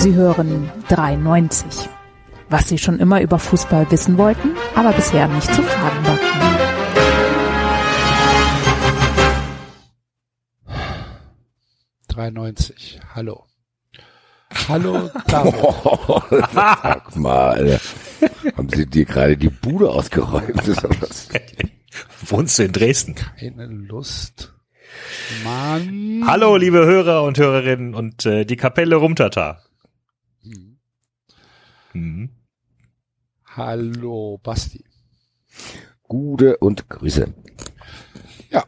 [0.00, 1.90] Sie hören 93.
[2.48, 6.18] Was Sie schon immer über Fußball wissen wollten, aber bisher nicht zu fragen war.
[13.14, 13.44] Hallo.
[14.68, 15.54] Hallo, David.
[15.62, 16.22] Oh,
[16.54, 17.78] sag mal,
[18.56, 20.66] haben Sie dir gerade die Bude ausgeräumt?
[22.22, 23.16] Wohnst du in Dresden?
[23.38, 24.54] Keine Lust.
[25.44, 26.24] Mann.
[26.26, 29.60] Hallo, liebe Hörer und Hörerinnen und äh, die Kapelle Rumtata.
[31.92, 32.30] Mhm.
[33.44, 34.84] Hallo, Basti.
[36.02, 37.32] Gute und Grüße.
[38.50, 38.64] Ja.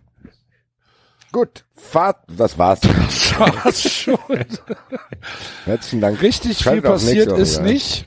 [1.33, 1.65] Gut.
[1.75, 2.80] Fahrt, das war's.
[3.33, 4.19] Das war's schon.
[5.65, 6.21] Herzlichen Dank.
[6.21, 7.65] Richtig viel Schaltet auch passiert Woche ist ein.
[7.65, 8.07] nicht.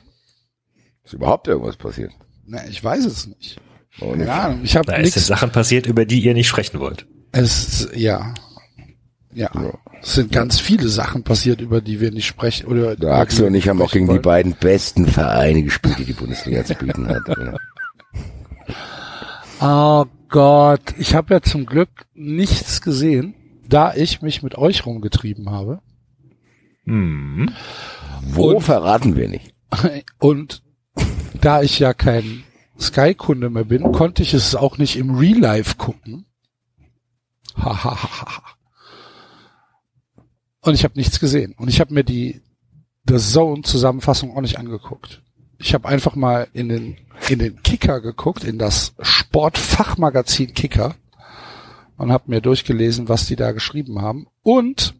[1.04, 2.12] Ist überhaupt irgendwas passiert?
[2.46, 3.60] Na, ich weiß es nicht.
[4.00, 4.26] Oh, nicht.
[4.26, 5.26] Ja, ich habe Da ist nichts.
[5.26, 7.06] Sachen passiert, über die ihr nicht sprechen wollt.
[7.32, 8.34] Es ja.
[9.36, 9.50] Ja.
[10.02, 12.66] Es sind ganz viele Sachen passiert, über die wir nicht sprechen.
[12.68, 14.22] Oder Der Axel und die ich haben auch gegen die wollen.
[14.22, 17.22] beiden besten Vereine gespielt, die die Bundesliga zu bieten hat.
[17.28, 17.56] Ja.
[19.60, 23.34] Oh Gott, ich habe ja zum Glück nichts gesehen,
[23.66, 25.80] da ich mich mit euch rumgetrieben habe.
[26.84, 27.50] Mhm.
[28.22, 29.54] Wo Und- verraten wir nicht?
[30.18, 30.62] Und
[31.40, 32.44] da ich ja kein
[32.78, 36.26] Sky-Kunde mehr bin, konnte ich es auch nicht im Real Life gucken.
[37.56, 38.42] Hahaha.
[40.66, 41.54] Und ich habe nichts gesehen.
[41.56, 42.42] Und ich habe mir die
[43.08, 45.22] The Zone-Zusammenfassung auch nicht angeguckt.
[45.58, 46.96] Ich habe einfach mal in den,
[47.28, 50.96] in den Kicker geguckt, in das Sportfachmagazin Kicker
[51.96, 54.26] und habe mir durchgelesen, was die da geschrieben haben.
[54.42, 54.94] Und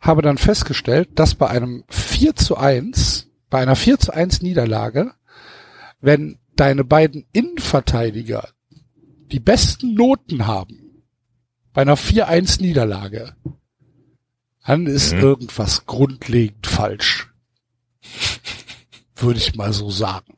[0.00, 5.12] habe dann festgestellt, dass bei einem 4 zu 1, bei einer 4 zu 1 Niederlage,
[6.00, 8.48] wenn deine beiden Innenverteidiger
[9.32, 11.02] die besten Noten haben,
[11.72, 13.34] bei einer 4-1 Niederlage,
[14.66, 15.20] dann ist Mhm.
[15.20, 17.30] irgendwas grundlegend falsch.
[19.16, 20.34] Würde ich mal so sagen.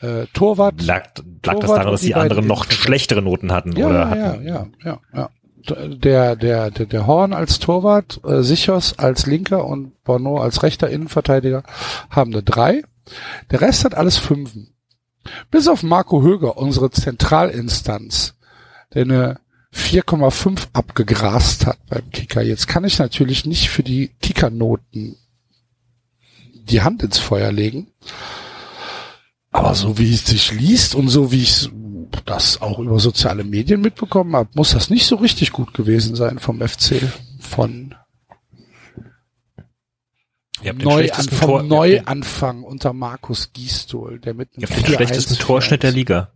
[0.00, 0.82] Äh, Torwart.
[0.82, 3.72] Lag, lag das Torwart daran, und dass die die anderen noch schlechtere Noten hatten?
[3.76, 4.46] Ja, oder ja, hatten?
[4.46, 5.30] ja, ja, ja.
[5.68, 10.88] Der, der, der, der Horn als Torwart, äh, Sichos als linker und Bono als rechter
[10.90, 11.64] Innenverteidiger
[12.08, 12.82] haben eine drei.
[13.50, 14.74] Der Rest hat alles Fünfen.
[15.50, 18.34] Bis auf Marco Höger, unsere Zentralinstanz,
[18.94, 19.40] der eine
[19.76, 22.42] 4,5 abgegrast hat beim Kicker.
[22.42, 25.16] Jetzt kann ich natürlich nicht für die Kickernoten
[26.54, 27.88] die Hand ins Feuer legen.
[29.52, 31.70] Aber so wie es sich liest und so wie ich
[32.24, 36.38] das auch über soziale Medien mitbekommen habe, muss das nicht so richtig gut gewesen sein
[36.38, 37.00] vom FC.
[37.40, 37.94] Von
[40.62, 44.62] Ihr habt den Neu, an, schlechtesten vom Tor- Neuanfang unter Markus Gistol, der mit einem
[44.64, 45.92] ihr habt den 4-1 schlechtesten Torschnitt der.
[45.92, 46.32] Liga.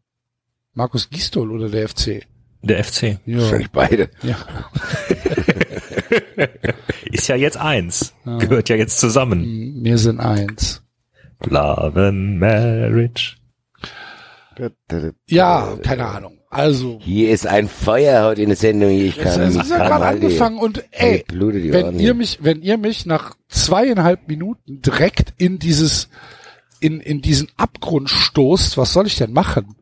[0.75, 2.27] Markus Gistol oder der FC?
[2.63, 3.19] Der FC.
[3.27, 3.39] Ja.
[3.39, 4.11] Wahrscheinlich beide.
[4.23, 4.37] ja.
[7.13, 8.15] Ist ja jetzt eins.
[8.25, 8.39] Ja.
[8.39, 9.81] Gehört ja jetzt zusammen.
[9.83, 10.83] Wir sind eins.
[11.45, 13.37] Love and Marriage.
[15.27, 16.39] Ja, keine Ahnung.
[16.51, 18.91] Also, Hier ist ein Feuer heute in der Sendung.
[18.91, 22.61] Ich es kann ist nicht ja gerade angefangen und ey, wenn Ohren ihr mich, wenn
[22.61, 26.09] ihr mich nach zweieinhalb Minuten direkt in dieses,
[26.81, 29.77] in, in diesen Abgrund stoßt, was soll ich denn machen?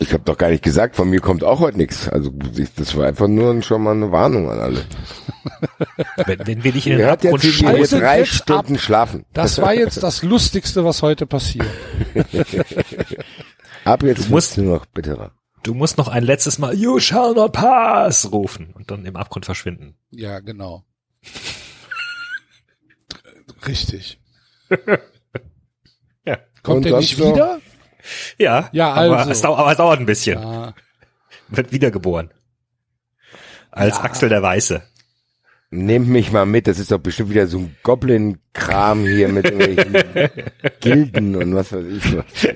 [0.00, 2.08] Ich habe doch gar nicht gesagt, von mir kommt auch heute nichts.
[2.08, 4.84] Also ich- das war einfach nur schon mal eine Warnung an alle.
[6.26, 8.80] Wenn, wenn wir dich in Ihr den jetzt, Abgrund wir hier drei jetzt Stunden ab.
[8.80, 9.24] schlafen.
[9.32, 11.66] Das war jetzt das Lustigste, was heute passiert.
[13.84, 15.32] Ab jetzt Du musst- nur noch bitterer.
[15.64, 19.44] Du musst noch ein letztes Mal You shall not pass rufen und dann im Abgrund
[19.46, 19.96] verschwinden.
[20.10, 20.84] Ja, genau.
[23.66, 24.20] Richtig.
[26.24, 26.36] Ja.
[26.62, 27.32] Kommt Und sonst nicht so?
[27.32, 27.58] wieder?
[28.38, 29.30] Ja, Ja, aber, also.
[29.30, 30.40] es, dauert, aber es dauert ein bisschen.
[30.40, 30.74] Ja.
[31.48, 32.30] Wird wiedergeboren.
[33.70, 34.04] Als Ja.
[34.04, 34.82] Axel der Weiße.
[35.70, 40.30] Nehmt mich mal mit, das ist doch bestimmt wieder so ein Goblin-Kram hier mit irgendwelchen
[40.80, 42.42] Gilden und was weiß ich was.
[42.42, 42.52] Ja.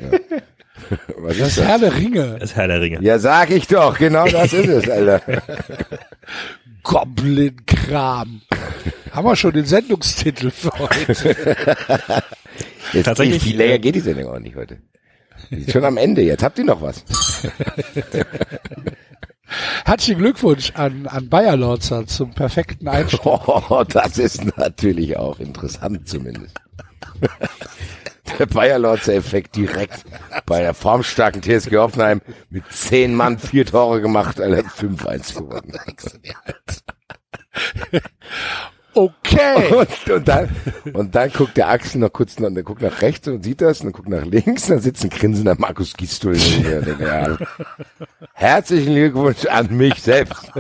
[1.19, 1.81] Was Das ist ist Herr das?
[1.81, 2.37] der Ringe.
[2.41, 2.99] Das Herr der Ringe.
[3.03, 5.21] Ja, sag ich doch, genau das ist es, Alter.
[6.83, 8.41] Goblin-Kram.
[9.13, 11.37] Haben wir schon den Sendungstitel für heute.
[12.93, 14.79] Jetzt Tatsächlich, Viel länger äh, geht die Sendung auch nicht heute.
[15.71, 17.05] Schon am Ende, jetzt habt ihr noch was.
[19.85, 23.21] Herzlichen Glückwunsch an, an Bayer Lorzer zum perfekten Einstieg.
[23.27, 26.59] Oh, das ist natürlich auch interessant zumindest.
[28.39, 30.05] Der Bayer-Lorzer-Effekt direkt
[30.47, 35.79] bei der formstarken TSG Hoffenheim mit zehn Mann vier Tore gemacht, Alter, 5-1 gewonnen.
[38.95, 39.73] Okay.
[39.73, 40.49] Und, und, dann,
[40.93, 43.81] und dann guckt der Axel noch kurz nach, der guckt nach rechts und sieht das,
[43.81, 45.95] und dann guckt nach links, und dann sitzt ein grinsender Markus
[46.83, 47.37] denkt, ja,
[48.35, 50.51] herzlichen Glückwunsch an mich selbst.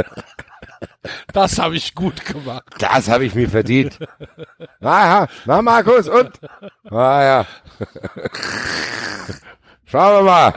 [1.32, 2.64] Das habe ich gut gemacht.
[2.78, 3.98] Das habe ich mir verdient.
[4.80, 6.32] Ah ja, na Markus, und?
[6.90, 7.46] Ah ja.
[9.92, 10.54] Schauen wir mal.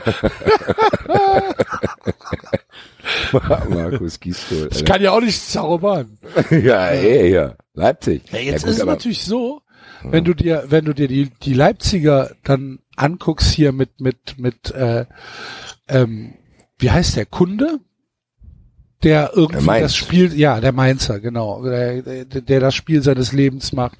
[3.68, 4.70] Markus Gisdol.
[4.72, 6.16] Ich kann ja auch nicht zaubern.
[6.50, 7.54] Ja, eh, ja.
[7.74, 8.22] Leipzig.
[8.32, 9.60] Ja, jetzt gut, ist es natürlich so,
[10.04, 14.70] wenn du dir, wenn du dir die, die Leipziger dann anguckst hier mit, mit, mit,
[14.70, 15.04] äh,
[15.86, 16.32] ähm,
[16.78, 17.80] wie heißt der Kunde?
[19.06, 23.32] Der irgendwie Der das Spiel, ja, der Mainzer, genau, der, der, der das Spiel seines
[23.32, 23.98] Lebens macht.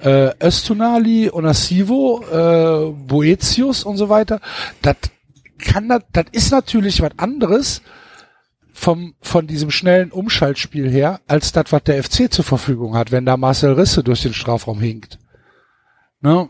[0.00, 4.40] Äh, Östunali, Onasivo, äh, Boetius und so weiter.
[4.82, 4.96] Das
[5.58, 7.82] kann, das, das ist natürlich was anderes
[8.72, 13.24] vom, von diesem schnellen Umschaltspiel her, als das, was der FC zur Verfügung hat, wenn
[13.24, 15.20] da Marcel Risse durch den Strafraum hinkt.
[16.20, 16.48] Ne?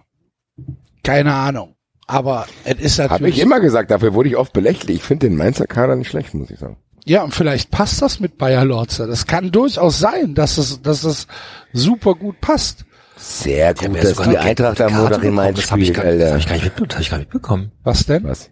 [1.04, 1.76] Keine Ahnung.
[2.06, 3.36] Aber es ist Habe natürlich.
[3.36, 4.88] ich immer gesagt, dafür wurde ich oft belächelt.
[4.88, 6.78] Ich finde den Mainzer Kader nicht schlecht, muss ich sagen.
[7.04, 9.06] Ja, und vielleicht passt das mit Bayer Lorzer.
[9.06, 11.26] Das kann durchaus sein, dass es, dass es
[11.72, 12.84] super gut passt.
[13.16, 15.34] Sehr gut, dass die Eintracht am Montag in.
[15.34, 16.38] Mainz Das habe ich, spielt, gar- das hab Alter.
[16.38, 16.88] ich gar nicht mitbekommen.
[16.88, 17.72] Das hab ich gar nicht mitbekommen.
[17.82, 18.24] Was denn?
[18.24, 18.50] Was?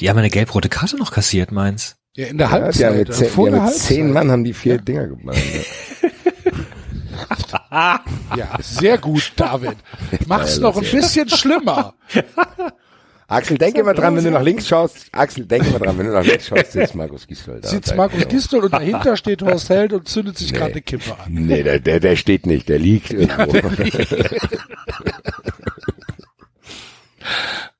[0.00, 1.96] Die haben eine gelb-rote Karte noch kassiert, meins.
[2.16, 2.86] Ja, in der Ja, Halbzeit.
[2.90, 3.82] haben mit äh, zehn, vor haben mit Halbzeit.
[3.82, 5.38] zehn Mann haben die vier Dinger gemacht.
[8.36, 9.76] Ja, sehr gut, David.
[10.26, 11.94] Mach's noch ein bisschen schlimmer.
[13.34, 15.08] Axel, denk immer dran, wenn du nach links schaust.
[15.12, 17.68] Axel, denk immer dran, wenn du nach links schaust, sitzt Markus Gisdol da.
[17.68, 21.32] Sitzt Markus Gisdol und dahinter steht Horst Held und zündet sich gerade eine Kippe an.
[21.32, 23.60] Nee, der, der, der steht nicht, der liegt irgendwo.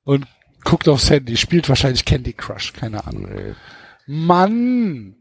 [0.04, 0.26] Und
[0.64, 3.28] guckt aufs Handy, spielt wahrscheinlich Candy Crush, keine Ahnung.
[4.06, 5.14] Mann!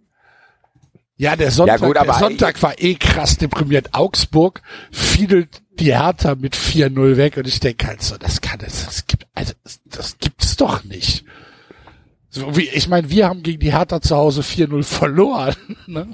[1.16, 3.94] Ja, der Sonntag, Ja, gut, der Sonntag war eh krass deprimiert.
[3.94, 4.62] Augsburg
[4.92, 9.08] fiedelt die Hertha mit 4-0 weg und ich denke halt so, das kann es, das
[9.08, 11.24] gibt, also, das, das gibt's doch nicht.
[12.30, 15.56] So wie, ich meine, wir haben gegen die Hertha zu Hause 4-0 verloren.
[15.86, 16.08] Ne?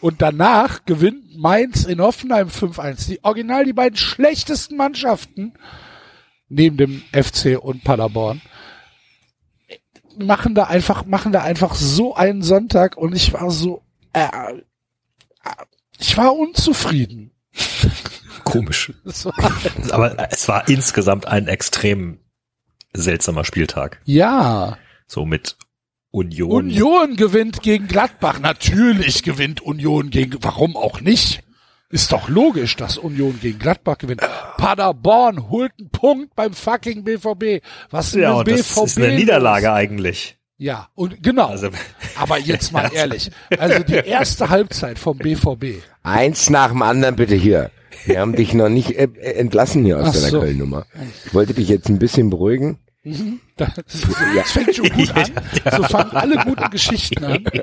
[0.00, 3.06] Und danach gewinnt Mainz in Hoffenheim 5-1.
[3.06, 5.54] Die original die beiden schlechtesten Mannschaften
[6.48, 8.42] neben dem FC und Paderborn
[10.18, 13.82] machen da einfach machen da einfach so einen Sonntag und ich war so
[14.12, 14.62] äh, äh,
[15.98, 17.30] ich war unzufrieden.
[18.44, 18.92] Komisch.
[19.90, 22.18] Aber es war insgesamt ein extrem
[22.92, 24.00] seltsamer Spieltag.
[24.04, 25.56] ja, So mit
[26.10, 26.50] Union.
[26.50, 28.38] Union gewinnt gegen Gladbach.
[28.38, 31.43] Natürlich gewinnt Union gegen warum auch nicht?
[31.94, 34.20] Ist doch logisch, dass Union gegen Gladbach gewinnt.
[34.56, 37.62] Paderborn holt einen Punkt beim fucking BVB.
[37.90, 38.84] Was ist denn Ja, dem das BVB?
[38.86, 39.16] ist eine los?
[39.20, 40.36] Niederlage eigentlich.
[40.58, 41.50] Ja, und genau.
[41.50, 41.68] Also,
[42.16, 43.30] Aber jetzt mal ehrlich.
[43.58, 45.82] Also die erste Halbzeit vom BVB.
[46.02, 47.70] Eins nach dem anderen bitte hier.
[48.06, 50.40] Wir haben dich noch nicht äh, äh, entlassen hier aus Ach deiner so.
[50.40, 50.86] Köln-Nummer.
[51.26, 52.78] Ich wollte dich jetzt ein bisschen beruhigen.
[53.56, 55.30] Das, das fängt schon gut an.
[55.76, 57.44] So fangen alle guten Geschichten an.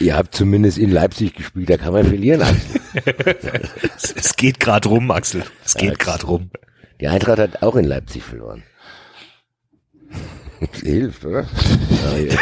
[0.00, 2.42] Ihr habt zumindest in Leipzig gespielt, da kann man verlieren.
[2.42, 2.80] Axel.
[3.96, 5.42] es, es geht gerade rum, Axel.
[5.64, 6.50] Es geht Ja, gerade rum.
[7.00, 8.62] Die Eintracht hat auch in Leipzig verloren.
[10.82, 11.42] Hilft, oder?
[11.42, 12.34] Ja, ja.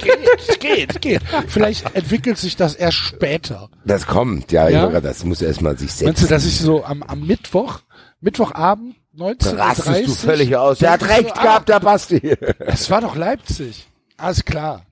[0.00, 1.22] Geht, geht, geht.
[1.48, 3.68] Vielleicht entwickelt sich das erst später.
[3.84, 4.90] Das kommt, ja, Ja?
[4.90, 5.00] ja?
[5.00, 6.28] das muss erst mal sich Meinst du, setzen.
[6.28, 7.80] dass ich so am, am Mittwoch,
[8.20, 10.78] Mittwochabend, 19.30 Rastest du völlig aus.
[10.78, 12.36] Der hat recht so, gehabt, der Basti.
[12.40, 13.88] Ah, es war doch Leipzig.
[14.16, 14.86] Alles klar.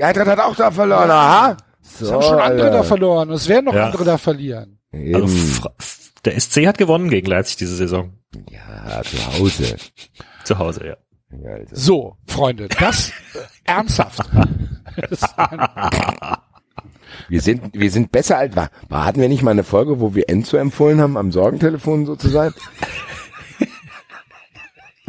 [0.00, 1.58] Die Eintracht hat auch da verloren, aha.
[1.82, 2.70] So, Es haben schon andere Alter.
[2.78, 3.30] da verloren.
[3.32, 3.84] Es werden noch Ja.
[3.84, 4.78] andere da verlieren.
[4.94, 5.60] Also, Eben.
[6.24, 8.14] Der SC hat gewonnen gegen Leipzig diese Saison.
[8.50, 9.76] Ja, zu Hause.
[10.44, 10.96] Zu Hause, ja.
[11.44, 11.76] Ja, also.
[11.76, 13.12] So, Freunde, das
[13.64, 14.20] ernsthaft.
[15.10, 15.20] Das,
[17.28, 20.14] Wir sind, wir sind besser als, war, war, hatten wir nicht mal eine Folge, wo
[20.14, 22.54] wir Enzo empfohlen haben, am Sorgentelefon so zu sein?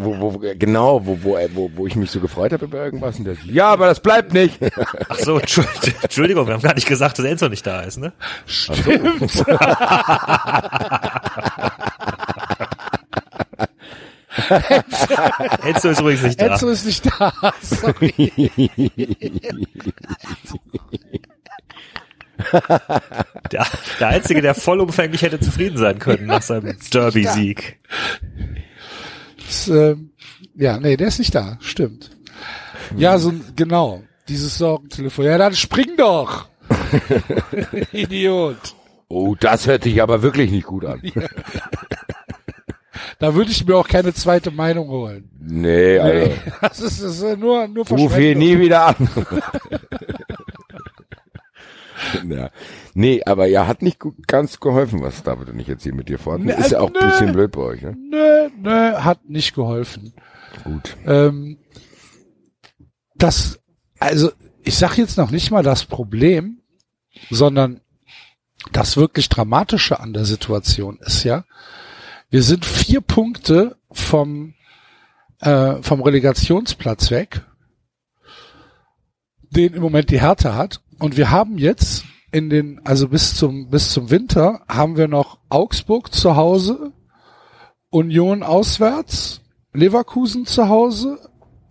[0.04, 3.26] Wo, wo, genau, wo, wo, wo, wo ich mich so gefreut habe über irgendwas und
[3.26, 4.58] der, so, ja, aber das bleibt nicht.
[5.10, 8.14] Ach so, Entschuldigung, Entschuldigung, wir haben gar nicht gesagt, dass Enzo nicht da ist, ne?
[8.46, 9.22] stimmt.
[15.64, 16.48] Enzo ist übrigens nicht da.
[16.48, 17.54] Enzo ist nicht da.
[17.62, 18.32] Sorry.
[23.52, 23.68] Der,
[24.00, 27.80] der Einzige, der vollumfänglich hätte zufrieden sein können nach seinem Derby-Sieg.
[29.52, 30.12] Das, ähm,
[30.56, 31.58] ja, nee, der ist nicht da.
[31.60, 32.10] Stimmt.
[32.96, 34.02] Ja, so genau.
[34.30, 35.26] Dieses Sorgentelefon.
[35.26, 36.48] Ja, dann spring doch.
[37.92, 38.76] Idiot.
[39.10, 41.02] Oh, das hört sich aber wirklich nicht gut an.
[43.20, 45.30] Da würde ich mir auch keine zweite Meinung holen.
[45.38, 48.96] Nee, also, Nee, das ist, das ist nur, nur ruf hier nie wieder an.
[52.30, 52.50] ja.
[52.94, 56.10] Nee, aber ja, hat nicht gut, ganz geholfen, was David und ich jetzt hier mit
[56.10, 56.46] dir vorhatten.
[56.46, 57.10] Nee, Ist ja auch ein nö.
[57.10, 57.96] bisschen blöd bei euch, ne?
[58.10, 60.14] Nö, nö, hat nicht geholfen.
[60.64, 60.98] Gut.
[61.06, 61.58] Ähm,
[63.16, 63.60] das,
[64.00, 64.32] also
[64.64, 66.62] ich sag jetzt noch nicht mal das Problem,
[67.30, 67.82] sondern
[68.72, 71.46] Das wirklich Dramatische an der Situation ist ja,
[72.30, 74.54] wir sind vier Punkte vom,
[75.40, 77.42] äh, vom Relegationsplatz weg,
[79.50, 80.82] den im Moment die Härte hat.
[81.02, 85.40] Und wir haben jetzt in den, also bis zum, bis zum Winter haben wir noch
[85.50, 86.94] Augsburg zu Hause,
[87.90, 89.42] Union auswärts,
[89.74, 91.18] Leverkusen zu Hause,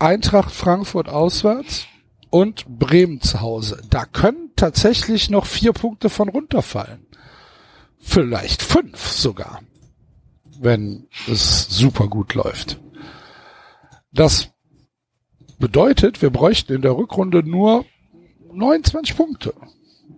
[0.00, 1.87] Eintracht Frankfurt auswärts
[2.30, 3.80] und Bremen zu Hause.
[3.88, 7.06] Da können tatsächlich noch vier Punkte von runterfallen.
[8.00, 9.60] Vielleicht fünf sogar,
[10.58, 12.80] wenn es super gut läuft.
[14.10, 14.49] Das
[15.60, 17.84] bedeutet, wir bräuchten in der Rückrunde nur
[18.52, 19.54] 29 Punkte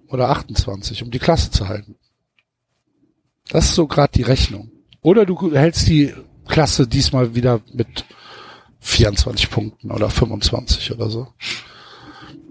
[0.09, 1.97] oder 28, um die Klasse zu halten.
[3.49, 4.71] Das ist so gerade die Rechnung.
[5.01, 6.15] Oder du hältst die
[6.47, 8.05] Klasse diesmal wieder mit
[8.81, 11.29] 24 Punkten oder 25 oder so.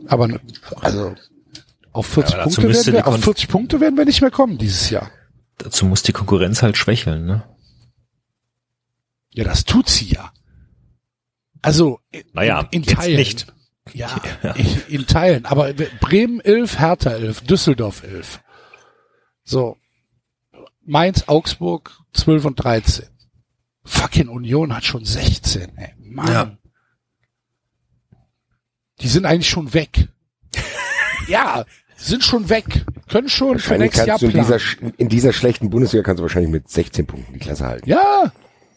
[0.08, 0.28] Aber
[0.82, 1.16] also
[1.94, 4.90] auf 40 Ja, Punkte werden wir, auf 40 Punkte werden wir nicht mehr kommen dieses
[4.90, 5.10] Jahr.
[5.58, 7.44] Dazu muss die Konkurrenz halt schwächeln, ne?
[9.34, 10.32] Ja, das tut sie ja.
[11.62, 13.16] Also in, Naja, in, in jetzt Teilen.
[13.18, 13.54] nicht.
[13.94, 14.16] Ja,
[14.56, 15.46] in, in Teilen.
[15.46, 18.40] Aber Bremen 11, Hertha 11, Düsseldorf 11.
[19.44, 19.78] So.
[20.84, 23.06] Mainz, Augsburg 12 und 13.
[23.84, 25.94] Fucking Union hat schon 16, ey.
[26.00, 26.28] Mann.
[26.28, 26.58] Ja.
[29.02, 30.10] Die sind eigentlich schon weg.
[31.28, 31.66] ja,
[31.98, 32.86] sind schon weg.
[33.10, 34.48] Können schon für nächstes Jahr du in planen.
[34.48, 37.90] dieser, in dieser schlechten Bundesliga kannst du wahrscheinlich mit 16 Punkten die Klasse halten.
[37.90, 38.32] ja,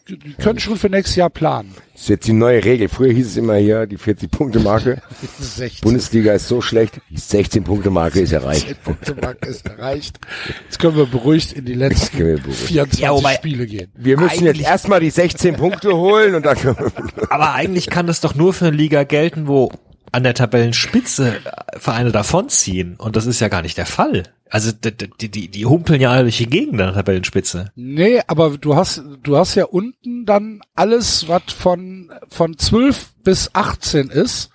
[0.07, 1.73] die können schon für nächstes Jahr planen.
[1.93, 2.89] Das ist jetzt die neue Regel.
[2.89, 5.01] Früher hieß es immer hier, die 40-Punkte-Marke.
[5.39, 5.81] 16.
[5.81, 8.83] Bundesliga ist so schlecht, die 16-Punkte-Marke ist erreicht.
[8.83, 10.19] Punktemarke ist erreicht.
[10.65, 12.59] Jetzt können wir beruhigt in die letzten können wir beruhigt.
[12.59, 13.91] 24 Ja, wobei- Spiele gehen.
[13.95, 18.05] Wir müssen jetzt erstmal die 16 Punkte holen und dann können wir Aber eigentlich kann
[18.07, 19.71] das doch nur für eine Liga gelten, wo
[20.11, 21.37] an der Tabellenspitze
[21.77, 22.95] Vereine davonziehen.
[22.97, 24.23] Und das ist ja gar nicht der Fall.
[24.55, 27.73] Also die, die, die, die humpeln ja alle durch die Gegend an der Tabellenspitze.
[27.75, 33.49] Nee, aber du hast, du hast ja unten dann alles, was von, von 12 bis
[33.51, 34.51] 18 ist,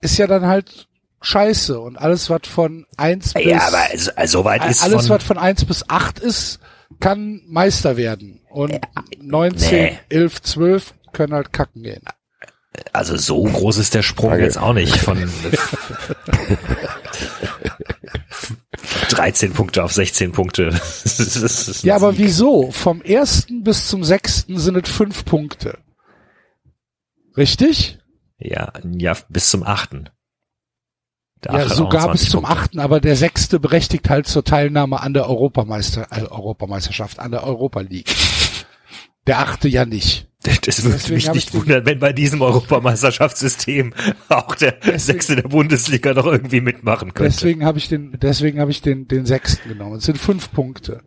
[0.00, 0.86] ist ja dann halt
[1.20, 1.80] scheiße.
[1.80, 5.24] Und alles, was von 1 bis, Ja, aber so, so weit ist alles, von, was
[5.24, 6.60] von 1 bis 8 ist,
[7.00, 8.40] kann Meister werden.
[8.50, 8.78] Und
[9.20, 9.98] 19, nee.
[10.10, 12.02] 11, 12 können halt kacken gehen.
[12.92, 14.44] also so groß ist der Sprung Frage.
[14.44, 15.18] jetzt auch nicht von
[19.20, 20.70] 13 Punkte auf 16 Punkte.
[21.82, 22.20] Ja, aber Sieg.
[22.20, 22.70] wieso?
[22.70, 25.78] Vom ersten bis zum sechsten sind es fünf Punkte.
[27.36, 27.98] Richtig?
[28.38, 30.08] Ja, ja, bis zum achten.
[31.44, 35.12] Der Ja, sogar 21 bis zum achten, aber der sechste berechtigt halt zur Teilnahme an
[35.12, 38.14] der Europameister, äh, Europameisterschaft, an der Europa League.
[39.26, 40.28] Der achte ja nicht.
[40.42, 43.92] Das würde Deswegen mich nicht wundern, wenn bei diesem Europameisterschaftssystem
[44.30, 47.30] auch der Sechste der Bundesliga noch irgendwie mitmachen könnte.
[47.30, 49.96] Deswegen habe ich den, deswegen habe ich den, den sechsten genommen.
[49.96, 51.02] Es sind fünf Punkte.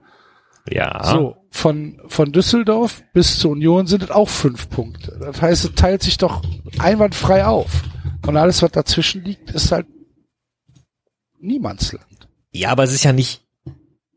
[0.70, 1.03] ja.
[1.03, 5.17] So, von, von Düsseldorf bis zur Union sind es auch fünf Punkte.
[5.20, 6.43] Das heißt, es teilt sich doch
[6.77, 7.84] einwandfrei auf.
[8.27, 9.88] Und alles, was dazwischen liegt, ist halt
[11.39, 12.29] Niemandsland.
[12.51, 13.46] Ja, aber es ist ja nicht,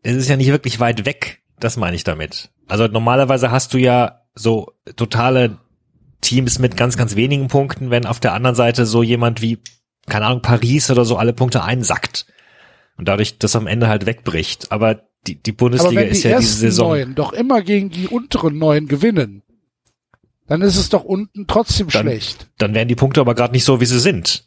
[0.03, 1.43] es ist ja nicht wirklich weit weg.
[1.59, 2.51] Das meine ich damit.
[2.69, 5.59] Also normalerweise hast du ja so totale
[6.21, 9.59] Teams mit ganz, ganz wenigen Punkten, wenn auf der anderen Seite so jemand wie,
[10.07, 12.27] keine Ahnung, Paris oder so alle Punkte einsackt.
[12.97, 14.73] Und dadurch das am Ende halt wegbricht.
[14.73, 16.89] Aber die, die Bundesliga wenn ist die ja diese Saison.
[16.91, 19.43] neun doch immer gegen die unteren neun gewinnen,
[20.47, 22.49] dann ist es doch unten trotzdem Dann- schlecht.
[22.59, 24.45] Dann wären die Punkte aber gerade nicht so, wie sie sind.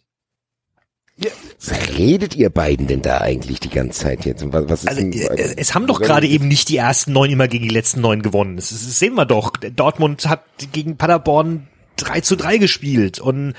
[1.60, 4.44] Was redet ihr beiden denn da eigentlich die ganze Zeit jetzt?
[4.44, 7.12] Und Was, was ist Also, denn, äh, es haben doch gerade eben nicht die ersten
[7.12, 8.56] neun immer gegen die letzten neun gewonnen.
[8.56, 9.52] Das, das sehen wir doch.
[9.52, 13.54] Dortmund hat gegen Paderborn 3 zu 3 gespielt und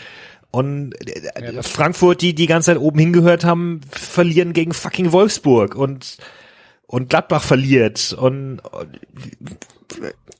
[0.52, 6.16] und äh, Frankfurt, die die ganze Zeit oben hingehört haben, verlieren gegen fucking Wolfsburg und
[6.86, 8.60] und Gladbach verliert und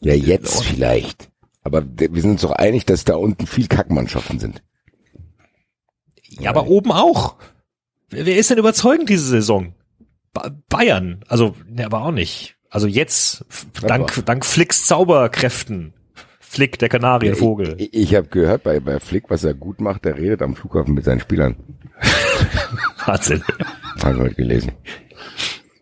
[0.00, 1.28] Ja, jetzt vielleicht.
[1.62, 4.62] Aber wir sind uns doch einig, dass da unten viel Kackmannschaften sind.
[6.40, 7.36] Ja, aber oben auch.
[8.08, 9.74] Wer, ist denn überzeugend diese Saison?
[10.32, 12.56] Ba Bayern, also ne, aber auch nicht.
[12.68, 13.44] Also jetzt
[13.82, 15.92] dank dank Flicks Zauberkräften.
[16.40, 17.76] Flick, der Kanarienvogel.
[17.78, 20.94] Ich, ich habe gehört bei, bei Flick, was er gut macht, der redet am Flughafen
[20.94, 21.54] mit seinen Spielern.
[23.06, 23.44] Wahnsinn.
[24.02, 24.72] Habe ich heute gelesen.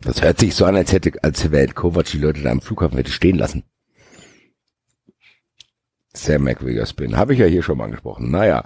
[0.02, 2.98] Das hört sich so an, als hätte, als hätte Kovac die Leute da am Flughafen
[2.98, 3.64] hätte stehen lassen.
[6.12, 7.16] Sehr merkwürdiger Spin.
[7.16, 8.30] Habe ich ja hier schon mal angesprochen.
[8.30, 8.62] Naja,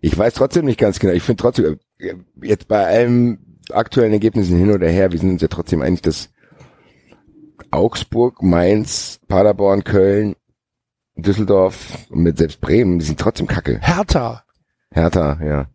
[0.00, 1.12] ich weiß trotzdem nicht ganz genau.
[1.12, 5.42] Ich finde trotzdem, äh, jetzt bei allen aktuellen Ergebnissen hin oder her, wir sind uns
[5.42, 6.30] ja trotzdem einig, dass
[7.70, 10.36] Augsburg, Mainz, Paderborn, Köln,
[11.16, 13.78] Düsseldorf und mit selbst Bremen, die sind trotzdem kacke.
[13.80, 14.44] Hertha,
[14.90, 15.66] Hertha, ja.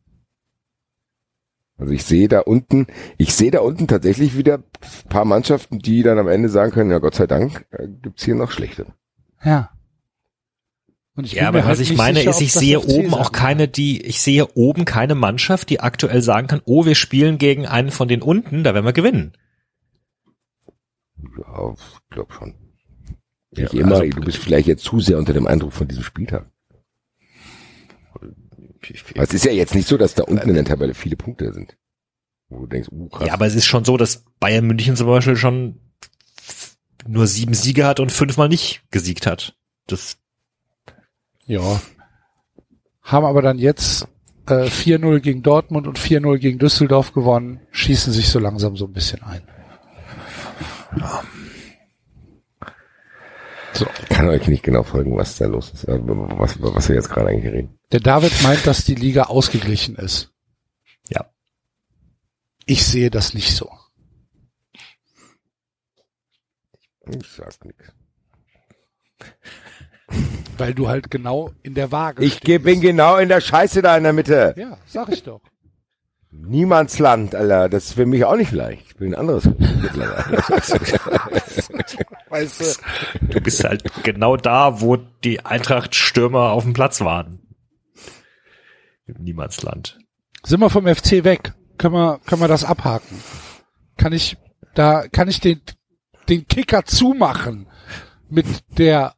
[1.78, 2.86] Also ich sehe da unten,
[3.18, 6.92] ich sehe da unten tatsächlich wieder ein paar Mannschaften, die dann am Ende sagen können,
[6.92, 8.86] ja Gott sei Dank, äh, gibt's hier noch schlechte.
[9.44, 9.72] Ja.
[11.15, 13.68] Und ich Ja, aber halt was ich meine sicher, ist, ich sehe oben auch keine,
[13.68, 17.91] die, ich sehe oben keine Mannschaft, die aktuell sagen kann, oh, wir spielen gegen einen
[17.91, 19.34] von den unten, da werden wir gewinnen.
[21.38, 22.56] Ja, ich glaube schon.
[23.51, 26.03] Ja, Nicht immer, also- du bist vielleicht jetzt zu sehr unter dem Eindruck von diesem
[26.03, 26.50] Spieltag.
[28.13, 31.53] Aber es ist ja jetzt nicht so, dass da unten in der Tabelle viele Punkte
[31.53, 31.77] sind.
[32.50, 33.27] Wo du denkst, uh, krass.
[33.27, 35.80] Ja, aber es ist schon so, dass Bayern München zum Beispiel schon
[37.08, 39.56] nur sieben Siege hat und fünfmal nicht gesiegt hat.
[39.88, 40.18] Das,
[41.51, 41.81] Ja.
[43.01, 44.08] Haben aber dann jetzt
[44.48, 48.93] äh, 4-0 gegen Dortmund und 4-0 gegen Düsseldorf gewonnen, schießen sich so langsam so ein
[48.93, 49.41] bisschen ein.
[53.74, 53.86] So.
[54.01, 57.10] Ich kann euch nicht genau folgen, was da los ist, äh, was, was wir jetzt
[57.10, 57.77] gerade eigentlich reden.
[57.91, 60.31] Der David meint, dass die Liga ausgeglichen ist.
[61.10, 61.29] Ja.
[62.65, 63.70] Ich sehe das nicht so.
[67.08, 67.91] Ich sag nichts.
[70.58, 73.98] Weil du halt genau in der Waage Ich geh- bin genau in der Scheiße da
[73.98, 74.53] in der Mitte.
[74.58, 75.41] Ja, sag ich doch.
[76.32, 77.68] Niemandsland, Alter.
[77.68, 78.86] Das ist für mich auch nicht leicht.
[78.88, 80.38] Ich bin ein anderes mittlerweile.
[82.30, 87.39] Weißt du, du bist halt genau da, wo die Eintracht-Stürmer auf dem Platz waren.
[89.06, 89.98] Im Niemandsland.
[90.46, 91.53] sind wir vom FC weg?
[91.77, 93.22] Können wir, können wir das abhaken?
[93.98, 94.38] Kann ich,
[94.75, 95.60] da, kann ich den,
[96.30, 97.68] den Kicker zumachen
[98.30, 98.46] mit
[98.77, 99.15] der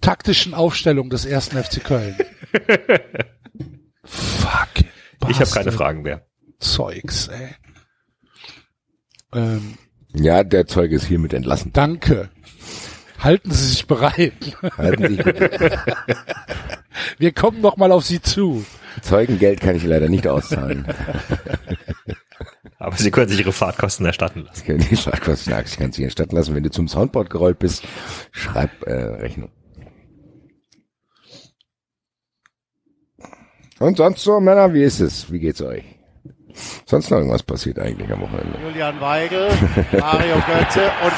[0.00, 2.16] taktischen Aufstellung des ersten FC Köln?
[4.04, 4.84] Fuck.
[5.28, 5.74] Ich habe keine Bastard.
[5.74, 6.26] Fragen mehr.
[6.58, 7.54] Zeugs, ey.
[9.32, 9.78] Ähm,
[10.14, 11.72] ja, der Zeuge ist hiermit entlassen.
[11.72, 12.30] danke.
[13.18, 14.56] Halten Sie sich bereit.
[14.78, 15.38] Halten Sie sich gut.
[17.18, 18.64] Wir kommen noch mal auf Sie zu.
[19.02, 20.86] Zeugengeld kann ich leider nicht auszahlen.
[22.78, 24.58] Aber Sie können sich Ihre Fahrtkosten erstatten lassen.
[24.60, 26.54] Ich kann die Fahrtkosten ich kann sie erstatten lassen.
[26.54, 27.84] Wenn du zum Soundboard gerollt bist,
[28.32, 29.50] schreib äh, Rechnung.
[33.80, 35.32] Und sonst so, Männer, wie ist es?
[35.32, 35.82] Wie geht's euch?
[36.84, 38.58] Sonst noch irgendwas passiert eigentlich am Wochenende?
[38.62, 39.48] Julian Weigel,
[39.98, 41.12] Mario Götze und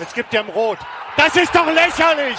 [0.00, 0.78] jetzt gibt er ihm Rot.
[1.16, 2.36] Das ist doch lächerlich.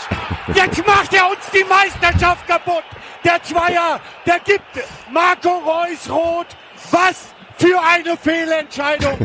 [0.53, 2.83] Jetzt macht er uns die Meisterschaft kaputt.
[3.23, 6.47] Der Zweier, der gibt Marco Reus Rot.
[6.91, 9.17] Was für eine Fehlentscheidung.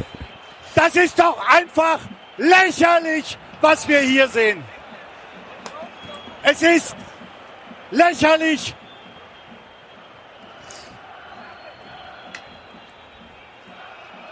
[0.77, 1.99] Das ist doch einfach
[2.37, 4.63] lächerlich, was wir hier sehen.
[6.43, 6.97] Es ist
[7.91, 8.75] lächerlich.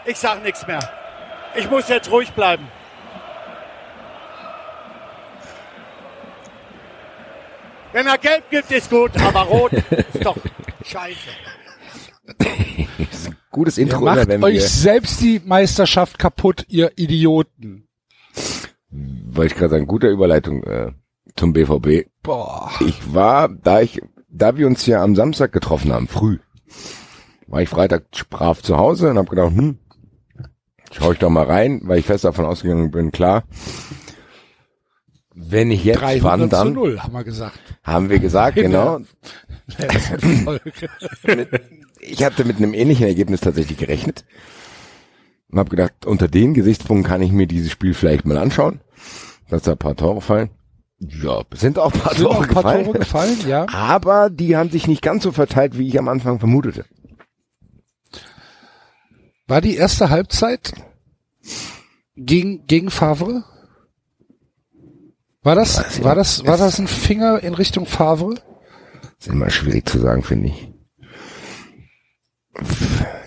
[0.04, 0.80] Ich sag nichts mehr.
[1.54, 2.66] Ich muss jetzt ruhig bleiben.
[7.92, 10.36] Wenn er gelb gibt, ist gut, aber rot ist doch
[10.84, 11.18] scheiße.
[13.50, 17.88] Gutes Ihr Intro, immer, macht wenn euch wir, selbst die Meisterschaft kaputt, ihr Idioten.
[18.90, 20.92] wollte ich gerade sagen, guter Überleitung äh,
[21.40, 22.08] zum BVB.
[22.22, 22.70] Boah.
[22.86, 26.38] Ich war, da ich, da wir uns ja am Samstag getroffen haben, früh,
[27.46, 29.78] war ich Freitag brav zu Hause und habe gedacht, hm,
[30.92, 33.44] schau ich doch mal rein, weil ich fest davon ausgegangen bin, klar,
[35.34, 37.58] wenn ich jetzt 300 wann zu dann, 0, haben wir gesagt.
[37.82, 39.00] haben wir gesagt, genau.
[42.02, 44.24] Ich hatte mit einem ähnlichen Ergebnis tatsächlich gerechnet
[45.50, 48.80] und habe gedacht, unter den Gesichtspunkten kann ich mir dieses Spiel vielleicht mal anschauen,
[49.50, 50.50] dass da ein paar Tore fallen.
[51.00, 52.84] Ja, sind auch ein paar Sind Tore auch paar gefallen.
[52.84, 53.66] Tore gefallen, ja.
[53.72, 56.84] Aber die haben sich nicht ganz so verteilt, wie ich am Anfang vermutete.
[59.46, 60.72] War die erste Halbzeit
[62.16, 63.44] gegen, gegen Favre?
[65.42, 68.34] War das, Weiß war das, war das ein Finger in Richtung Favre?
[69.18, 70.68] ist immer schwierig zu sagen, finde ich.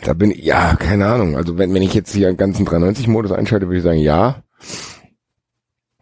[0.04, 1.36] Da bin ich, ja, keine Ahnung.
[1.36, 4.44] Also wenn, wenn ich jetzt hier einen ganzen 93-Modus einschalte, würde ich sagen, ja.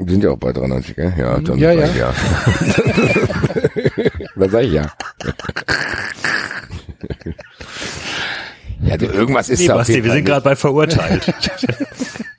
[0.03, 1.13] Wir sind ja auch bei 93, gell?
[1.17, 2.13] Ja, dann Ja, sag ich ja.
[4.35, 4.91] dann sag ich ja.
[8.81, 11.27] ja, du, irgendwas ist Nee, da Basti, wir sind gerade bei verurteilt.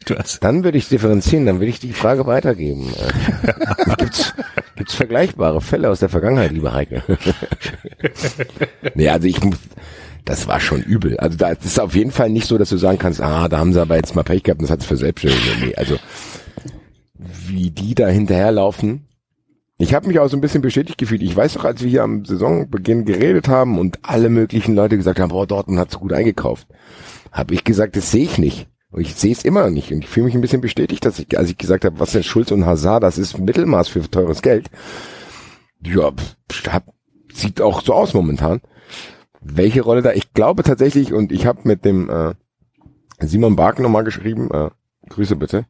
[0.06, 2.92] du hast, Dann würde ich differenzieren, dann würde ich die Frage weitergeben.
[3.98, 4.34] Gibt's,
[4.74, 7.02] gibt's vergleichbare Fälle aus der Vergangenheit, lieber Heike?
[8.94, 9.58] nee, also ich muss,
[10.24, 11.16] das war schon übel.
[11.18, 13.72] Also da ist auf jeden Fall nicht so, dass du sagen kannst, ah, da haben
[13.72, 15.64] sie aber jetzt mal Pech gehabt und das hat's verselbstständigt.
[15.64, 15.96] Nee, also
[17.46, 19.08] wie die da hinterherlaufen.
[19.78, 21.22] Ich habe mich auch so ein bisschen bestätigt gefühlt.
[21.22, 25.18] Ich weiß noch, als wir hier am Saisonbeginn geredet haben und alle möglichen Leute gesagt
[25.18, 26.68] haben, boah, Dortmund hat so gut eingekauft,
[27.32, 28.68] habe ich gesagt, das sehe ich nicht.
[28.90, 29.90] Und ich sehe es immer noch nicht.
[29.90, 32.22] Und ich fühle mich ein bisschen bestätigt, dass ich, als ich gesagt habe, was denn
[32.22, 34.70] Schulz und Hazard, das ist Mittelmaß für teures Geld.
[35.84, 36.12] Ja,
[36.68, 36.84] hab,
[37.32, 38.60] sieht auch so aus momentan.
[39.40, 42.34] welche Rolle da, ich glaube tatsächlich, und ich habe mit dem äh,
[43.20, 44.70] Simon Bark nochmal geschrieben, äh,
[45.08, 45.66] Grüße bitte.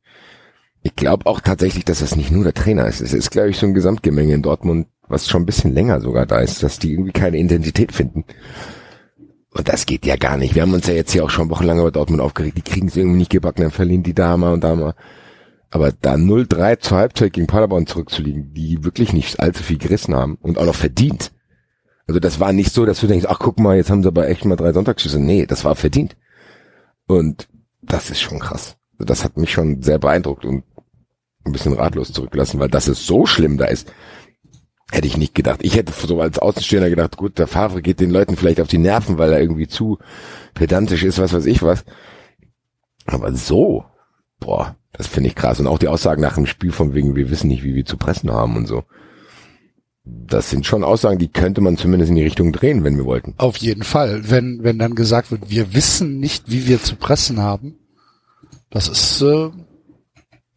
[0.82, 3.00] Ich glaube auch tatsächlich, dass das nicht nur der Trainer ist.
[3.00, 6.26] Es ist, glaube ich, so ein Gesamtgemenge in Dortmund, was schon ein bisschen länger sogar
[6.26, 8.24] da ist, dass die irgendwie keine Identität finden.
[9.54, 10.54] Und das geht ja gar nicht.
[10.54, 12.56] Wir haben uns ja jetzt hier auch schon wochenlang über Dortmund aufgeregt.
[12.56, 14.94] Die kriegen es irgendwie nicht gebacken, dann verlieren die da mal und da mal.
[15.70, 20.36] Aber da 0-3 zur Halbzeit gegen Paderborn zurückzuliegen, die wirklich nicht allzu viel gerissen haben
[20.40, 21.32] und auch noch verdient.
[22.06, 24.28] Also das war nicht so, dass du denkst, ach guck mal, jetzt haben sie aber
[24.28, 25.20] echt mal drei Sonntagsschüsse.
[25.20, 26.16] Nee, das war verdient.
[27.06, 27.48] Und
[27.82, 28.76] das ist schon krass.
[28.94, 30.64] Also das hat mich schon sehr beeindruckt und
[31.44, 33.92] ein bisschen ratlos zurückgelassen, weil das ist so schlimm da ist.
[34.90, 35.60] Hätte ich nicht gedacht.
[35.62, 38.78] Ich hätte so als Außenstehender gedacht, gut, der Favre geht den Leuten vielleicht auf die
[38.78, 39.98] Nerven, weil er irgendwie zu
[40.54, 41.84] pedantisch ist, was weiß ich was.
[43.06, 43.84] Aber so,
[44.38, 45.58] boah, das finde ich krass.
[45.60, 47.96] Und auch die Aussagen nach dem Spiel von wegen, wir wissen nicht, wie wir zu
[47.96, 48.84] pressen haben und so.
[50.04, 53.34] Das sind schon Aussagen, die könnte man zumindest in die Richtung drehen, wenn wir wollten.
[53.38, 54.28] Auf jeden Fall.
[54.30, 57.78] Wenn, wenn dann gesagt wird, wir wissen nicht, wie wir zu pressen haben,
[58.68, 59.50] das ist, äh,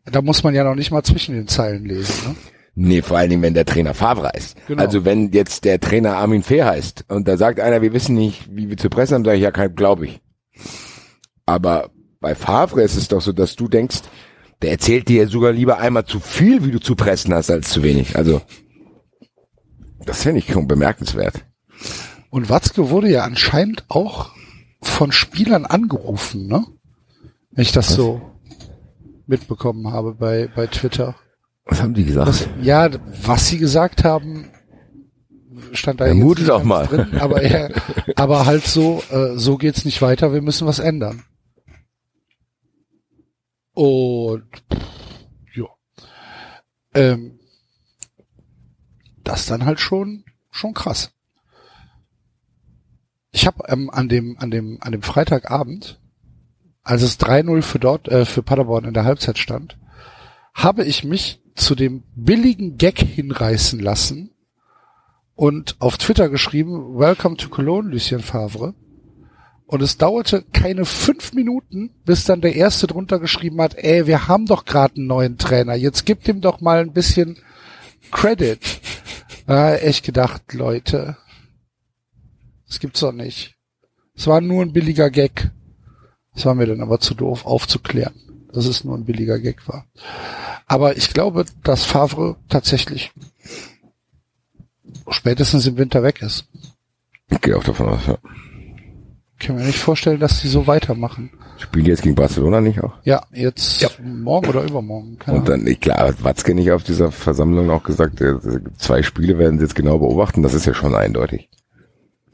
[0.05, 2.13] da muss man ja noch nicht mal zwischen den Zeilen lesen.
[2.27, 2.35] Ne?
[2.75, 4.67] Nee, vor allen Dingen, wenn der Trainer Favre heißt.
[4.67, 4.81] Genau.
[4.81, 8.49] Also wenn jetzt der Trainer Armin Fee heißt und da sagt einer, wir wissen nicht,
[8.53, 10.21] wie wir zu pressen haben, sage ich, ja, kein, glaube ich.
[11.45, 11.89] Aber
[12.19, 14.01] bei Favre ist es doch so, dass du denkst,
[14.61, 17.81] der erzählt dir sogar lieber einmal zu viel, wie du zu pressen hast, als zu
[17.83, 18.17] wenig.
[18.17, 18.41] Also,
[20.05, 21.45] das finde ich schon bemerkenswert.
[22.29, 24.31] Und Watzke wurde ja anscheinend auch
[24.81, 26.65] von Spielern angerufen, ne?
[27.51, 28.21] Wenn ich das so
[29.27, 31.15] mitbekommen habe bei, bei Twitter.
[31.65, 32.27] Was haben die gesagt?
[32.27, 32.89] Das, ja,
[33.23, 34.51] was sie gesagt haben,
[35.71, 36.05] stand da
[36.45, 36.87] doch ganz mal.
[36.87, 37.71] drin, aber, er,
[38.15, 41.23] aber halt so, äh, so geht's nicht weiter, wir müssen was ändern.
[43.73, 44.47] Und
[45.53, 45.65] ja.
[46.93, 47.39] Ähm,
[49.23, 51.11] das dann halt schon schon krass.
[53.31, 55.99] Ich habe ähm, an dem an dem an dem Freitagabend,
[56.85, 59.77] als es 3-0 für dort äh, für Paderborn in der Halbzeit stand,
[60.53, 64.29] habe ich mich zu dem billigen Gag hinreißen lassen
[65.33, 68.73] und auf Twitter geschrieben, Welcome to Cologne, Lucien Favre.
[69.67, 74.27] Und es dauerte keine fünf Minuten, bis dann der Erste drunter geschrieben hat, ey, wir
[74.27, 77.39] haben doch gerade einen neuen Trainer, jetzt gibt ihm doch mal ein bisschen
[78.11, 78.59] Credit.
[78.63, 81.17] Ich echt gedacht, Leute,
[82.67, 83.55] das gibt's doch nicht.
[84.15, 85.51] Es war nur ein billiger Gag.
[86.35, 88.13] Das war mir dann aber zu doof aufzuklären,
[88.53, 89.85] dass es nur ein billiger Gag war.
[90.67, 93.11] Aber ich glaube, dass Favre tatsächlich
[95.09, 96.45] spätestens im Winter weg ist.
[97.29, 98.17] Ich gehe auch davon aus, ja.
[99.39, 101.29] Ich kann mir nicht vorstellen, dass die so weitermachen.
[101.57, 102.93] Spielen die jetzt gegen Barcelona nicht auch?
[103.03, 105.17] Ja, jetzt morgen oder übermorgen.
[105.19, 108.35] Keine Und dann, ich klar, hat Watzke nicht auf dieser Versammlung auch gesagt, äh,
[108.77, 111.49] zwei Spiele werden sie jetzt genau beobachten, das ist ja schon eindeutig.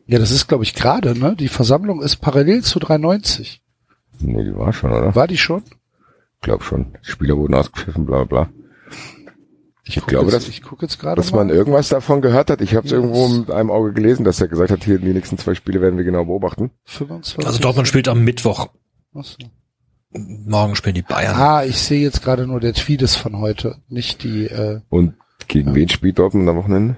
[0.05, 1.35] Ja, das ist, glaube ich, gerade, ne?
[1.35, 3.61] Die Versammlung ist parallel zu 390.
[4.21, 5.13] Nee, die war schon, oder?
[5.15, 5.63] War die schon?
[6.35, 6.93] Ich glaube schon.
[7.05, 8.49] Die Spieler wurden ausgepfiffen, bla bla bla.
[9.83, 11.39] Ich, Ich glaube, jetzt, dass- ich gucke jetzt gerade Dass mal.
[11.45, 12.61] man irgendwas davon gehört hat.
[12.61, 15.37] Ich habe es irgendwo mit einem Auge gelesen, dass er gesagt hat, hier die nächsten
[15.37, 16.71] zwei Spiele werden wir genau beobachten.
[16.85, 17.45] 25.
[17.47, 18.69] Also Dortmund spielt am Mittwoch.
[19.13, 19.37] Achso.
[20.13, 21.35] Morgen spielen die Bayern.
[21.35, 24.45] Ah, ich sehe jetzt gerade nur der Tweet ist von heute, nicht die.
[24.45, 25.15] Äh, Und
[25.47, 26.97] gegen wen spielt Dortmund am Wochenende?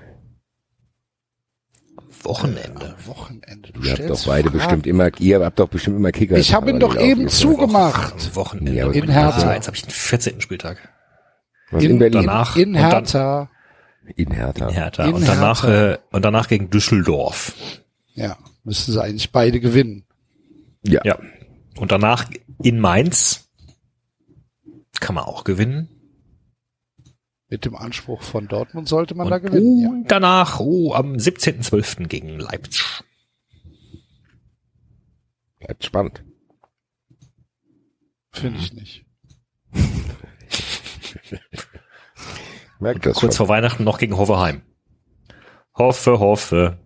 [2.25, 2.95] Wochenende.
[3.05, 3.71] Wochenende.
[3.73, 4.57] Du Ihr habt doch beide Fragen.
[4.57, 6.37] bestimmt immer, ihr habt doch bestimmt immer Kicker.
[6.37, 8.13] Ich habe ihn doch eben zugemacht.
[8.13, 8.73] Am Wochenende.
[8.73, 9.53] Ja, in Hertha.
[9.53, 10.41] Jetzt habe ich den 14.
[10.41, 10.77] Spieltag.
[11.71, 12.25] Was, in, in- Berlin.
[12.25, 13.49] Danach In dann- Hertha.
[14.15, 14.67] in Hertha.
[14.67, 15.05] In Hertha.
[15.05, 15.93] In und danach Hertha.
[15.93, 17.53] Äh, und danach gegen Düsseldorf.
[18.13, 20.05] Ja, müssen sie eigentlich beide gewinnen.
[20.85, 21.01] Ja.
[21.03, 21.17] Ja.
[21.77, 22.25] Und danach
[22.61, 23.49] in Mainz
[24.99, 25.89] kann man auch gewinnen.
[27.53, 29.87] Mit dem Anspruch von Dortmund sollte man da gewinnen.
[29.87, 30.07] Und Ja.
[30.07, 32.07] danach oh, am 17.12.
[32.07, 33.03] gegen Leipzig.
[35.59, 36.23] Bleibt spannend.
[38.31, 39.05] Finde ich nicht.
[42.79, 43.45] Merkt das Kurz schon.
[43.45, 44.63] vor Weihnachten noch gegen Hoffenheim.
[45.77, 46.79] Hoffe, hoffe.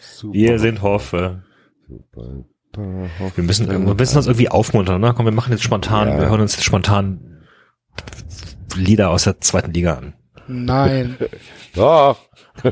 [0.00, 1.44] Super, Wir sind Hoffe.
[1.88, 3.36] super, super, hoffe.
[3.38, 5.14] Wir müssen, wir müssen uns irgendwie aufmuntern, ne?
[5.16, 6.18] Komm, wir machen jetzt spontan, Ja.
[6.18, 7.26] wir hören uns jetzt spontan
[8.80, 10.14] Lieder aus der zweiten Liga an.
[10.48, 11.16] Nein.
[11.74, 12.18] Doch.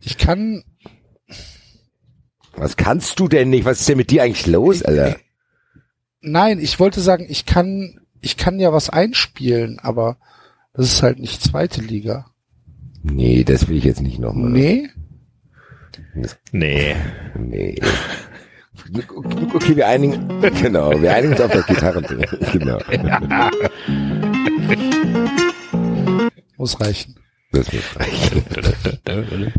[0.00, 0.64] Ich kann,
[2.56, 3.64] Was kannst du denn nicht?
[3.64, 5.16] Was ist denn mit dir eigentlich los, Alter?
[6.20, 10.18] nein, ich wollte sagen, ich kann, ich kann ja was einspielen, aber
[10.74, 12.26] das ist halt nicht zweite Liga.
[13.02, 14.50] Nee, das will ich jetzt nicht nochmal.
[14.50, 14.88] Nee?
[16.52, 16.96] Nee.
[17.38, 17.80] Nee.
[18.94, 20.28] Okay, wir einigen,
[20.60, 22.06] genau, wir einigen uns auf das Gitarren.
[22.52, 22.78] genau.
[26.56, 27.16] Muss reichen.
[27.52, 29.52] Das wird reichen.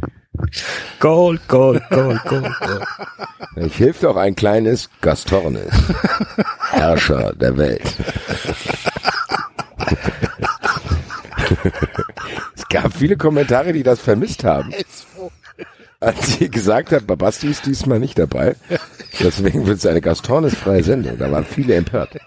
[0.99, 2.83] Gold, Gold, Gold, Gold, Gold.
[3.55, 5.71] Ich hilft auch ein kleines Gastornis.
[6.71, 7.83] Herrscher der Welt.
[12.55, 14.73] es gab viele Kommentare, die das vermisst haben.
[16.03, 18.55] Als sie gesagt hat, Babasti ist diesmal nicht dabei.
[19.19, 21.17] Deswegen wird es eine Gastornis-freie Sendung.
[21.17, 22.17] Da waren viele empört.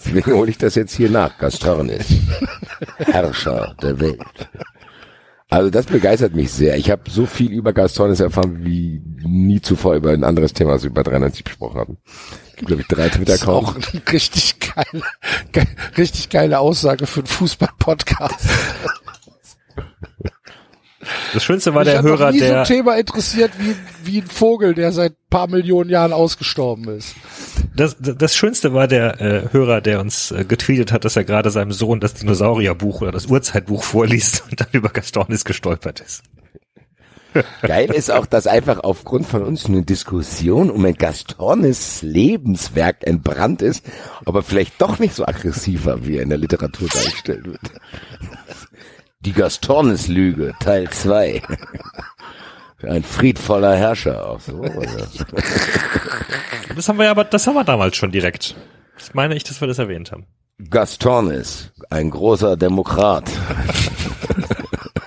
[0.00, 1.36] Deswegen hole ich das jetzt hier nach.
[1.38, 2.06] Gastornis.
[2.96, 4.48] Herrscher der Welt.
[5.50, 6.76] Also das begeistert mich sehr.
[6.76, 10.82] Ich habe so viel über Gastornis erfahren wie nie zuvor über ein anderes Thema, was
[10.82, 11.98] wir über 93 besprochen haben.
[12.56, 15.02] Glaube ich, drei Das ist auch eine richtig geile,
[15.52, 15.64] ge
[15.96, 18.40] richtig geile Aussage für einen Fußball-Podcast.
[21.32, 24.26] Das Schönste war Mich der Hörer, nie so der, ein Thema interessiert wie, wie ein
[24.26, 27.14] Vogel, der seit paar Millionen Jahren ausgestorben ist.
[27.74, 31.50] das, das Schönste war der äh, Hörer, der uns äh, getweetet hat, dass er gerade
[31.50, 36.22] seinem Sohn das Dinosaurierbuch oder das Urzeitbuch vorliest und dann über Gastornis gestolpert ist.
[37.62, 43.62] Geil ist auch, dass einfach aufgrund von uns eine Diskussion um ein Gastornis Lebenswerk entbrannt
[43.62, 43.84] ist,
[44.24, 47.60] aber vielleicht doch nicht so aggressiver, wie er in der Literatur dargestellt wird.
[49.20, 51.42] Die Gastornis-Lüge, Teil 2.
[52.82, 54.52] Ein friedvoller Herrscher auch so.
[54.62, 55.08] Oder?
[56.76, 58.54] Das haben wir ja aber, das haben wir damals schon direkt.
[58.96, 60.26] Das meine ich, dass wir das erwähnt haben.
[60.70, 63.28] Gastornis, ein großer Demokrat.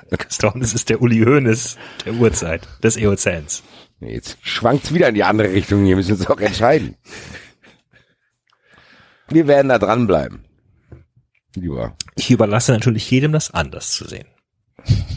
[0.10, 3.64] Gastornis ist der Uli Hoeneß der Urzeit, des Eozäns.
[4.02, 5.86] Jetzt schwankt's wieder in die andere Richtung.
[5.86, 6.98] Hier müssen wir uns auch entscheiden.
[9.30, 10.44] Wir werden da dranbleiben.
[11.56, 11.96] Lieber.
[12.16, 14.28] Ich überlasse natürlich jedem das anders zu sehen.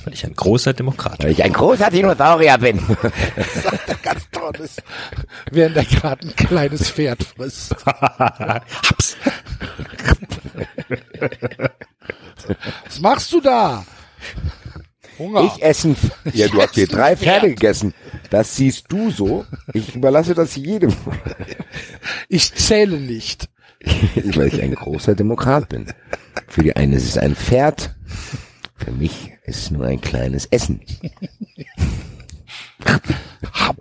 [0.04, 1.24] Weil ich ein großer Demokrat bin.
[1.26, 2.78] Weil ich ein großer Dinosaurier bin.
[4.02, 4.76] Ganz tolles.
[5.50, 7.74] Während er gerade ein kleines Pferd frisst.
[7.86, 9.16] Haps.
[12.84, 13.84] Was machst du da?
[15.18, 15.44] Hunger.
[15.44, 15.96] Ich essen.
[16.32, 17.60] Ja, du hast hier drei Pferde Pferd.
[17.60, 17.94] gegessen.
[18.30, 19.46] Das siehst du so.
[19.72, 20.92] Ich überlasse das jedem.
[22.28, 23.48] Ich zähle nicht.
[24.34, 25.86] Weil ich ein großer Demokrat bin.
[26.48, 27.94] Für die einen ist es ein Pferd.
[28.76, 30.80] Für mich ist es nur ein kleines Essen.
[33.52, 33.76] Hab.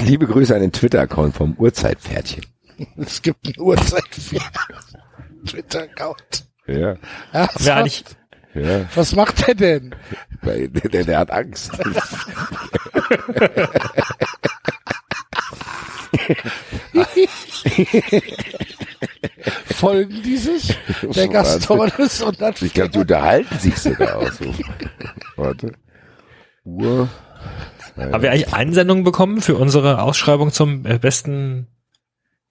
[0.00, 2.44] Liebe Grüße an den Twitter-Account vom Urzeitpferdchen.
[2.96, 4.42] Es gibt ein Uhrzeit-Pferd.
[5.46, 6.44] Twitter-Account.
[6.66, 6.96] Ja.
[7.32, 7.64] Ernsthaft?
[7.64, 8.04] Wer eigentlich,
[8.54, 8.88] Ja.
[8.94, 9.94] Was macht er denn?
[10.44, 11.70] Der, der, der hat Angst.
[19.66, 20.76] Folgen die sich?
[21.02, 24.52] Der So, Gastornis und das Ich glaube, die unterhalten sich sogar auch so.
[25.36, 25.72] Warte.
[26.64, 27.08] Uhr.
[27.96, 31.68] haben wir eigentlich Einsendungen bekommen für unsere Ausschreibung zum äh, besten,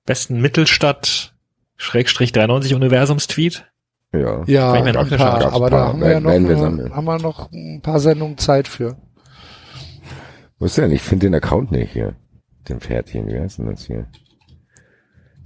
[0.05, 1.33] besten Mittelstadt
[1.77, 3.65] Schrägstrich 93 Universums-Tweet?
[4.13, 4.43] Ja.
[4.45, 7.19] Ja, ich noch ein paar, aber da haben wir ja noch, wir eine- haben wir
[7.19, 8.95] noch ein paar Sendungen Zeit für.
[10.57, 10.91] Wo ist denn?
[10.91, 12.15] Ich finde den Account nicht hier.
[12.69, 14.07] Den Pferdchen, wie heißt denn das hier?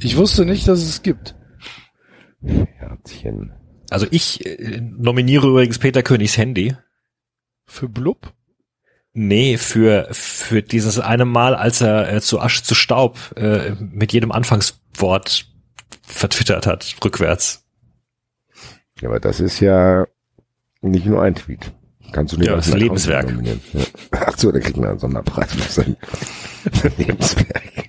[0.02, 1.36] Ich wusste nicht, dass es gibt.
[2.42, 3.54] Herzchen.
[3.90, 6.76] Also ich äh, nominiere übrigens Peter Königs Handy.
[7.66, 8.34] Für Blub?
[9.14, 14.14] Nee, für, für dieses eine Mal, als er äh, zu Asche zu Staub äh, mit
[14.14, 15.48] jedem Anfangswort
[16.04, 17.66] vertwittert hat, rückwärts.
[19.02, 20.06] Ja, aber das ist ja
[20.82, 21.74] nicht nur ein Tweet.
[22.12, 23.32] Kannst du nicht Ja, das ist ein Lebenswerk.
[23.44, 23.82] Ja.
[24.12, 25.98] Ach so, der kriegt einen Sonderpreis für sein
[26.98, 27.89] Lebenswerk.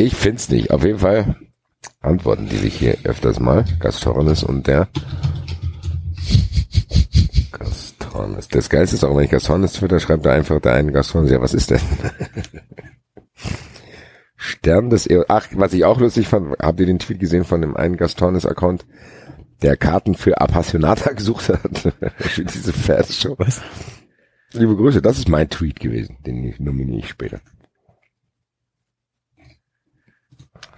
[0.00, 0.70] Ich find's nicht.
[0.70, 1.36] Auf jeden Fall
[2.00, 3.66] antworten die sich hier öfters mal.
[3.80, 4.88] Gastornis und der
[7.52, 8.48] Gastornis.
[8.48, 11.30] Das Geilste ist auch, wenn ich Gastornis twitter, schreibt er einfach der eine Gastornis.
[11.30, 11.80] Ja, was ist denn?
[14.36, 17.60] Stern des e Ach, was ich auch lustig fand, habt ihr den Tweet gesehen von
[17.60, 18.86] dem einen Gastornis-Account,
[19.60, 23.34] der Karten für Appassionata gesucht hat für diese Pferdeshow?
[23.36, 23.60] Was?
[24.52, 27.42] Liebe Grüße, das ist mein Tweet gewesen, den nominiere ich später.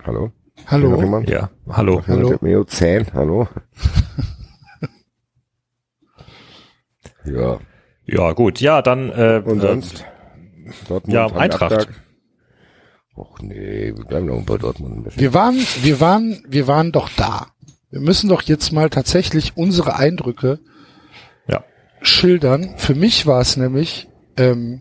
[0.05, 0.33] Hallo?
[0.67, 1.01] Hallo?
[1.01, 1.29] jemand?
[1.31, 1.97] Ja, hallo.
[1.97, 2.39] Noch jemand Hallo?
[2.41, 3.49] Meo 10, hallo?
[7.25, 7.59] ja,
[8.07, 8.61] Ja, gut.
[8.61, 10.05] Ja, dann äh, und äh, sonst?
[10.89, 11.89] Dortmund ja, Eintracht.
[13.15, 15.07] Och nee, wir bleiben noch bei Dortmund.
[15.17, 17.49] Wir waren, wir waren, wir waren doch da.
[17.91, 20.61] Wir müssen doch jetzt mal tatsächlich unsere Eindrücke
[21.47, 21.63] Ja.
[22.01, 22.75] schildern.
[22.79, 24.81] Für mich war es nämlich ähm,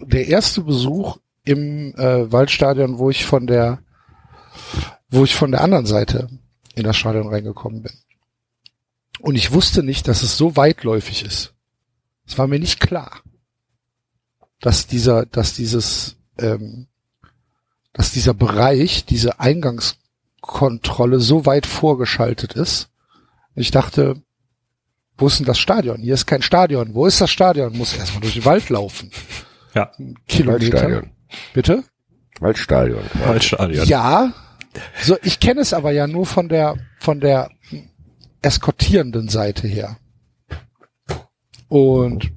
[0.00, 3.78] der erste Besuch im äh, Waldstadion, wo ich von der,
[5.10, 6.28] wo ich von der anderen Seite
[6.74, 7.92] in das Stadion reingekommen bin.
[9.20, 11.52] Und ich wusste nicht, dass es so weitläufig ist.
[12.26, 13.20] Es war mir nicht klar,
[14.60, 16.86] dass dieser, dass dieses, ähm,
[17.92, 22.88] dass dieser Bereich, diese Eingangskontrolle so weit vorgeschaltet ist.
[23.54, 24.22] Ich dachte,
[25.18, 26.00] wo ist denn das Stadion?
[26.00, 26.94] Hier ist kein Stadion.
[26.94, 27.76] Wo ist das Stadion?
[27.76, 29.10] Muss erstmal durch den Wald laufen.
[29.74, 29.92] Ja.
[30.26, 30.72] Kilometer.
[30.72, 31.10] Waldstadion.
[31.52, 31.84] Bitte?
[32.40, 33.02] Waldstadion.
[33.26, 33.86] Waldstadion.
[33.86, 34.32] Ja.
[35.02, 37.50] So, ich kenne es aber ja nur von der, von der
[38.42, 39.98] eskortierenden Seite her.
[41.68, 42.32] Und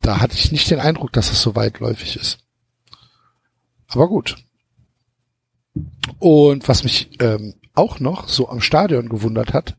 [0.00, 2.38] da hatte ich nicht den Eindruck, dass es so weitläufig ist.
[3.88, 4.36] Aber gut.
[6.18, 9.76] Und was mich ähm, auch noch so am Stadion gewundert hat,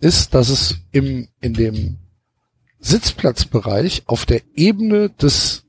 [0.00, 1.98] ist, dass es im, in dem
[2.78, 5.64] Sitzplatzbereich auf der Ebene des,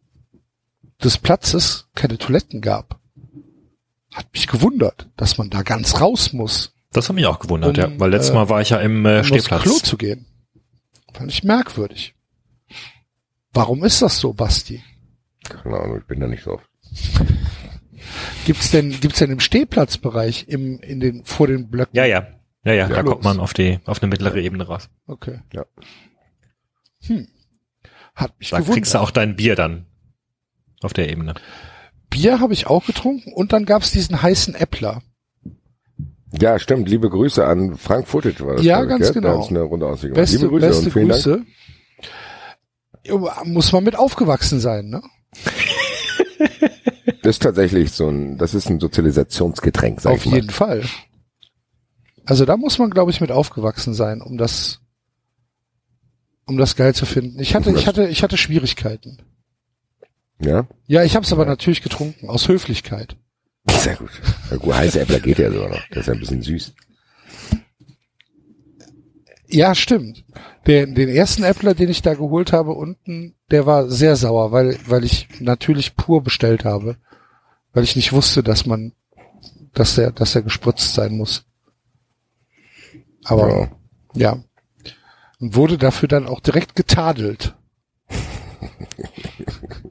[1.04, 2.99] des Platzes keine Toiletten gab.
[4.14, 7.84] Hat mich gewundert, dass man da ganz raus muss, Das hat mich auch gewundert, Um,
[7.84, 8.00] ja.
[8.00, 9.62] Weil letztes äh, Mal war ich ja im äh, um Stehplatz.
[9.64, 10.26] Klo zu gehen.
[11.14, 12.16] Fand ich merkwürdig.
[13.54, 14.84] Warum ist das so, Basti?
[15.44, 16.70] Keine Ahnung, ich bin da nicht so oft.
[18.46, 21.96] Gibt's denn, gibt's denn im Stehplatzbereich im, in den, vor den Blöcken?
[21.96, 22.28] Ja, ja.
[22.64, 23.14] Ja, ja, da Klos.
[23.14, 24.90] kommt man auf die, auf eine mittlere Ebene raus.
[25.08, 25.40] Okay.
[25.54, 25.66] Ja.
[27.06, 27.28] Hm.
[28.16, 28.76] Hat mich Da gewundert.
[28.76, 29.86] kriegst du auch dein Bier dann
[30.82, 31.36] auf der Ebene.
[32.10, 35.02] Bier habe ich auch getrunken und dann gab's diesen heißen Äppler.
[36.40, 36.90] Ja, stimmt.
[36.90, 38.66] Liebe Grüße an Frank Footage war das.
[38.66, 39.22] Ja, ich, ganz gell?
[39.22, 39.42] genau.
[39.42, 39.88] Da eine Runde.
[40.14, 41.24] Beste, Liebe Grüße beste und vielen Dank.
[41.24, 41.46] Grüße.
[43.06, 45.02] Ja, Muss man mit aufgewachsen sein, ne?
[47.22, 50.38] Das ist tatsächlich so ein, das ist ein Sozialisationsgetränk, sag Auf ich mal.
[50.38, 50.84] jeden Fall.
[52.26, 54.80] Also da muss man, glaube ich, mit aufgewachsen sein, um das,
[56.46, 57.40] um das geil zu finden.
[57.40, 59.22] Ich hatte, ich hatte, ich hatte Schwierigkeiten.
[60.40, 60.68] Ja?
[60.88, 63.16] Ja, ich habe es aber natürlich getrunken, aus Höflichkeit.
[63.70, 64.12] Sehr gut.
[64.50, 65.82] Ja, gut, heiße Äppler geht ja sogar noch.
[65.92, 66.74] Das ist ein bisschen süß.
[69.48, 70.24] Ja, stimmt.
[70.68, 74.78] Den, den ersten Äppler, den ich da geholt habe unten, der war sehr sauer, weil,
[74.86, 76.98] weil ich natürlich pur bestellt habe.
[77.74, 78.94] Weil ich nicht wusste, dass man,
[79.74, 81.46] dass der, dass er gespritzt sein muss.
[83.24, 83.70] Aber,
[84.14, 84.36] Ja.
[84.36, 84.44] ja.
[85.40, 87.56] Und wurde dafür dann auch direkt getadelt.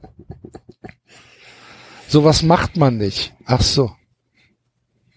[2.09, 3.33] Sowas macht man nicht.
[3.45, 3.91] Ach so.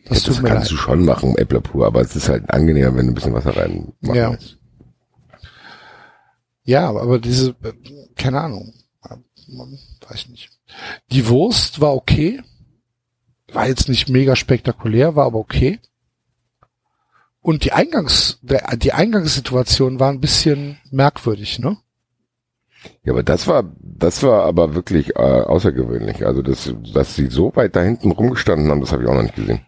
[0.05, 0.72] Das Das tut mir kannst leid.
[0.72, 3.57] du schon machen, Äppler pur, aber es ist halt angenehmer, wenn du ein bisschen Wasser
[3.57, 4.37] rein machen Ja.
[6.64, 7.57] Ja, aber diese,
[8.14, 8.72] keine Ahnung,
[10.09, 10.50] weiß nicht.
[11.11, 12.40] Die Wurst war okay,
[13.52, 15.81] war jetzt nicht mega spektakulär, war aber okay.
[17.40, 21.78] Und die Eingangs, die Eingangssituation war ein bisschen merkwürdig, ne?
[23.05, 26.27] Ja, aber das war, das war aber wirklich äh, außergewöhnlich.
[26.27, 29.23] Also, dass, dass sie so weit da hinten rumgestanden haben, das habe ich auch noch
[29.23, 29.61] nicht gesehen.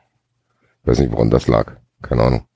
[0.84, 1.76] Weiß nicht, woran das lag.
[2.02, 2.46] Keine Ahnung.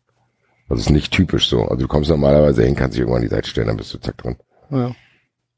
[0.68, 1.62] Das ist nicht typisch so.
[1.62, 3.99] Also du kommst normalerweise hin, kannst dich irgendwann an die Seite stellen, dann bist du
[3.99, 4.37] zack drin.
[4.71, 4.94] Ja.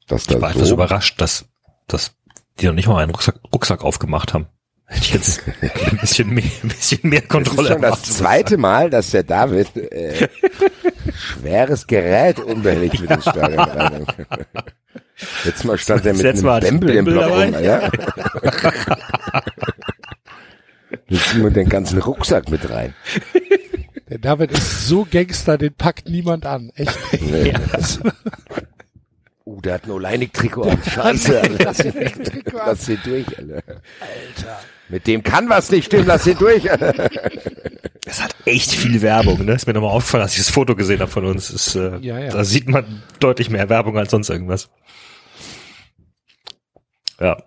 [0.07, 1.45] Dass da Ich war etwas so, überrascht, dass,
[1.87, 2.15] dass
[2.59, 4.47] die noch nicht mal einen Rucksack, Rucksack aufgemacht haben.
[4.91, 8.57] Hätte ich jetzt ein bisschen mehr, ein bisschen mehr das ist Kontrolle schon das zweite
[8.57, 10.27] Mal, dass der David äh,
[11.15, 14.15] schweres Gerät unbehelligt mit ins Stadion reinbringt.
[15.45, 17.89] Letztes Mal stand er mit Letztes einem Bembel im Block rum, ja.
[21.07, 22.93] Jetzt mit den ganzen Rucksack mit rein.
[24.09, 26.69] Der David ist so Gangster, den packt niemand an.
[26.75, 26.97] Echt.
[27.21, 27.53] Nee.
[29.45, 30.83] Uh, der hat ein Oleinik-Trikot an.
[30.83, 31.63] Scheiße, Alter.
[31.63, 31.93] Lass ihn,
[32.53, 33.63] lass ihn durch, Alter.
[34.01, 34.59] Alter.
[34.91, 36.63] Mit dem kann was nicht stimmen, lass ihn durch.
[38.03, 39.53] Es hat echt viel Werbung, ne?
[39.53, 41.51] Ist mir nochmal aufgefallen, als ich das Foto gesehen habe von uns.
[41.51, 42.29] Ist, äh, Ja, ja.
[42.31, 44.69] Da sieht man deutlich mehr Werbung als sonst irgendwas.
[47.19, 47.37] Ja.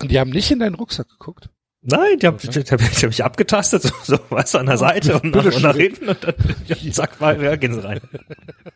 [0.00, 1.50] Und die haben nicht in deinen Rucksack geguckt.
[1.84, 5.18] Nein, die haben, die, die, die haben mich abgetastet, so, so was an der Seite
[5.18, 6.34] und nach, und nach hinten und dann
[6.66, 8.00] ja, zack, mal, ja, gehen sie rein.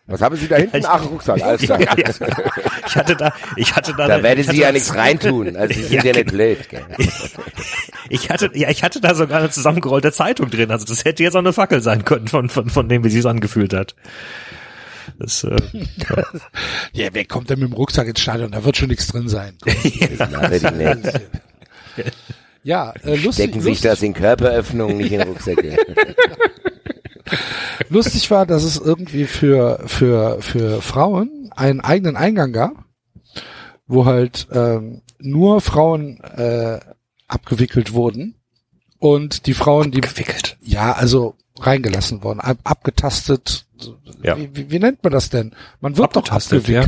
[0.08, 0.82] Was haben Sie da hinten?
[0.84, 1.80] Ach, Rucksack, alles klar.
[1.86, 2.14] Ja, ja.
[2.86, 5.56] Ich hatte da, ich hatte da, Da werden ich Sie ja nichts reintun.
[5.56, 6.68] Also Sie sind Ja, ja nicht blöd.
[6.68, 6.84] Gell?
[8.08, 10.70] Ich hatte, ja, ich hatte da sogar eine zusammengerollte Zeitung drin.
[10.70, 13.18] Also das hätte jetzt auch eine Fackel sein können von, von, von dem, wie sie
[13.18, 13.94] es angefühlt hat.
[15.18, 15.56] Das, äh,
[16.92, 18.50] Ja, wer kommt denn mit dem Rucksack ins Stadion?
[18.52, 19.56] Da wird schon nichts drin sein.
[19.82, 21.20] Ich nicht.
[22.66, 25.76] Ja, äh, lustig, Stecken sich lustig, das in Körperöffnungen, nicht in Rucksäcke.
[27.90, 32.72] lustig war, dass es irgendwie für, für, für Frauen einen eigenen Eingang gab,
[33.86, 36.80] wo halt ähm, nur Frauen äh,
[37.28, 38.34] abgewickelt wurden
[38.98, 40.56] und die Frauen, die gewickelt.
[40.60, 43.66] ja, also reingelassen worden, ab, abgetastet.
[44.24, 44.36] Ja.
[44.36, 45.54] Wie, wie, wie nennt man das denn?
[45.80, 46.84] Man wird doch Abgetastet, ja.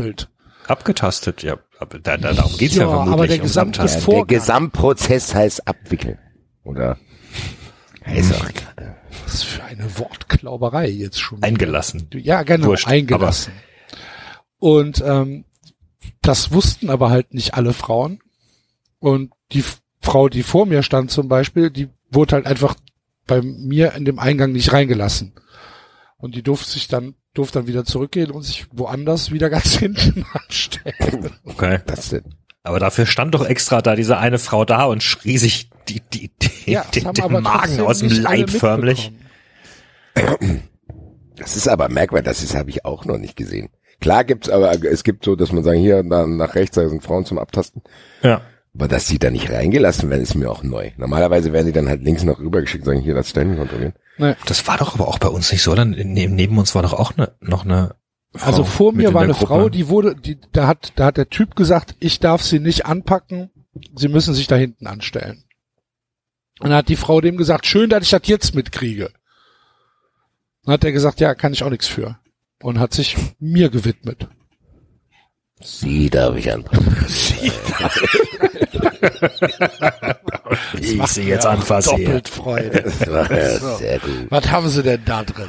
[0.68, 1.58] Abgetastet, ja.
[1.78, 3.12] Aber da, da, darum geht's ja, Ja, vermutlich.
[3.14, 4.14] aber der gesamte Abtasten.
[4.14, 4.24] Der.
[4.26, 6.18] Gesamtprozess heißt abwickeln.
[6.64, 6.98] Oder?
[8.14, 8.96] Ist auch egal.
[9.24, 11.42] Was für eine Wortklauberei jetzt schon.
[11.42, 12.08] Eingelassen.
[12.14, 13.52] Ja, genau, Wurscht, eingelassen.
[14.58, 15.44] Und ähm,
[16.22, 18.20] das wussten aber halt nicht alle Frauen.
[18.98, 19.64] Und die
[20.00, 22.74] Frau, die vor mir stand zum Beispiel, die wurde halt einfach
[23.26, 25.34] bei mir in dem Eingang nicht reingelassen.
[26.16, 30.24] Und die durfte sich dann durfte dann wieder zurückgehen und sich woanders wieder ganz hinten
[30.32, 31.30] anstellen.
[31.44, 31.78] Okay.
[31.86, 32.24] Was denn?
[32.62, 36.30] Aber dafür stand doch extra da diese eine Frau da und schrie sich die, die,
[36.42, 39.12] die, Ja, das den, den Magen aus dem Leib förmlich.
[41.36, 43.70] Das ist aber merkwürdig, das ist habe ich auch noch nicht gesehen.
[44.00, 47.02] Klar gibt's aber es gibt so, dass man sagen, hier na, nach rechts da sind
[47.02, 47.82] Frauen zum Abtasten.
[48.22, 48.42] Ja.
[48.74, 50.90] Aber dass die da nicht reingelassen werden, ist mir auch neu.
[50.96, 53.94] Normalerweise werden die dann halt links noch rübergeschickt, sagen, hier das Standing kontrollieren.
[54.46, 56.92] Das war doch aber auch bei uns nicht so, dann neben, neben uns war doch
[56.92, 57.94] auch ne, noch eine
[58.34, 59.46] Frau Also vor mir war eine Gruppe.
[59.46, 62.86] Frau, die wurde, die, da hat, da hat der Typ gesagt, ich darf sie nicht
[62.86, 63.50] anpacken,
[63.94, 65.44] sie müssen sich da hinten anstellen.
[66.60, 69.10] Und dann hat die Frau dem gesagt, schön, dass ich das jetzt mitkriege.
[70.64, 72.18] Dann hat er gesagt, ja, kann ich auch nichts für.
[72.60, 74.28] Und hat sich mir gewidmet.
[75.60, 76.96] Sie darf ich anpacken.
[77.40, 78.57] Wie ich
[81.06, 82.06] sie jetzt anfasse hier.
[82.06, 82.82] Doppelt Freude.
[82.82, 84.30] Das ja sehr gut.
[84.30, 85.48] Was haben sie denn da drin?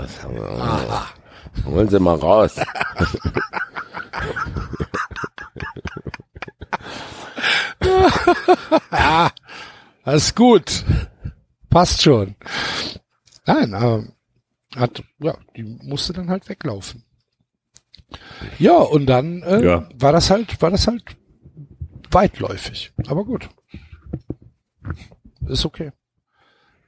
[1.66, 2.56] Holen Sie mal raus.
[8.92, 9.32] Ja,
[10.04, 10.84] alles gut.
[11.70, 12.36] Passt schon.
[13.46, 14.04] Nein, aber
[14.76, 17.04] hat, ja, die musste dann halt weglaufen.
[18.58, 19.90] Ja, und dann äh, Ja.
[19.96, 21.04] war das halt, war das halt
[22.12, 22.92] weitläufig.
[23.08, 23.50] Aber gut.
[25.48, 25.92] Ist okay.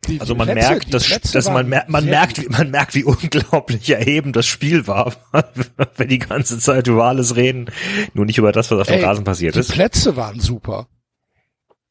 [0.08, 2.72] Die- Also die man Plätze- merkt, die dass, dass man, mer man merkt, wie, man
[2.72, 5.14] merkt, wie unglaublich erhebend das Spiel war,
[5.96, 7.70] wenn die ganze Zeit über alles reden,
[8.16, 9.72] nur nicht über das, was auf dem Ey, Rasen passiert Die ist.
[9.72, 10.88] Plätze waren super.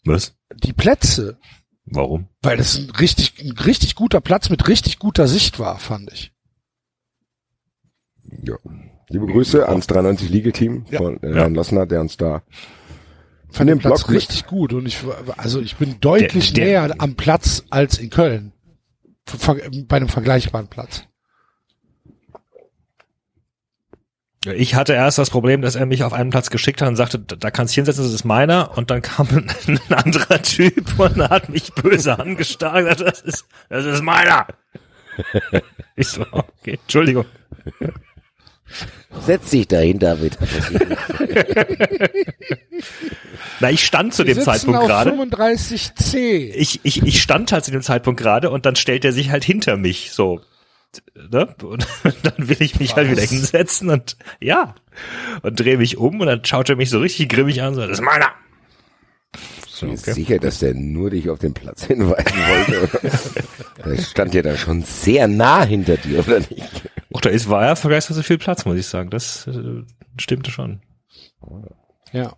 [0.05, 0.35] Was?
[0.65, 1.39] Die Plätze,
[1.85, 2.27] Warum?
[2.43, 6.33] weil das ein richtig, ein richtig guter Platz mit richtig guter Sicht war, fand ich.
[8.43, 8.57] Ja.
[9.09, 10.99] Liebe Grüße ans 93 Legal-Team Ja.
[10.99, 11.35] von äh, Ja.
[11.37, 12.43] Herrn Lossner, der uns da
[13.59, 14.99] den dem Platz Block richtig gut und ich
[15.37, 18.53] also ich bin deutlich Der- der- näher am Platz als in Köln.
[19.87, 21.05] Bei einem vergleichbaren Platz.
[24.47, 27.19] Ich hatte erst das Problem, dass er mich auf einen Platz geschickt hat und sagte,
[27.19, 28.77] da kannst du hinsetzen, das ist meiner.
[28.79, 33.01] Und dann kam ein, ein anderer Typ und hat mich böse angestarrt.
[33.03, 34.47] Das ist, das ist meiner.
[35.97, 37.27] Ich so, okay, Entschuldigung.
[39.27, 40.39] Setz dich dahin, David.
[43.61, 45.11] Na, ich stand zu Wir dem Zeitpunkt gerade.
[45.11, 46.53] 35C.
[46.55, 49.45] Ich, ich, ich stand halt zu dem Zeitpunkt gerade und dann stellt er sich halt
[49.45, 50.41] hinter mich, so.
[51.15, 51.55] Ne?
[51.63, 51.87] Und
[52.23, 53.31] dann will ich mich halt wieder Was?
[53.31, 54.75] hinsetzen und ja.
[55.43, 57.99] Und drehe mich um und dann schaut er mich so richtig grimmig an, so, das
[57.99, 58.31] ist meiner.
[59.69, 60.15] So, Bist okay.
[60.15, 62.91] sicher, dass der nur dich auf den Platz hinweisen wollte?
[63.85, 66.91] der stand ja dann schon sehr nah hinter dir, oder nicht?
[67.13, 69.11] Auch da ist, war ja vergleichsweise viel Platz, muss ich sagen.
[69.11, 69.85] Das äh,
[70.19, 70.83] stimmte schon.
[72.13, 72.37] Ja.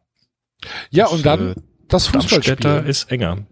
[0.90, 1.54] Ja, und dann äh,
[1.88, 2.84] das Fußballspiel.
[2.86, 3.46] ist enger.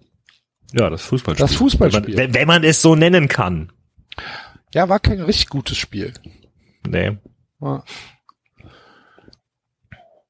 [0.72, 1.46] Ja, das Fußballspiel.
[1.46, 2.02] Das Fußballspiel.
[2.06, 3.72] Wenn man, wenn, wenn man es so nennen kann.
[4.72, 6.14] Ja, war kein richtig gutes Spiel.
[6.86, 7.18] Nee.
[7.60, 7.84] Ja.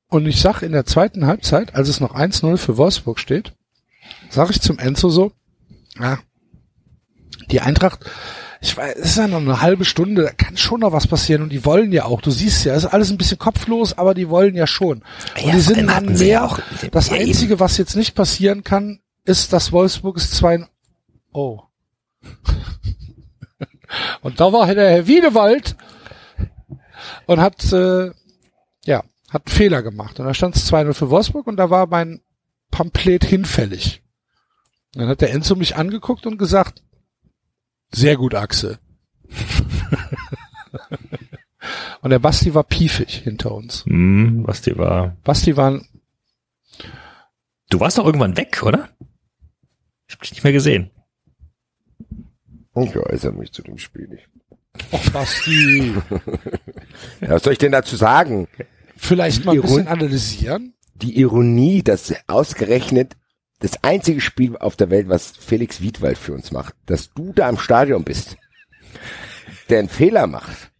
[0.09, 3.55] Und ich sag in der zweiten Halbzeit, als es noch 1-0 für Wolfsburg steht,
[4.29, 5.33] sag ich zum Enzo so,
[5.99, 6.19] ja,
[7.51, 8.11] die Eintracht,
[8.61, 11.43] ich weiß, es ist ja noch eine halbe Stunde, da kann schon noch was passieren
[11.43, 14.13] und die wollen ja auch, du siehst ja, es ist alles ein bisschen kopflos, aber
[14.15, 14.99] die wollen ja schon.
[15.37, 16.59] Und Ja, die sind dann mehr, ja auch-
[16.91, 17.27] das ja, eben.
[17.29, 20.67] Einzige, was jetzt nicht passieren kann, ist, dass Wolfsburg es 2
[21.33, 21.61] Oh.
[24.23, 25.77] und da war der Herr Wiedewald
[27.27, 28.11] und hat, äh,
[28.85, 30.19] ja, hat einen Fehler gemacht.
[30.21, 32.21] Und da stand es 2-0 für Wolfsburg und da war mein
[32.71, 34.03] Pamphlet hinfällig.
[34.95, 36.83] Dann hat der Enzo mich angeguckt und gesagt,
[37.93, 38.79] sehr gut, Axel.
[42.03, 43.85] und der Basti war piefig hinter uns.
[43.87, 45.17] Hm, was die war.
[45.25, 45.87] Basti war, ein-
[47.69, 48.89] Du warst doch irgendwann weg, oder?
[50.09, 50.91] Ich hab dich nicht mehr gesehen.
[52.77, 54.29] Ich äußere mich zu dem Spiel nicht.
[54.93, 55.95] oh Basti,
[57.21, 58.49] Ja, was soll ich denn dazu sagen?
[58.97, 60.75] vielleicht mal ein Iron- bisschen analysieren?
[60.95, 63.17] Die Ironie, dass ausgerechnet
[63.61, 67.49] das einzige Spiel auf der Welt, was Felix Wiedwald für uns macht, dass du da
[67.49, 68.37] im Stadion bist,
[69.69, 70.71] der einen Fehler macht.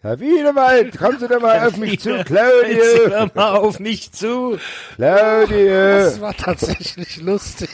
[0.00, 4.56] Herr Wiedewald, kommen Sie doch mal auf mich zu, Claudio, hör mal auf mich zu.
[4.94, 5.66] Claudio.
[5.68, 7.68] Das war tatsächlich lustig.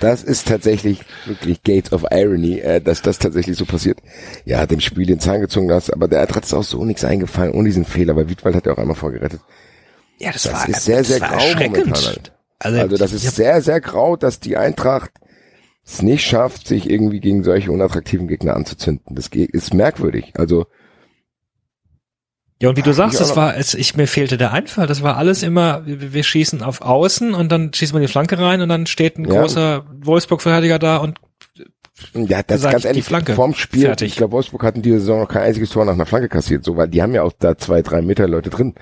[0.00, 4.00] Das ist tatsächlich wirklich Gates of Irony, äh, dass das tatsächlich so passiert.
[4.44, 7.52] Ja, dem Spiel den Zahn gezogen hast, aber der Eintracht ist auch so nichts eingefallen
[7.52, 9.40] ohne diesen Fehler, weil Wiedwald hat ja auch einmal vorgerettet.
[10.18, 12.32] Ja, das, Das war, ist sehr, das sehr grau momentan halt.
[12.58, 15.10] Also, Also das ist sehr, sehr grau, dass die Eintracht
[15.84, 19.14] es nicht schafft, sich irgendwie gegen solche unattraktiven Gegner anzuzünden.
[19.16, 20.32] Das ist merkwürdig.
[20.36, 20.66] Also
[22.60, 24.86] Ja, und wie du sagst, das war, es, ich, mir fehlte der Einfall.
[24.86, 28.38] Das war alles immer, wir, wir schießen auf Außen und dann schießen wir die Flanke
[28.38, 29.40] rein und dann steht ein Ja.
[29.42, 31.18] großer Wolfsburg-Verteidiger da und
[32.14, 33.34] Ja, das gesagt, ganz die ehrlich, Flanke.
[33.34, 34.08] vorm Spiel, Fertig.
[34.08, 36.76] ich glaube, Wolfsburg hatten diese Saison noch kein einziges Tor nach einer Flanke kassiert, so,
[36.76, 38.74] weil die haben ja auch da zwei, drei Meter Leute drin.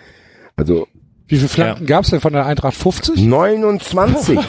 [0.57, 0.89] Also
[1.29, 2.77] Wie viele Flanken gab's denn von der Eintracht?
[2.77, 3.17] 50?
[3.17, 4.39] 29.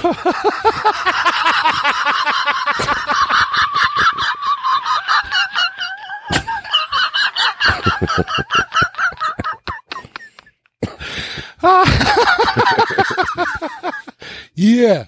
[14.56, 15.08] Yeah.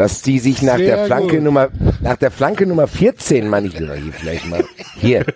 [0.00, 1.44] dass die sich nach Sehr der Flanke gut.
[1.44, 1.68] Nummer,
[2.00, 4.64] nach der Flanke Nummer 14, meine ich, will doch hier vielleicht mal,
[4.94, 5.26] hier.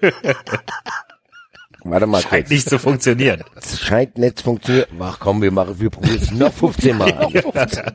[1.84, 2.50] Warte mal Scheint kurz.
[2.50, 3.44] nicht zu funktionieren.
[3.56, 4.86] Es scheint nicht zu funktionieren.
[5.00, 7.28] Ach komm, wir machen, wir probieren es noch 15 Mal.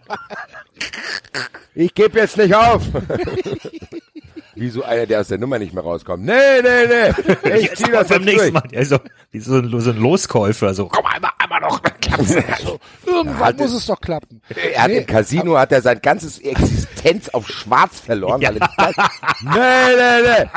[1.76, 2.82] Ich gebe jetzt nicht auf.
[4.56, 6.26] Wie so einer, der aus der Nummer nicht mehr rauskommt.
[6.26, 7.52] Nee, nee, nee.
[7.60, 8.52] Ich zieh das beim nächsten.
[8.52, 8.64] Mal.
[8.76, 8.98] Also,
[9.32, 10.74] wie so ein, so ein Loskäufer.
[10.74, 11.80] So, komm einmal, einmal noch.
[13.06, 14.42] Irgendwann Hatte- muss es doch klappen.
[14.74, 18.42] Er hat Nee, im Casino hat er sein ganzes Existenz auf Schwarz verloren.
[18.42, 20.50] Weil er nee,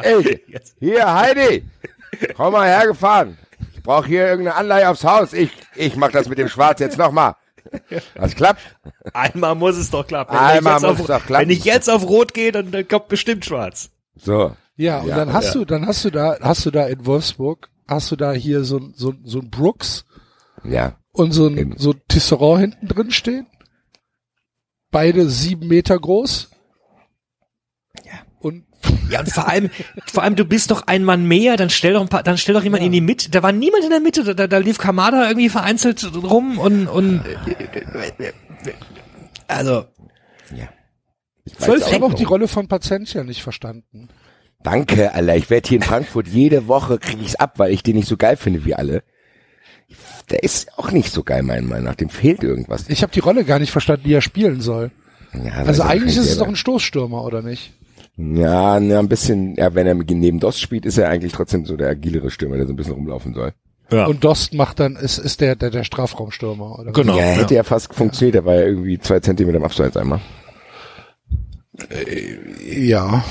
[0.00, 0.40] nee, nee.
[0.48, 1.64] Ich, hier, Heidi,
[2.36, 3.38] komm mal hergefahren.
[3.74, 5.32] Ich brauche hier irgendeine Anleihe aufs Haus.
[5.32, 7.36] Ich, ich mach das mit dem Schwarz jetzt nochmal.
[8.14, 8.60] Das klappt.
[9.12, 10.36] Einmal muss es doch klappen.
[10.36, 11.42] Einmal muss auf, es doch klappen.
[11.48, 13.90] Wenn ich jetzt auf Rot gehe, dann, dann kommt bestimmt Schwarz.
[14.16, 14.54] So.
[14.76, 17.70] Ja, und Ja, dann hast du, dann hast du da, hast du da in Wolfsburg,
[17.88, 20.04] hast du da hier so, ein- so, ein- so ein Brooks
[20.64, 20.96] Ja.
[21.12, 21.78] und so ein, Eben.
[21.78, 23.46] so ein Tisserand hinten drin stehen.
[24.90, 26.50] Beide sieben Meter groß.
[28.04, 28.12] Ja.
[28.40, 28.64] Und
[29.10, 29.70] Ja, und vor allem,
[30.06, 32.54] vor allem, du bist doch ein Mann mehr, dann stell doch ein paar, dann stell
[32.54, 33.30] doch jemand in die Mitte.
[33.30, 37.22] Da war niemand in der Mitte, da, da lief Kamada irgendwie vereinzelt rum und, und,
[39.46, 39.84] also,
[41.44, 42.24] Ich Zwölf habe auch die.
[42.24, 44.08] Rolle von Pazentia nicht verstanden.
[44.62, 45.36] Danke, Alter.
[45.36, 48.16] Ich werde hier in Frankfurt jede Woche krieg ich's ab, weil ich den nicht so
[48.16, 49.02] geil finde wie alle.
[50.30, 51.94] Der ist auch nicht so geil, meiner Meinung nach.
[51.94, 52.88] Dem fehlt irgendwas.
[52.88, 54.90] Ich habe die Rolle gar nicht verstanden, die er spielen soll.
[55.34, 57.74] Ja, Also eigentlich ich ist es doch ein Stoßstürmer, oder nicht?
[58.16, 61.76] Ja, na, ein bisschen, ja, wenn er neben Dost spielt, ist er eigentlich trotzdem so
[61.76, 63.52] der agilere Stürmer, der so ein bisschen rumlaufen soll.
[63.90, 64.06] ja.
[64.06, 66.92] Und Dost macht dann, ist, ist der, der, der Strafraumstürmer, oder?
[66.92, 67.16] Genau.
[67.16, 67.32] ja, ja.
[67.32, 70.20] hätte ja fast funktioniert, der war ja irgendwie zwei Zentimeter im Abseits einmal.
[72.64, 73.24] Ja.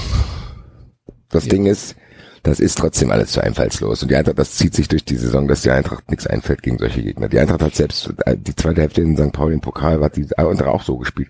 [1.29, 1.95] Das Ding ist,
[2.43, 4.03] das ist trotzdem alles zu einfallslos.
[4.03, 6.77] Und die Eintracht, das zieht sich durch die Saison, dass die Eintracht nichts einfällt gegen
[6.77, 7.29] solche Gegner.
[7.29, 9.31] Die Eintracht hat selbst äh, die zweite Hälfte in St.
[9.31, 11.29] Pauli im Pokal, hat die andere auch so gespielt.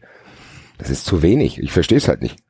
[0.80, 1.60] Das ist zu wenig.
[1.60, 2.43] Ich verstehe es halt nicht.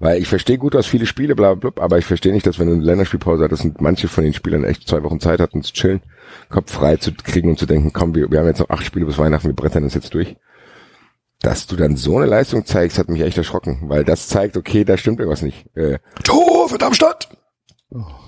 [0.00, 2.58] Weil ich verstehe gut, dass viele Spiele, bla, bla, bla, aber ich verstehe nicht, dass
[2.58, 5.62] wenn du eine Länderspielpause hattest und manche von den Spielern echt zwei Wochen Zeit hatten
[5.62, 6.00] zu chillen,
[6.48, 9.04] Kopf frei zu kriegen und zu denken, komm, wir, wir haben jetzt noch acht Spiele
[9.04, 10.36] bis Weihnachten, wir brettern das jetzt durch.
[11.42, 14.84] Dass du dann so eine Leistung zeigst, hat mich echt erschrocken, weil das zeigt, okay,
[14.84, 15.66] da stimmt irgendwas nicht.
[15.76, 17.28] Äh, Tor für Darmstadt!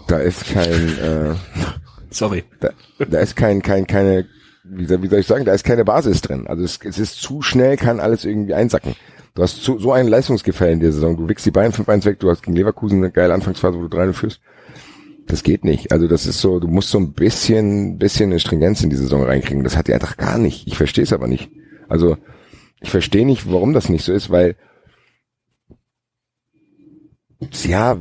[0.09, 1.35] da ist kein, äh,
[2.11, 2.45] Sorry.
[2.61, 4.27] da, da ist kein, kein, keine,
[4.65, 6.47] wie soll, ich sagen, da ist keine Basis drin.
[6.47, 8.95] Also es, es ist zu schnell, kann alles irgendwie einsacken.
[9.35, 11.17] Du hast zu, so ein Leistungsgefälle in der Saison.
[11.17, 13.89] Du wickst die Beine 5-1 weg, du hast gegen Leverkusen eine geile Anfangsphase, wo du
[13.89, 14.41] 3 führst.
[15.27, 15.93] Das geht nicht.
[15.93, 19.23] Also das ist so, du musst so ein bisschen, bisschen eine Stringenz in die Saison
[19.23, 19.65] reinkriegen.
[19.65, 20.67] Das hat die einfach gar nicht.
[20.67, 21.51] Ich verstehe es aber nicht.
[21.89, 22.19] Also
[22.81, 24.57] ich verstehe nicht, warum das nicht so ist, weil
[27.65, 27.99] ja,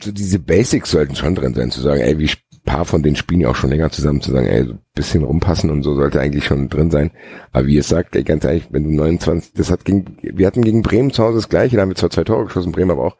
[0.00, 2.30] so diese Basics sollten schon drin sein, zu sagen, ey, wie
[2.64, 5.24] paar von den spielen ja auch schon länger zusammen, zu sagen, ey, so ein bisschen
[5.24, 7.10] rumpassen und so sollte eigentlich schon drin sein.
[7.52, 10.62] Aber wie ihr sagt, ey, ganz ehrlich, wenn du 29, das hat gegen, wir hatten
[10.62, 13.04] gegen Bremen zu Hause das gleiche, da haben wir zwar zwei Tore geschossen, Bremen aber
[13.04, 13.16] auch,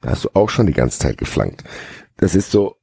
[0.00, 1.62] da hast du auch schon die ganze Zeit geflankt.
[2.16, 2.76] Das ist so,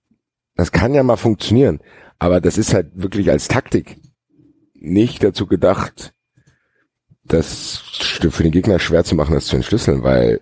[0.56, 1.82] das kann ja mal funktionieren,
[2.20, 3.98] aber das ist halt wirklich als Taktik
[4.74, 6.14] nicht dazu gedacht,
[7.26, 7.78] das
[8.30, 10.42] für den Gegner schwer zu machen, das zu entschlüsseln, weil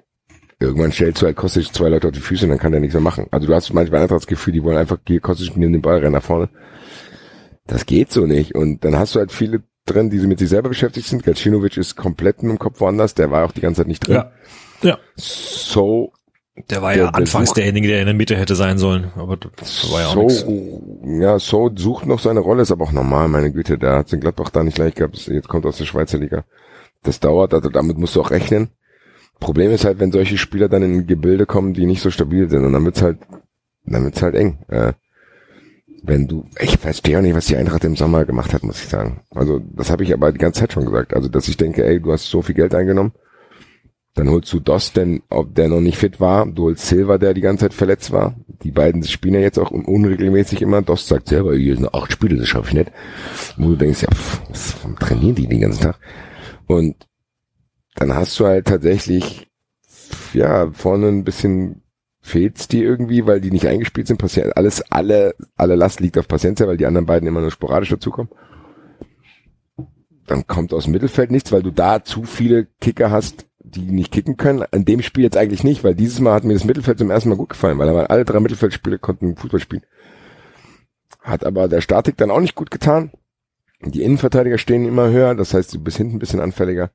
[0.60, 2.94] irgendwann stellst du halt Kostic zwei Leute auf die Füße und dann kann der nichts
[2.94, 3.28] mehr machen.
[3.32, 6.00] Also du hast manchmal einfach das Gefühl, die wollen einfach hier Kostic nehmen den Ball
[6.04, 6.50] rein nach vorne.
[7.68, 8.56] Das geht so nicht.
[8.56, 11.24] Und dann hast du halt viele drin, die mit sich selber beschäftigt sind.
[11.24, 14.16] Gacinovic ist komplett im Kopf woanders, der war auch die ganze Zeit nicht drin.
[14.16, 14.32] Ja.
[14.82, 14.98] Ja.
[15.16, 16.12] So,
[16.70, 19.12] Der war Der- ja der anfangs sucht- derjenige, der in der Mitte hätte sein sollen.
[19.16, 21.22] Aber das war ja auch so, nichts.
[21.22, 24.22] ja, so sucht noch seine Rolle, ist aber auch normal, meine Güte, da hat den
[24.22, 26.46] Gladbach da nicht leicht gehabt, jetzt kommt aus der Schweizer Liga.
[27.04, 28.70] Das dauert, also damit musst du auch rechnen.
[29.40, 32.66] Problem ist halt, wenn solche Spieler dann in Gebilde kommen, die nicht so stabil sind
[32.66, 33.18] und dann wird's halt,
[33.86, 34.60] dann wird's halt eng.
[34.70, 34.94] Äh,
[36.04, 38.88] wenn du, ich verstehe auch nicht, was die Eintracht im Sommer gemacht hat, muss ich
[38.90, 39.22] sagen.
[39.32, 41.14] Also das habe ich aber die ganze Zeit schon gesagt.
[41.16, 43.12] Also dass ich denke, ey, du hast so viel Geld eingenommen,
[44.14, 47.34] dann holst du Dost, denn ob der noch nicht fit war, du holst Silva, der
[47.34, 48.36] die ganze Zeit verletzt war.
[48.64, 50.82] Die beiden spielen ja jetzt auch un- unregelmäßig immer.
[50.82, 52.92] Dost sagt selber, hier sind acht Spiele, das schaffe ich nicht.
[53.58, 56.00] Wo du denkst, ja, pff, was trainieren die den ganzen Tag?
[56.68, 56.96] Und
[57.96, 59.48] dann hast du halt tatsächlich,
[60.34, 61.82] ja, vorne ein bisschen
[62.22, 64.18] fehlt's dir irgendwie, weil die nicht eingespielt sind.
[64.18, 67.90] Passiert alles, alle, alle Last liegt auf Paciencia, weil die anderen beiden immer nur sporadisch
[67.90, 68.32] dazukommen.
[70.28, 74.12] Dann kommt aus dem Mittelfeld nichts, weil du da zu viele Kicker hast, die nicht
[74.12, 74.64] kicken können.
[74.72, 77.30] An dem Spiel jetzt eigentlich nicht, weil dieses Mal hat mir das Mittelfeld zum ersten
[77.30, 79.84] Mal gut gefallen, weil da alle drei Mittelfeldspiele konnten Fußball spielen.
[81.22, 83.12] Hat aber der Statik dann auch nicht gut getan.
[83.82, 86.90] Die Innenverteidiger stehen immer höher, das heißt, du bist hinten ein bisschen anfälliger.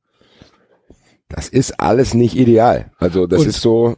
[1.35, 2.91] Das ist alles nicht ideal.
[2.97, 3.95] Also das Und- ist so,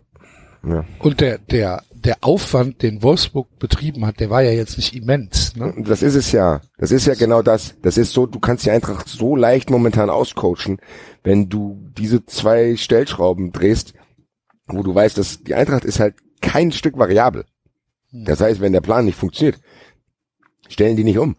[0.66, 0.86] ja.
[1.00, 5.56] Und der, der, der Aufwand, den Wolfsburg betrieben hat, der war ja jetzt nicht immens.
[5.56, 5.74] Ne?
[5.86, 6.62] Das ist es ja.
[6.78, 7.76] Das ist ja genau das.
[7.82, 10.80] Das ist so, du kannst die Eintracht so leicht momentan auscoachen,
[11.24, 13.94] wenn du diese zwei Stellschrauben drehst,
[14.68, 17.46] wo du weißt, dass die Eintracht ist halt kein Stück variabel.
[18.12, 19.60] Das heißt, wenn der Plan nicht funktioniert,
[20.70, 21.36] stellen die nicht um.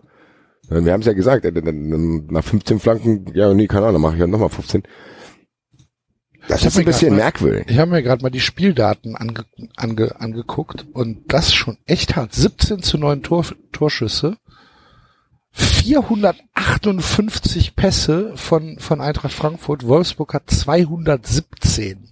[0.69, 4.15] Wir haben es ja gesagt, äh, nach 15 Flanken, ja, nee, keine Ahnung, dann mache
[4.15, 4.83] ich ja nochmal 15.
[6.49, 7.67] Das Ich ist ein bisschen mal- merkwürdig.
[7.69, 9.45] Ich habe mir gerade mal die Spieldaten ange,
[9.77, 12.35] ange, angeguckt und das schon echt hart.
[12.35, 14.37] 17 zu 9 Tor, Torschüsse,
[15.53, 22.11] 458 Pässe von, von Eintracht Frankfurt, Wolfsburg hat 217.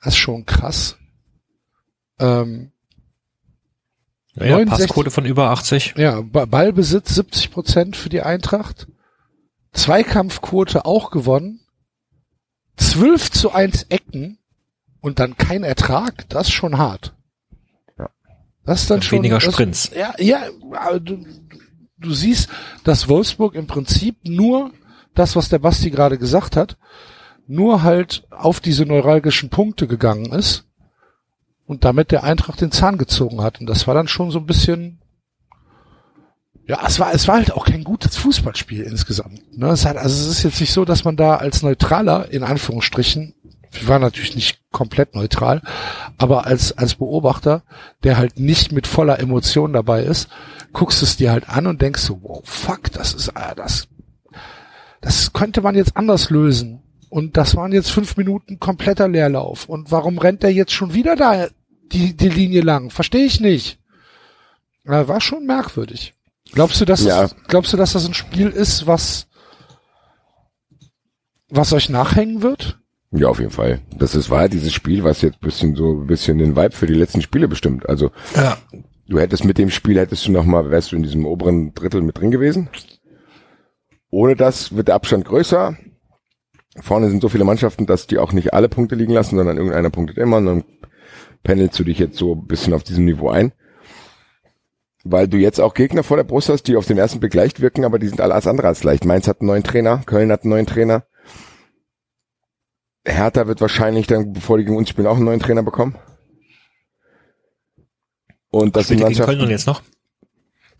[0.00, 0.96] Das ist schon krass.
[2.18, 2.72] Ähm,
[4.34, 5.94] Ja, ja, 69 Passquote von über 80.
[5.96, 8.86] ja, Ba- Ballbesitz 70 Prozent für die Eintracht.
[9.72, 11.60] Zweikampfquote auch gewonnen.
[12.78, 14.38] 12 zu 1 Ecken
[15.00, 16.28] und dann kein Ertrag.
[16.28, 17.14] Das ist schon hart.
[17.98, 18.08] Ja.
[18.64, 19.18] Das ist dann schon.
[19.18, 19.90] Weniger das, Sprints.
[19.94, 21.24] Ja, ja, aber du,
[21.98, 22.48] du siehst,
[22.84, 24.72] dass Wolfsburg im Prinzip nur
[25.14, 26.76] das, was der Basti gerade gesagt hat,
[27.46, 30.64] nur halt auf diese neuralgischen Punkte gegangen ist
[31.66, 33.60] und damit der Eintracht den Zahn gezogen hat.
[33.60, 35.00] Und das war dann schon so ein bisschen,
[36.68, 39.56] ja, es war, es war halt auch kein gutes Fußballspiel insgesamt.
[39.56, 39.68] Ne?
[39.68, 43.34] Es hat, also es ist jetzt nicht so, dass man da als Neutraler, in Anführungsstrichen,
[43.72, 45.62] wir waren natürlich nicht komplett neutral,
[46.18, 47.62] aber als, als Beobachter,
[48.04, 50.28] der halt nicht mit voller Emotion dabei ist,
[50.74, 53.88] guckst es dir halt an und denkst so, wow, fuck, das ist, ah, das,
[55.00, 56.82] das könnte man jetzt anders lösen.
[57.08, 59.66] Und das waren jetzt fünf Minuten kompletter Leerlauf.
[59.66, 61.46] Und warum rennt der jetzt schon wieder da
[61.90, 62.90] die, die Linie lang?
[62.90, 63.78] Verstehe ich nicht.
[64.84, 66.14] War schon merkwürdig.
[66.52, 67.22] Glaubst du, dass Ja.
[67.22, 69.26] das, glaubst du, dass das ein Spiel ist, was
[71.50, 72.78] was euch nachhängen wird?
[73.10, 73.80] Ja, auf jeden Fall.
[73.96, 76.94] Das ist war dieses Spiel, was jetzt bisschen so ein bisschen den Vibe für die
[76.94, 77.88] letzten Spiele bestimmt.
[77.88, 78.58] Also Ja.
[79.08, 82.02] du hättest mit dem Spiel hättest du noch mal wärst du in diesem oberen Drittel
[82.02, 82.68] mit drin gewesen.
[84.10, 85.76] Ohne das wird der Abstand größer.
[86.80, 89.90] Vorne sind so viele Mannschaften, dass die auch nicht alle Punkte liegen lassen, sondern irgendeiner
[89.90, 90.64] punktet immer und dann
[91.42, 93.52] pendelst du dich jetzt so ein bisschen auf diesem Niveau ein.
[95.10, 97.60] Weil du jetzt auch Gegner vor der Brust hast, die auf den ersten Blick leicht
[97.60, 99.06] wirken, aber die sind alle alles andere als leicht.
[99.06, 101.04] Mainz hat einen neuen Trainer, Köln hat einen neuen Trainer.
[103.06, 105.96] Hertha wird wahrscheinlich dann, bevor die gegen uns spielen, auch einen neuen Trainer bekommen.
[108.50, 109.82] Und das sind gegen Köln Mannschaften, und jetzt noch?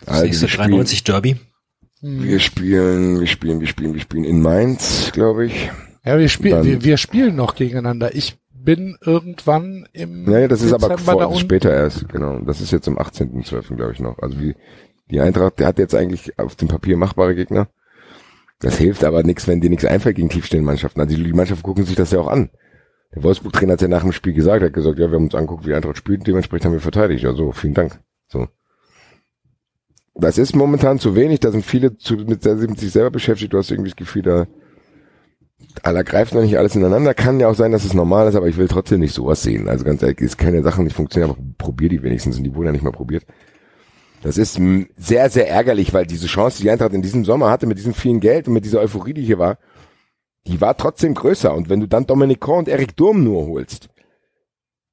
[0.00, 1.36] Das also nächste wir spielen, 93 Derby.
[2.02, 5.70] wir spielen, wir spielen, wir spielen, wir spielen in Mainz, glaube ich.
[6.04, 8.14] Ja, wir spielen, wir, wir spielen noch gegeneinander.
[8.14, 8.36] Ich
[8.68, 11.48] bin irgendwann im Naja, das ist aber Dezember vor, da das ist unten.
[11.48, 12.38] später erst, genau.
[12.40, 13.76] Das ist jetzt am 18.12.
[13.76, 14.18] glaube ich noch.
[14.18, 14.56] Also wie
[15.10, 17.68] die Eintracht, der hat jetzt eigentlich auf dem Papier machbare Gegner.
[18.60, 21.00] Das hilft aber nichts, wenn dir nichts einfällt gegen tiefstehende Mannschaften.
[21.00, 22.50] Also die Mannschaften gucken sich das ja auch an.
[23.14, 25.34] Der Wolfsburg-Trainer hat ja nach dem Spiel gesagt, er hat gesagt, ja, wir haben uns
[25.34, 27.24] angeguckt, wie Eintracht spielt, dementsprechend haben wir verteidigt.
[27.24, 27.98] Ja, so, vielen Dank.
[28.26, 28.48] So.
[30.14, 33.56] Das ist momentan zu wenig, da sind viele zu, mit, mit sich selber beschäftigt, du
[33.56, 34.46] hast irgendwie das Gefühl, da
[35.82, 37.14] aller greift noch nicht alles ineinander.
[37.14, 39.68] Kann ja auch sein, dass es normal ist, aber ich will trotzdem nicht sowas sehen.
[39.68, 42.54] Also ganz ehrlich, es können ja Sachen nicht funktionieren, aber probier die wenigstens und die
[42.54, 43.24] wurden ja nicht mal probiert.
[44.22, 44.60] Das ist
[44.96, 48.20] sehr, sehr ärgerlich, weil diese Chance, die Eintracht in diesem Sommer hatte, mit diesem vielen
[48.20, 49.58] Geld und mit dieser Euphorie, die hier war,
[50.46, 51.54] die war trotzdem größer.
[51.54, 53.88] Und wenn du dann Dominic Korn und Erik Durm nur holst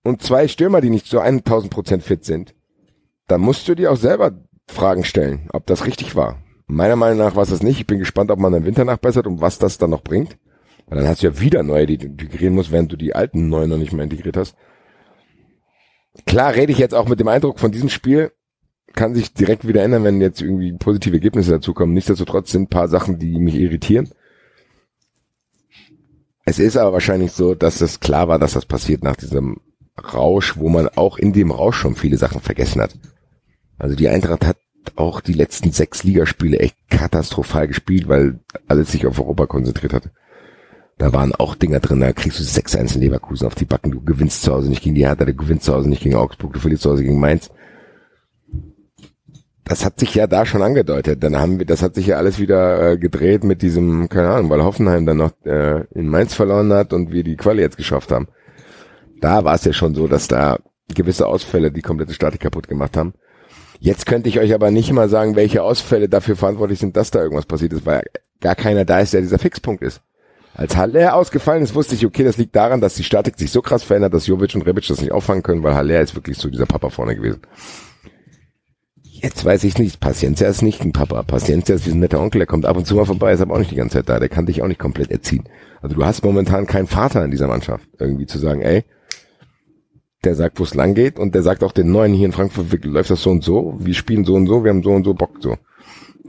[0.03, 2.53] und zwei Stürmer, die nicht zu 1000 Prozent fit sind,
[3.27, 4.31] dann musst du dir auch selber
[4.67, 6.37] Fragen stellen, ob das richtig war.
[6.67, 7.79] Meiner Meinung nach war es das nicht.
[7.79, 10.37] Ich bin gespannt, ob man im Winter nachbessert und was das dann noch bringt.
[10.87, 13.49] Weil dann hast du ja wieder neue, die du integrieren musst, während du die alten
[13.49, 14.55] neuen noch nicht mehr integriert hast.
[16.25, 18.31] Klar rede ich jetzt auch mit dem Eindruck von diesem Spiel,
[18.93, 21.93] kann sich direkt wieder ändern, wenn jetzt irgendwie positive Ergebnisse dazukommen.
[21.93, 24.09] Nichtsdestotrotz sind paar Sachen, die mich irritieren.
[26.45, 29.59] Es ist aber wahrscheinlich so, dass es klar war, dass das passiert nach diesem
[30.13, 32.97] Rausch, wo man auch in dem Rausch schon viele Sachen vergessen hat.
[33.77, 34.57] Also die Eintracht hat
[34.95, 40.11] auch die letzten sechs Ligaspiele echt katastrophal gespielt, weil alles sich auf Europa konzentriert hat.
[40.97, 43.91] Da waren auch Dinger drin, da kriegst du 6-1 in Leverkusen auf die Backen.
[43.91, 46.53] Du gewinnst zu Hause nicht gegen die Hertha, du gewinnst zu Hause nicht gegen Augsburg,
[46.53, 47.49] du verlierst zu Hause gegen Mainz.
[49.65, 51.23] Das hat sich ja da schon angedeutet.
[51.23, 54.49] Dann haben wir, das hat sich ja alles wieder äh, gedreht mit diesem, keine Ahnung,
[54.49, 58.11] weil Hoffenheim dann noch äh, in Mainz verloren hat und wir die Quali jetzt geschafft
[58.11, 58.27] haben.
[59.19, 60.59] Da war es ja schon so, dass da
[60.93, 63.15] gewisse Ausfälle die komplette Statik kaputt gemacht haben.
[63.79, 67.21] Jetzt könnte ich euch aber nicht mal sagen, welche Ausfälle dafür verantwortlich sind, dass da
[67.21, 68.03] irgendwas passiert ist, weil
[68.39, 70.01] gar keiner da ist, der dieser Fixpunkt ist.
[70.55, 73.61] Als Haller ausgefallen ist, wusste ich, okay, das liegt daran, dass die Statik sich so
[73.61, 76.49] krass verändert, dass Jovic und Rebic das nicht auffangen können, weil Haller ist wirklich so
[76.49, 77.41] dieser Papa vorne gewesen.
[79.03, 81.23] Jetzt weiß ich nicht, Paciencia ist nicht ein Papa.
[81.23, 83.55] Paciencia ist wie ein netter Onkel, der kommt ab und zu mal vorbei, ist aber
[83.55, 84.19] auch nicht die ganze Zeit da.
[84.19, 85.43] Der kann dich auch nicht komplett erziehen.
[85.81, 87.87] Also du hast momentan keinen Vater in dieser Mannschaft.
[87.99, 88.85] Irgendwie zu sagen, ey,
[90.23, 92.85] der sagt, wo es lang geht und der sagt auch den Neuen hier in Frankfurt,
[92.85, 95.13] läuft das so und so, wir spielen so und so, wir haben so und so
[95.13, 95.57] Bock so.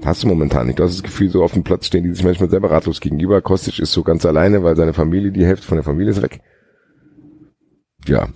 [0.04, 0.78] Hast du momentan nicht.
[0.78, 3.40] Du hast das Gefühl, so auf dem Platz stehen die sich manchmal selber ratlos gegenüber.
[3.40, 6.40] Kostic ist so ganz alleine, weil seine Familie, die Hälfte von der Familie ist weg.
[8.06, 8.28] Ja.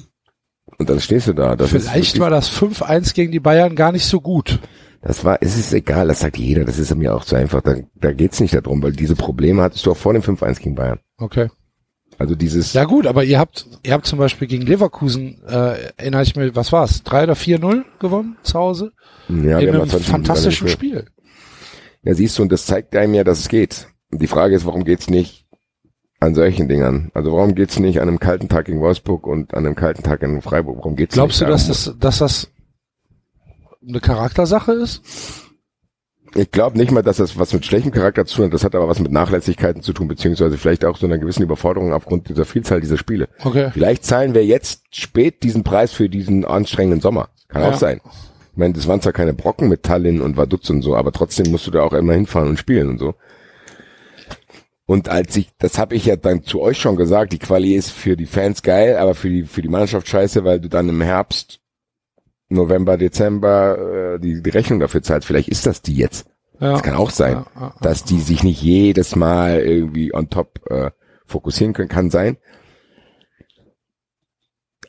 [0.78, 1.56] Und dann stehst du da.
[1.56, 4.58] Das Vielleicht war das 5-1 gegen die Bayern gar nicht so gut.
[5.02, 7.62] Das war, es ist egal, das sagt jeder, das ist mir auch zu einfach.
[7.62, 10.74] Da, da geht's nicht darum, weil diese Probleme hattest du auch vor dem 5-1 gegen
[10.74, 11.00] Bayern.
[11.18, 11.48] Okay.
[12.18, 12.74] Also dieses.
[12.74, 16.54] Ja gut, aber ihr habt, ihr habt zum Beispiel gegen Leverkusen, äh, erinnere ich mir,
[16.54, 18.92] was war's, 3 oder 4-0 gewonnen zu Hause?
[19.28, 21.04] Ja, In wir haben einem 20 fantastischen Minuten Spiel.
[22.02, 23.88] Ja, siehst du, und das zeigt einem ja, dass es geht.
[24.10, 25.46] Und die Frage ist, warum geht's nicht
[26.18, 27.10] an solchen Dingern?
[27.14, 30.22] Also warum geht's nicht an einem kalten Tag gegen Wolfsburg und an einem kalten Tag
[30.22, 30.78] in Freiburg?
[30.78, 31.54] Warum geht's Glaubst du, nicht?
[31.54, 32.48] dass das, dass das
[33.86, 35.02] eine Charaktersache ist?
[36.36, 38.54] Ich glaube nicht mal, dass das was mit schlechtem Charakter zu tun hat.
[38.54, 41.92] Das hat aber was mit Nachlässigkeiten zu tun, beziehungsweise vielleicht auch so einer gewissen Überforderung
[41.92, 43.28] aufgrund dieser Vielzahl dieser Spiele.
[43.42, 43.70] Okay.
[43.72, 47.30] Vielleicht zahlen wir jetzt spät diesen Preis für diesen anstrengenden Sommer.
[47.48, 47.70] Kann Ja.
[47.70, 48.00] auch sein.
[48.60, 51.66] Meine, das waren zwar keine Brocken mit Tallinn und Vaduz und so, aber trotzdem musst
[51.66, 53.14] du da auch immer hinfahren und spielen und so.
[54.84, 57.90] Und als ich, das habe ich ja dann zu euch schon gesagt, die Quali ist
[57.90, 61.00] für die Fans geil, aber für die für die Mannschaft scheiße, weil du dann im
[61.00, 61.60] Herbst,
[62.50, 65.26] November, Dezember äh, die, die Rechnung dafür zahlst.
[65.26, 66.26] Vielleicht ist das die jetzt.
[66.60, 66.72] Ja.
[66.72, 67.74] Das kann auch sein, ja.
[67.80, 70.90] dass die sich nicht jedes Mal irgendwie on top äh,
[71.24, 72.36] fokussieren können, kann sein.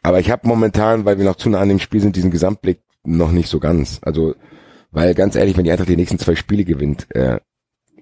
[0.03, 2.81] Aber ich habe momentan, weil wir noch zu nah an dem Spiel sind, diesen Gesamtblick
[3.03, 3.99] noch nicht so ganz.
[4.03, 4.35] Also,
[4.91, 7.39] weil ganz ehrlich, wenn die Eintracht die nächsten zwei Spiele gewinnt, äh,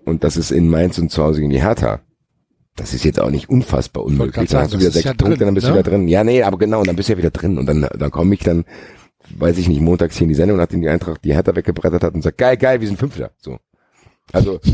[0.06, 2.02] und das ist in Mainz und zu Hause gegen die Hertha,
[2.76, 4.50] das ist jetzt auch nicht unfassbar unmöglich.
[4.50, 5.74] Dann hast du wieder sechs ja Punkte, drin, dann bist ne?
[5.74, 6.08] du wieder drin.
[6.08, 7.58] Ja, nee, aber genau, und dann bist du ja wieder drin.
[7.58, 8.66] Und dann, dann komme ich dann,
[9.38, 12.14] weiß ich nicht, montags hier in die Sendung, nachdem die Eintracht die Hertha weggebrettert hat
[12.14, 13.32] und sagt, geil, geil, wir sind Fünfter.
[13.38, 13.60] So.
[14.32, 14.60] Also,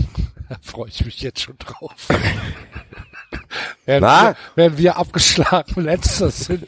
[0.49, 2.07] Da freue ich mich jetzt schon drauf.
[3.88, 3.99] Na?
[4.30, 5.82] wir, werden wir abgeschlagen.
[5.82, 6.67] Letzter sind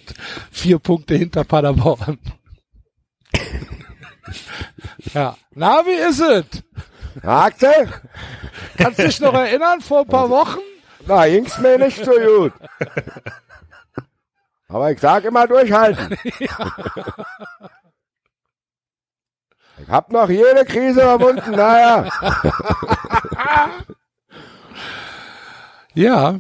[0.52, 2.18] vier Punkte hinter Paderborn.
[5.14, 5.36] Ja.
[5.52, 6.46] Na, wie ist es?
[7.24, 7.90] Hakte?
[8.78, 10.60] Kannst dich noch erinnern, vor ein paar Wochen?
[11.06, 12.54] Na, ging's mir nicht so gut.
[14.68, 16.18] Aber ich sag immer durchhalten.
[19.80, 22.10] Ich hab noch jede Krise überwunden, naja.
[25.94, 26.40] Ja.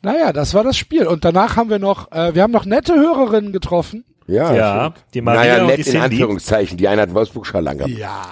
[0.00, 1.06] Naja, das war das Spiel.
[1.06, 4.04] Und danach haben wir noch, äh, wir haben noch nette Hörerinnen getroffen.
[4.28, 6.00] Ja, Ja, die Maria naja, und nett die in Cindy.
[6.04, 6.76] Anführungszeichen.
[6.78, 7.88] Die eine hat Wolfsburg-Schall gehabt.
[7.88, 8.22] Ja,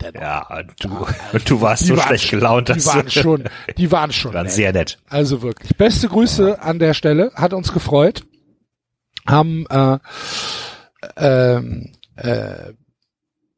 [0.00, 0.20] dennoch.
[0.20, 1.06] Ja, du,
[1.46, 3.44] du warst Die so waren- schlecht gelaunt, Die waren schon,
[3.78, 4.52] die waren schon waren nett.
[4.52, 4.98] sehr nett.
[5.08, 5.74] Also wirklich.
[5.76, 7.32] Beste Grüße an der Stelle.
[7.34, 8.24] Hat uns gefreut.
[9.26, 9.98] Haben äh,
[11.16, 12.72] ähm, äh,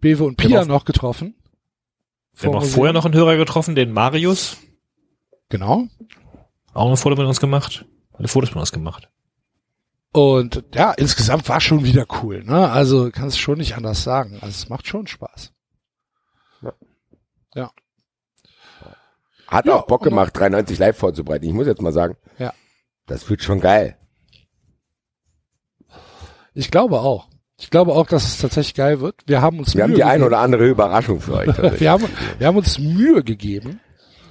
[0.00, 1.34] Bewe und Pia noch getroffen.
[2.34, 4.56] Wir haben auch Vor- vorher noch einen Hörer getroffen, den Marius.
[5.48, 5.84] Genau.
[6.72, 7.84] Auch ein Foto mit uns gemacht.
[8.16, 9.08] Eine Fotos mit uns gemacht.
[10.12, 12.42] Und ja, insgesamt war schon wieder cool.
[12.44, 12.70] Ne?
[12.70, 14.34] Also kannst schon nicht anders sagen.
[14.40, 15.52] Also es macht schon Spaß.
[19.46, 21.46] Hat Ja, auch Bock gemacht, 93 live vorzubereiten.
[21.46, 22.52] Ich muss jetzt mal sagen, Ja.
[23.06, 23.96] das wird schon geil.
[26.52, 27.28] Ich glaube auch.
[27.58, 29.22] Ich glaube auch, dass es tatsächlich geil wird.
[29.26, 30.26] Wir haben uns Wir haben Mühe die eine gegeben.
[30.26, 31.48] oder andere Überraschung für euch.
[31.80, 32.04] wir haben,
[32.38, 33.80] wir haben uns Mühe gegeben.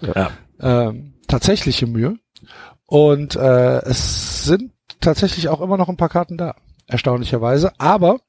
[0.01, 0.29] Ja.
[0.59, 2.17] ähm, tatsächliche Mühe.
[2.85, 4.71] Und äh, es sind
[5.07, 6.55] tatsächlich auch immer noch ein paar Karten da,
[6.85, 8.19] erstaunlicherweise, aber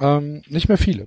[0.00, 1.06] ähm, nicht mehr viele.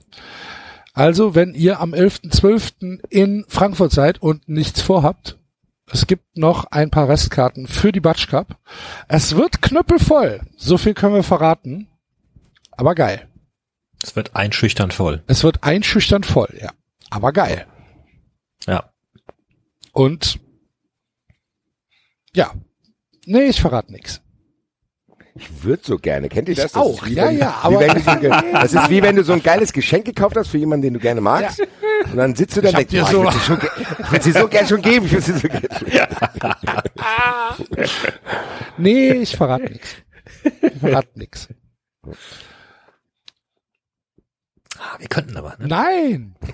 [0.94, 3.00] Also, wenn ihr am 11.12.
[3.10, 5.38] in Frankfurt seid und nichts vorhabt,
[5.92, 8.60] es gibt noch ein paar Restkarten für die Batsch Cup.
[9.08, 11.88] Es wird knüppelvoll, so viel können wir verraten,
[12.72, 13.28] aber geil.
[14.04, 15.24] Es wird einschüchternd voll.
[15.26, 16.70] Es wird einschüchternd voll, ja,
[17.10, 17.66] aber geil.
[18.68, 18.92] Ja.
[19.94, 20.40] Und
[22.36, 22.54] ja,
[23.26, 24.22] nee, ich verrate nichts.
[25.40, 26.30] Ich würde so gerne.
[26.30, 26.72] Kennt ihr das?
[26.72, 27.02] das auch.
[27.04, 28.12] ist wie Ja, wenn, ja, aber- wenn so,
[28.54, 31.00] das ist wie wenn du so ein geiles Geschenk gekauft hast für jemanden, den du
[31.00, 31.62] gerne magst.
[32.12, 33.70] Und dann sitzt du da und denkst, dir boah, so- ich würde sie, schon ge-
[34.00, 35.06] ich würd sie so gern schon geben.
[35.06, 35.88] Ich sie so gern schon
[38.78, 39.90] Nee, ich verrate nichts.
[40.62, 41.48] Ich verrate nichts.
[44.80, 45.68] Ah, wir könnten aber, ne?
[45.68, 46.36] Nein!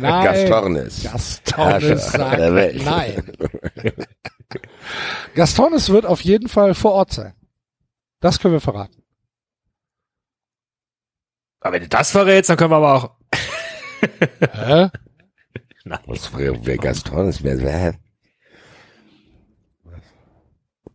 [0.00, 0.24] Nein!
[0.24, 1.02] Gastornis.
[1.04, 2.82] Gastornis sagt der Welt.
[2.84, 3.22] nein.
[5.34, 7.34] Gastornis wird auf jeden Fall vor Ort sein.
[8.20, 9.02] Das können wir verraten.
[11.60, 13.10] Aber wenn du das verrätst, dann können wir aber auch.
[14.52, 14.88] Hä?
[15.84, 16.00] Nein.
[16.06, 17.42] Was wäre wer Gaston ist?
[17.44, 17.94] Wer, wer?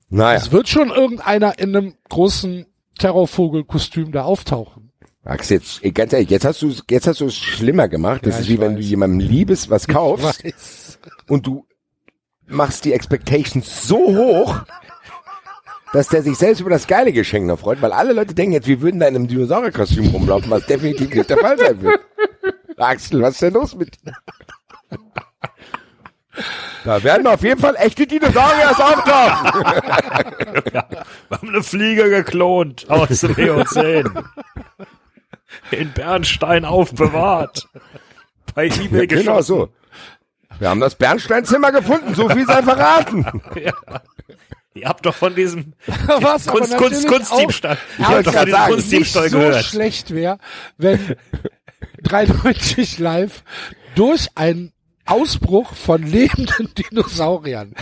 [0.10, 2.66] Naja, Es wird schon irgendeiner in einem großen
[3.00, 4.92] Terrorvogelkostüm da auftauchen.
[5.24, 8.26] Max, jetzt, ganz ehrlich, jetzt hast du jetzt hast du es schlimmer gemacht.
[8.26, 8.86] Das Ja, ist wie wenn du weiß.
[8.90, 11.00] jemandem Liebes was kaufst Weiß.
[11.30, 11.66] und du
[12.52, 14.62] machst die Expectations so hoch,
[15.94, 18.68] dass der sich selbst über das geile Geschenk noch freut, weil alle Leute denken jetzt,
[18.68, 22.00] wir würden da in einem Dinosaurierkostüm rumlaufen, was definitiv nicht der Fall sein wird.
[22.78, 24.14] Axel, was ist denn los mit dir?
[26.84, 29.64] Da werden auf jeden Fall echte Dinosaurier auftauchen.
[30.72, 34.10] Wir haben eine Fliege geklont aus dem Eozän.
[35.70, 37.68] In Bernstein aufbewahrt.
[38.56, 39.70] Bei eBay genau so.
[40.62, 43.26] Wir haben das Bernsteinzimmer gefunden, so viel sei verraten.
[44.76, 47.80] Ihr habt doch von diesem Was Kunst, Kunst, Kunstdiebstahl.
[47.98, 49.66] Ich hab doch von diesem sagen, Kunstdiebstahl nicht so gehört.
[49.66, 50.38] schlecht wäre,
[50.78, 51.16] wenn
[52.04, 53.44] 93 live
[53.96, 54.72] durch einen
[55.08, 57.74] Ausbruch von lebenden Dinosauriern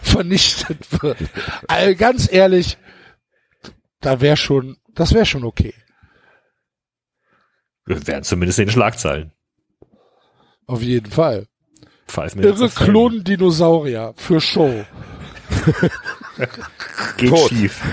[0.00, 1.18] vernichtet wird.
[1.66, 2.78] Also ganz ehrlich,
[4.00, 5.74] da wäre schon, das wäre schon okay.
[7.84, 9.30] Wir wären zumindest in den Schlagzeilen.
[10.66, 11.48] Auf jeden Fall.
[12.08, 14.84] Pfeifen mir Irre Klon-Dinosaurier für Show.
[17.16, 17.48] Geht Tot.
[17.50, 17.80] schief.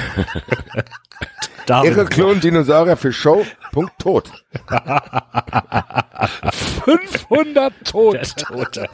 [1.68, 3.44] Irre Klon Dinosaurier für Show.
[3.72, 4.32] Punkt tot.
[6.86, 8.36] 500 der tot.
[8.38, 8.88] Tote.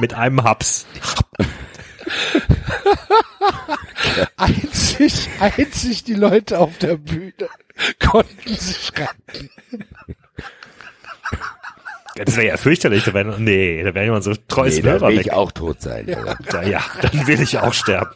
[0.00, 0.86] Mit einem Haps.
[4.36, 7.48] Einzig, einzig die Leute auf der Bühne
[8.00, 9.50] konnten sich retten.
[12.16, 13.04] Das wäre ja fürchterlich.
[13.04, 15.26] Da wäre, nee, da wäre jemand so treues Nee, da Hörer will weg.
[15.26, 16.06] ich auch tot sein.
[16.08, 18.10] Ja, ja, dann will ich auch sterben.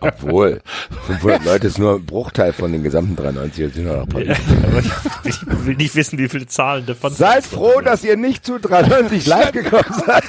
[0.00, 0.60] Obwohl,
[1.06, 4.34] 500 Leute ist nur ein Bruchteil von den gesamten 93 sind noch noch Ja,
[4.66, 4.90] aber ich,
[5.24, 9.24] ich will nicht wissen, wie viele Zahlen davon Seid froh, dass ihr nicht zu 93
[9.26, 10.24] live gekommen seid.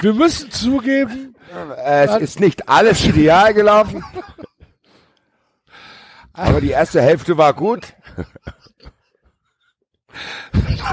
[0.00, 1.36] Wir müssen zugeben,
[1.84, 4.02] Es ist nicht alles ideal gelaufen.
[6.32, 7.94] Aber die erste Hälfte war gut.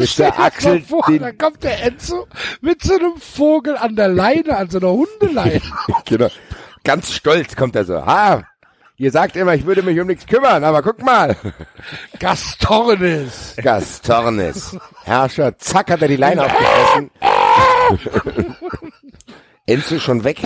[0.03, 2.27] Stell der Axel vor, da den, kommt der Enzo
[2.61, 5.61] mit so einem Vogel an der Leine, an so einer Hundeleine.
[6.05, 6.29] genau,
[6.83, 8.05] ganz stolz kommt er so.
[8.05, 8.43] Ha,
[8.97, 11.35] ihr sagt immer, ich würde mich um nichts kümmern, aber guck mal.
[12.19, 13.55] Gastornis.
[13.57, 14.77] Gastornis.
[15.03, 17.11] Herrscher, zack, hat er die Leine aufgefressen.
[19.65, 20.39] Enzo schon weg.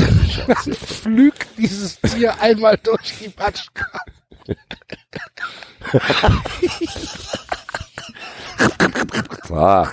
[0.47, 3.87] Dann flügt dieses Tier einmal durch die Matschka.
[9.53, 9.87] So.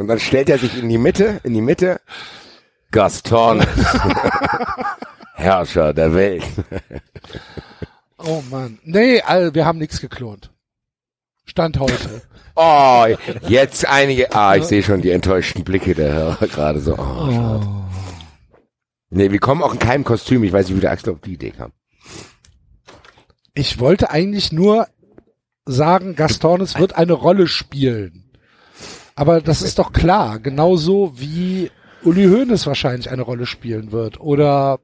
[0.00, 2.00] Und dann stellt er sich in die Mitte, in die Mitte.
[2.90, 3.60] Gaston.
[5.34, 6.44] Herrscher der Welt.
[8.18, 8.78] Oh Mann.
[8.82, 10.50] Nee, also wir haben nichts geklont.
[11.44, 12.22] Stand heute.
[12.56, 13.06] Oh,
[13.48, 14.34] jetzt einige.
[14.34, 16.94] Ah, ich sehe schon die enttäuschten Blicke der Hörer gerade so.
[16.94, 17.66] Oh, schade.
[19.10, 20.44] Nee, wir kommen auch in keinem Kostüm.
[20.44, 21.72] Ich weiß nicht, wie der Axel auf die Idee kam.
[23.54, 24.88] Ich wollte eigentlich nur
[25.66, 28.29] sagen, Gastornis wird eine Rolle spielen.
[29.14, 30.38] Aber das ist doch klar.
[30.38, 31.70] Genauso wie
[32.02, 34.20] Uli Hoeneß wahrscheinlich eine Rolle spielen wird.
[34.20, 34.80] Oder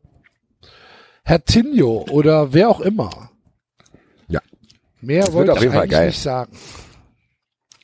[1.24, 3.30] Herr Tinio oder wer auch immer.
[4.28, 4.40] Ja.
[5.00, 6.06] Mehr Das wollte ich eigentlich geil.
[6.08, 6.52] nicht sagen.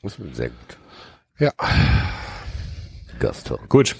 [0.02, 0.78] Das wird sehr gut.
[1.38, 1.52] Ja.
[3.18, 3.58] Gaston.
[3.68, 3.96] Gut.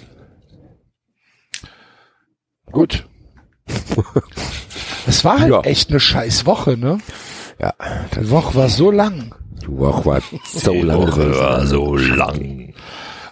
[2.70, 3.07] Gut.
[5.05, 5.61] Es war halt Ja.
[5.62, 6.99] echt eine scheiß Woche, ne?
[7.59, 7.74] Ja,
[8.14, 9.34] Die Woche war so lang.
[9.66, 11.06] die Woche war so Die lange.
[11.08, 12.74] Woche war so lang.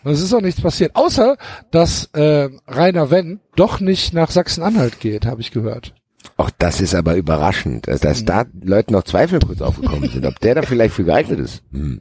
[0.03, 0.97] Und es ist auch nichts passiert.
[0.97, 1.37] Außer,
[1.71, 5.95] dass äh, Rainer Wendt doch nicht nach Sachsen-Anhalt geht, habe ich gehört.
[6.37, 8.07] Auch das ist aber überraschend, dass, Mhm.
[8.07, 11.63] dass da Leuten noch Zweifel kurz aufgekommen sind, ob der da vielleicht für geeignet ist.
[11.73, 12.01] Hm.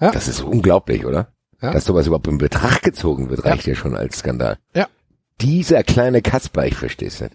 [0.00, 0.12] Ja.
[0.12, 1.32] Das ist unglaublich, oder?
[1.60, 1.72] Ja.
[1.72, 4.58] Dass sowas überhaupt in Betracht gezogen wird, reicht ja, schon als Skandal.
[4.74, 4.86] Ja.
[5.40, 7.34] Dieser kleine Kasper, ich verstehe es nicht.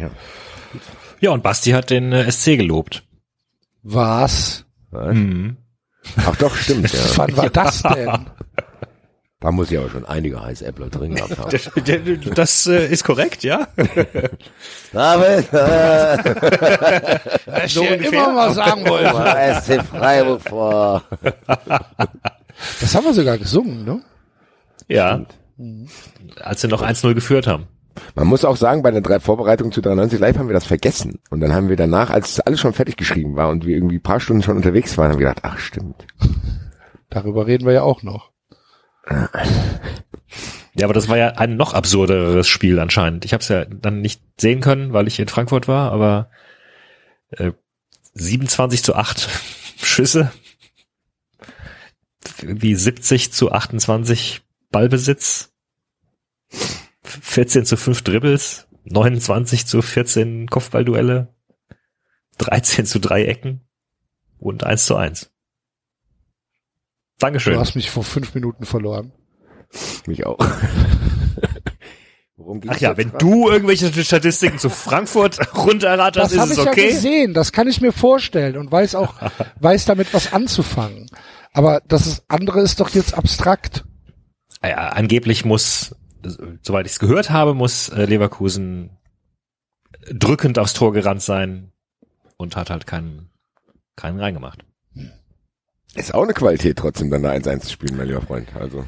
[0.00, 0.10] Ja.
[1.20, 3.02] Ja, und Basti hat den äh, SC gelobt.
[3.82, 4.64] Was?
[4.90, 5.14] Was?
[5.14, 5.56] Mhm.
[6.16, 7.00] Ach doch, stimmt, ja.
[7.16, 8.26] Wann war das denn?
[9.40, 11.50] Da muss ich aber schon einige heiße Äpfel drin gehabt haben.
[12.34, 13.68] Das äh, ist korrekt, ja?
[14.92, 19.62] David, äh, ich dir immer mal sagen wollte.
[19.62, 21.02] SC Freiburg vor.
[22.80, 24.02] Das haben wir sogar gesungen, ne?
[24.88, 25.24] Ja.
[26.42, 27.66] Als wir noch 1-0 geführt haben.
[28.14, 31.20] Man muss auch sagen, bei den drei Vorbereitungen zu 93 Live haben wir das vergessen.
[31.30, 34.02] Und dann haben wir danach, als alles schon fertig geschrieben war und wir irgendwie ein
[34.02, 36.06] paar Stunden schon unterwegs waren, haben wir gedacht, ach stimmt.
[37.08, 38.30] Darüber reden wir ja auch noch.
[40.74, 43.24] Ja, aber das war ja ein noch absurderes Spiel anscheinend.
[43.24, 46.30] Ich habe es ja dann nicht sehen können, weil ich in Frankfurt war, aber
[47.30, 47.52] äh,
[48.14, 49.28] 27 zu 8
[49.82, 50.30] Schüsse.
[52.42, 55.52] Wie 70 zu 28 Ballbesitz.
[57.02, 58.66] 14 zu 5 Dribbles.
[58.84, 61.34] 29 zu 14 Kopfballduelle.
[62.38, 63.68] 13 zu 3 Ecken.
[64.38, 65.30] Und 1 zu 1.
[67.18, 67.54] Dankeschön.
[67.54, 69.12] Du hast mich vor fünf Minuten verloren.
[70.06, 70.38] Mich auch.
[72.36, 73.24] Worum Ach ja, wenn gerade?
[73.24, 76.88] du irgendwelche Statistiken zu Frankfurt runterratterst, Das ist habe es ich ja okay.
[76.88, 79.14] gesehen, das kann ich mir vorstellen und weiß auch,
[79.60, 81.06] weiß damit was anzufangen.
[81.52, 83.84] Aber das ist, andere ist doch jetzt abstrakt.
[84.62, 85.94] Ja, angeblich muss,
[86.62, 88.90] soweit ich es gehört habe, muss äh, Leverkusen
[90.10, 91.72] drückend aufs Tor gerannt sein
[92.36, 93.30] und hat halt keinen,
[93.96, 94.64] keinen reingemacht.
[95.94, 98.48] Ist auch eine Qualität trotzdem dann eine 1-1 zu spielen, mein lieber Freund.
[98.54, 98.84] Also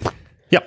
[0.50, 0.62] Ja.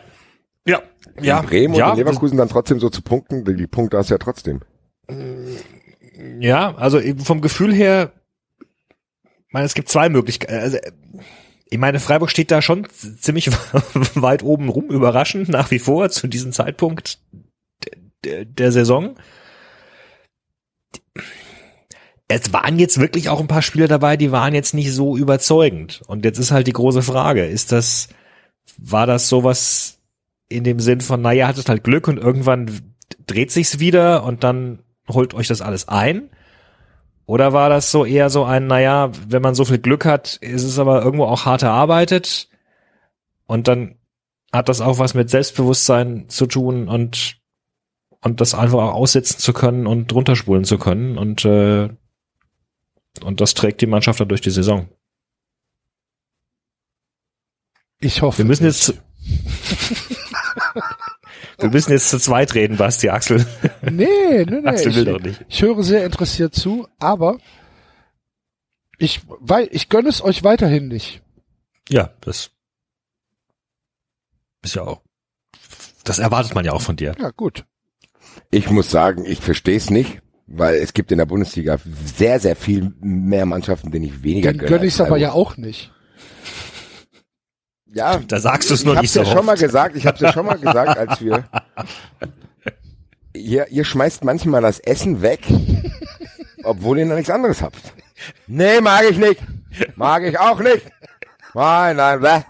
[0.67, 0.81] Ja.
[1.21, 1.39] Ja.
[1.39, 4.15] in Bremen ja, und in Leverkusen dann trotzdem so zu punkten, die, Punkte hast du
[4.15, 4.61] ja trotzdem.
[6.39, 8.11] Ja, also eben vom Gefühl her,
[8.59, 10.53] ich meine, es gibt zwei Möglichkeiten.
[10.53, 10.77] Also,
[11.67, 13.51] ich meine, Freiburg steht da schon ziemlich
[14.15, 17.19] weit oben rum, überraschend nach wie vor zu diesem Zeitpunkt
[18.23, 19.15] der, Saison.
[22.27, 26.01] Es waren jetzt wirklich auch ein paar Spieler dabei, die waren jetzt nicht so überzeugend.
[26.07, 28.09] Und jetzt ist halt die große Frage, ist das,
[28.77, 29.99] war das sowas
[30.49, 32.95] in dem Sinn von, naja, hattet halt Glück und irgendwann
[33.27, 36.29] dreht sich's wieder und dann holt euch das alles ein?
[37.25, 40.63] Oder war das so eher so ein, naja, wenn man so viel Glück hat, ist
[40.63, 42.49] es aber irgendwo auch hart erarbeitet
[43.47, 43.95] und dann
[44.53, 47.37] hat das auch was mit Selbstbewusstsein zu tun und
[48.21, 51.89] und das einfach auch aussitzen zu können und runterspulen zu können und äh,
[53.23, 54.89] und das trägt die Mannschaft dann durch die Saison.
[57.99, 58.39] Ich hoffe.
[58.39, 58.87] Wir müssen nicht.
[58.87, 59.01] jetzt
[61.59, 63.45] wir müssen jetzt zu zweit reden, Basti Axel.
[63.83, 64.67] Nee, nee, nee.
[64.67, 65.45] Axel will ich, doch nicht.
[65.47, 67.37] ich höre sehr interessiert zu, aber
[68.97, 71.21] ich, weil, ich gönne es euch weiterhin nicht.
[71.89, 72.51] Ja, das
[74.63, 75.01] ist ja auch
[76.05, 77.13] das erwartet man ja auch von dir.
[77.19, 77.65] Ja, gut.
[78.51, 82.55] Ich muss sagen, ich verstehe es nicht, weil es gibt in der Bundesliga sehr, sehr
[82.55, 84.69] viel mehr Mannschaften, denen ich weniger Dann gönne.
[84.69, 85.91] gönne ich es aber ja auch nicht.
[87.93, 89.61] Ja, Da sagst du es ich nur hab's nicht so ja schon mal oft.
[89.61, 91.47] gesagt, ich hab's ja schon mal gesagt, als wir
[93.33, 95.41] ihr, ihr schmeißt manchmal das Essen weg,
[96.63, 97.93] obwohl ihr noch nichts anderes habt.
[98.47, 99.41] Nee, mag ich nicht.
[99.95, 100.85] Mag ich auch nicht.
[101.53, 102.41] Nein, nein, bäh.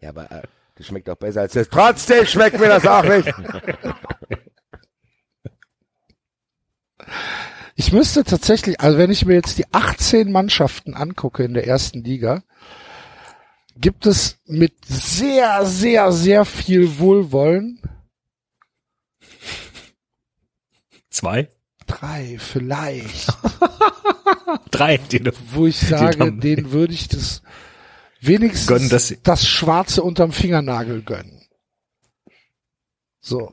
[0.00, 0.42] Ja, aber äh,
[0.76, 1.68] das schmeckt doch besser als das.
[1.68, 3.32] Trotzdem schmeckt mir das auch nicht.
[7.76, 12.02] Ich müsste tatsächlich, also wenn ich mir jetzt die 18 Mannschaften angucke in der ersten
[12.04, 12.42] Liga,
[13.76, 17.80] gibt es mit sehr, sehr, sehr viel Wohlwollen
[21.10, 21.48] Zwei,
[21.86, 23.28] drei vielleicht,
[24.72, 25.22] drei, die
[25.52, 27.42] wo ich sage, denen würde ich das
[28.20, 31.46] wenigstens Gönnen, sie- das Schwarze unterm Fingernagel gönnen.
[33.20, 33.52] So,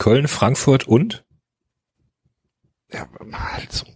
[0.00, 1.24] Köln, Frankfurt und
[2.92, 3.86] ja, halt so.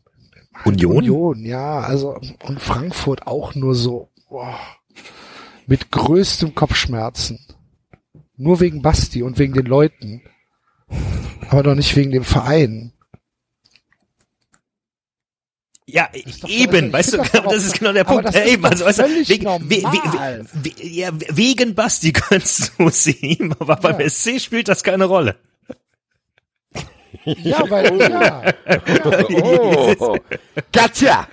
[0.64, 0.96] Union.
[0.98, 4.60] Union, ja, also und Frankfurt auch nur so boah,
[5.66, 7.38] mit größtem Kopfschmerzen.
[8.36, 10.22] Nur wegen Basti und wegen den Leuten,
[11.48, 12.92] aber doch nicht wegen dem Verein.
[15.86, 16.08] Ja,
[16.46, 17.16] eben, weißt du,
[17.50, 18.28] das ist genau der aber Punkt.
[18.28, 22.72] das Ja, ist eben, also, weißt du, wegen, we, we, we, ja, wegen Basti gönnst
[22.78, 24.08] du sie ihm, aber beim Ja.
[24.08, 25.36] SC spielt das keine Rolle.
[27.24, 28.42] Ja, weil ja,
[29.42, 30.16] Oh,
[30.72, 31.28] gotcha!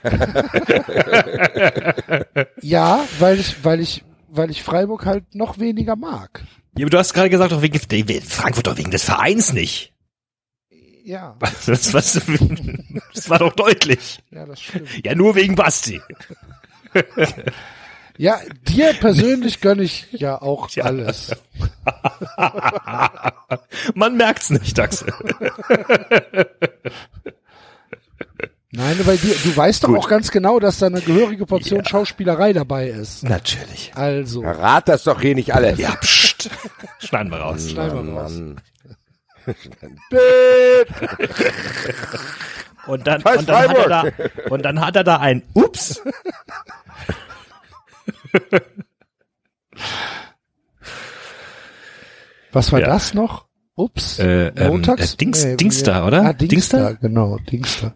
[2.61, 6.43] ja, weil ich, weil ich, weil ich Freiburg halt noch weniger mag.
[6.77, 7.79] Ja, aber du hast gerade gesagt, doch wegen
[8.21, 9.93] Frankfurt doch wegen des Vereins nicht.
[11.03, 14.19] Ja, Das, was, das war doch deutlich.
[14.31, 15.05] ja, das stimmt.
[15.05, 16.01] Ja, nur wegen Basti.
[18.21, 20.83] Ja, dir persönlich gönne ich ja auch Tja.
[20.83, 21.33] alles.
[23.95, 25.13] Man merkt's nicht, Axel.
[28.79, 29.97] Nein, weil dir, du weißt doch Gut.
[29.97, 33.23] auch ganz genau, dass da eine gehörige Portion Schauspielerei dabei ist.
[33.23, 33.91] Natürlich.
[33.93, 35.77] Also, Rat das doch hier nicht alles.
[35.77, 36.49] Ja, pst.
[36.99, 37.69] Schneiden wir raus.
[37.69, 38.31] schneiden wir raus.
[42.87, 44.51] Und dann, Scheiß und dann hat er da, Freiburg.
[44.51, 46.01] und dann hat er da ein Ups.
[52.51, 52.87] Was war Ja.
[52.87, 53.45] das noch?
[53.75, 54.19] Ups.
[54.19, 55.13] Äh, ähm, Montags?
[55.13, 56.25] äh, Dings- Nee, Dingster, oder?
[56.25, 56.93] Ah, Dingster, Dingster?
[56.95, 57.93] genau, Dingster.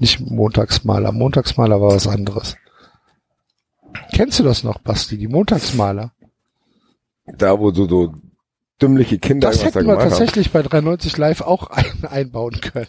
[0.00, 1.12] Nicht Montagsmaler.
[1.12, 2.56] Montagsmaler war was anderes.
[4.12, 5.16] Kennst du das noch, Basti?
[5.18, 6.12] Die Montagsmaler?
[7.26, 8.14] Da, wo so, so
[8.80, 10.10] dümmliche Kinder Das irgendwas da hätten wir gemacht haben.
[10.10, 12.88] tatsächlich bei 93 Live auch ein, einbauen können.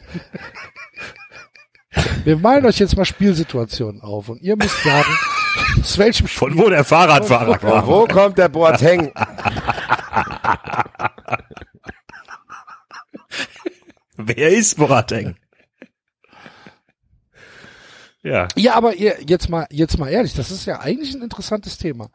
[2.24, 5.10] Wir malen euch jetzt mal Spielsituationen auf und ihr müsst sagen,
[5.82, 7.86] aus welchem Spiel Von wo der Fahrradfahrer kam.
[7.88, 9.12] wo kommt der Boateng?
[14.18, 15.36] Wer ist Borateng?
[18.24, 18.48] Ja.
[18.56, 22.10] Ja, aber ihr, jetzt mal, jetzt mal ehrlich, das ist ja eigentlich ein interessantes Thema.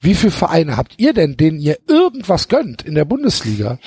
[0.00, 3.78] Wie viele Vereine habt ihr denn, denen ihr irgendwas gönnt in der Bundesliga?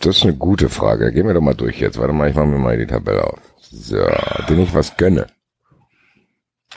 [0.00, 1.12] Das ist eine gute Frage.
[1.12, 1.98] Gehen wir doch mal durch jetzt.
[1.98, 3.38] Warte mal, ich mache mir mal die Tabelle auf.
[3.60, 4.04] So,
[4.48, 5.26] denen ich was gönne.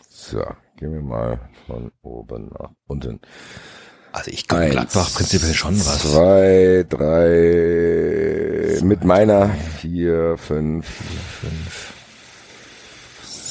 [0.10, 0.44] So,
[0.78, 3.20] gehen wir mal von oben nach unten.
[4.12, 6.04] Also ich gönne Gladbach prinzipiell schon was.
[6.04, 9.50] Zwei, drei, mit meiner
[9.80, 11.93] vier, fünf, fünf,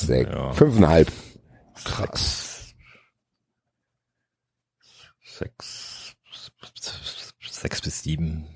[0.07, 0.53] sechs, Ja.
[0.53, 1.13] fünfeinhalb.
[1.85, 2.75] Krass.
[5.25, 6.15] Sechs,
[7.51, 8.47] sechs bis sieben.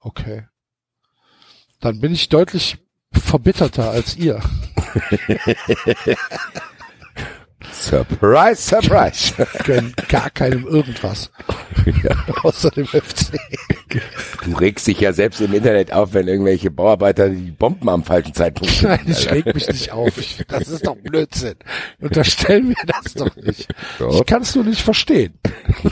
[0.00, 0.46] Okay.
[1.80, 2.78] Dann bin ich deutlich
[3.12, 4.40] verbitterter als ihr.
[7.72, 9.34] Surprise, surprise.
[9.64, 11.30] Gönn gar keinem irgendwas.
[12.42, 13.38] Außer dem FC.
[14.44, 18.34] Du regst dich ja selbst im Internet auf, wenn irgendwelche Bauarbeiter die Bomben am falschen
[18.34, 20.16] Zeitpunkt finden, Nein, ich reg mich nicht auf.
[20.18, 21.56] Ich, das ist doch Blödsinn.
[22.00, 23.68] Unterstell mir das doch nicht.
[23.98, 24.14] Doch.
[24.14, 25.38] Ich kann's nur nicht verstehen.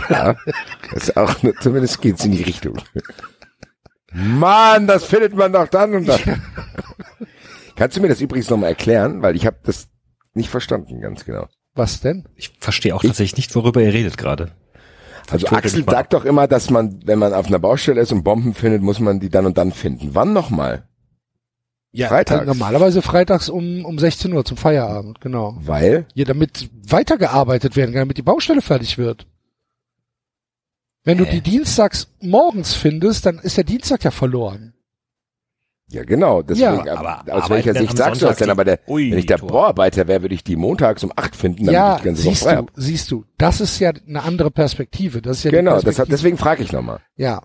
[0.08, 0.36] Ja,
[0.92, 2.78] das ist auch, zumindest geht's in die Richtung.
[4.12, 6.42] Mann, das findet man doch dann und dann.
[7.76, 9.22] Kannst du mir das übrigens nochmal erklären?
[9.22, 9.88] Weil ich habe das
[10.34, 11.48] nicht verstanden, ganz genau.
[11.74, 12.28] Was denn?
[12.36, 14.52] Ich verstehe auch tatsächlich nicht, worüber ihr redet gerade.
[15.30, 18.22] Also Ich Axel sagt doch immer, dass man, wenn man auf einer Baustelle ist und
[18.22, 20.10] Bomben findet, muss man die dann und dann finden.
[20.14, 20.86] Wann nochmal?
[21.92, 22.40] Ja, Freitags.
[22.40, 25.56] also normalerweise freitags um, um 16 Uhr zum Feierabend, genau.
[25.60, 26.06] Weil?
[26.14, 29.26] Ja, damit weitergearbeitet werden kann, damit die Baustelle fertig wird.
[31.04, 31.30] Wenn du Hä?
[31.30, 34.73] die dienstags morgens findest, dann ist der Dienstag ja verloren.
[35.94, 36.42] Ja, genau.
[36.42, 38.50] Deswegen, Ja, aber, aber aus welcher Sicht sagst du das denn?
[38.50, 39.48] Aber der, Ui, wenn ich der Tor.
[39.48, 42.30] Bauarbeiter wäre, würde ich die montags um acht finden, damit ja, ich die ganze Woche
[42.34, 45.22] siehst frei du, siehst du, das ist ja eine andere Perspektive.
[45.22, 46.98] Das ist ja Genau, das hat, deswegen frage ich nochmal.
[47.16, 47.42] Ja.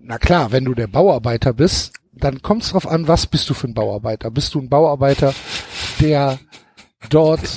[0.00, 3.54] Na klar, wenn du der Bauarbeiter bist, dann kommt es drauf an, was bist du
[3.54, 4.30] für ein Bauarbeiter?
[4.30, 5.34] Bist du ein Bauarbeiter,
[6.00, 6.38] der
[7.10, 7.40] dort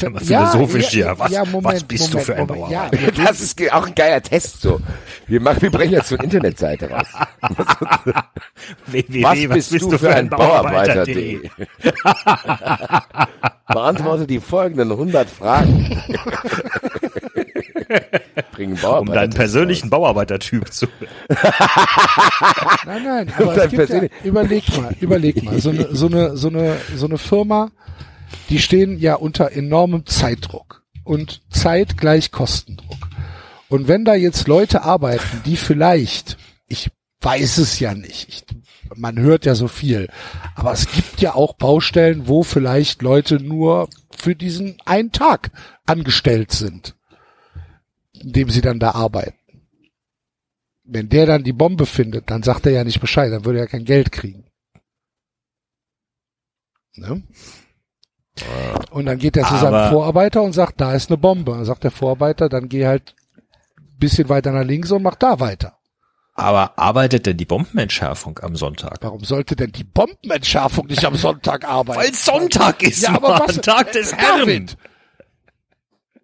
[0.00, 1.14] Ja, mal philosophisch hier.
[1.18, 3.12] Was- was bist du für ein Ja, Bauarbeiter?
[3.24, 4.80] Das ist auch ein geiler Test so.
[5.26, 7.06] Wir machen, wir brechen jetzt so eine Internetseite raus.
[8.86, 11.48] www, Was bist, du für ein Bauarbeiter.de?
[13.68, 16.02] Beantworte die folgenden 100 Fragen.
[18.52, 19.00] Bringen Bauarbeiter.
[19.00, 20.86] Um deinen persönlichen Bauarbeitertyp zu.
[22.86, 26.36] Nein, nein, aber Dein es gibt ja, überleg mal, überleg mal, so eine, so eine,
[26.36, 27.70] so eine, so eine Firma,
[28.48, 33.08] die stehen ja unter enormem Zeitdruck und Zeit gleich Kostendruck.
[33.68, 38.44] Und wenn da jetzt Leute arbeiten, die vielleicht, ich weiß es ja nicht, ich,
[38.94, 40.08] man hört ja so viel,
[40.54, 45.50] aber es gibt ja auch Baustellen, wo vielleicht Leute nur für diesen einen Tag
[45.86, 46.94] angestellt sind,
[48.12, 49.34] indem sie dann da arbeiten
[50.84, 53.66] wenn der dann die Bombe findet, dann sagt er ja nicht Bescheid, dann würde er
[53.66, 54.44] kein Geld kriegen.
[56.94, 57.22] Ne?
[58.90, 61.52] Und dann geht er zu seinem Vorarbeiter und sagt, da ist eine Bombe.
[61.52, 63.14] Dann sagt der Vorarbeiter, dann geh halt
[63.78, 65.76] ein bisschen weiter nach links und mach da weiter.
[66.34, 68.98] Aber arbeitet denn die Bombenentschärfung am Sonntag?
[69.02, 72.00] Warum sollte denn die Bombenentschärfung nicht am Sonntag arbeiten?
[72.00, 74.40] Weil Sonntag ist, Ja, aber was- Tag des Herrn.
[74.40, 74.76] David,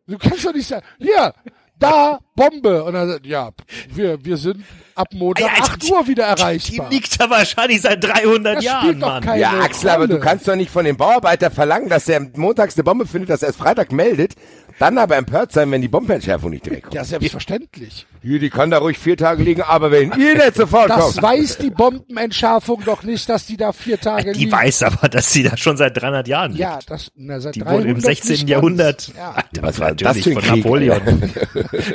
[0.07, 1.35] Du kannst doch nicht sagen, hier,
[1.79, 2.83] da, Bombe.
[2.85, 3.51] Und dann, sagt, ja,
[3.91, 4.65] wir, wir sind
[4.99, 6.91] ab Montag Ja, also 8 Uhr wieder Die erreichbar.
[6.91, 9.39] liegt da wahrscheinlich seit 300 Das Jahren, Mann.
[9.39, 10.25] Ja, Axel, aber du Rolle.
[10.25, 13.51] kannst doch nicht von dem Bauarbeiter verlangen, dass er montags eine Bombe findet, dass er
[13.51, 14.35] es Freitag meldet,
[14.79, 16.95] dann aber empört sein, wenn die Bombenentschärfung nicht direkt kommt.
[16.95, 18.07] Ja, selbstverständlich.
[18.23, 21.23] Hier, die kann da ruhig vier Tage liegen, aber wenn ihr nicht sofort Das kommt.
[21.23, 24.53] weiß die Bombenentschärfung doch nicht, dass die da vier Tage Die liegen.
[24.53, 26.61] weiß aber, dass sie da schon seit 300 Jahren liegt.
[26.61, 28.31] Ja, das, na, seit Die 300 wurde im 16.
[28.31, 28.51] nicht ganz.
[28.51, 29.13] Jahrhundert.
[29.17, 31.33] Ja, Was war das Natürlich für ein von Krieg, Napoleon.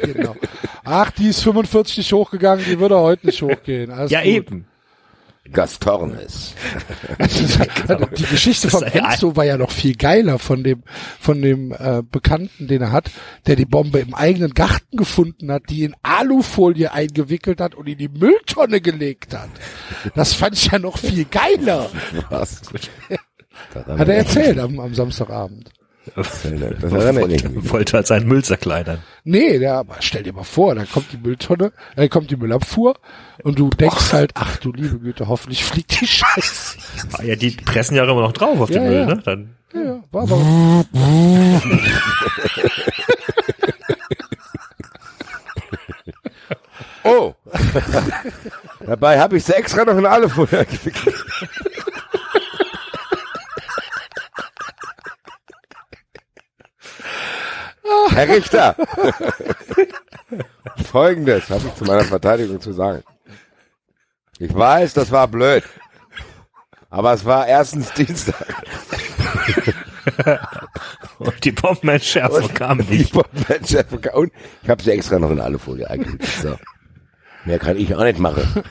[0.13, 0.35] genau.
[0.85, 3.91] Ach, die ist 45 nicht hochgegangen, die würde heute nicht hochgehen.
[3.91, 4.27] Alles Ja, gut.
[4.27, 4.65] eben.
[5.51, 6.55] Gastornis.
[8.17, 10.83] Die Geschichte von Enzo war ja noch viel geiler von dem
[11.19, 13.11] von dem äh, Bekannten, den er hat,
[13.45, 17.97] der die Bombe im eigenen Garten gefunden hat, die in Alufolie eingewickelt hat und in
[17.97, 19.49] die Mülltonne gelegt hat.
[20.15, 21.89] Das fand ich ja noch viel geiler.
[22.29, 22.61] Was?
[23.75, 25.71] Hat er erzählt am, am Samstagabend.
[26.15, 27.43] Das erinnere ich mich.
[27.53, 28.99] Wollte, wollte halt seinen Müll zerkleinern.
[29.23, 32.95] Nee, der, aber stell dir mal vor, dann kommt die Mülltonne, äh, kommt die Müllabfuhr
[33.43, 36.77] und du denkst halt, ach du liebe Güte, hoffentlich fliegt die Scheiße.
[37.13, 39.05] Ah, ja, die pressen ja immer noch drauf auf Ja, den Müll, ja.
[39.05, 39.21] ne?
[39.23, 40.85] Dann Ja, ja, war aber,
[47.05, 47.33] Oh!
[48.85, 51.15] Dabei habe ich sie extra noch in Alufolie gewickelt.
[58.09, 58.75] Herr Richter,
[60.91, 63.03] folgendes habe ich zu meiner Verteidigung zu sagen.
[64.39, 65.63] Ich weiß, das war blöd.
[66.89, 68.45] Aber es war erstens Dienstag.
[71.19, 73.13] Und die Bombenentschärfung kam Die nicht.
[73.13, 74.31] Bombenentschärfung kam- Und
[74.61, 76.25] ich habe sie extra noch in alle Folie eingefügt.
[76.41, 76.55] So.
[77.45, 78.63] Mehr kann ich auch nicht machen.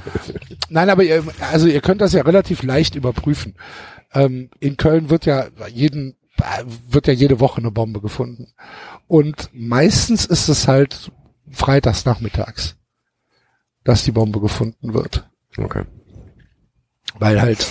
[0.68, 3.54] Nein, aber ihr, also ihr könnt das ja relativ leicht überprüfen.
[4.12, 6.16] Ähm, in Köln wird ja jeden
[6.88, 8.52] wird ja jede Woche eine Bombe gefunden.
[9.06, 11.12] Und meistens ist es halt
[11.50, 12.76] freitags nachmittags,
[13.84, 15.28] dass die Bombe gefunden wird.
[15.56, 15.84] Okay.
[17.18, 17.66] Weil halt,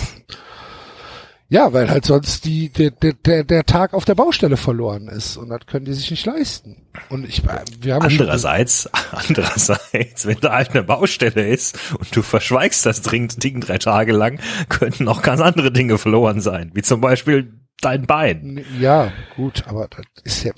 [1.48, 5.36] ja, weil halt sonst die, der, der, der, Tag auf der Baustelle verloren ist.
[5.36, 6.88] Und das können die sich nicht leisten.
[7.08, 7.42] Und ich,
[7.80, 13.42] wir haben Andererseits, andererseits, wenn da halt eine Baustelle ist und du verschweigst das dringend
[13.42, 14.38] Ding drei Tage lang,
[14.68, 18.64] könnten auch ganz andere Dinge verloren sein, wie zum Beispiel dein Bein.
[18.78, 20.52] Ja, gut, aber das ist ja,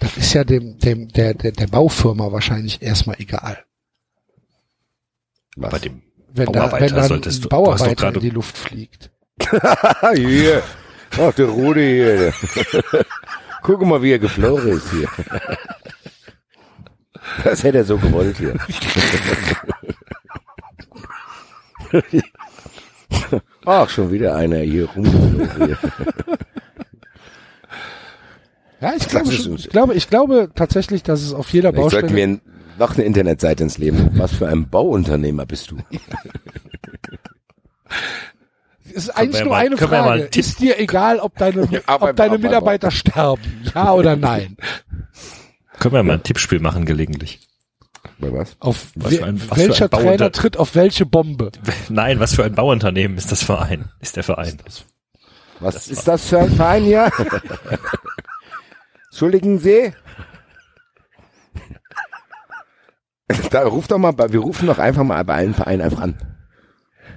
[0.00, 3.64] das ist ja dem, dem, der, der, der Baufirma wahrscheinlich erstmal egal.
[5.56, 5.70] Was?
[5.70, 8.20] Bei dem Wenn da, Bauarbeiter wenn da ein solltest du- du hast doch Bauarbeiter in
[8.20, 9.10] die Luft fliegt.
[10.14, 10.62] Hier.
[11.20, 12.32] Ach, der Rudi hier.
[13.62, 15.08] Guck mal, wie er geflogen ist hier.
[17.44, 18.56] Das hätte er so gewollt hier.
[23.64, 25.48] Ach, schon wieder einer hier rum.
[28.80, 32.06] Ja, ich glaube, schon, ich glaube, ich glaube tatsächlich, dass es auf jeder Vielleicht sollten
[32.08, 32.40] Baustelle, wir
[32.78, 34.10] noch eine Internetseite ins Leben.
[34.14, 35.76] Was für ein Bauunternehmer bist du?
[38.86, 40.28] es ist eigentlich nur mal- eine Frage.
[40.34, 43.42] Ist dir egal, ob deine, ob deine Mitarbeiter sterben?
[43.74, 44.56] Ja oder nein?
[45.78, 47.40] können wir mal ein Tippspiel machen gelegentlich.
[48.18, 48.56] Bei was?
[48.60, 51.50] Auf Was we- für ein- was für welcher Trainer tritt auf welche Bombe?
[51.88, 53.90] Nein, was für ein Bauunternehmen ist das Verein?
[54.00, 54.58] Ist der Verein?
[55.60, 57.10] Was ist das für ein Verein hier?
[59.10, 59.92] Entschuldigen Sie?
[63.50, 66.18] Da ruft doch mal, wir rufen doch einfach mal bei allen Vereinen einfach an.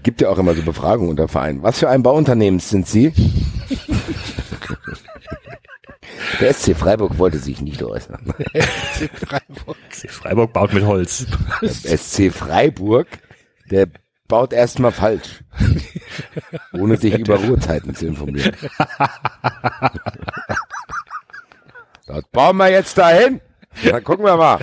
[0.03, 1.63] Gibt ja auch immer so Befragungen unter Vereinen.
[1.63, 3.11] Was für ein Bauunternehmen sind Sie?
[6.39, 8.21] Der SC Freiburg wollte sich nicht äußern.
[9.13, 9.77] Freiburg.
[9.89, 11.25] FC Freiburg baut mit Holz.
[11.61, 13.07] Der SC Freiburg,
[13.69, 13.87] der
[14.27, 15.43] baut erstmal falsch.
[16.73, 18.55] Ohne sich über Ruhezeiten zu informieren.
[22.07, 23.41] Das bauen wir jetzt dahin.
[23.83, 24.59] Dann gucken wir mal.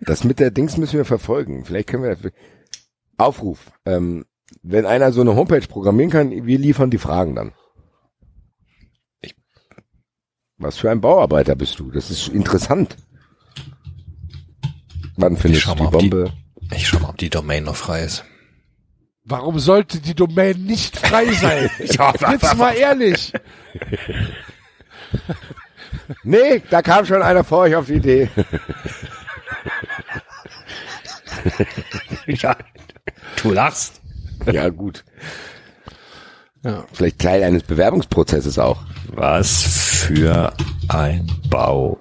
[0.00, 1.64] Das mit der Dings müssen wir verfolgen.
[1.64, 2.32] Vielleicht können wir
[3.16, 3.72] Aufruf.
[3.86, 4.26] Ähm,
[4.62, 7.52] wenn einer so eine Homepage programmieren kann, wir liefern die Fragen dann.
[10.58, 11.90] Was für ein Bauarbeiter bist du?
[11.92, 12.96] Das ist interessant.
[15.16, 16.32] Wann findest du die ob die- Bombe?
[16.74, 18.24] Ich schau mal, ob die Domain noch frei ist.
[19.24, 21.70] Warum sollte die Domain nicht frei sein?
[21.78, 23.32] Jetzt mal ehrlich.
[26.22, 28.28] Nee, da kam schon einer vor euch auf die Idee.
[32.26, 32.56] Ja,
[33.42, 34.00] du lachst.
[34.46, 35.04] Ja, gut.
[36.64, 36.84] Ja.
[36.92, 38.84] Vielleicht Teil eines Bewerbungsprozesses auch.
[39.08, 40.52] Was für
[40.88, 41.96] ein Bauarbeiter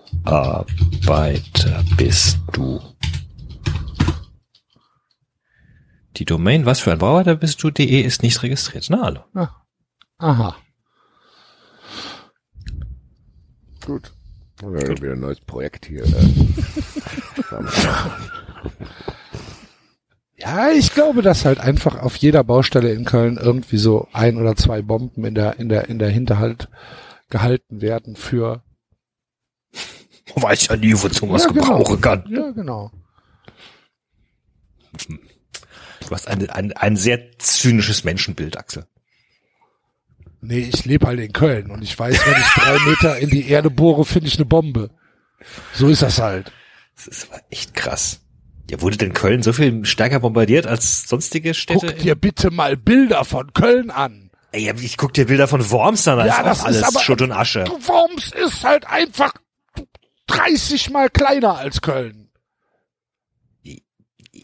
[1.95, 2.81] bist du?
[6.17, 8.87] Die Domain was für ein Bauarbeiter bist du.de ist nicht registriert.
[8.89, 9.19] Na hallo.
[10.17, 10.55] Aha.
[13.85, 14.11] Gut.
[14.61, 16.03] Ja, wieder ein neues Projekt hier.
[20.37, 24.55] Ja, ich glaube, dass halt einfach auf jeder Baustelle in Köln irgendwie so ein oder
[24.55, 26.69] zwei Bomben in der, in der, in der Hinterhalt
[27.29, 28.63] gehalten werden für,
[30.35, 31.61] Weiß ja nie, wozu man was Ja, genau.
[31.77, 32.23] gebrauchen kann.
[32.29, 32.91] ja, genau.
[35.07, 38.85] Du hast ein, ein, ein sehr zynisches Menschenbild, Axel.
[40.41, 43.49] Nee, ich lebe halt in Köln und ich weiß, wenn ich drei Meter in die
[43.49, 44.91] Erde bohre, finde ich eine Bombe.
[45.73, 46.51] So ist das halt.
[46.95, 48.21] Das ist aber echt krass.
[48.69, 51.87] Ja, wurde denn Köln so viel stärker bombardiert als sonstige Städte?
[51.87, 54.29] Guck dir bitte mal Bilder von Köln an.
[54.51, 56.83] Ey, ich guck dir Bilder von Worms an, da Ja, ist das auch alles ist
[56.83, 57.65] aber- Schutt und Asche.
[57.65, 59.33] Worms ist halt einfach
[60.27, 62.29] 30 mal kleiner als Köln.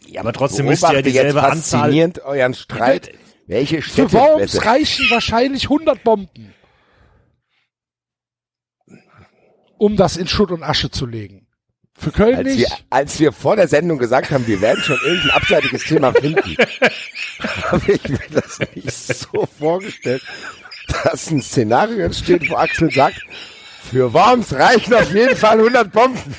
[0.06, 1.80] Ja, aber trotzdem müsst ihr ja Beobachte jetzt dieselbe Anzahl.
[1.80, 3.12] faszinierend euren Streit.
[3.46, 4.12] Welche Für Städte?
[4.14, 6.54] Worms reichen wahrscheinlich 100 Bomben.
[9.78, 11.43] Um das in Schutt und Asche zu legen.
[11.96, 12.84] Für Köln als wir, nicht.
[12.90, 16.42] als wir vor der Sendung gesagt haben, wir werden schon irgendein abseitiges Thema finden,
[17.70, 20.22] habe ich mir das nicht so vorgestellt,
[21.04, 23.20] dass ein Szenario entsteht, wo Axel sagt,
[23.90, 26.34] für Worms reichen auf jeden Fall 100 Bomben.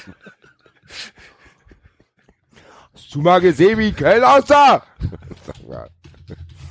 [2.94, 4.84] Hast du mal gesehen, wie Köln aussah?
[5.69, 5.86] Ja,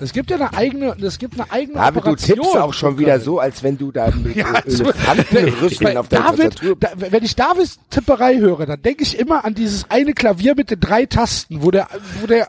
[0.04, 2.36] Es gibt ja eine eigene, es gibt eine eigene Aber du Operation.
[2.38, 6.20] tippst auch schon wieder so, als wenn du da mit Ja, so- Elefantenrüsseln auf der
[6.22, 6.76] David, Tastatur...
[6.78, 10.70] da, wenn ich Davids Tipperei höre, dann denke ich immer an dieses eine Klavier mit
[10.70, 11.88] den drei Tasten, wo der,
[12.20, 12.48] wo der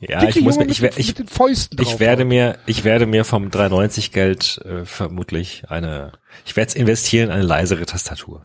[0.00, 2.58] Ja, dicke ich muss mir, mit, ich, mit ich, den Fäusten drauf ich werde mir,
[2.66, 6.12] ich werde mir vom 390 Geld äh, vermutlich eine,
[6.46, 8.42] ich werde es investieren in eine leisere Tastatur.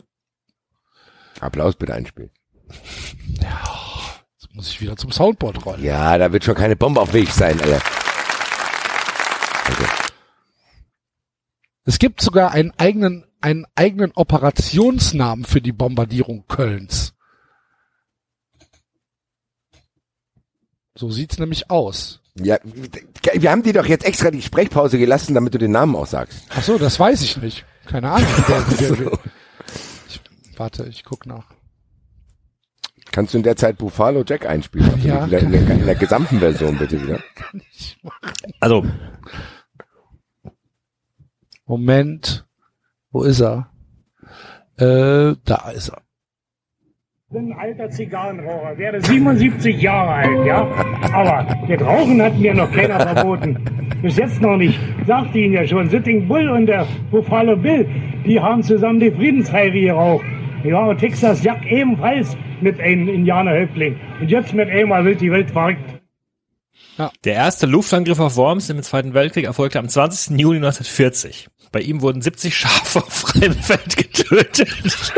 [1.40, 2.30] Applaus bitte einspielen.
[4.38, 5.82] Jetzt muss ich wieder zum Soundboard rollen.
[5.84, 7.80] Ja, da wird schon keine Bombe auf Weg sein, Alter.
[11.84, 17.14] Es gibt sogar einen eigenen, einen eigenen Operationsnamen für die Bombardierung Kölns.
[20.96, 22.20] So sieht's nämlich aus.
[22.34, 22.58] Ja,
[23.34, 26.42] wir haben dir doch jetzt extra die Sprechpause gelassen, damit du den Namen auch sagst.
[26.50, 27.64] Ach so, das weiß ich nicht.
[27.86, 28.28] Keine Ahnung.
[28.78, 29.18] Wer-
[30.08, 30.20] Ich,
[30.56, 31.46] warte, ich guck nach.
[33.12, 34.90] Kannst du in der Zeit Buffalo Jack einspielen?
[34.92, 37.20] Also Ja, wieder in, der, in der gesamten Version bitte wieder.
[38.60, 38.84] Also,
[41.66, 42.46] Moment.
[43.10, 43.68] Wo ist er?
[44.78, 46.02] Äh, da ist er.
[47.30, 50.60] bin ein alter Zigarrenraucher, werde 77 Jahre alt, ja.
[51.12, 53.58] Aber das Rauchen hat mir noch keiner verboten.
[54.00, 54.78] Bis jetzt noch nicht.
[55.06, 57.88] Sagte Ihnen ja schon, Sitting Bull und der Buffalo Bill,
[58.24, 60.24] die haben zusammen die Friedensfeiere geraucht.
[60.62, 63.96] Ja, und Texas Jack ebenfalls mit einem Indianerhäuptling.
[64.20, 65.80] Und jetzt mit einmal wird die Welt verrückt.
[67.24, 70.38] der erste Luftangriff auf Worms im Zweiten Weltkrieg erfolgte am 20.
[70.38, 71.48] Juli 1940.
[71.76, 75.12] Bei ihm wurden 70 Schafe auf freiem Feld getötet.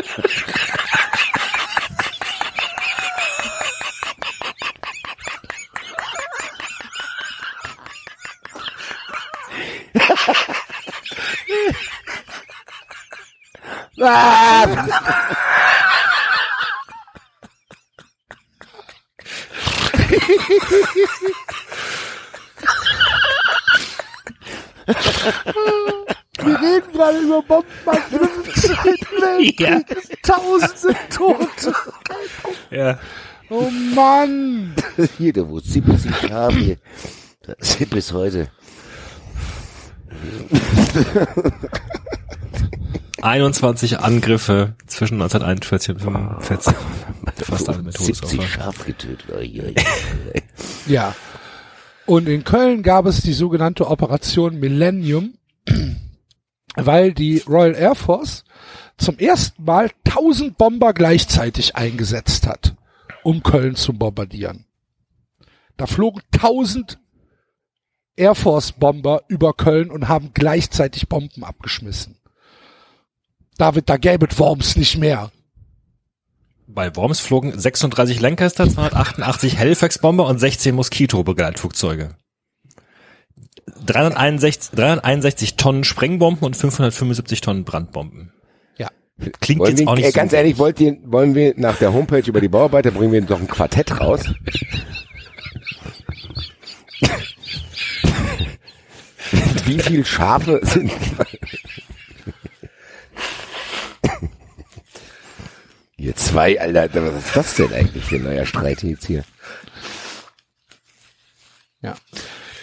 [26.44, 30.23] Wir reden gerade über Bombenangriffe im Zweiten Weltkrieg.
[30.23, 31.74] Tausend sind tot.
[32.70, 32.98] ja.
[33.51, 34.74] Oh Mann.
[35.16, 36.78] Hier, da wo 70 Schafe.
[37.43, 38.48] Das ist bis heute.
[43.23, 46.74] 21 Angriffe zwischen 1941 und 1945.
[47.47, 48.48] Fast alle mit 70 Todesopfer.
[48.48, 49.24] Schaf getötet.
[50.86, 51.15] Ja.
[52.06, 55.35] Und in Köln gab es die sogenannte Operation Millennium,
[56.77, 58.45] weil die Royal Air Force
[58.97, 62.74] zum ersten Mal 1000 Bomber gleichzeitig eingesetzt hat,
[63.23, 64.66] um Köln zu bombardieren.
[65.77, 66.99] Da flogen 1000
[68.16, 72.19] Air Force Bomber über Köln und haben gleichzeitig Bomben abgeschmissen.
[73.57, 75.31] David, da gäbe es Worms nicht mehr.
[76.66, 82.15] Bei Worms flogen 36 Lancaster, 288 Halifax-Bomber und 16 Moskito-Begleitflugzeuge.
[83.86, 88.32] 361, 361 Tonnen Sprengbomben und 575 Tonnen Brandbomben.
[88.77, 88.89] Ja.
[89.40, 91.77] Klingt Wollen jetzt wir, auch nicht äh, so ganz ehrlich, wollt ihr, wollen wir nach
[91.78, 94.23] der Homepage über die Bauarbeiter bringen wir doch ein Quartett raus?
[99.65, 100.90] Wie viel Schafe sind
[105.99, 109.24] Ihr zwei, Alter, was ist das denn eigentlich für ein neuer Streit jetzt hier?
[111.82, 111.95] Ja.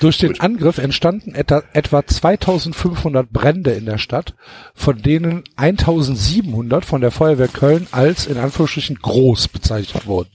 [0.06, 4.36] Durch den Angriff entstanden etwa, etwa 2500 Brände in der Stadt,
[4.76, 10.30] von denen 1700 von der Feuerwehr Köln als in Anführungsstrichen groß bezeichnet wurden.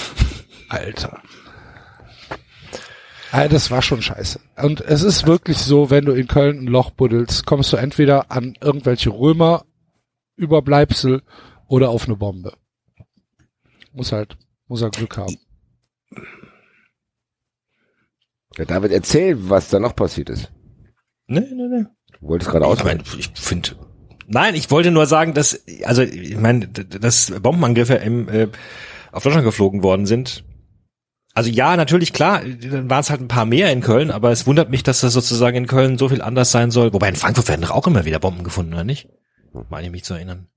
[0.68, 1.22] Alter.
[3.32, 4.38] Alter, das war schon scheiße.
[4.56, 8.30] Und es ist wirklich so, wenn du in Köln ein Loch buddelst, kommst du entweder
[8.30, 9.64] an irgendwelche Römer
[10.36, 11.22] Überbleibsel
[11.68, 12.52] oder auf eine Bombe.
[13.94, 14.36] Muss halt,
[14.66, 15.38] muss er Glück haben.
[18.60, 20.52] Ja, David, erzähl, was da noch passiert ist.
[21.26, 21.84] Nee, nee, nee.
[22.20, 22.98] Du wolltest gerade Ich, ausholen.
[23.06, 23.70] mein, ich finde.
[24.26, 28.48] Nein, ich wollte nur sagen, dass, also ich meine, dass Bombenangriffe im, äh,
[29.12, 30.44] auf Deutschland geflogen worden sind.
[31.32, 34.46] Also ja, natürlich klar, dann waren es halt ein paar mehr in Köln, aber es
[34.46, 36.92] wundert mich, dass das sozusagen in Köln so viel anders sein soll.
[36.92, 39.08] Wobei in Frankfurt werden doch auch immer wieder Bomben gefunden, oder nicht?
[39.70, 40.48] Meine ich mich zu erinnern.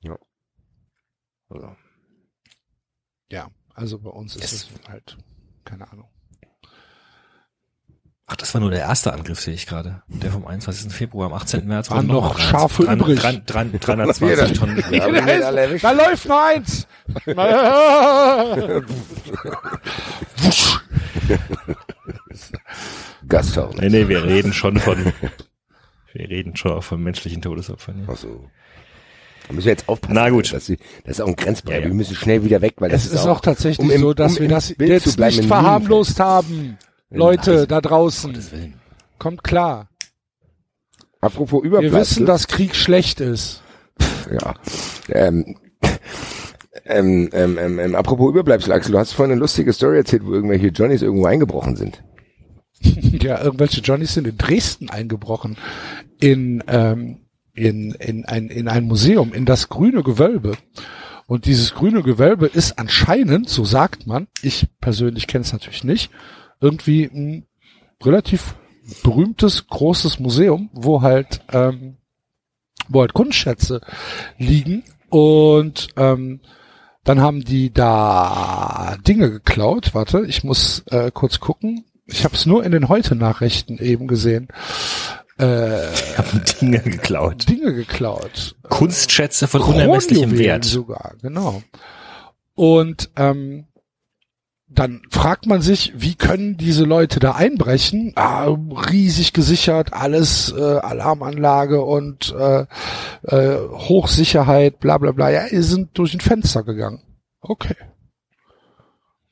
[0.00, 0.18] Ja.
[1.50, 1.68] Also,
[3.30, 5.16] Ja, also bei uns ist es halt,
[5.64, 6.08] keine Ahnung.
[8.30, 10.02] Ach, das war nur der erste Angriff, sehe ich gerade.
[10.08, 10.92] Der vom 21.
[10.92, 11.66] Februar, am 18.
[11.66, 11.90] März.
[11.90, 13.20] Waren wurden noch mal Schafe 300 übrig.
[13.46, 14.84] 300 320 Tonnen.
[14.90, 15.06] Ja,
[15.50, 15.84] erwischt.
[15.84, 16.86] Da läuft noch eins!
[23.28, 23.74] Gasthaus.
[23.76, 25.12] Nee, nee, wir reden schon von,
[26.12, 28.04] wir reden schon auch von menschlichen Todesopfern.
[28.06, 28.12] Ja.
[28.12, 28.44] Ach so.
[29.46, 30.14] Da müssen wir jetzt aufpassen.
[30.14, 30.52] Na gut.
[30.52, 31.76] Das ist, das ist auch ein Grenzbereich.
[31.78, 31.86] Ja, ja.
[31.88, 34.36] Wir müssen schnell wieder weg, weil das es ist auch tatsächlich um im- so, dass
[34.36, 36.78] um wir das jetzt bleiben nicht verharmlost haben.
[37.10, 38.74] Leute da draußen,
[39.18, 39.88] kommt klar.
[41.20, 42.00] Apropos Wir Überbleibsel.
[42.00, 43.62] wissen, dass Krieg schlecht ist.
[44.30, 44.54] Ja.
[45.08, 45.56] Ähm,
[46.84, 50.32] ähm, ähm, ähm, ähm, apropos Überbleibsel, Axel, du hast vorhin eine lustige Story erzählt, wo
[50.32, 52.02] irgendwelche Johnnies irgendwo eingebrochen sind.
[53.20, 55.56] Ja, irgendwelche Johnnies sind in Dresden eingebrochen.
[56.20, 57.22] In, ähm,
[57.52, 60.52] in, in, ein, in ein Museum, in das grüne Gewölbe.
[61.26, 66.10] Und dieses grüne Gewölbe ist anscheinend, so sagt man, ich persönlich kenne es natürlich nicht,
[66.60, 67.46] irgendwie ein
[68.02, 68.54] relativ
[69.02, 71.96] berühmtes, großes Museum, wo halt, ähm,
[72.88, 73.80] wo halt Kunstschätze
[74.38, 74.84] liegen.
[75.10, 76.40] Und ähm,
[77.04, 79.94] dann haben die da Dinge geklaut.
[79.94, 81.84] Warte, ich muss äh, kurz gucken.
[82.06, 84.48] Ich habe es nur in den Heute-Nachrichten eben gesehen.
[85.38, 85.86] Äh,
[86.16, 87.48] Haben Dinge geklaut.
[87.48, 88.56] Dinge geklaut.
[88.68, 90.64] Kunstschätze von unermesslichem Wert.
[90.64, 91.62] sogar, genau.
[92.54, 93.67] Und ähm,
[94.70, 98.12] dann fragt man sich, wie können diese Leute da einbrechen?
[98.16, 102.66] Ah, riesig gesichert, alles äh, Alarmanlage und äh,
[103.22, 105.30] äh, Hochsicherheit, bla bla bla.
[105.30, 107.02] Ja, die sind durch ein Fenster gegangen.
[107.40, 107.76] Okay.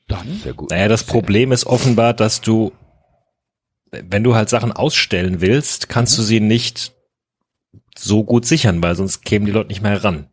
[0.07, 0.71] Dann Sehr gut.
[0.71, 2.71] Naja, das Problem ist offenbar, dass du,
[3.91, 6.93] wenn du halt Sachen ausstellen willst, kannst du sie nicht
[7.95, 10.29] so gut sichern, weil sonst kämen die Leute nicht mehr heran.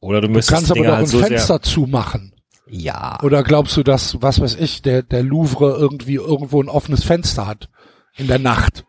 [0.00, 2.32] Oder du du müsstest kannst die aber Dinger doch ein halt so Fenster zumachen.
[2.70, 3.18] Ja.
[3.22, 7.46] Oder glaubst du, dass, was weiß ich, der, der Louvre irgendwie irgendwo ein offenes Fenster
[7.46, 7.68] hat
[8.16, 8.84] in der Nacht?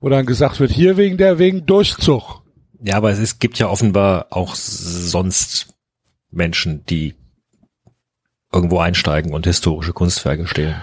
[0.00, 2.42] Wo dann gesagt wird, hier wegen der, wegen Durchzug.
[2.80, 5.74] Ja, aber es ist, gibt ja offenbar auch sonst
[6.30, 7.14] Menschen, die
[8.52, 10.76] irgendwo einsteigen und historische Kunstwerke stehlen.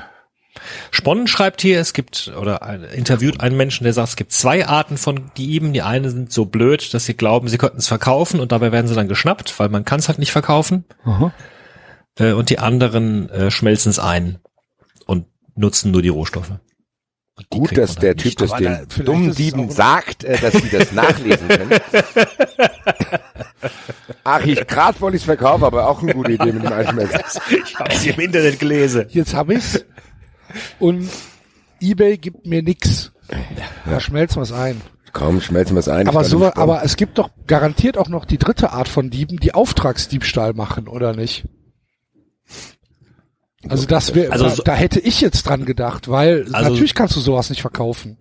[0.92, 4.66] Sponnen schreibt hier, es gibt oder ein- interviewt einen Menschen, der sagt, es gibt zwei
[4.68, 5.74] Arten von Dieben.
[5.74, 8.88] Die eine sind so blöd, dass sie glauben, sie könnten es verkaufen und dabei werden
[8.88, 10.86] sie dann geschnappt, weil man kann es halt nicht verkaufen.
[12.18, 14.40] Äh, und die anderen äh, schmelzen es ein
[15.06, 16.52] und nutzen nur die Rohstoffe.
[17.38, 20.94] Die Gut, dass der Typ das den dummen es Dieben sagt, äh, dass sie das
[20.94, 21.70] nachlesen können.
[24.24, 27.20] Ach, ich grad wollte ich es verkaufen, aber auch eine gute Idee mit dem Einschmelzen.
[27.66, 29.06] Ich habe sie im Internet gelesen.
[29.10, 29.84] Jetzt hab ich's.
[30.80, 31.10] Und
[31.82, 33.12] eBay gibt mir nix.
[33.86, 34.82] Da schmelzen wir's ein.
[35.12, 36.08] Komm, schmelzen wir es ein.
[36.08, 39.54] Aber so, aber es gibt doch garantiert auch noch die dritte Art von Dieben, die
[39.54, 41.46] Auftragsdiebstahl machen, oder nicht?
[43.70, 47.16] Also das wäre, Also da, da hätte ich jetzt dran gedacht, weil Also- natürlich kannst
[47.16, 48.18] du sowas nicht verkaufen.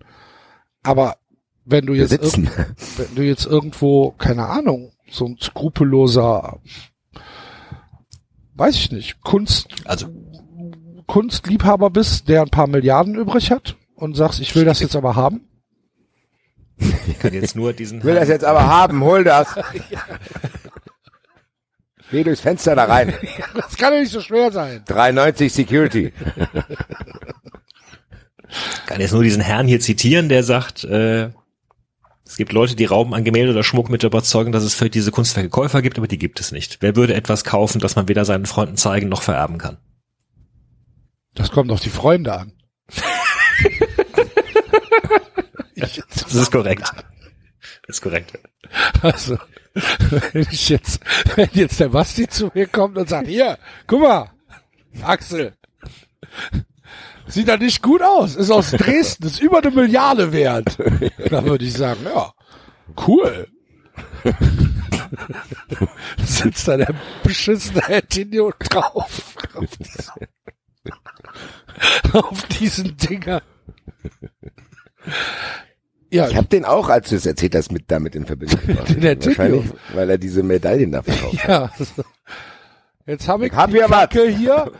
[0.83, 1.17] Aber
[1.65, 6.59] wenn du jetzt, wenn du jetzt irgendwo, keine Ahnung, so ein skrupelloser,
[8.55, 10.07] weiß ich nicht, Kunst, Also
[11.07, 15.15] Kunstliebhaber bist, der ein paar Milliarden übrig hat und sagst, ich will das jetzt aber
[15.15, 15.47] haben.
[17.07, 19.47] ich kann jetzt nur diesen Ich will das jetzt aber haben, hol das.
[22.11, 23.13] Geh durchs Fenster da rein.
[23.53, 24.83] Das kann ja nicht so schwer sein.
[24.85, 26.13] 390 Security.
[28.85, 31.29] kann jetzt nur diesen Herrn hier zitieren, der sagt, äh,
[32.25, 34.89] es gibt Leute, die rauben an Gemälde oder Schmuck mit der Überzeugung, dass es für
[34.89, 36.77] diese Kunstwerke Käufer gibt, aber die gibt es nicht.
[36.81, 39.77] Wer würde etwas kaufen, das man weder seinen Freunden zeigen noch vererben kann?
[41.33, 42.51] Das kommt auf die Freunde an.
[45.75, 46.89] Das ist korrekt.
[47.87, 48.39] Ist korrekt.
[49.01, 49.37] Also,
[50.33, 50.99] wenn ich jetzt,
[51.35, 53.57] wenn jetzt der Basti zu mir kommt und sagt, hier,
[53.87, 54.31] guck mal,
[55.01, 55.53] Axel,
[57.27, 60.77] sieht da nicht gut aus, ist aus Dresden, ist über eine Milliarde wert.
[61.29, 62.33] Dann würde ich sagen, ja,
[63.07, 63.47] cool.
[66.25, 66.93] Sitzt da der
[67.23, 69.35] beschissene Hertinio drauf.
[69.53, 70.27] Auf diesen,
[72.13, 73.41] auf diesen Dinger.
[76.11, 79.25] Ja, Ich habe den auch, als du es erzählt hast, mit damit in Verbindung gebracht.
[79.25, 81.47] Wahrscheinlich, weil er diese Medaillen da verkauft.
[81.47, 81.69] Ja.
[83.05, 83.99] Jetzt habe ich, Ich hab die hier was.
[84.01, 84.71] Kacke hier,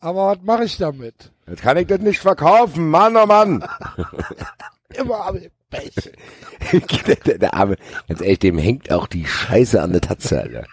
[0.00, 1.32] aber was mache ich damit?
[1.48, 3.64] Jetzt kann ich das nicht verkaufen, Mann, oh Mann.
[4.94, 5.38] Immer am
[5.70, 5.92] Pech.
[7.06, 7.76] der, der, der Arme,
[8.08, 10.64] ganz ehrlich, dem hängt auch die Scheiße an der Tatze, Alter.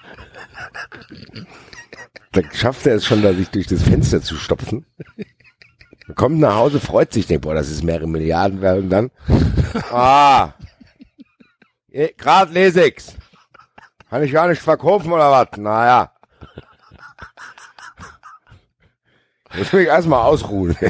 [2.31, 4.85] Dann schafft er es schon, da sich durch das Fenster zu stopfen.
[6.13, 9.09] Kommt nach Hause, freut sich, denkt, boah, das ist mehrere Milliarden wert und dann,
[9.91, 10.53] ah,
[11.91, 13.15] eh, grad lese ich's.
[14.09, 15.57] Kann ich gar nicht verkaufen oder was?
[15.57, 16.11] Naja.
[19.57, 20.77] Muss mich erstmal ausruhen.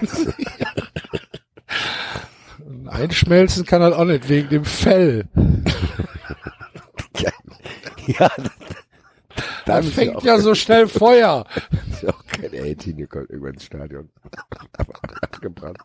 [2.87, 5.27] Einschmelzen kann halt auch nicht wegen dem Fell.
[8.07, 8.49] ja, Da
[9.65, 11.45] ist fängt ja so schnell Feuer.
[11.91, 14.09] ist ja auch kein 18, hier kommt irgendwann ins Stadion.
[14.77, 15.77] Aber abgebrannt.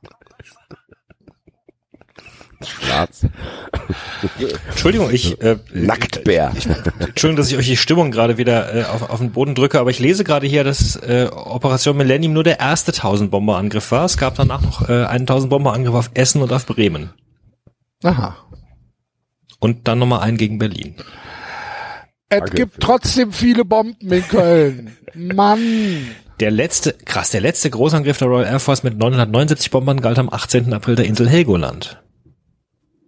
[2.65, 3.27] schwarz.
[4.69, 6.53] Entschuldigung, ich äh, Nacktbär.
[6.57, 9.81] Ich, Entschuldigung, dass ich euch die Stimmung gerade wieder äh, auf, auf den Boden drücke,
[9.81, 14.05] aber ich lese gerade hier, dass äh, Operation Millennium nur der erste 1000 Bomberangriff war.
[14.05, 17.11] Es gab danach noch äh, einen 1000 Bomberangriff auf Essen und auf Bremen
[18.05, 18.37] Aha.
[19.59, 20.97] und dann nochmal einen gegen Berlin.
[22.31, 24.97] Es gibt trotzdem viele Bomben in Köln.
[25.15, 26.07] Mann.
[26.39, 30.31] Der letzte, krass, der letzte Großangriff der Royal Air Force mit 979 Bombern galt am
[30.31, 30.73] 18.
[30.73, 32.01] April der Insel Helgoland.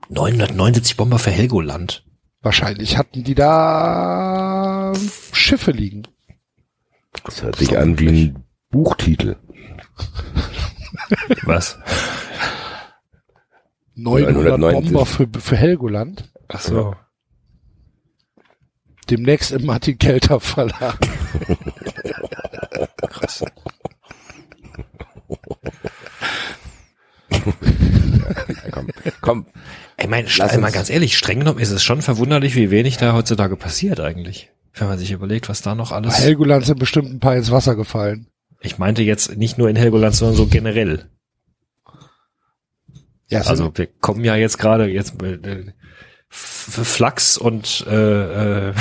[0.08, 2.04] 979 Bomber für Helgoland.
[2.42, 4.92] Wahrscheinlich hatten die da
[5.32, 6.02] Schiffe liegen.
[7.24, 9.36] Das hört sich an wie ein Buchtitel.
[11.44, 11.78] Was?
[13.94, 14.92] 900 990.
[14.92, 16.32] Bomber für, für Helgoland.
[16.48, 16.96] Ach so.
[19.10, 20.98] Demnächst im Martin Kelter Verlag.
[23.08, 23.44] Krass.
[28.70, 28.88] Komm,
[29.20, 29.46] komm.
[29.96, 33.12] Ey, mein, Lass mal ganz ehrlich, streng genommen ist es schon verwunderlich, wie wenig da
[33.14, 34.50] heutzutage passiert eigentlich.
[34.74, 36.18] Wenn man sich überlegt, was da noch Bei alles.
[36.18, 38.26] Helgoland sind bestimmt ein paar ins Wasser gefallen.
[38.60, 41.10] Ich meinte jetzt nicht nur in Helgoland, sondern so generell.
[43.28, 45.72] Ja, Also wir kommen ja jetzt gerade jetzt äh,
[46.34, 48.74] Flachs und äh, äh,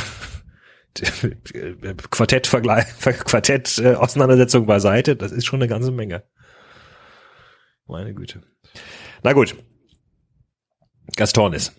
[2.10, 3.96] Quartett Vergleich Quartett äh,
[4.62, 6.24] beiseite, das ist schon eine ganze Menge.
[7.88, 8.42] Meine Güte.
[9.22, 9.56] Na gut.
[11.18, 11.74] Gastornis.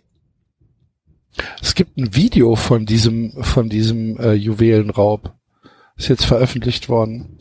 [1.63, 5.35] es gibt ein Video von diesem, von diesem äh, Juwelenraub.
[5.97, 7.39] Ist jetzt veröffentlicht worden.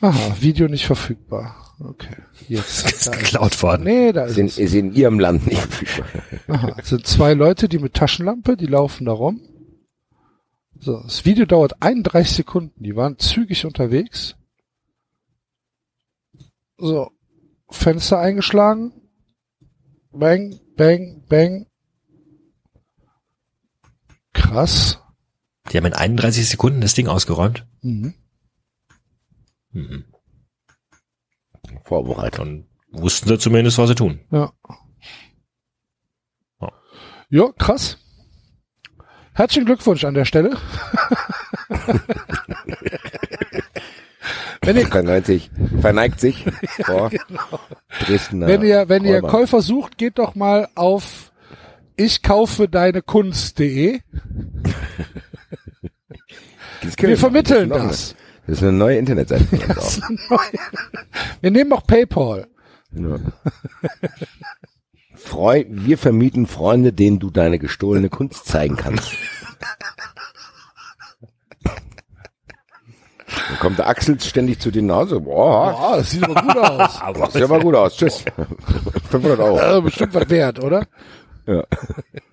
[0.00, 1.69] Aha, Video nicht verfügbar.
[1.82, 2.16] Okay.
[2.48, 2.84] Jetzt.
[2.92, 3.62] Ist geklaut es.
[3.62, 3.84] worden.
[3.84, 4.58] Nee, da Ist in, es.
[4.58, 6.22] ist in ihrem Land nicht verfügbar.
[6.48, 6.76] Aha.
[6.78, 9.40] Es sind zwei Leute, die mit Taschenlampe, die laufen da rum.
[10.78, 12.82] So, das Video dauert 31 Sekunden.
[12.82, 14.36] Die waren zügig unterwegs.
[16.78, 17.10] So,
[17.70, 18.92] Fenster eingeschlagen.
[20.12, 21.66] Bang, bang, bang.
[24.32, 24.98] Krass.
[25.70, 27.66] Die haben in 31 Sekunden das Ding ausgeräumt.
[27.82, 28.14] Mhm.
[29.72, 30.04] Mhm.
[31.84, 32.66] Vorbereitung.
[32.92, 34.20] Dann wussten sie zumindest, was sie tun.
[34.30, 34.52] Ja.
[36.60, 36.72] Ja.
[37.30, 37.98] Ja, krass.
[39.32, 40.56] Herzlichen Glückwunsch an der Stelle.
[44.62, 45.50] wenn ihr, verneigt sich,
[45.80, 46.44] verneigt sich
[46.84, 47.10] vor
[48.00, 49.28] Dresdner wenn ihr, wenn ihr Räuber.
[49.28, 51.30] Käufer sucht, geht doch mal auf
[52.00, 54.00] ich kaufe deine Kunst.de.
[56.98, 58.16] Wir vermitteln das.
[58.50, 58.58] Das.
[58.58, 59.44] Das ist eine neue Internetseite.
[59.46, 60.42] von uns auch.
[61.40, 62.46] Wir nehmen auch PayPal.
[62.92, 63.16] Ja.
[65.14, 69.12] Freu, wir vermieten Freunde, denen du deine gestohlene Kunst zeigen kannst.
[73.48, 75.20] Dann kommt der Axel ständig zu dir nach Hause.
[75.20, 77.00] Boah, Ah, das sieht aber gut aus.
[77.20, 77.96] das sieht aber gut aus.
[77.96, 78.24] Tschüss.
[79.10, 79.56] 500 Euro.
[79.58, 80.86] Also bestimmt was wert, oder?
[81.46, 81.64] Ja.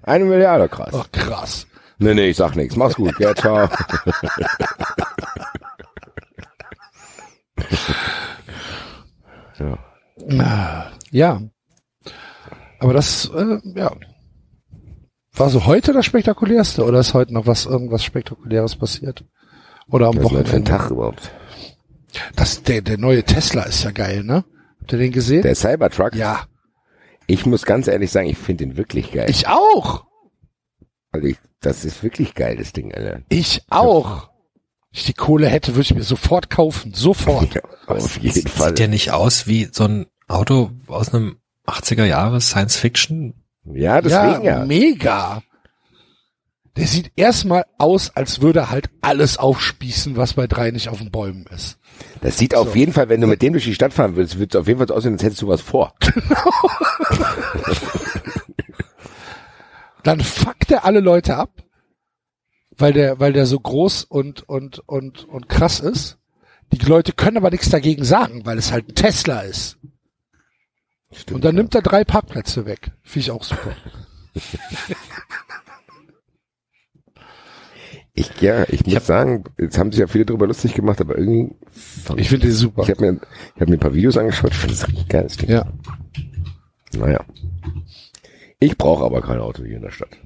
[0.03, 0.93] Eine Milliarde, krass.
[0.93, 1.67] Ach, krass.
[1.99, 2.75] Nee, nee, ich sag nichts.
[2.75, 3.19] Mach's gut.
[3.19, 3.67] Ja, ciao.
[9.59, 10.91] Ja.
[11.11, 11.41] Ja.
[12.79, 13.91] Aber das, äh, ja.
[15.33, 19.23] War so heute das Spektakulärste oder ist heute noch was, irgendwas Spektakuläres passiert?
[19.89, 20.71] Oder am das für ein Wochenende?
[20.71, 21.31] Tag überhaupt?
[22.35, 24.43] Das, der, der neue Tesla ist ja geil, ne?
[24.79, 25.43] Habt ihr den gesehen?
[25.43, 26.15] Der Cybertruck?
[26.15, 26.45] ja.
[27.29, 29.29] Ich muss ganz ehrlich sagen, ich finde den wirklich geil.
[29.29, 30.05] Ich auch.
[31.11, 33.21] Also ich, das ist wirklich geil, das Ding, Alter.
[33.27, 34.29] Ich auch.
[34.97, 36.95] Ich die Kohle hätte, würde ich mir sofort kaufen.
[36.95, 37.53] Sofort.
[37.53, 38.69] Ja, auf jeden Fall.
[38.69, 41.37] Sieht der nicht aus wie so ein Auto aus einem
[41.67, 43.35] 80er Jahre Science Fiction?
[43.63, 44.65] Ja, deswegen ja.
[44.65, 45.43] mega.
[46.75, 50.97] Der sieht erstmal aus, als würde er halt alles aufspießen, was bei drei nicht auf
[50.97, 51.77] den Bäumen ist.
[52.21, 54.55] Das sieht auf jeden Fall, wenn du mit dem durch die Stadt fahren willst, wird
[54.55, 55.93] es auf jeden Fall so aussehen, als hättest du was vor.
[60.03, 61.51] Dann fuckt er alle Leute ab,
[62.77, 66.17] weil der, weil der so groß und, und, und, und krass ist.
[66.71, 69.77] Die Leute können aber nichts dagegen sagen, weil es halt ein Tesla ist.
[71.11, 71.61] Stimmt, Und dann ja.
[71.61, 72.91] nimmt er drei Parkplätze weg.
[73.03, 73.75] Finde ich auch super.
[78.19, 81.53] Ich, ja, ich muss sagen, jetzt haben sich ja viele drüber lustig gemacht, aber irgendwie,
[82.15, 82.81] Ich finde die super.
[82.81, 83.19] ich habe mir,
[83.53, 85.51] ich habe mir ein paar Videos angeschaut, ich finde das richtig geil, das Ding.
[85.51, 85.71] Ja.
[86.93, 87.23] Naja.
[88.59, 90.17] Ich brauche aber kein Auto hier in der Stadt.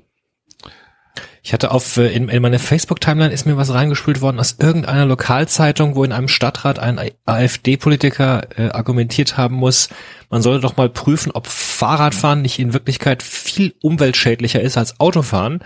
[1.44, 5.06] Ich hatte auf äh, in, in meine Facebook-Timeline ist mir was reingespült worden aus irgendeiner
[5.06, 9.90] Lokalzeitung, wo in einem Stadtrat ein AfD-Politiker äh, argumentiert haben muss,
[10.30, 15.64] man solle doch mal prüfen, ob Fahrradfahren nicht in Wirklichkeit viel umweltschädlicher ist als Autofahren,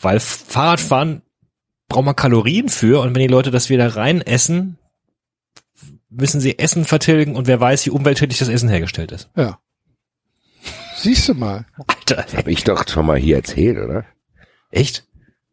[0.00, 1.22] weil Fahrradfahren
[1.88, 4.76] braucht man Kalorien für und wenn die Leute das wieder rein essen,
[6.10, 9.30] müssen sie Essen vertilgen und wer weiß, wie umweltschädlich das Essen hergestellt ist.
[9.36, 9.60] Ja.
[10.96, 11.64] Siehst du mal.
[11.86, 14.04] Alter, Hab ich doch schon mal hier erzählt, oder?
[14.72, 15.06] echt?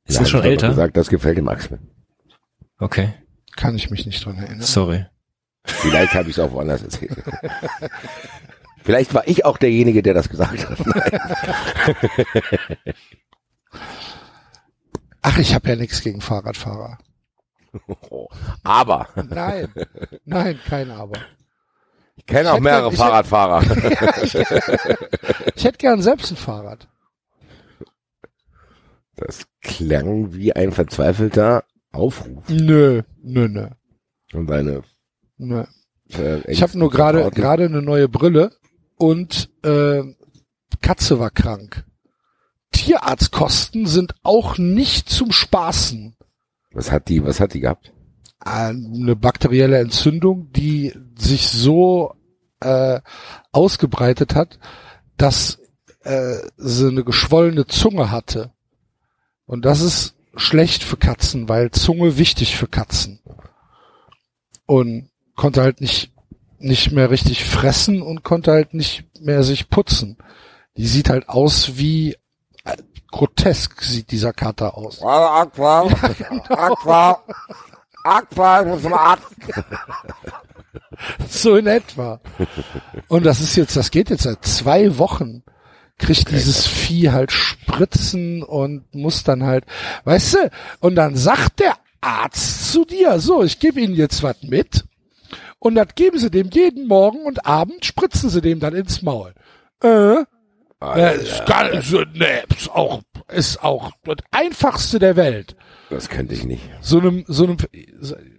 [0.10, 0.68] Ist Ja, das schon ich älter?
[0.70, 1.80] gesagt, das gefällt dem Axel.
[2.80, 3.14] Okay,
[3.56, 4.62] Kann ich mich nicht dran erinnern.
[4.62, 5.06] sorry.
[5.64, 7.16] Vielleicht habe ich es auch woanders erzählt.
[8.84, 10.78] Vielleicht war ich auch derjenige, der das gesagt hat.
[15.22, 16.98] Ach, ich habe ja nichts gegen Fahrradfahrer.
[18.64, 19.72] Aber Nein,
[20.26, 21.20] nein, kein Aber.
[22.16, 23.64] ich kenne auch mehrere gern- ich hätte- Fahrradfahrer.
[25.56, 26.88] Ich hätte gern selbst ein Fahrrad.
[29.20, 32.48] Das klang wie ein verzweifelter Aufruf.
[32.50, 33.68] Nö, nö, nö,
[34.34, 34.84] Und eine
[35.38, 35.64] nö.
[36.14, 38.52] äh, Ich habe nur gerade gerade eine neue Brille
[38.98, 40.04] und äh,
[40.82, 41.86] Katze war krank.
[42.72, 46.16] Tierarztkosten sind auch nicht zum Spaßen.
[46.72, 47.92] Was hat die, was hat die gehabt?
[48.40, 52.14] Eine bakterielle Entzündung, die sich so
[52.62, 53.02] äh,
[53.52, 54.60] ausgebreitet hat,
[55.18, 55.60] dass
[56.04, 58.54] äh, sie eine geschwollene Zunge hatte.
[59.50, 63.20] Und das ist schlecht für Katzen, weil Zunge wichtig für Katzen.
[64.68, 66.14] Und konnte halt nicht,
[66.60, 70.18] nicht mehr richtig fressen und konnte halt nicht mehr sich putzen.
[70.78, 72.16] Die sieht halt aus wie
[72.64, 72.78] äh,
[73.10, 75.02] grotesk sieht dieser Kater aus.
[75.02, 75.90] Aqua,
[76.50, 77.24] Aqua,
[78.04, 78.58] Aqua,
[78.94, 79.36] Arzt.
[81.28, 82.20] So in etwa.
[83.08, 85.44] Und das ist jetzt, das geht jetzt seit zwei Wochen.
[86.00, 89.66] Kriegt dieses Vieh halt Spritzen und muss dann halt,
[90.06, 94.42] weißt du, und dann sagt der Arzt zu dir, so, ich gebe Ihnen jetzt was
[94.42, 94.86] mit.
[95.60, 99.34] Und das geben sie dem jeden Morgen und Abend spritzen sie dem dann ins Maul.
[99.84, 100.24] Äh,
[100.82, 105.58] äh, ist, gar, so, nee, ist auch, ist auch das einfachste der Welt.
[105.90, 106.64] Das könnte ich nicht.
[106.82, 107.58] so einem, so einem,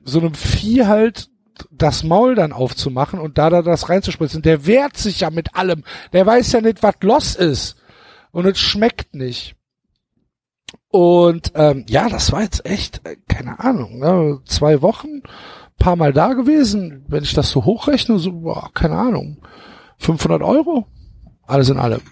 [0.04, 1.29] so einem Vieh halt
[1.70, 4.42] das Maul dann aufzumachen und da da das reinzuspritzen.
[4.42, 5.84] Der wehrt sich ja mit allem.
[6.12, 7.76] Der weiß ja nicht, was los ist.
[8.32, 9.56] Und es schmeckt nicht.
[10.88, 15.22] Und ähm, ja, das war jetzt echt, äh, keine Ahnung, ne, zwei Wochen,
[15.78, 17.04] paar Mal da gewesen.
[17.08, 19.38] Wenn ich das so hochrechne, so, boah, keine Ahnung,
[19.98, 20.86] 500 Euro,
[21.46, 22.02] alles in allem.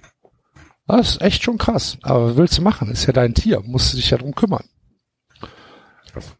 [0.86, 1.98] Das ist echt schon krass.
[2.02, 2.90] Aber was willst du machen?
[2.90, 4.64] Ist ja dein Tier, musst du dich ja drum kümmern.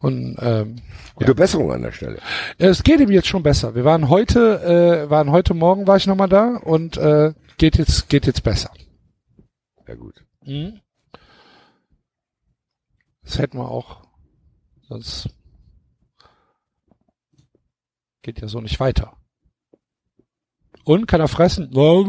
[0.01, 0.77] Und ähm,
[1.15, 2.19] Gute Besserung an der Stelle.
[2.59, 3.75] ja, es geht ihm jetzt schon besser.
[3.75, 8.09] Wir waren heute, äh, waren heute Morgen war ich nochmal da und äh, geht jetzt,
[8.09, 8.71] geht jetzt besser.
[9.87, 10.25] Ja gut.
[13.23, 14.03] Das hätten wir auch.
[14.89, 15.29] Sonst
[18.23, 19.17] geht ja so nicht weiter.
[20.85, 21.71] Und kann er fressen?
[21.73, 22.03] No,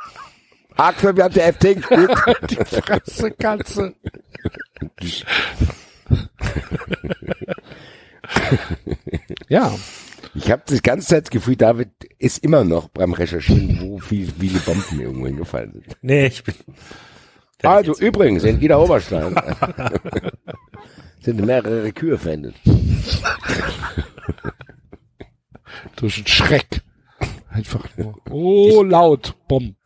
[0.82, 2.10] Aqua, wir haben der FT gespielt.
[2.50, 3.94] Die Fresse, Katze.
[9.48, 9.74] ja,
[10.34, 14.32] Ich habe das ganze Zeit das Gefühl, David ist immer noch beim Recherchieren, wo viel,
[14.38, 15.96] viele Bomben irgendwo hingefallen sind.
[16.00, 16.54] Nee, ich bin.
[17.62, 19.36] Also übrigens, in Ida Oberstein
[21.20, 22.56] sind mehrere Kühe verendet.
[25.96, 26.82] durch den Schreck.
[27.50, 28.16] Einfach nur.
[28.30, 29.36] Oh, laut.
[29.46, 29.76] Bumm.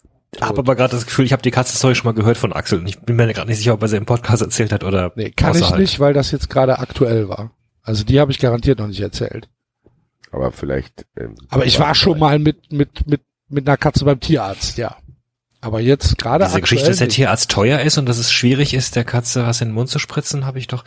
[0.40, 2.78] Habe aber gerade das Gefühl, ich habe die Katze-Story schon mal gehört von Axel.
[2.80, 5.12] Und ich bin mir gerade nicht sicher, ob er sie im Podcast erzählt hat oder
[5.16, 5.80] Nee, kann ich außerhalb.
[5.80, 7.50] nicht, weil das jetzt gerade aktuell war.
[7.82, 9.48] Also die habe ich garantiert noch nicht erzählt.
[10.32, 11.06] Aber vielleicht.
[11.16, 14.96] Ähm, Aber ich war schon mal mit, mit, mit, mit einer Katze beim Tierarzt, ja.
[15.60, 17.08] Aber jetzt gerade Diese aktuell Geschichte, dass der.
[17.08, 19.98] Tierarzt teuer ist und dass es schwierig ist, der Katze was in den Mund zu
[19.98, 20.84] spritzen, habe ich doch.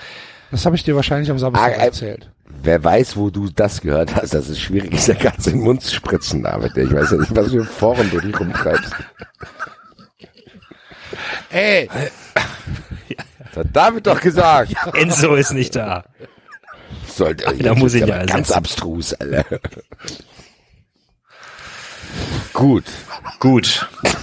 [0.51, 2.29] Das habe ich dir wahrscheinlich am Samstag Ah, äh, erzählt.
[2.63, 5.63] Wer weiß, wo du das gehört hast, dass es schwierig ist, der Katze in den
[5.65, 6.75] Mund zu spritzen, David.
[6.75, 8.91] Ich weiß ja nicht, was für Foren du dich rumtreibst.
[11.51, 11.89] Ey,
[13.53, 14.73] Das hat David doch gesagt.
[14.93, 16.03] Enzo ist nicht da.
[17.07, 18.53] Sollte, Da muss ich ja Ganz ersetzen.
[18.53, 19.45] abstrus, Alter.
[22.53, 22.85] Gut.
[23.39, 23.89] Gut.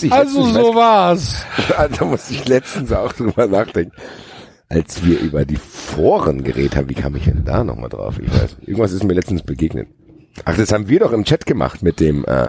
[0.00, 1.44] Ich also so war's.
[1.98, 3.92] da musste ich letztens auch drüber nachdenken.
[4.68, 8.18] Als wir über die Foren geredet haben, wie kam ich denn da nochmal drauf?
[8.18, 8.68] Ich weiß nicht.
[8.68, 9.88] Irgendwas ist mir letztens begegnet.
[10.44, 12.48] Ach, das haben wir doch im Chat gemacht mit dem, äh,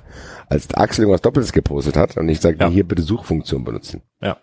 [0.50, 2.70] als Axel irgendwas Doppeltes gepostet hat und ich sagte, Ja.
[2.70, 4.02] hier bitte Suchfunktion benutzen.
[4.22, 4.38] Ja.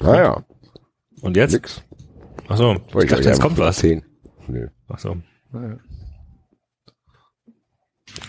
[0.00, 0.44] Naja,
[1.22, 1.52] Und jetzt?
[1.52, 1.82] nix.
[2.48, 2.76] Ach so.
[2.88, 3.78] Ich euch dachte, jetzt kommt was.
[3.78, 4.04] erzählen.
[4.46, 4.68] Nö.
[4.88, 5.16] Ach so.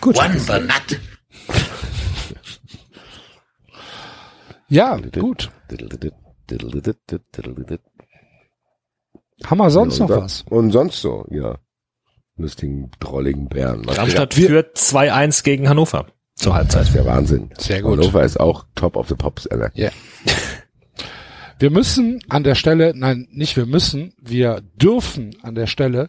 [0.00, 0.18] Gut.
[4.70, 5.50] Ja, gut.
[9.44, 10.42] Haben wir sonst Ja, noch da- was?
[10.48, 11.58] Und sonst so, ja.
[12.36, 13.82] Lustigen, drolligen Bären.
[13.86, 16.82] Was Darmstadt führt 2-1 gegen Hannover zur Halbzeit.
[16.82, 17.50] Das wäre Wahnsinn.
[17.58, 17.98] Sehr gut.
[17.98, 19.70] Hannover ist auch top of the pops, Alter.
[19.74, 19.90] Ja.
[21.58, 26.08] Wir müssen an der Stelle, nein, nicht wir müssen, wir dürfen an der Stelle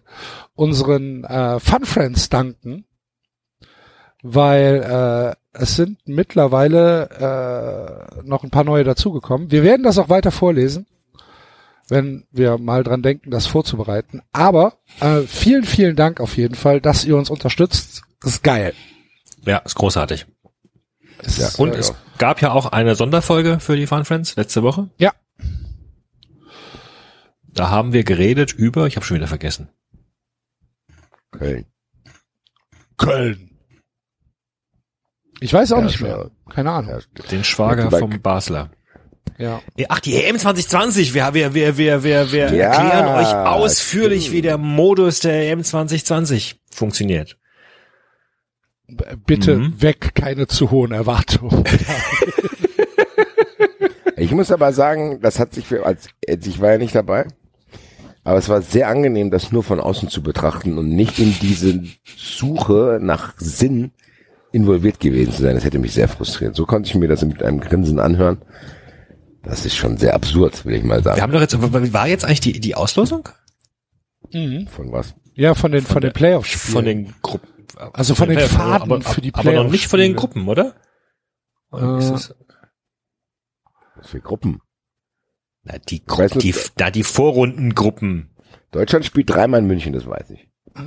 [0.56, 2.86] unseren äh, Fun Friends danken,
[4.24, 7.10] weil äh, es sind mittlerweile
[8.20, 9.52] äh, noch ein paar neue dazugekommen.
[9.52, 10.86] Wir werden das auch weiter vorlesen,
[11.90, 14.22] wenn wir mal dran denken, das vorzubereiten.
[14.32, 18.04] Aber äh, vielen, vielen Dank auf jeden Fall, dass ihr uns unterstützt.
[18.22, 18.74] Das ist geil.
[19.46, 20.26] Ja, ist großartig.
[21.24, 24.90] Ist, Und äh, es gab ja auch eine Sonderfolge für die Fun Friends letzte Woche.
[24.98, 25.12] Ja.
[27.54, 29.70] Da haben wir geredet über, ich habe schon wieder vergessen.
[31.32, 31.66] Köln.
[32.98, 33.51] Köln.
[35.42, 36.30] Ich weiß auch Ja, nicht mehr.
[36.50, 36.92] Keine Ahnung.
[36.92, 38.70] Ja, Den Schwager Ja, vom Basler.
[39.38, 39.60] Ja.
[39.90, 41.14] Ach, die EM 2020.
[41.14, 44.38] Wir, wir, wir, wir, wir, wir Ja, erklären euch ausführlich, stimmt.
[44.38, 47.38] wie der Modus der EM 2020 funktioniert.
[49.26, 49.82] Bitte Mhm.
[49.82, 51.64] weg, keine zu hohen Erwartungen.
[54.18, 57.26] Ich muss aber sagen, das hat sich für, als ich war ja nicht dabei,
[58.24, 61.82] aber es war sehr angenehm, das nur von außen zu betrachten und nicht in diese
[62.18, 63.92] Suche nach Sinn
[64.52, 65.56] involviert gewesen zu sein.
[65.56, 66.56] Das hätte mich sehr frustriert.
[66.56, 68.42] So konnte ich mir das mit einem Grinsen anhören.
[69.44, 71.22] Das ist schon sehr absurd, will ich mal Wir sagen.
[71.22, 71.60] haben doch jetzt,
[71.94, 73.28] war jetzt eigentlich die, die Auslosung?
[74.34, 74.68] Mhm.
[74.68, 75.16] Von was?
[75.34, 76.74] Ja, von den, von, den Playoff-Spielen.
[76.74, 77.48] Von den Gruppen.
[77.94, 80.16] Also von den Playoff- Faden aber, für die Aber noch nicht von den.
[80.16, 80.76] Gruppen, oder?
[81.74, 82.36] Äh, es-
[83.96, 84.62] Was für Gruppen?
[85.64, 86.74] Na, die, Ich weiß Gru die, nicht.
[86.76, 88.30] da die Vorrundengruppen.
[88.72, 90.48] Deutschland spielt dreimal in München, das weiß ich.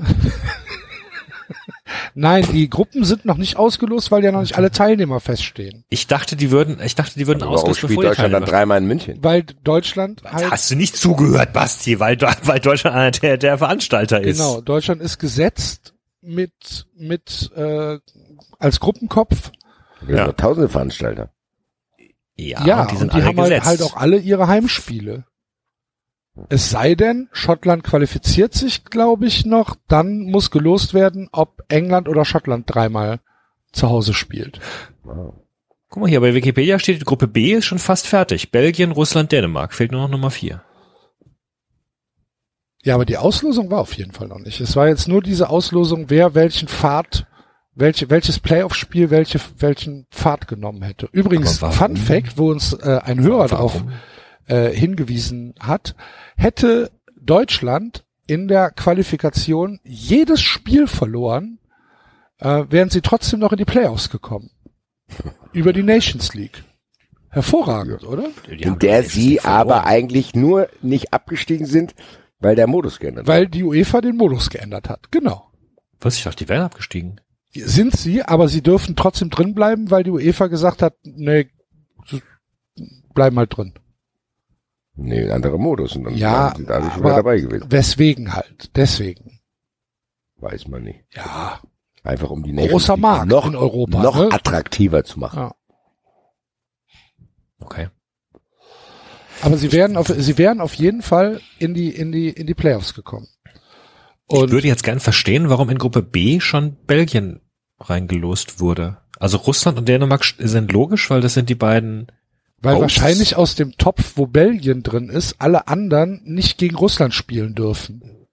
[2.17, 5.85] Nein, die Gruppen sind noch nicht ausgelost, weil ja noch nicht alle Teilnehmer feststehen.
[5.89, 8.79] Ich dachte, die würden, ich dachte, die würden warum ausgelöst, spielt bevor Deutschland dann dreimal
[8.79, 9.19] in München?
[9.21, 14.21] Weil Deutschland halt, Hast du nicht zugehört, Basti, weil, weil Deutschland einer der, der Veranstalter
[14.23, 14.39] ist.
[14.39, 17.99] genau, Deutschland ist gesetzt mit, mit, äh,
[18.59, 19.51] als Gruppenkopf.
[20.07, 20.33] Ja.
[20.33, 21.31] tausende Veranstalter.
[22.37, 23.67] Ja, Ja, und die sind und die alle haben halt, gesetzt.
[23.67, 25.25] halt auch alle ihre Heimspiele.
[26.49, 32.09] Es sei denn, Schottland qualifiziert sich, glaube ich, noch, dann muss gelost werden, ob England
[32.09, 33.21] oder Schottland dreimal
[33.73, 34.61] zu Hause spielt.
[35.05, 35.35] Wow.
[35.89, 38.51] Guck mal hier, bei Wikipedia steht, die Gruppe B ist schon fast fertig.
[38.51, 39.73] Belgien, Russland, Dänemark.
[39.75, 40.63] Fehlt nur noch Nummer vier.
[42.83, 44.61] Ja, aber die Auslosung war auf jeden Fall noch nicht.
[44.61, 47.27] Es war jetzt nur diese Auslosung, wer welchen Pfad,
[47.75, 51.09] welche, welches Playoff-Spiel welche, welchen Pfad genommen hätte.
[51.13, 51.59] Übrigens?
[51.59, 53.85] Fun Fact, wo uns äh, ein Hörer darauf
[54.47, 55.95] äh, hingewiesen hat,
[56.37, 56.91] hätte
[57.21, 61.59] Deutschland in der Qualifikation jedes Spiel verloren,
[62.39, 64.51] äh, wären sie trotzdem noch in die Playoffs gekommen.
[65.53, 66.65] Über die Nations League.
[67.29, 68.29] Hervorragend, oder?
[68.49, 69.61] Die In der sie verloren.
[69.61, 71.95] aber eigentlich nur nicht abgestiegen sind,
[72.39, 75.11] weil der Modus geändert Weil die UEFA den Modus geändert hat.
[75.11, 75.51] Genau.
[76.01, 77.21] Was, ich dachte, die wären abgestiegen.
[77.53, 81.51] Sind sie, aber sie dürfen trotzdem drin bleiben, weil die UEFA gesagt hat, nee,
[83.15, 83.75] bleiben halt drin.
[84.97, 85.97] Nee, ein anderer Modus.
[85.97, 87.71] Und dann Ja, waren sie dadurch aber- wieder dabei gewesen.
[87.71, 88.71] Weswegen halt?
[88.77, 89.41] Deswegen.
[90.37, 91.01] Weiß man nicht.
[91.15, 91.61] Ja.
[92.03, 94.29] Einfach um die Großer Nations League Markt noch, in Europa, noch ne?
[94.31, 95.39] attraktiver zu machen.
[95.39, 95.55] Ja.
[97.61, 97.89] Okay.
[99.43, 102.55] Aber sie wären auf, sie wären auf jeden Fall in die, in die, in die
[102.55, 103.27] Playoffs gekommen.
[104.29, 107.41] Ich Und würde jetzt gern verstehen, warum in Gruppe B schon Belgien
[107.81, 108.99] reingelost wurde.
[109.19, 112.07] Also Russland und Dänemark sind logisch, weil das sind die beiden.
[112.65, 112.83] Weil Hosts.
[112.83, 118.27] wahrscheinlich aus dem Topf, wo Belgien drin ist, alle anderen nicht gegen Russland spielen dürfen.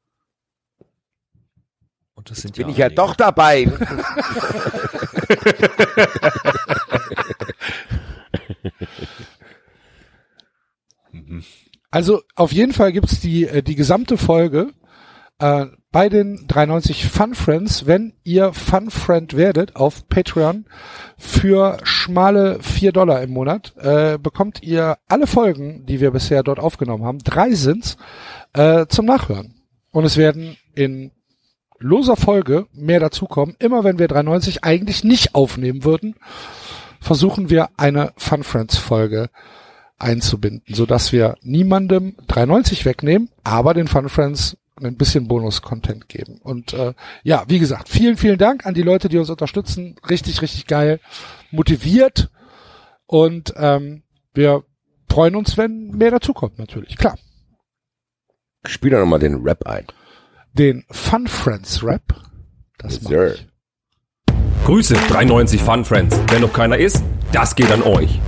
[2.13, 3.67] Und das sind Bin ich ja doch dabei.
[11.93, 14.71] Also auf jeden Fall gibt's die, äh, die gesamte Folge
[15.41, 20.65] äh, bei den 93 Fun Friends, wenn ihr Fun Friend werdet auf Patreon
[21.17, 26.59] für schmale 4 Dollar im Monat, äh, bekommt ihr alle Folgen, die wir bisher dort
[26.59, 27.97] aufgenommen haben, drei sind's,
[28.53, 29.55] äh, zum Nachhören.
[29.91, 31.11] Und es werden in
[31.79, 33.55] loser Folge mehr dazukommen.
[33.59, 36.15] Immer wenn wir 93 eigentlich nicht aufnehmen würden,
[37.01, 39.29] versuchen wir eine Fun Friends Folge
[39.97, 46.39] einzubinden, so dass wir niemandem 3,90 wegnehmen, aber den Fun Friends ein bisschen Bonus-Content geben.
[46.41, 46.93] Und äh,
[47.23, 49.95] ja, wie gesagt, vielen, vielen Dank an die Leute, die uns unterstützen.
[50.09, 50.99] Richtig, richtig geil,
[51.51, 52.29] motiviert
[53.05, 54.03] und ähm,
[54.33, 54.63] wir
[55.09, 56.97] freuen uns, wenn mehr dazukommt, natürlich.
[56.97, 57.17] Klar.
[58.65, 59.85] Spiel doch nochmal den Rap ein.
[60.53, 62.03] Den Fun Friends Rap,
[62.77, 63.33] das Yes, mach sir.
[63.33, 63.47] ich.
[64.65, 66.19] Grüße 93 Fun Friends.
[66.27, 68.19] Wenn noch keiner ist, das geht an euch.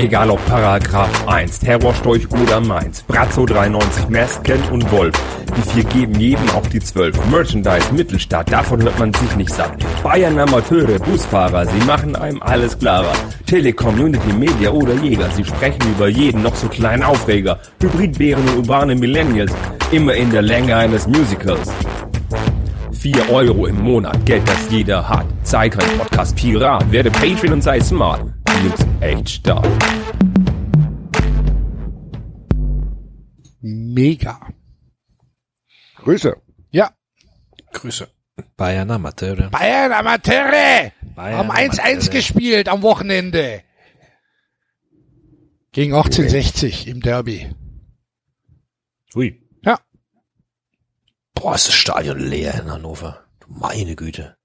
[0.00, 5.14] Egal ob Paragraph 1, Terrorstorch oder Mainz, Brazzo 93, Masken und Wolf.
[5.54, 7.26] Die vier geben jedem auf die 12.
[7.26, 9.76] Merchandise, Mittelstadt, davon hört man sich nicht satt.
[10.02, 13.12] Bayern Amateure, Busfahrer, sie machen einem alles klarer.
[13.44, 17.58] Telekom, Unity, Media oder Jäger, sie sprechen über jeden noch so kleinen Aufreger.
[17.82, 19.52] Hybridbären und urbane Millennials,
[19.92, 21.68] immer in der Länge eines Musicals.
[23.00, 25.26] 4 Euro im Monat, Geld, das jeder hat.
[25.42, 28.30] Sei kein Podcast-Pirat, werde Patreon und sei smart.
[28.62, 29.66] Sind echt stark.
[33.62, 34.38] Mega.
[35.96, 36.36] Grüße.
[36.72, 36.90] Ja.
[37.72, 38.06] Grüße.
[38.58, 39.48] Bayern Amateure.
[39.48, 42.10] Bayern Amateure Bayern haben 1-1 Amateure.
[42.10, 43.62] gespielt am Wochenende.
[45.72, 47.50] Gegen 1860 im Derby.
[49.14, 49.39] Ui.
[51.40, 53.24] Boah, ist das Stadion leer in Hannover.
[53.40, 54.36] Du Meine Güte.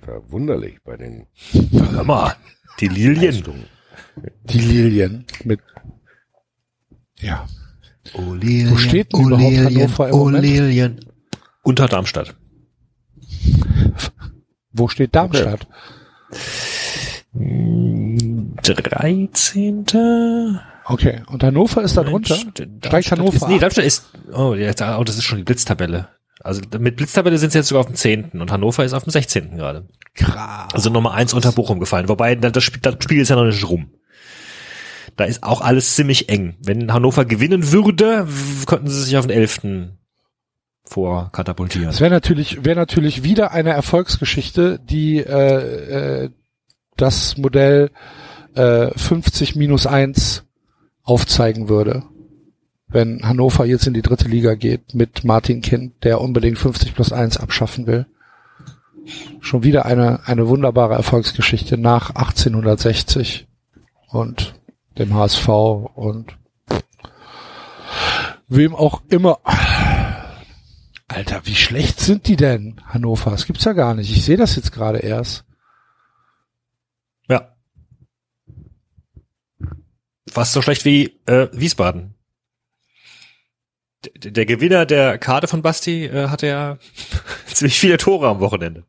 [0.00, 1.26] Verwunderlich bei den
[1.72, 2.36] Hör mal.
[2.78, 3.66] Die Lilien.
[4.44, 5.60] Die Lilien mit.
[7.18, 7.48] Ja.
[8.14, 8.70] Oh, Lilien.
[8.70, 10.44] Wo steht denn oh, überhaupt Lilien, Hannover im oh, Moment?
[10.44, 11.04] Lilien.
[11.64, 12.36] Unter Darmstadt.
[14.70, 15.66] Wo steht Darmstadt?
[18.64, 19.84] 13.
[20.84, 21.22] Okay.
[21.26, 22.36] Und Hannover ist da drunter?
[22.36, 23.58] Steigt Hannover Ist, nee?
[23.58, 26.08] Darmstadt ist, oh, jetzt, oh, das ist schon die Blitztabelle.
[26.40, 28.30] Also mit Blitztabelle sind sie jetzt sogar auf dem 10.
[28.32, 29.56] und Hannover ist auf dem 16.
[29.56, 29.86] gerade.
[30.14, 30.74] Krass.
[30.74, 32.08] Also Nummer eins unter Bochum gefallen.
[32.08, 33.92] Wobei das, Spiel, das Spiel ist ja noch nicht rum.
[35.16, 36.56] Da ist auch alles ziemlich eng.
[36.60, 38.26] Wenn Hannover gewinnen würde,
[38.66, 39.60] könnten sie sich auf den 11.
[40.84, 41.86] vorkatapultieren.
[41.86, 46.30] Das wäre natürlich, wäre natürlich wieder eine Erfolgsgeschichte, die äh, äh,
[46.96, 47.90] das Modell
[48.54, 50.44] äh, 50 minus 1
[51.02, 52.04] aufzeigen würde.
[52.88, 57.12] Wenn Hannover jetzt in die dritte Liga geht mit Martin Kind, der unbedingt 50 plus
[57.12, 58.06] 1 abschaffen will.
[59.40, 63.48] Schon wieder eine, eine wunderbare Erfolgsgeschichte nach 1860
[64.08, 64.54] und
[64.98, 66.36] dem HSV und
[68.48, 69.38] wem auch immer.
[71.08, 73.30] Alter, wie schlecht sind die denn, Hannover?
[73.30, 74.10] Das gibt's ja gar nicht.
[74.10, 75.44] Ich sehe das jetzt gerade erst.
[77.28, 77.54] Ja.
[80.32, 82.14] Fast so schlecht wie äh, Wiesbaden.
[84.04, 86.78] D der Gewinner der Karte von Basti äh, hatte ja
[87.46, 88.84] ziemlich viele Tore am Wochenende.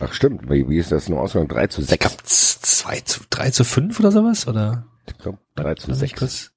[0.00, 1.48] Ach stimmt, wie, wie ist das nur ausgegangen?
[1.48, 2.00] 3 zu Ich 6.
[2.00, 6.10] glaube 2 zu 3 zu 5 oder sowas oder Ich glaub, 3 zu Lass mich
[6.10, 6.52] 6.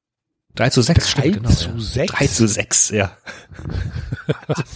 [0.55, 1.79] kurz- 3 zu 6 3 stimmt, genau, zu ja.
[1.79, 2.13] 6?
[2.13, 3.17] 3 zu 6, ja.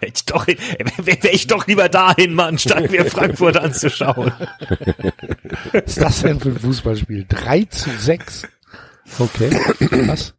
[0.00, 4.32] Hätte ich doch, wäre wär ich doch lieber dahin, Mann, statt mir Frankfurt anzuschauen.
[5.72, 7.26] Was ist das denn für ein Fußballspiel?
[7.28, 8.46] 3 zu 6.
[9.18, 10.34] Okay, krass.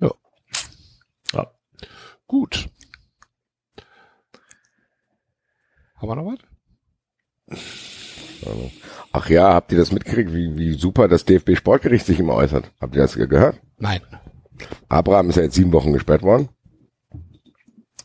[0.00, 0.10] Ja.
[1.32, 1.50] Ja.
[2.26, 2.68] Gut.
[5.96, 6.38] Haben wir noch was?
[9.18, 12.70] Ach ja, habt ihr das mitgekriegt, wie, wie super das DFB Sportgericht sich immer äußert?
[12.82, 13.58] Habt ihr das gehört?
[13.78, 14.02] Nein.
[14.90, 16.50] Abraham ist ja jetzt sieben Wochen gesperrt worden.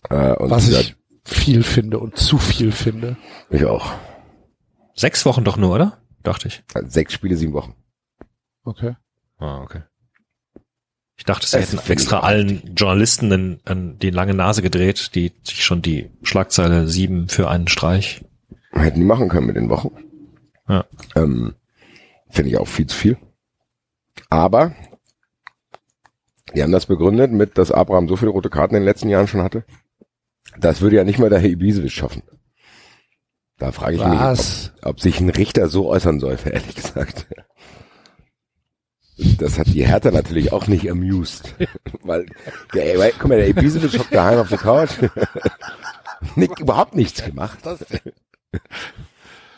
[0.09, 3.17] Äh, und Was ich viel finde und zu viel finde.
[3.49, 3.91] ich auch.
[4.95, 5.97] Sechs Wochen doch nur, oder?
[6.23, 6.63] Dachte ich.
[6.73, 7.75] Also Sechs Spiele, sieben Wochen.
[8.63, 8.95] Okay.
[9.37, 9.81] Ah, okay.
[11.17, 15.61] Ich dachte, sie hätten extra allen Journalisten in, in die lange Nase gedreht, die sich
[15.61, 18.23] schon die Schlagzeile sieben für einen Streich.
[18.71, 19.91] Hätten die machen können mit den Wochen.
[20.71, 20.85] Ja.
[21.15, 21.55] Ähm,
[22.29, 23.17] Finde ich auch viel zu viel.
[24.29, 24.73] Aber
[26.55, 29.27] die haben das begründet mit, dass Abraham so viele rote Karten in den letzten Jahren
[29.27, 29.65] schon hatte.
[30.57, 32.23] Das würde ja nicht mal der Herr Ibisevic schaffen.
[33.57, 34.71] Da frage ich mich, Was?
[34.81, 37.27] ob, ob sich ein Richter so äußern sollte, ehrlich gesagt.
[39.37, 41.53] Das hat die Hertha natürlich auch nicht amused.
[42.01, 42.25] Weil,
[42.73, 44.91] der, weil guck mal, der Ibisevic hockt daheim auf der Couch.
[46.35, 47.59] Nicht, überhaupt nichts gemacht.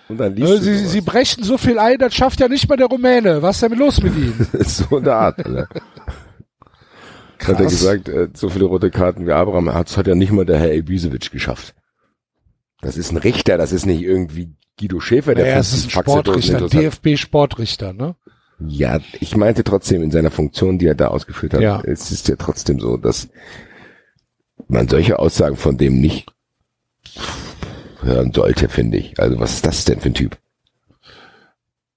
[0.10, 0.76] Du Sie.
[0.86, 3.42] Sie brechen so viel ein, das schafft ja nicht mal der Rumäne.
[3.42, 4.48] Was ist denn los mit Ihnen?
[4.66, 5.38] so eine Art.
[5.46, 5.68] Alter.
[7.40, 7.72] Hat er Krass.
[7.72, 10.74] gesagt, äh, so viele rote Karten wie Abraham hat, hat ja nicht mal der Herr
[10.74, 11.74] Ibisevic geschafft.
[12.82, 15.90] Das ist ein Richter, das ist nicht irgendwie Guido Schäfer, der Naja, 50 ist ein
[15.90, 16.68] Sportrichter.
[16.68, 18.16] DFB-Sportrichter, ne?
[18.60, 21.62] Ja, ich meinte trotzdem in seiner Funktion, die er da ausgeführt hat.
[21.62, 21.82] Ja.
[21.84, 23.30] Es ist ja trotzdem so, dass
[24.68, 26.28] man solche Aussagen von dem nicht
[28.04, 29.20] hören sollte, finde ich.
[29.20, 30.38] Also was ist das denn für ein Typ?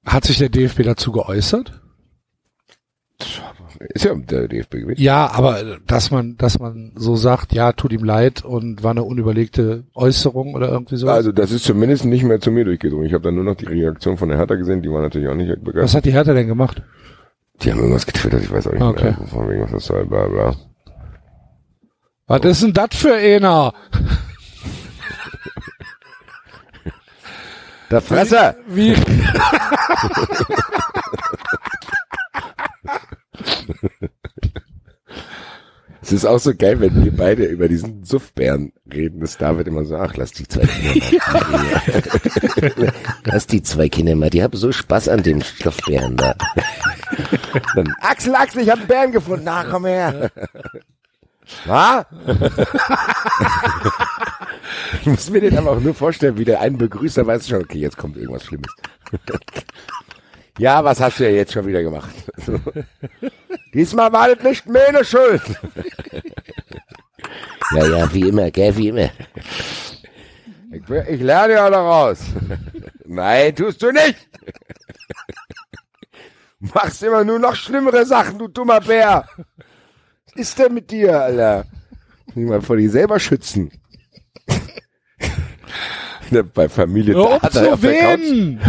[0.05, 1.81] Hat sich der DFB dazu geäußert?
[3.91, 5.03] Ist ja der DFB gewesen.
[5.03, 9.03] Ja, aber dass man, dass man so sagt, ja, tut ihm leid und war eine
[9.05, 11.09] unüberlegte Äußerung oder irgendwie so.
[11.09, 13.07] Also das ist zumindest nicht mehr zu mir durchgedrungen.
[13.07, 15.35] Ich habe dann nur noch die Reaktion von der Hertha gesehen, die war natürlich auch
[15.35, 15.83] nicht begeistert.
[15.85, 16.83] Was hat die Hertha denn gemacht?
[17.63, 19.05] Die haben irgendwas getwittert, ich weiß auch nicht Okay.
[19.19, 20.57] mehr, von wegen was das soll, bla bla.
[22.27, 23.73] Was ist denn das für einer?
[27.91, 28.57] Der Fresser!
[28.67, 28.95] Wie,
[36.07, 39.85] Es ist auch so geil, wenn wir beide über diesen Suffbären reden, dass David immer
[39.85, 42.93] so, ach, lass die zwei Kinder mal.
[43.25, 46.37] lass die zwei Kinder mal, die haben so Spaß an dem Stoffbären da.
[47.75, 49.47] Dann, Axel, Axel, ich habe einen Bären gefunden.
[49.47, 50.31] Na, komm her.
[51.65, 52.07] Was?
[55.01, 57.51] Ich muss mir den aber auch nur vorstellen, wie der einen begrüßt, dann weißt du
[57.51, 58.73] schon, okay, jetzt kommt irgendwas Schlimmes.
[60.59, 62.15] ja, was hast du ja jetzt schon wieder gemacht?
[63.75, 65.43] Diesmal war das nicht meine Schuld.
[67.75, 69.11] ja, ja, wie immer, gell, wie immer.
[70.71, 72.21] Ich, ich lerne ja daraus.
[73.05, 74.29] Nein, tust du nicht.
[76.59, 79.29] Machst immer nur noch schlimmere Sachen, du dummer Bär.
[80.27, 81.65] Was ist denn mit dir, Alter?
[82.35, 83.71] Nicht mal vor dir selber schützen.
[86.31, 88.21] Ne, Bei Familie hör Dada zu auf der Couch.
[88.21, 88.61] wehen!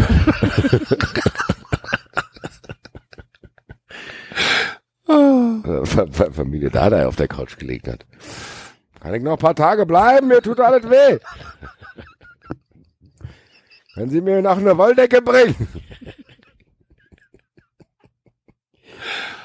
[5.07, 8.05] äh, Fa- Fa- Familie Dada auf der Couch gelegen hat.
[9.01, 10.27] Kann ich noch ein paar Tage bleiben?
[10.27, 11.19] Mir tut alles weh.
[13.93, 15.55] Können Sie mir noch eine Wolldecke bringen?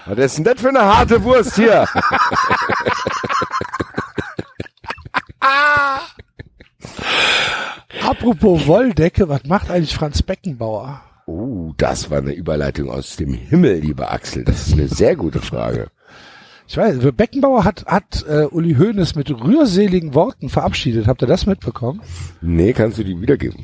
[0.07, 1.87] Was ist denn das für eine harte Wurst hier?
[8.03, 11.03] Apropos Wolldecke, was macht eigentlich Franz Beckenbauer?
[11.27, 14.45] Oh, das war eine Überleitung aus dem Himmel, lieber Axel.
[14.45, 15.89] Das ist eine sehr gute Frage.
[16.67, 21.07] Ich weiß, Beckenbauer hat, hat äh, Uli Hoeneß mit rührseligen Worten verabschiedet.
[21.07, 22.01] Habt ihr das mitbekommen?
[22.41, 23.61] Nee, kannst du die wiedergeben?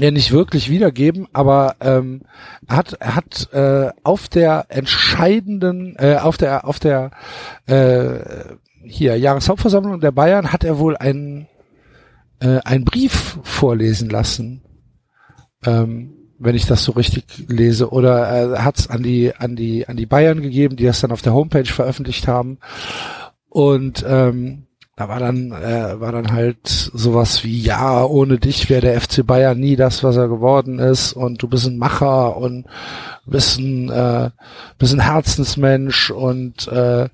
[0.00, 2.22] Ja, nicht wirklich wiedergeben, aber ähm,
[2.68, 7.10] er hat, er hat äh, auf der entscheidenden, äh, auf der, auf der
[7.66, 8.20] äh,
[8.84, 11.48] hier Jahreshauptversammlung der Bayern hat er wohl einen,
[12.40, 14.62] äh, einen Brief vorlesen lassen,
[15.64, 19.88] ähm, wenn ich das so richtig lese, oder er hat es an die an die
[19.88, 22.58] an die Bayern gegeben, die das dann auf der Homepage veröffentlicht haben.
[23.48, 28.80] Und ähm, da war dann äh, war dann halt sowas wie ja ohne dich wäre
[28.82, 31.12] der FC Bayern nie das was er geworden ist.
[31.12, 32.66] Und du bist ein Macher und
[33.26, 34.30] bist ein äh,
[34.78, 36.10] bist ein Herzensmensch.
[36.10, 37.08] Und äh,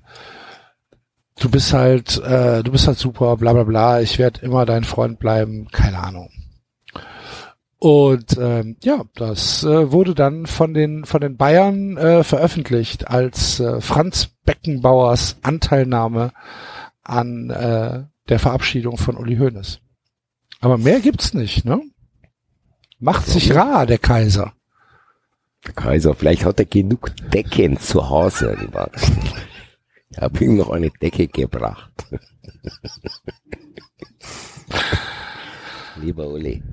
[1.39, 4.83] du bist halt äh, du bist halt super bla bla bla ich werde immer dein
[4.83, 6.29] Freund bleiben keine Ahnung
[7.85, 13.59] und ähm, ja, das äh, wurde dann von den von den Bayern äh, veröffentlicht als
[13.59, 16.31] äh, Franz Beckenbauers Anteilnahme
[17.03, 19.81] an äh, der Verabschiedung von Uli Hoeneß.
[20.61, 21.79] Aber mehr gibt's nicht, ne?
[22.97, 24.53] Macht sich rar, der Kaiser.
[25.67, 28.57] Der Kaiser, vielleicht hat er genug Decken zu Hause.
[30.15, 31.91] Ich habe ihm noch eine Decke gebracht.
[35.97, 36.63] Lieber Uli.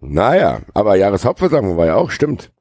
[0.00, 2.52] naja, aber Jahreshauptversammlung war ja auch, stimmt.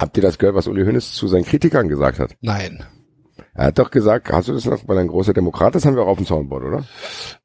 [0.00, 2.34] Habt ihr das gehört, was Uli Hoeneß zu seinen Kritikern gesagt hat?
[2.40, 2.84] Nein.
[3.54, 6.02] Er hat doch gesagt, hast du das noch, weil ein großer Demokrat ist, haben wir
[6.02, 6.84] auch auf dem Soundboard, oder?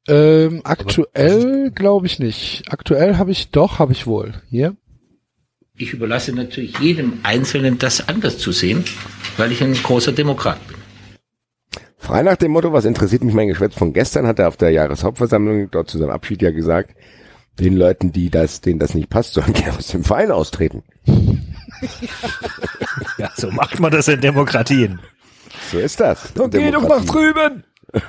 [0.08, 2.64] Ähm, aktuell glaube ich nicht.
[2.70, 4.34] Aktuell habe ich doch, habe ich wohl.
[4.48, 4.74] Hier.
[5.76, 8.84] Ich überlasse natürlich jedem Einzelnen, das anders zu sehen,
[9.36, 10.78] weil ich ein großer Demokrat bin.
[11.98, 14.70] Frei nach dem Motto, was interessiert mich mein Geschwätz von gestern, hat er auf der
[14.70, 16.94] Jahreshauptversammlung dort zu seinem Abschied ja gesagt,
[17.60, 20.82] den Leuten, die das, denen das nicht passt, sollen gerne aus dem Verein austreten.
[23.18, 25.00] Ja, so macht man das in Demokratien.
[25.70, 26.32] So ist das.
[26.34, 27.64] Dann geh doch nach drüben.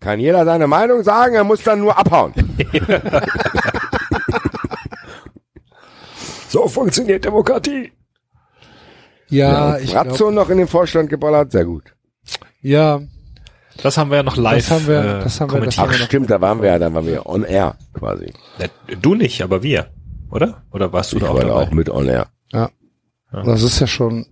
[0.00, 2.34] Kann jeder seine Meinung sagen, er muss dann nur abhauen.
[6.48, 7.92] So funktioniert Demokratie.
[9.28, 10.34] Ja, ich Ratzo glaube.
[10.34, 11.84] noch in den Vorstand geballert, sehr gut.
[12.60, 13.00] Ja,
[13.82, 15.78] Das haben wir ja noch live Das haben wir- äh, das haben wir- das.
[15.80, 18.32] Ach stimmt, da waren wir ja, da waren wir on air quasi.
[19.02, 19.90] Du nicht, aber wir,
[20.30, 20.62] oder?
[20.70, 21.62] Oder warst du Ich da auch war da dabei?
[21.62, 22.28] auch mit on air.
[23.32, 24.26] das ist ja schon.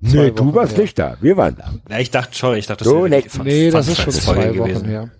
[0.00, 0.82] Nee, Zwei du warst her.
[0.82, 1.16] nicht da.
[1.20, 1.72] Wir waren da.
[1.90, 4.56] Ja, ich dachte schon, ich dachte, das So, wäre ne- Nee, das ist schon zwei
[4.56, 4.88] Wochen gewesen.
[4.88, 5.10] her.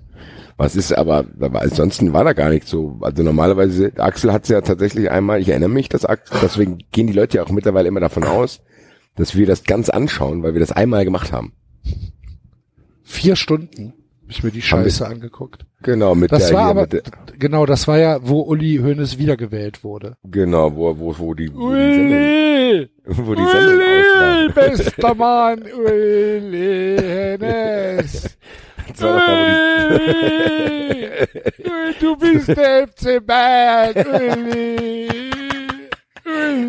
[0.57, 2.99] Was ist aber, aber ansonsten war da gar nicht so.
[3.01, 7.07] Also normalerweise, Axel hat es ja tatsächlich einmal, ich erinnere mich, dass Axel, deswegen gehen
[7.07, 8.61] die Leute ja auch mittlerweile immer davon aus,
[9.17, 11.53] dass wir das ganz anschauen, weil wir das einmal gemacht haben.
[13.03, 13.95] Vier Stunden
[14.31, 15.65] ich mir die Scheiße angeguckt.
[15.83, 17.03] Genau, mit Das der, war hier, aber, mit der,
[17.39, 20.17] genau, das war ja, wo Uli Hoeneß wiedergewählt wurde.
[20.25, 24.53] genau, wo, wo, wo die, wo die Semmeln, wo die waren.
[24.55, 28.37] bester Mann, Uli Hoeneß.
[28.89, 29.33] Das war doch da,
[29.91, 35.09] wo die, Uli, du bist der FC Bayern, Uli.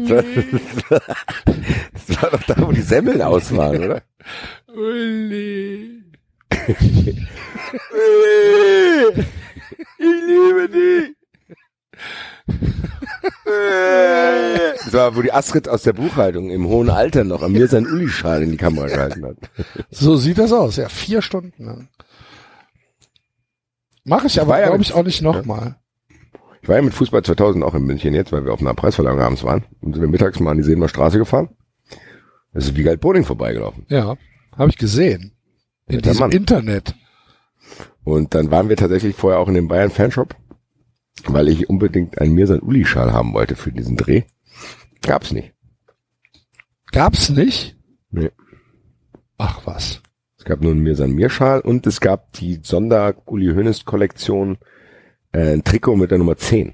[2.08, 4.02] Das war doch da, wo die Semmeln aus waren, oder?
[4.74, 5.99] Uli.
[10.00, 11.16] Ich liebe dich.
[14.86, 17.88] Das war, wo die Astrid aus der Buchhaltung im hohen Alter noch an mir seinen
[17.88, 19.38] Uli-Schal in die Kamera gehalten hat.
[19.92, 21.90] So sieht das aus, ja, vier Stunden lang.
[24.04, 25.76] Mache ich aber, ja glaube ich, auch nicht nochmal.
[26.62, 29.20] Ich war ja mit Fußball 2000 auch in München jetzt, weil wir auf einer Preisverleihung
[29.20, 29.64] abends waren.
[29.82, 31.50] Und sind wir mittags mal an die Seenmer Straße gefahren.
[32.54, 33.86] Das ist wie Galt Boding vorbeigelaufen.
[33.90, 34.18] Ja,
[34.58, 35.34] habe ich gesehen.
[35.90, 36.32] In diesem Mann.
[36.32, 36.96] Internet.
[38.04, 40.36] Und dann waren wir tatsächlich vorher auch in dem Bayern Fanshop,
[41.26, 44.24] weil ich unbedingt einen Mirsan Uli Schal haben wollte für diesen Dreh.
[45.02, 45.54] Gab's nicht.
[46.92, 47.76] Gab's nicht?
[48.12, 48.32] Nee.
[49.38, 50.02] Ach was.
[50.38, 54.58] Es gab nur einen Mirsan Mir Schal und es gab die Sonder Uli Hoeneß Kollektion,
[55.32, 56.74] äh, ein Trikot mit der Nummer 10.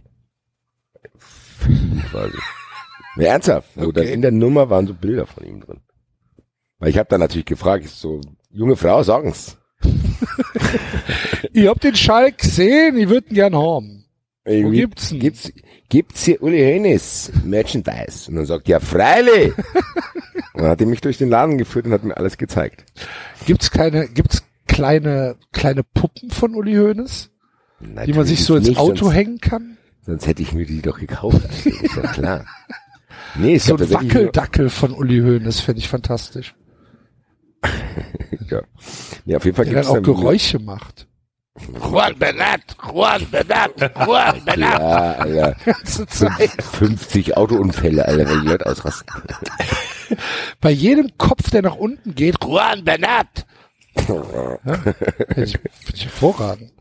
[1.17, 2.37] Für ihn quasi.
[3.17, 3.69] Ja, ernsthaft.
[3.75, 4.11] So, Okay.
[4.11, 5.79] in der Nummer waren so Bilder von ihm drin.
[6.79, 8.19] Weil ich habe dann natürlich gefragt, ich so,
[8.55, 9.57] junge Frau, sagen's.
[11.53, 14.05] Ihr habt den Schalk gesehen, ich würd ihn gern haben.
[14.43, 15.19] Ey, Wo gibt's denn?
[15.19, 15.51] Gibt's,
[15.89, 18.29] gibt's hier Uli Hoeneß Merchandise?
[18.29, 19.53] Und dann sagt, ja, freilich.
[19.57, 19.63] und
[20.61, 22.85] dann hat er mich durch den Laden geführt und hat mir alles gezeigt.
[23.45, 27.29] Gibt's keine, gibt's kleine, kleine Puppen von Uli Hoeneß,
[28.05, 29.77] die man sich so ins nicht, Auto sonst, hängen kann?
[30.05, 31.41] Sonst hätte ich mir die doch gekauft.
[31.43, 32.45] Das ist ja klar.
[33.37, 36.55] Nee, So ein tatsächlich nur- Wackeldackel von Uli Hoeneß fände ich fantastisch.
[38.49, 38.61] Ja.
[39.25, 41.07] Nee, auf jeden Fall Der gibt's dann auch Geräusche macht.
[41.81, 43.71] Juan Bernat, Juan Bernat,
[44.05, 45.27] Juan Bernat.
[45.29, 45.55] Ja,
[45.85, 46.51] Zeit.
[46.61, 49.07] 50 Autounfälle, Alter, wenn die Leute ausrasten.
[50.61, 53.45] Bei jedem Kopf, der nach unten geht, Juan Bernat.
[53.95, 54.59] finde
[55.37, 56.73] ich, find ich hervorragend.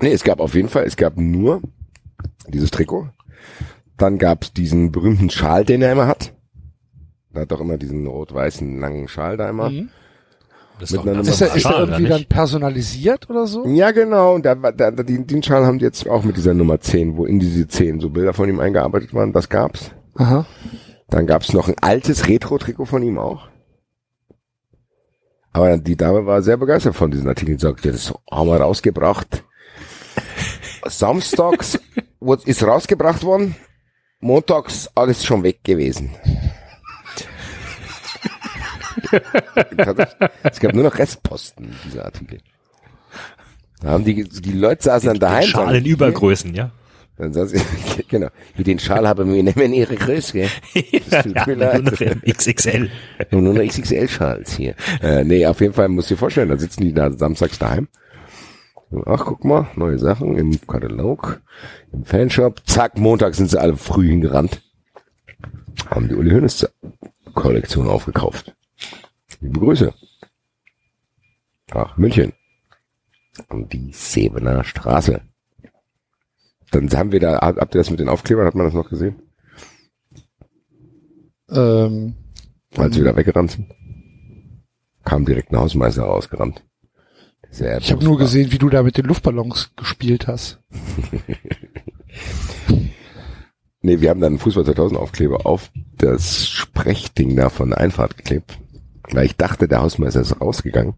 [0.00, 1.60] Nee, es gab auf jeden Fall, es gab nur
[2.48, 3.08] dieses Trikot.
[3.96, 6.32] Dann gab's diesen berühmten Schal, den er immer hat.
[7.32, 9.70] Er hat doch immer diesen rot-weißen langen Schal da immer.
[9.70, 9.90] Mhm.
[10.80, 13.66] Das einer Ist er, ist er Schal, oder irgendwie dann personalisiert oder so?
[13.66, 14.34] Ja, genau.
[14.34, 17.16] Und da, da, da, den, den Schal haben die jetzt auch mit dieser Nummer 10,
[17.16, 19.32] wo in diese 10 so Bilder von ihm eingearbeitet waren.
[19.32, 19.90] Das gab's.
[20.14, 20.46] Aha.
[21.10, 23.48] Dann gab's noch ein altes Retro-Trikot von ihm auch.
[25.52, 27.58] Aber die Dame war sehr begeistert von diesen Artikeln.
[27.58, 29.44] Die sagte, das haben wir rausgebracht.
[30.86, 31.78] Samstags
[32.44, 33.54] ist rausgebracht worden.
[34.20, 36.10] Montags alles schon weg gewesen.
[40.42, 42.38] Es gab nur noch Restposten, dieser Artikel.
[43.80, 45.44] Da haben die, die Leute saßen dann daheim.
[45.44, 46.70] Schal sagen, in Übergrößen, ja.
[47.16, 47.62] Dann saß ich,
[48.08, 48.28] genau.
[48.56, 50.48] Wie den Schal haben wir nehmen ihre Größe, gell?
[51.10, 51.82] Das tut ja mir nur leid.
[51.84, 52.90] noch im XXL.
[53.30, 54.74] Nur nur noch XXL-Schals hier.
[55.02, 57.88] Äh, nee, auf jeden Fall musst du dir vorstellen, da sitzen die da samstags daheim.
[59.06, 61.40] Ach, guck mal, neue Sachen im Katalog,
[61.92, 62.66] im Fanshop.
[62.66, 64.62] Zack, Montag sind sie alle früh hingerannt.
[65.88, 66.68] Haben die Uli Hoeneß
[67.34, 68.54] Kollektion aufgekauft.
[69.40, 69.94] Liebe Grüße.
[71.72, 72.32] Ach, München.
[73.48, 75.20] Und die Sebener Straße.
[76.72, 79.22] Dann haben wir da, habt ihr das mit den Aufklebern, hat man das noch gesehen?
[81.50, 82.14] Ähm,
[82.76, 83.74] Als wir da weggerannt sind.
[85.04, 86.64] Kam direkt ein Hausmeister rausgerannt.
[87.50, 90.60] Sehr ich habe nur gesehen, wie du da mit den Luftballons gespielt hast.
[93.82, 98.16] Nee, wir haben dann einen Fußball 2000 Aufkleber auf das Sprechding da von der Einfahrt
[98.16, 98.58] geklebt.
[99.12, 100.94] Weil ich dachte, der Hausmeister ist rausgegangen.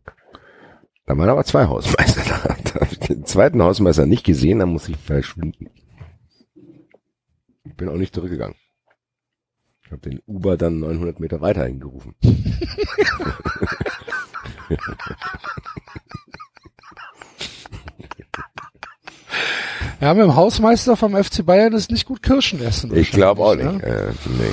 [1.06, 2.56] Da waren aber zwei Hausmeister da.
[2.64, 5.68] Da habe ich den zweiten Hausmeister nicht gesehen, dann muss ich verschwinden.
[7.64, 8.56] Ich bin auch nicht zurückgegangen.
[9.84, 12.14] Ich habe den Uber dann 900 Meter weiter hingerufen.
[20.00, 22.94] Ja, mit dem Hausmeister vom FC Bayern ist nicht gut Kirschen essen.
[22.96, 23.64] Ich glaube auch nicht.
[23.64, 23.82] Ne?
[23.84, 24.52] Äh, nee.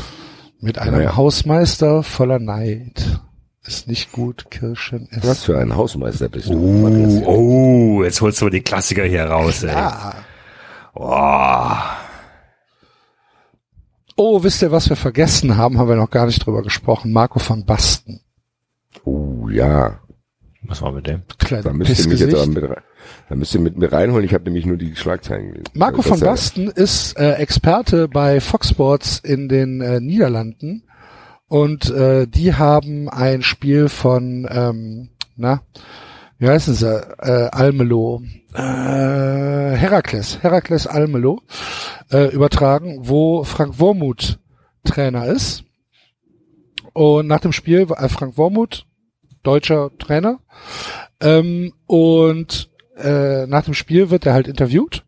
[0.59, 1.15] Mit einem Ja.
[1.15, 3.19] Hausmeister voller Neid
[3.69, 5.29] ist nicht gut Kirschen essen.
[5.29, 6.53] Was für ein Hausmeister bist du?
[7.25, 9.75] Oh, oh, jetzt holst du die Klassiker hier raus, ey.
[10.95, 11.71] Oh.
[14.15, 15.77] Oh, wisst ihr, was wir vergessen haben?
[15.77, 17.13] Haben wir noch gar nicht drüber gesprochen.
[17.13, 18.21] Marco van Basten.
[19.05, 19.99] Oh ja.
[20.63, 21.21] Was war mit dem?
[21.37, 22.75] Kleiner Da müsst ihr mich jetzt mit, rein-
[23.29, 24.25] da müsst ihr mit mir reinholen.
[24.25, 25.69] Ich habe nämlich nur die Schlagzeilen gelesen.
[25.73, 30.83] Marco van ist ja- Basten ist äh, Experte bei Fox Sports in den äh, Niederlanden
[31.49, 35.63] und äh, die haben ein Spiel von, ähm, na,
[36.37, 38.21] wie heißen sie, äh, Almelo,
[38.53, 38.59] äh,
[39.75, 41.41] Herakles, Herakles Almelo
[42.11, 44.39] äh, übertragen, wo Frank Wormuth
[44.85, 45.63] Trainer ist.
[46.93, 48.85] Und nach dem Spiel äh, Frank Wormuth,
[49.43, 50.39] deutscher Trainer,
[51.19, 55.05] ähm, und äh, nach dem Spiel wird er halt interviewt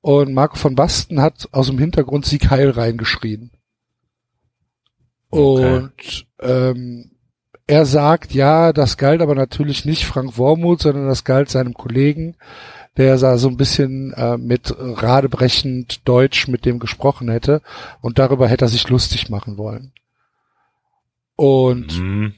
[0.00, 3.50] Und Marco von Basten hat aus dem Hintergrund Sieg Heil reingeschrien.
[5.32, 5.76] Okay.
[5.76, 7.10] Und ähm,
[7.66, 12.36] er sagt, ja, das galt aber natürlich nicht Frank Wormuth, sondern das galt seinem Kollegen,
[12.98, 17.62] der da so ein bisschen äh, mit radebrechend Deutsch mit dem gesprochen hätte
[18.02, 19.92] und darüber hätte er sich lustig machen wollen.
[21.36, 22.34] Und Mhm.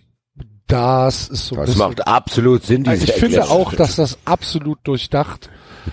[0.69, 3.67] das ist so ein Das bisschen, macht absolut Sinn, also ich finde Erklärung.
[3.67, 5.51] auch, dass das absolut durchdacht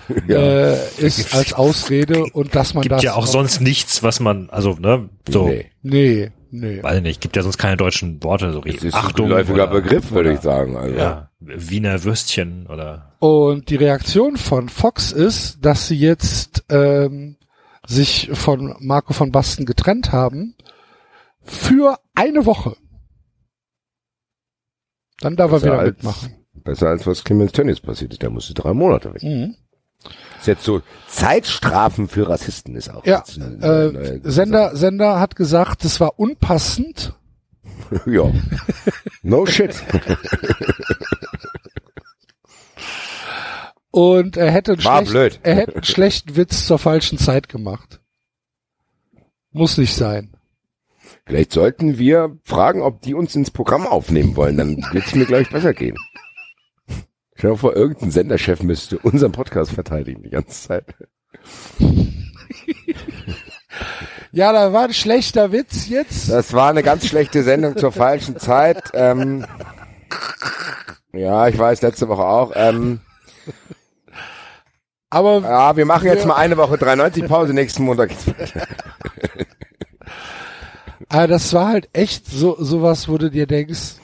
[0.28, 0.36] Ja.
[0.38, 4.48] äh, ist als Ausrede und dass man Gibt das ja auch sonst nichts, was man,
[4.50, 5.70] also, ne, so, Nee.
[5.82, 6.80] nee, nee.
[6.82, 9.26] weiß nicht, gibt ja sonst keine deutschen Worte, so wie Das ist Achtung.
[9.26, 10.76] ein geläufiger oder- Begriff, würde ich sagen.
[10.76, 10.94] Also.
[10.96, 17.36] Ja, Wiener Würstchen oder, Und die Reaktion von Fox ist, dass sie jetzt ähm,
[17.86, 20.54] sich von Marco von Basten getrennt haben
[21.42, 22.76] für eine Woche.
[25.20, 26.34] Dann darf er Besser wieder als- mitmachen.
[26.54, 28.22] Besser als was Clemens Tönnies passiert ist.
[28.22, 29.22] Der musste drei Monate weg.
[29.22, 29.56] Mhm.
[30.42, 33.06] Ist jetzt so, Zeitstrafen für Rassisten ist auch.
[33.06, 37.14] Ja, jetzt eine äh, Sender, Sender hat gesagt, es war unpassend.
[37.92, 38.10] Sache.
[38.10, 38.32] ja.
[39.22, 39.80] No shit.
[43.92, 45.40] Und er hätte, einen schlecht, blöd.
[45.44, 48.00] er hätte einen schlechten Witz zur falschen Zeit gemacht.
[49.52, 50.34] Muss nicht sein.
[51.24, 54.56] Vielleicht sollten wir fragen, ob die uns ins Programm aufnehmen wollen.
[54.56, 55.96] Dann wird es mir, glaube ich, besser gehen.
[57.42, 60.84] Stell dir vor, irgendein Senderchef müsste unseren Podcast verteidigen die ganze Zeit.
[64.30, 66.30] Ja, da war ein schlechter Witz jetzt.
[66.30, 68.90] Das war eine ganz schlechte Sendung zur falschen Zeit.
[68.94, 69.44] Ähm,
[71.12, 72.52] ja, ich weiß, letzte Woche auch.
[72.54, 73.00] Ähm,
[75.10, 77.52] Aber ja, wir machen jetzt mal eine Woche 93 Pause.
[77.52, 78.66] Nächsten Montag geht's weiter.
[81.08, 83.96] Aber das war halt echt so sowas, wo du dir denkst,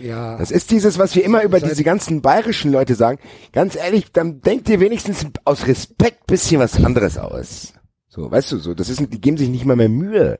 [0.00, 3.18] ja, Das ist dieses, was wir immer über Seit- diese ganzen bayerischen Leute sagen.
[3.52, 7.74] Ganz ehrlich, dann denkt ihr wenigstens aus Respekt bisschen was anderes aus.
[8.08, 10.38] So, weißt du, so, das ist, die geben sich nicht mal mehr Mühe.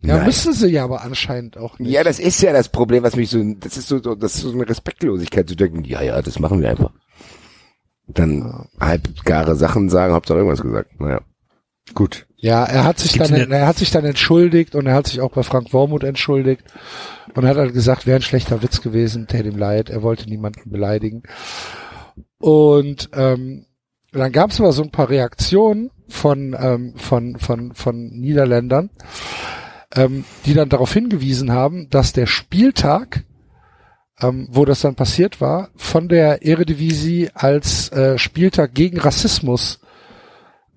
[0.00, 0.26] ja Nein.
[0.26, 1.90] müssen sie ja aber anscheinend auch nicht.
[1.90, 4.42] Ja, das ist ja das Problem, was mich so, das ist so, so das ist
[4.42, 6.92] so eine Respektlosigkeit zu denken, ja, ja, das machen wir einfach.
[8.06, 10.98] Dann halbgare Sachen sagen, Hauptsache irgendwas gesagt.
[11.00, 11.20] Naja.
[11.94, 12.26] Gut.
[12.36, 15.20] Ja, er hat sich Gibt's dann, er hat sich dann entschuldigt und er hat sich
[15.20, 16.62] auch bei Frank Wormuth entschuldigt
[17.34, 20.70] und hat halt gesagt, wäre ein schlechter Witz gewesen, tät ihm leid, er wollte niemanden
[20.70, 21.22] beleidigen.
[22.38, 23.66] Und ähm,
[24.12, 28.90] dann gab es aber so ein paar Reaktionen von ähm, von von von Niederländern,
[29.94, 33.24] ähm, die dann darauf hingewiesen haben, dass der Spieltag,
[34.20, 39.80] ähm, wo das dann passiert war, von der Eredivisie als äh, Spieltag gegen Rassismus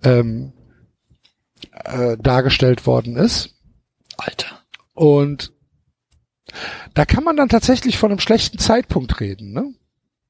[0.04, 0.54] ähm,
[1.86, 3.56] äh, dargestellt worden ist.
[4.18, 4.60] Alter.
[4.94, 5.54] Und
[6.94, 9.74] da kann man dann tatsächlich von einem schlechten Zeitpunkt reden, ne?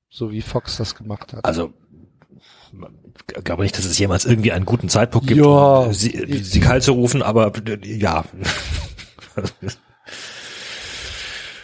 [0.09, 1.45] So wie Fox das gemacht hat.
[1.45, 1.73] Also,
[3.37, 5.79] ich glaube nicht, dass es jemals irgendwie einen guten Zeitpunkt gibt, Ja.
[5.79, 7.51] um sie, sie kalt zu rufen, aber
[7.83, 8.25] ja.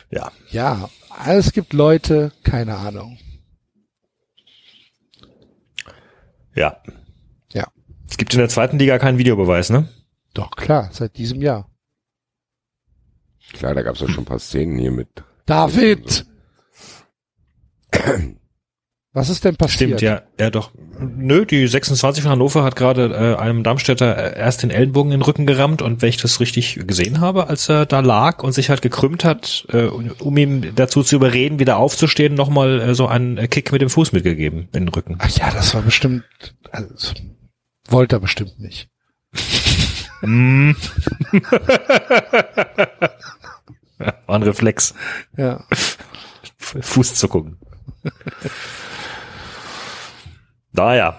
[0.10, 0.32] ja.
[0.52, 0.90] Ja,
[1.26, 3.18] es gibt Leute, keine Ahnung.
[6.56, 6.82] Ja.
[7.54, 7.68] Ja.
[8.10, 9.90] Es gibt in der zweiten Liga keinen Videobeweis, ne?
[10.34, 11.70] Doch, klar, seit diesem Jahr.
[13.54, 15.08] Klar, da gab's auch schon ein paar Szenen hier mit.
[15.46, 16.26] David!
[19.18, 19.98] Was ist denn passiert?
[19.98, 20.70] Stimmt, ja, ja doch.
[21.00, 25.20] Nö, die 26 von Hannover hat gerade äh, einem Darmstädter äh, erst den Ellenbogen in
[25.20, 28.52] den Rücken gerammt und wenn ich das richtig gesehen habe, als er da lag und
[28.52, 33.08] sich halt gekrümmt hat, äh, um ihm dazu zu überreden, wieder aufzustehen, nochmal äh, so
[33.08, 35.16] einen Kick mit dem Fuß mitgegeben in den Rücken.
[35.18, 36.24] Ach ja, das war bestimmt,
[36.70, 37.14] also,
[37.90, 38.88] wollte er bestimmt nicht.
[44.00, 44.94] Ja, War ein Reflex,
[45.38, 45.64] Ja.
[45.72, 45.98] F-
[46.82, 47.58] Fuß zu gucken.
[50.74, 51.18] Naja.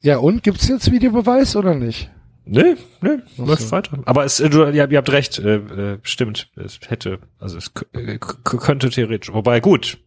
[0.00, 2.10] Ja, und gibt's jetzt Videobeweis oder nicht?
[2.44, 3.70] Nö, nö, Ach läuft so.
[3.72, 3.98] weiter.
[4.04, 6.50] Aber es, äh, du, ihr, ihr habt recht, äh, äh, stimmt.
[6.56, 9.98] Es hätte, also es äh, könnte theoretisch, wobei gut.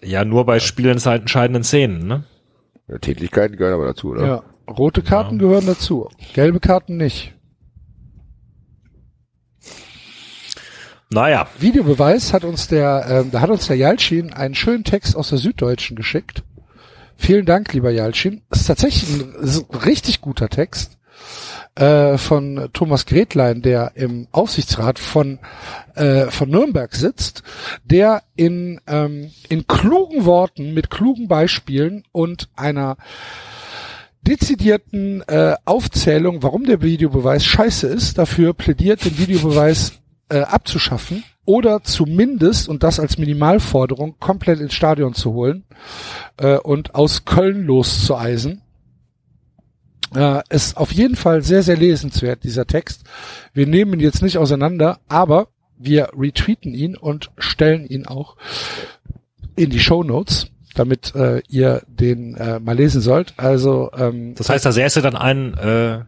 [0.00, 2.24] Ja, nur bei spielentscheidenden Szenen, ne?
[2.86, 4.26] Ja, Tätlichkeiten gehören aber dazu, oder?
[4.26, 4.42] Ja.
[4.72, 5.46] Rote Karten Ja.
[5.48, 6.08] gehören dazu.
[6.34, 7.34] Gelbe Karten nicht.
[11.10, 15.30] Naja, Videobeweis hat uns der, ähm, da hat uns der Jalcin einen schönen Text aus
[15.30, 16.42] der Süddeutschen geschickt.
[17.16, 18.42] Vielen Dank, lieber Jalcin.
[18.50, 20.98] Ist tatsächlich ein, ist ein richtig guter Text
[21.74, 25.38] äh, von Thomas Gretlein, der im Aufsichtsrat von
[25.94, 27.42] äh, von Nürnberg sitzt,
[27.84, 32.96] der in ähm, in klugen Worten mit klugen Beispielen und einer
[34.22, 39.92] dezidierten äh, Aufzählung, warum der Videobeweis scheiße ist, dafür plädiert, den Videobeweis
[40.28, 45.64] äh, abzuschaffen oder zumindest, und das als Minimalforderung, komplett ins Stadion zu holen
[46.36, 48.62] äh, und aus Köln loszueisen.
[50.14, 53.04] Äh, ist auf jeden Fall sehr, sehr lesenswert, dieser Text.
[53.52, 55.48] Wir nehmen ihn jetzt nicht auseinander, aber
[55.78, 58.36] wir retweeten ihn und stellen ihn auch
[59.56, 63.34] in die Show Notes, damit äh, ihr den äh, mal lesen sollt.
[63.36, 66.00] Also ähm, Das heißt, da säße dann ein äh,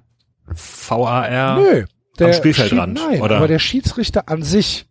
[0.46, 1.84] VAR nö,
[2.28, 3.36] der Spielfeldrand, Schied- Nein, oder?
[3.38, 4.86] aber der Schiedsrichter an sich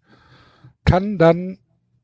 [0.85, 1.57] kann dann,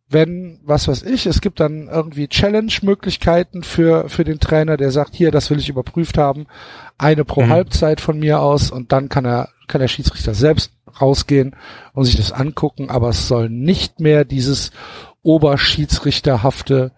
[0.09, 5.15] wenn, was weiß ich, es gibt dann irgendwie Challenge-Möglichkeiten für, für den Trainer, der sagt,
[5.15, 6.45] hier, das will ich überprüft haben,
[6.97, 7.49] eine pro Mhm.
[7.49, 10.71] Halbzeit von mir aus und dann kann er, kann der Schiedsrichter selbst
[11.01, 11.55] rausgehen
[11.93, 14.71] und sich das angucken, aber es soll nicht mehr dieses
[15.23, 16.91] Oberschiedsrichterhafte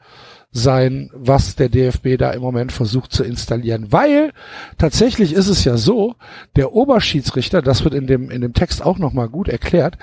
[0.52, 3.92] sein, was der DFB da im Moment versucht zu installieren.
[3.92, 4.34] Weil
[4.78, 6.16] tatsächlich ist es ja so,
[6.56, 9.98] der Oberschiedsrichter, das wird in dem, in dem Text auch nochmal gut erklärt,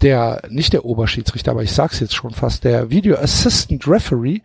[0.00, 4.40] der, nicht der Oberschiedsrichter, aber ich sag's jetzt schon fast, der Video Assistant Referee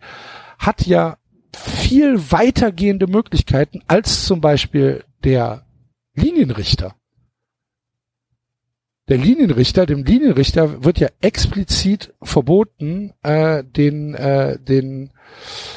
[0.58, 1.16] hat ja
[1.56, 5.64] viel weitergehende Möglichkeiten als zum Beispiel der
[6.14, 6.94] Linienrichter.
[9.08, 15.12] Der Linienrichter, dem Linienrichter wird ja explizit verboten, äh, den, äh, den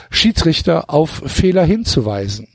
[0.10, 2.48] Schiedsrichter auf Fehler hinzuweisen.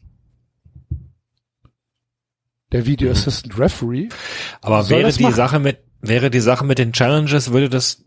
[2.72, 4.08] Der Video Assistant Referee.
[4.62, 5.34] Aber wäre die machen.
[5.34, 8.04] Sache mit, wäre die Sache mit den Challenges, würde das,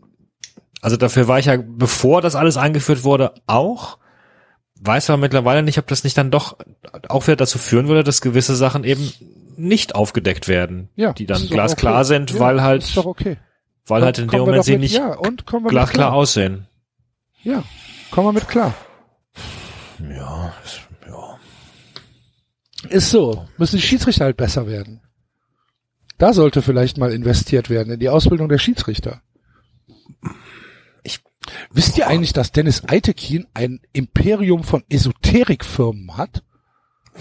[0.80, 3.98] also dafür war ich ja, bevor das alles eingeführt wurde, auch,
[4.80, 6.58] weiß aber mittlerweile nicht, ob das nicht dann doch
[7.08, 9.12] auch wieder dazu führen würde, dass gewisse Sachen eben
[9.58, 12.04] nicht aufgedeckt werden, Ja, die dann ist glasklar okay.
[12.04, 13.36] sind, Ja, weil halt, Ist doch okay.
[13.86, 16.12] weil halt in dem Moment sie mit- nicht ja, und kommen wir mit glasklar klar.
[16.14, 16.66] aussehen.
[17.42, 17.62] Ja,
[18.10, 18.74] kommen wir mit klar.
[20.00, 20.52] Ja,
[21.08, 21.38] ja.
[22.90, 23.46] Ist so.
[23.56, 25.00] Müssen die Schiedsrichter halt besser werden.
[26.18, 29.20] Da sollte vielleicht mal investiert werden in die Ausbildung der Schiedsrichter.
[31.02, 31.20] Ich-
[31.70, 36.42] Wisst ihr eigentlich, dass Dennis Eitekin ein Imperium von Esoterikfirmen hat?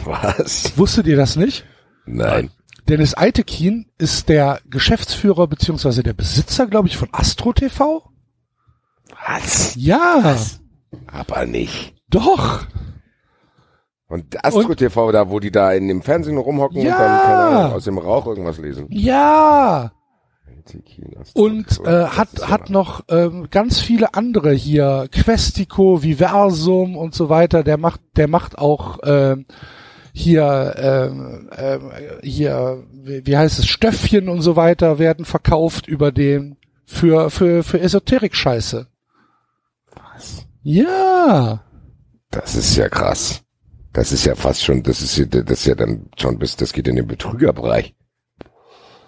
[0.03, 0.77] Was?
[0.77, 1.65] Wusstet ihr das nicht?
[2.05, 2.51] Nein.
[2.87, 8.03] Dennis Eitekin ist der Geschäftsführer beziehungsweise der Besitzer, glaube ich, von Astro TV.
[9.27, 9.73] Was?
[9.75, 10.35] Ja,
[11.07, 11.95] Aber nicht.
[12.09, 12.65] doch.
[14.07, 16.93] Und Astro TV, da, wo die da in dem Fernsehen rumhocken Ja.
[16.93, 18.85] und dann keine Ahnung, aus dem Rauch irgendwas lesen.
[18.91, 19.91] Ja.
[21.33, 27.63] Und äh, hat hat noch ähm, ganz viele andere hier Questico, Viversum und so weiter.
[27.63, 29.45] Der macht der macht auch ähm,
[30.17, 31.91] hier ähm, ähm,
[32.23, 36.55] hier wie, wie heißt es Stöffchen und so weiter werden verkauft über den
[36.85, 38.87] für für für Esoterik Scheiße.
[39.93, 40.45] Was?
[40.63, 41.63] Ja.
[42.31, 43.41] Das ist ja krass.
[43.91, 46.71] Das ist ja fast schon, das ist ja, das ist ja dann schon bis, das
[46.71, 47.93] geht in den Betrügerbereich.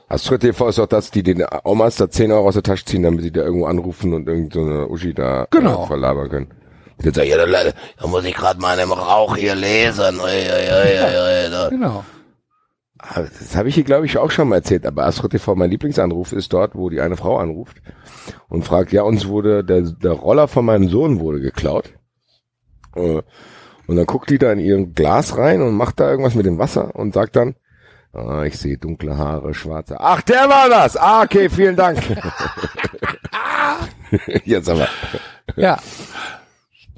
[0.10, 3.04] Astro TV ist auch das, die den Omas da 10 Euro aus der Tasche ziehen,
[3.04, 5.84] damit die da irgendwo anrufen und irgendeine so Uschi da Genau.
[5.84, 6.48] äh, verlabern können.
[7.00, 10.20] Die dann sagen, ja, da, da muss ich gerade mal in dem Rauch hier lesen.
[10.20, 11.70] Ui, ui, ui.
[11.70, 12.04] Genau.
[13.00, 14.86] Ah, Das habe ich hier, glaube ich, auch schon mal erzählt.
[14.86, 17.78] Aber Astro TV, mein Lieblingsanruf ist dort, wo die eine Frau anruft
[18.50, 21.94] und fragt, ja, uns wurde, der, der Roller von meinem Sohn wurde geklaut.
[22.96, 23.22] Äh,
[23.88, 26.58] Und dann guckt die da in ihren Glas rein und macht da irgendwas mit dem
[26.58, 27.56] Wasser und sagt dann,
[28.14, 29.98] ah, ich sehe dunkle Haare, schwarze.
[30.00, 30.98] Ach, der war das!
[30.98, 32.00] Ah, okay, vielen Dank.
[34.46, 34.88] Jetzt aber.
[35.56, 35.78] Ja.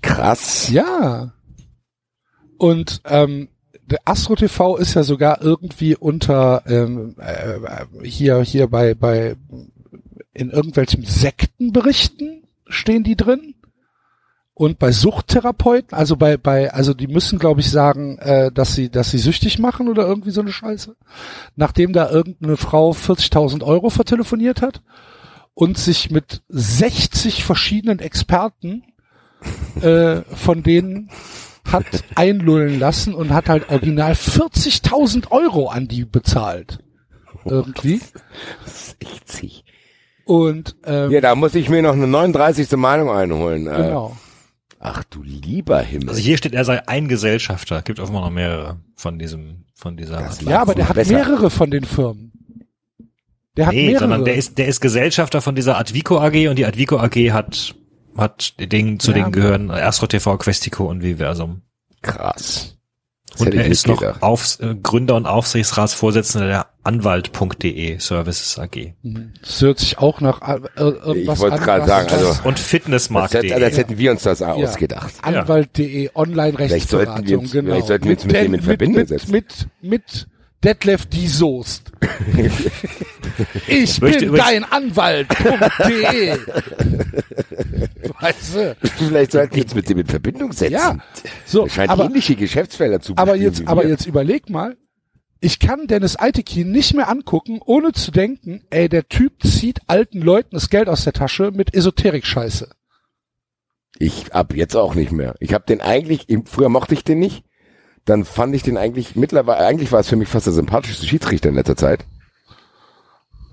[0.01, 0.69] Krass.
[0.69, 1.33] Ja.
[2.57, 3.49] Und ähm,
[3.89, 9.35] der Astro TV ist ja sogar irgendwie unter ähm, äh, hier hier bei bei
[10.33, 13.55] in irgendwelchen Sektenberichten stehen die drin
[14.53, 18.89] und bei Suchttherapeuten, also bei bei also die müssen glaube ich sagen, äh, dass sie
[18.89, 20.95] dass sie süchtig machen oder irgendwie so eine Scheiße,
[21.55, 24.83] nachdem da irgendeine Frau 40.000 Euro vertelefoniert hat
[25.55, 28.83] und sich mit 60 verschiedenen Experten
[29.81, 31.09] äh, von denen
[31.65, 31.85] hat
[32.15, 36.79] einlullen lassen und hat halt original 40.000 Euro an die bezahlt.
[37.45, 38.01] Irgendwie.
[38.65, 39.63] 60.
[40.25, 42.71] Und ähm, Ja, da muss ich mir noch eine 39.
[42.73, 43.67] Meinung einholen.
[43.67, 44.17] Äh, genau.
[44.79, 46.09] Ach du lieber Himmel.
[46.09, 47.81] Also hier steht, er sei ein Gesellschafter.
[47.81, 50.41] Gibt offenbar noch mehrere von diesem, von dieser Das Art.
[50.43, 51.13] Ja, aber der hat besser.
[51.13, 52.31] mehrere von den Firmen.
[53.57, 53.99] Der hat Nee, mehrere.
[54.01, 57.75] sondern der ist, der ist Gesellschafter von dieser Advico AG und die Advico AG hat,
[58.17, 59.17] hat Ding, zu Ja.
[59.17, 61.61] denen gehören Astro TV, Questico und Viversum.
[62.01, 62.75] Krass.
[63.31, 64.01] Das Und er ist noch.
[64.21, 68.93] Aufs, äh, Gründer und Aufsichtsratsvorsitzender der Anwalt.de Services AG.
[69.03, 69.33] Mhm.
[69.41, 73.59] Das hört sich auch nach äh, irgendwas Ich wollte gerade sagen, also- Und Fitnessmarkt.de.
[73.59, 75.13] das hätten wir uns das ausgedacht.
[75.21, 77.69] Anwalt.de, Online-Rechtsberatung, genau.
[77.73, 79.31] vielleicht sollten wir uns mit dem in mit, Verbindung mit, setzen.
[79.31, 80.27] Mit, mit
[80.63, 81.91] Detlef die Soest.
[83.67, 86.37] ich bin dein Anwalt.de.
[88.19, 88.77] weißt du?
[88.97, 90.73] Vielleicht sollten wir uns mit dem in Verbindung setzen.
[90.73, 90.97] Ja.
[91.45, 94.75] So, scheint aber, ähnliche Geschäftsfelder zu aber jetzt, aber jetzt überleg mal.
[95.41, 100.19] Ich kann Dennis Eitekin nicht mehr angucken, ohne zu denken, ey, der Typ zieht alten
[100.19, 102.69] Leuten das Geld aus der Tasche mit Esoterik-Scheiße.
[103.97, 105.35] Ich ab jetzt auch nicht mehr.
[105.39, 107.45] Ich habe den eigentlich, früher mochte ich den nicht.
[108.09, 111.49] Dann fand ich den eigentlich, mittlerweile, eigentlich war es für mich fast der sympathischste Schiedsrichter
[111.49, 112.05] in letzter Zeit.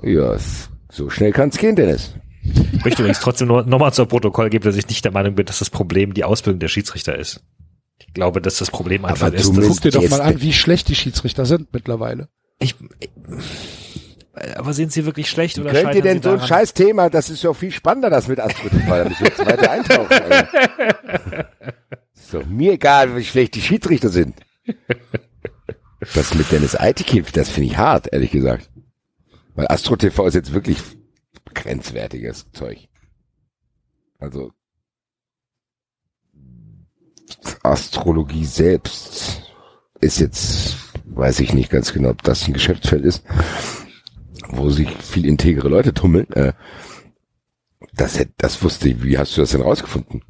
[0.03, 0.35] Ja,
[0.91, 2.15] so schnell kann's gehen, Dennis.
[2.43, 5.45] Ich möchte übrigens trotzdem nur nochmal zur Protokoll geben, dass ich nicht der Meinung bin,
[5.45, 7.43] dass das Problem die Ausbildung der Schiedsrichter ist.
[7.99, 10.89] Ich glaube, dass das Problem einfach Aber ist, Guck dir doch mal an, wie schlecht
[10.89, 12.31] die Schiedsrichter sind mittlerweile.
[12.59, 12.77] ich,
[14.55, 17.43] aber sind sie wirklich schlecht oder Könnt ihr denn so ein scheiß Thema, das ist
[17.43, 20.12] ja viel spannender, das mit Astroturfall, da müssen wir jetzt weiter eintauchen.
[20.12, 21.51] Alter.
[22.15, 24.35] Ist doch mir egal, wie schlecht die Schiedsrichter sind.
[26.15, 28.71] Das mit Dennis Eitekiv, das finde ich hart, ehrlich gesagt.
[29.55, 30.79] Weil Astro TV ist jetzt wirklich
[31.55, 32.89] grenzwertiges Zeug.
[34.19, 34.53] Also
[37.63, 39.43] Astrologie selbst
[40.01, 40.77] ist jetzt,
[41.07, 43.25] weiß ich nicht ganz genau, ob das ein Geschäftsfeld ist,
[44.49, 46.31] wo sich viel integere Leute tummeln.
[46.33, 46.53] Äh,
[47.95, 49.03] das, hätt- das wusste ich.
[49.03, 50.23] Wie hast du das denn rausgefunden?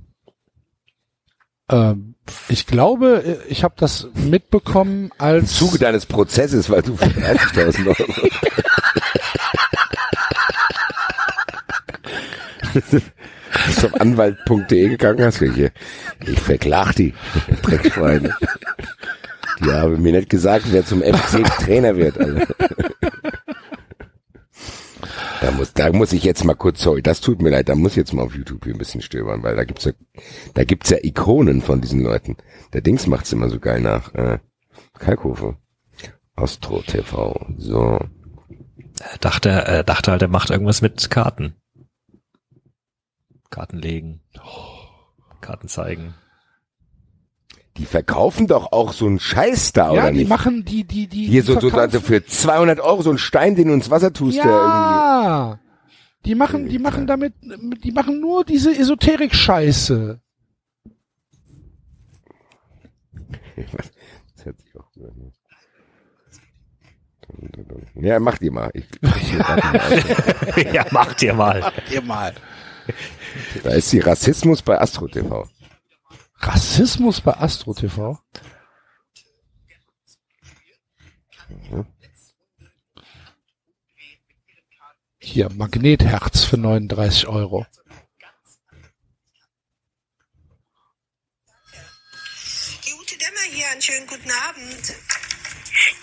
[1.68, 2.14] Ähm,
[2.48, 7.04] ich glaube, äh, ich habe das mitbekommen Im als Zuge deines Prozesses, weil du für
[7.04, 8.12] 30.000 Euro.
[12.76, 15.40] bist zum Anwalt.de gegangen hast.
[15.42, 15.70] Ich,
[16.26, 17.14] ich verklag die
[17.62, 18.34] Dreckschweine.
[19.60, 22.18] Die haben mir nicht gesagt, wer zum FC Trainer wird.
[22.18, 22.46] Alter.
[25.40, 27.92] Da muss, da muss ich jetzt mal kurz, sorry, das tut mir leid, da muss
[27.92, 29.92] ich jetzt mal auf YouTube hier ein bisschen stöbern, weil da gibt's ja,
[30.54, 32.36] da gibt's ja Ikonen von diesen Leuten.
[32.72, 34.38] Der Dings macht's immer so geil nach, äh,
[34.98, 35.56] Kalkofe.
[36.34, 37.98] Astro TV, so.
[38.98, 41.54] Er dachte, er dachte halt, er macht irgendwas mit Karten.
[43.50, 44.20] Karten legen.
[45.40, 46.14] Karten zeigen.
[47.78, 50.28] Die verkaufen doch auch so einen Scheiß da, ja, oder die nicht?
[50.28, 53.54] machen die die die Hier die so, so also für 200 Euro so einen Stein,
[53.54, 55.58] den du ins Wasser tust, der ja.
[56.24, 57.34] Die machen die machen damit
[57.84, 60.20] die machen nur diese Esoterik Scheiße.
[63.56, 63.76] irgendwie.
[64.36, 65.32] Das hört sich auch gut an.
[67.94, 68.70] Ja, mach die mal.
[68.72, 68.84] Ich,
[70.72, 71.72] ja, macht ihr mal.
[71.90, 72.32] Ihr mal.
[73.64, 75.48] da ist die Rassismus bei Astro TV.
[76.38, 78.18] Rassismus bei Astro TV.
[85.18, 87.66] Hier, Magnetherz für 39 Euro.
[92.84, 94.94] Die Ute Dämmer hier, einen schönen guten Abend.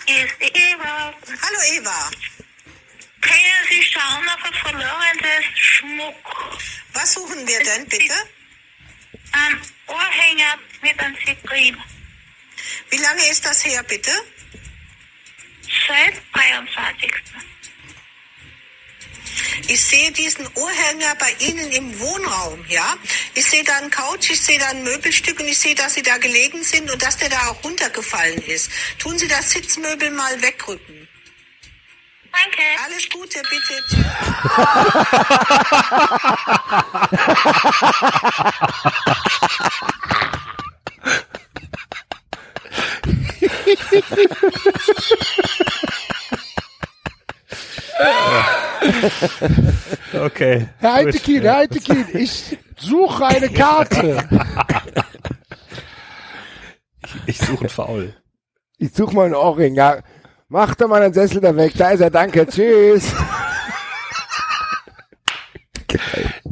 [0.06, 1.14] Hier ist die Eva.
[1.42, 2.10] Hallo Eva.
[3.20, 6.14] Können Sie schauen nach was verlorenes Schmuck?
[6.92, 8.14] Was suchen wir denn bitte?
[9.32, 11.76] Ein Ohrhänger mit einem Zitrin.
[12.90, 14.10] Wie lange ist das her bitte?
[15.88, 17.12] Seit 23.
[19.68, 22.96] Ich sehe diesen Ohrhänger bei Ihnen im Wohnraum, ja?
[23.34, 26.02] Ich sehe da einen Couch, ich sehe da ein Möbelstück und ich sehe, dass Sie
[26.02, 28.70] da gelegen sind und dass der da auch runtergefallen ist.
[28.98, 31.03] Tun Sie das Sitzmöbel mal wegrücken.
[32.34, 32.62] Danke.
[32.84, 33.74] Alles Gute, bitte.
[50.12, 50.68] Okay.
[50.78, 54.28] Herr Eitekin, Herr Eitekin, ich suche eine Karte.
[57.26, 58.14] Ich suche einen Faul.
[58.78, 59.98] Ich such mal einen Ohrring, ja.
[60.54, 61.72] Mach doch mal den Sessel da weg.
[61.76, 63.12] Da ist er, danke, tschüss.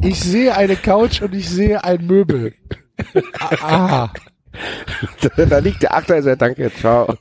[0.01, 2.53] Ich sehe eine Couch und ich sehe ein Möbel.
[3.61, 4.09] Ah,
[5.37, 7.17] da liegt der Achter, ist er, danke, ciao.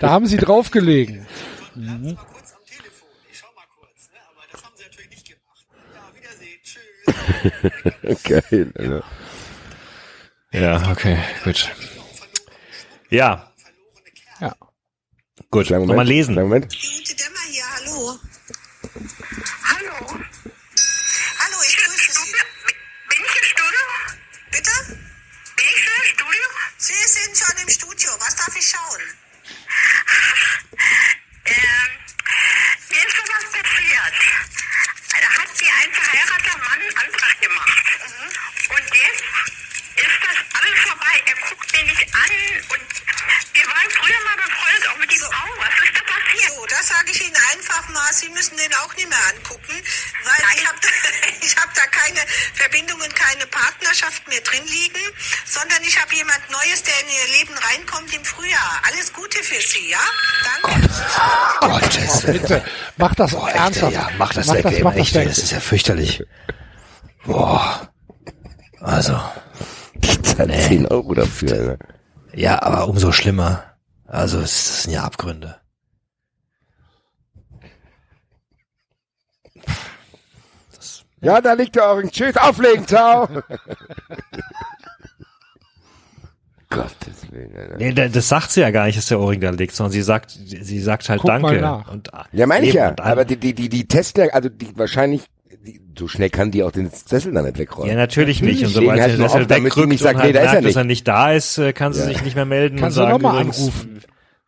[0.00, 1.26] da haben Sie draufgelegen.
[8.24, 9.04] Geil, Alter.
[10.52, 11.70] Ja, okay, gut.
[13.10, 13.51] Ja.
[14.42, 14.56] Ja.
[15.52, 16.34] Gut, Kleinen nochmal lesen.
[16.34, 16.72] Kleinen Moment.
[16.72, 18.18] Die Ute Dämmer hier, hallo.
[19.70, 20.18] Hallo.
[21.38, 22.32] Hallo, ich grüße Sie.
[23.08, 23.86] Bin ich im Studio?
[24.50, 24.98] Bitte?
[25.54, 26.46] Bin ich schon im Studio?
[26.76, 28.10] Sie sind schon im Studio.
[28.18, 29.02] Was darf ich schauen?
[31.44, 31.90] Ähm,
[32.90, 34.14] mir ist sowas passiert.
[35.22, 37.84] Da hat mir ein verheirateter Mann einen Antrag gemacht.
[38.58, 38.61] Jetzt
[39.96, 41.14] ist das alles vorbei.
[41.26, 42.32] Er guckt mich nicht an
[42.72, 42.88] und
[43.52, 45.14] wir waren früher mal befreundet, auch mit so.
[45.14, 45.56] diesem Auge.
[45.60, 46.52] Was ist da passiert?
[46.56, 48.12] So, das sage ich Ihnen einfach mal.
[48.12, 49.76] Sie müssen den auch nicht mehr angucken,
[50.24, 50.56] weil Nein.
[50.56, 50.88] ich habe da,
[51.62, 52.20] hab da keine
[52.54, 55.04] Verbindungen, keine Partnerschaft mehr drin liegen,
[55.44, 58.82] sondern ich habe jemand Neues, der in Ihr Leben reinkommt im Frühjahr.
[58.88, 60.04] Alles Gute für Sie, ja?
[60.44, 60.88] Danke.
[61.60, 61.98] Gott.
[62.02, 62.64] Oh, bitte.
[62.96, 63.92] Mach das auch oh, ernsthaft.
[63.92, 64.62] Ja, mach das mach weg.
[64.64, 65.28] Das, mach das, weg.
[65.28, 66.22] das ist ja fürchterlich.
[67.24, 67.92] Boah.
[68.80, 69.20] Also.
[70.36, 71.52] Zahlt 10 Euro dafür.
[71.52, 71.78] Alter.
[72.34, 73.64] ja, aber umso schlimmer.
[74.06, 75.56] Also, es das sind ja Abgründe.
[81.20, 82.10] Ja, da liegt der Ohrring.
[82.10, 83.28] Tschüss, auflegen, ciao.
[86.68, 87.76] Gottes Willen, Alter.
[87.76, 90.02] Nee, da- das sagt sie ja gar nicht, dass der Ohrring da liegt, sondern sie
[90.02, 91.60] sagt, sie sagt halt Guck mal Danke.
[91.60, 91.86] nach.
[91.92, 92.94] Und, Ja, meine ich ja.
[92.98, 95.22] Aber die, die, die, die testen ja, also die wahrscheinlich,
[95.98, 97.90] so schnell kann die auch den Sessel da nicht wegräumen.
[97.90, 98.62] Ja, natürlich nicht.
[98.64, 100.46] Und sobald halt sie halt damit sie wegrückt nicht und sagt, halt nee, da ist
[100.46, 100.76] er merkt, dass nicht.
[100.76, 102.06] er nicht da ist, äh, kann sie Ja.
[102.06, 104.00] sich nicht mehr melden Kannst und du sagen, mal anrufen.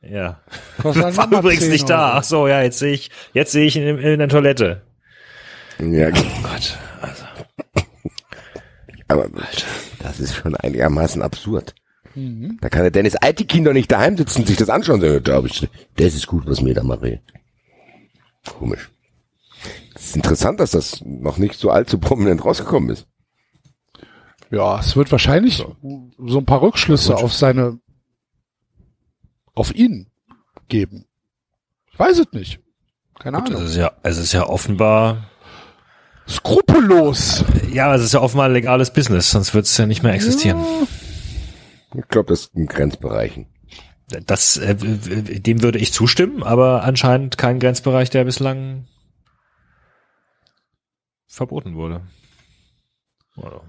[0.03, 0.41] Ja.
[0.83, 2.13] Dann War mal übrigens 10 nicht da.
[2.15, 4.83] Ach so, ja, jetzt sehe ich, jetzt sehe ich ihn in, in der Toilette.
[5.81, 7.25] Ja, Gott, also.
[9.09, 9.29] aber
[10.01, 11.75] das ist schon einigermaßen absurd.
[12.15, 12.59] Mhm.
[12.61, 15.69] Da kann der Dennis Altikin doch nicht daheim sitzen und sich das anschauen sagen, ich,
[15.97, 17.21] das ist gut, was mir da mache.
[18.47, 18.91] Komisch.
[20.15, 23.09] Es ist interessant, dass das noch nicht so allzu prominent rausgekommen ist.
[24.49, 27.81] Ja, es wird wahrscheinlich so, ein paar Rückschlüsse auf seine,
[29.57, 30.07] auf ihn
[30.69, 31.07] geben.
[31.93, 32.61] Ich weiß es nicht.
[33.19, 33.67] Keine Gut, es Ahnung.
[33.67, 35.31] ist ja, es ist ja offenbar,
[36.29, 37.45] Skrupellos.
[37.73, 40.65] ja, es ist ja offenbar legales Business, sonst wird es ja nicht mehr existieren.
[41.93, 43.47] Ich glaube, das ist in Grenzbereichen.
[44.27, 48.87] Das, äh, dem würde ich zustimmen, aber anscheinend kein Grenzbereich, der bislang
[51.35, 52.03] verboten wurde.
[53.37, 53.63] Oder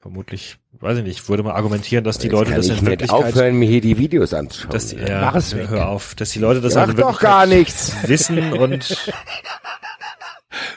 [0.00, 2.76] vermutlich, weiß ich nicht, würde man argumentieren, dass die Jetzt Leute kann das ich in
[2.78, 4.72] nicht Wirklichkeit, aufhören, mir hier die Videos anzuschauen.
[4.72, 5.22] dass die, Ja.
[5.22, 5.68] Mach es weg.
[5.68, 7.94] hör auf, dass die Leute das in doch gar nichts.
[8.06, 9.10] wissen und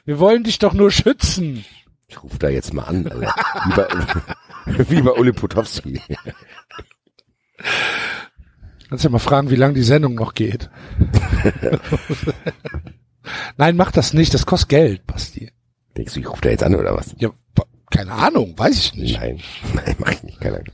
[0.05, 1.65] Wir wollen dich doch nur schützen.
[2.07, 3.33] Ich rufe da jetzt mal an, Alter.
[3.65, 6.01] Wie bei, wie bei Uli Potowski.
[8.89, 10.69] Kannst ja mal fragen, wie lange die Sendung noch geht.
[13.57, 14.33] Nein, mach das nicht.
[14.33, 15.51] Das kostet Geld, Basti.
[15.97, 17.13] Denkst du, ich rufe da jetzt an oder was?
[17.17, 17.29] Ja,
[17.89, 19.19] keine Ahnung, weiß ich nicht.
[19.19, 19.39] Nein,
[19.73, 20.73] nein, mach ich nicht, keine Ahnung.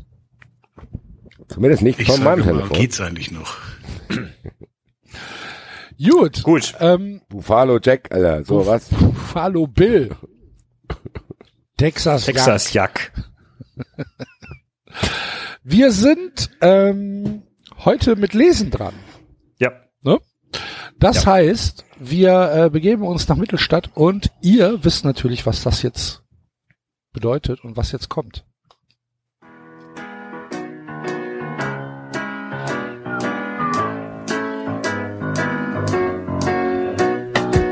[1.48, 2.78] Zumindest nicht Ich von meinem Telefon.
[2.78, 3.58] geht's eigentlich noch?
[5.98, 6.44] Gut.
[6.44, 6.76] gut.
[6.80, 8.90] Ähm, Buffalo Jack, Alter, so was.
[8.90, 10.16] Buffalo Bill.
[11.78, 13.12] Texas, Texas Jack.
[15.64, 17.44] Wir sind ähm,
[17.84, 18.94] heute mit Lesen dran.
[20.99, 21.11] Ja.
[21.11, 26.24] Das heißt, wir äh, begeben uns nach Mittelstadt und ihr wisst natürlich, was das jetzt
[27.14, 28.45] bedeutet und was jetzt kommt.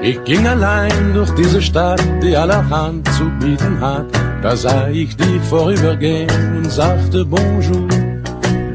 [0.03, 4.05] Ich ging allein durch diese Stadt, die allerhand zu bieten hat.
[4.43, 7.87] Da sah ich dich vorübergehen und sagte Bonjour.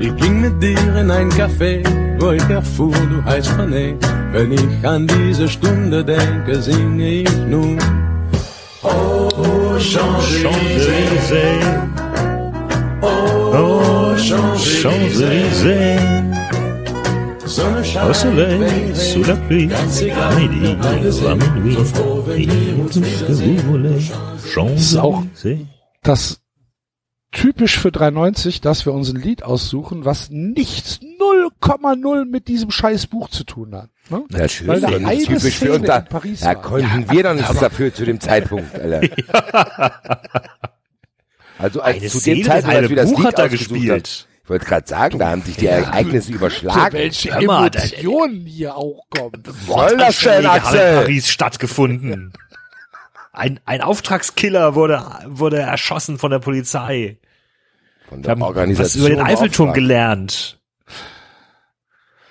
[0.01, 1.85] Ich ging mit dir in ein Café,
[2.21, 3.95] wo ich erfuhr, du heißt René.
[4.33, 7.79] Wenn ich an diese Stunde denke, singe ich nun.
[8.83, 9.29] Oh,
[9.79, 11.61] Champs-Élysées.
[13.03, 15.99] Oh, Champs-Élysées.
[17.47, 23.57] Sonne Au soleil, sous la pluie, à midi, à minuit, uns tout ce que vous
[23.69, 23.99] voulez,
[24.47, 25.67] Champs-Élysées.
[26.03, 26.41] Das
[27.33, 33.07] typisch für 390, dass wir uns ein Lied aussuchen, was nichts 0,0 mit diesem scheiß
[33.07, 33.91] Buch zu tun hat.
[34.11, 34.25] Ne?
[34.31, 35.87] Natürlich, Weil da ja, eine typisch für Szene uns.
[35.87, 39.09] Da, in Paris da konnten wir doch nichts dafür zu dem Zeitpunkt, Alter.
[41.59, 43.49] Also als Eine zu Szene, dem das Zeitpunkt, als wir das Buch Lied hat er
[43.51, 43.91] gespielt.
[43.91, 44.03] haben,
[44.45, 46.93] ich wollte gerade sagen, da haben sich die Ereignisse überschlagen.
[46.95, 49.43] welche Emotionen hier auch kommen.
[49.67, 50.95] soll das denn, Axel?
[51.03, 52.33] Paris stattgefunden.
[53.33, 57.19] Ein, ein Auftragskiller wurde, wurde erschossen von der Polizei.
[58.09, 59.75] Von Wir der haben was Organisation über den Eiffelturm Auftrag.
[59.83, 60.61] gelernt.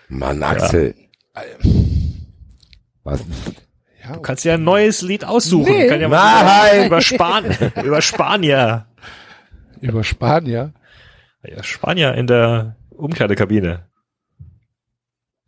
[0.09, 0.95] Mann, Axel.
[3.03, 3.21] Was?
[4.11, 5.71] Du kannst ja ein neues Lied aussuchen.
[5.71, 5.87] Nee.
[5.87, 6.45] Kann ja Nein.
[6.45, 7.45] mal über, Span
[7.83, 8.87] über Spanier.
[9.81, 10.73] Über Spanier.
[11.43, 13.85] Ja, Spanier in der Umkleidekabine.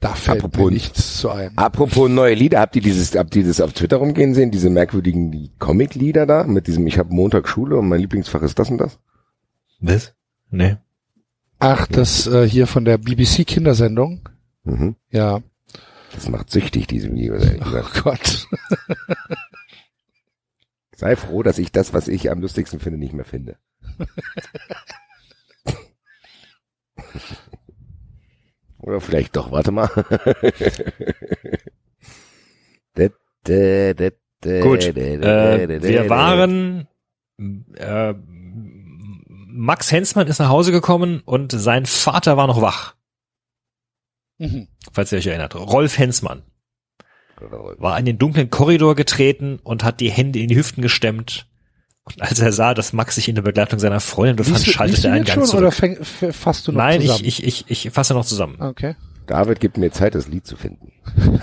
[0.01, 1.55] Da fällt Apropos- mir nichts zu ein.
[1.57, 5.31] Apropos neue Lieder, habt ihr dieses, habt ihr das auf Twitter rumgehen sehen, diese merkwürdigen
[5.31, 8.79] die Comic-Lieder da, mit diesem, ich habe Montag Schule und mein Lieblingsfach ist das und
[8.79, 8.97] das?
[9.79, 10.13] Was?
[10.49, 10.77] Nee.
[11.59, 14.27] Ach, das äh, hier von der BBC Kindersendung.
[14.63, 14.95] Mhm.
[15.11, 15.41] Ja.
[16.13, 18.01] Das macht süchtig, diese Videos, ehrlich Oh.
[18.03, 18.47] Gott.
[20.95, 23.57] Sei froh, dass ich das, was ich am lustigsten finde, nicht mehr finde.
[28.81, 29.89] Oder vielleicht doch, warte mal.
[34.61, 36.87] Gut, äh, wir waren,
[37.75, 38.13] äh,
[39.53, 42.95] Max Hensmann ist nach Hause gekommen und sein Vater war noch wach,
[44.39, 44.67] Mhm.
[44.91, 45.55] falls ihr euch erinnert.
[45.55, 46.43] Rolf Hensmann
[47.39, 51.47] war in den dunklen Korridor getreten und hat die Hände in die Hüften gestemmt.
[52.15, 55.13] Und als er sah, dass Max sich in der Begleitung seiner Freundin befand, schaltete er
[55.13, 55.73] einen Gang schon oder zurück.
[55.73, 57.25] fäng, f- fasst du noch Nein, ich, zusammen?
[57.27, 58.61] ich, ich, ich fasse noch zusammen.
[58.61, 58.95] Okay.
[59.27, 60.91] David gibt mir Zeit, das Lied zu finden.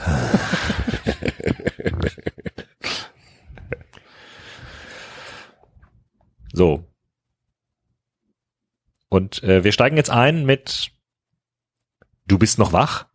[6.53, 6.85] So.
[9.09, 10.91] Und äh, wir steigen jetzt ein mit
[12.27, 13.07] Du bist noch wach?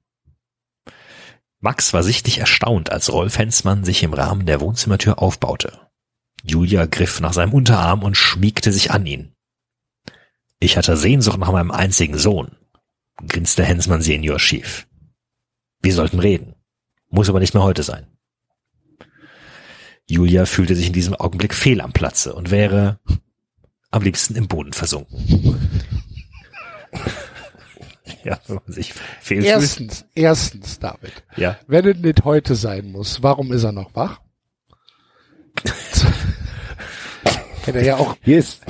[1.60, 5.80] Max war sichtlich erstaunt, als Rolf Hensmann sich im Rahmen der Wohnzimmertür aufbaute.
[6.44, 9.34] Julia griff nach seinem Unterarm und schmiegte sich an ihn.
[10.60, 12.52] Ich hatte Sehnsucht nach meinem einzigen Sohn,
[13.28, 14.88] grinste Hensmann Senior schief.
[15.82, 16.56] Wir sollten reden.
[17.10, 18.08] Muss aber nicht mehr heute sein.
[20.06, 23.00] Julia fühlte sich in diesem Augenblick fehl am Platze und wäre
[23.92, 25.60] am liebsten im Boden versunken.
[28.24, 29.46] ja, wenn man sich fehl fühlt.
[29.46, 31.24] Erstens, erstens, David.
[31.38, 31.58] Ja.
[31.68, 34.20] Wenn es nicht heute sein muss, warum ist er noch wach?
[37.66, 38.62] Hätte er ja auch Ja, Hier ist,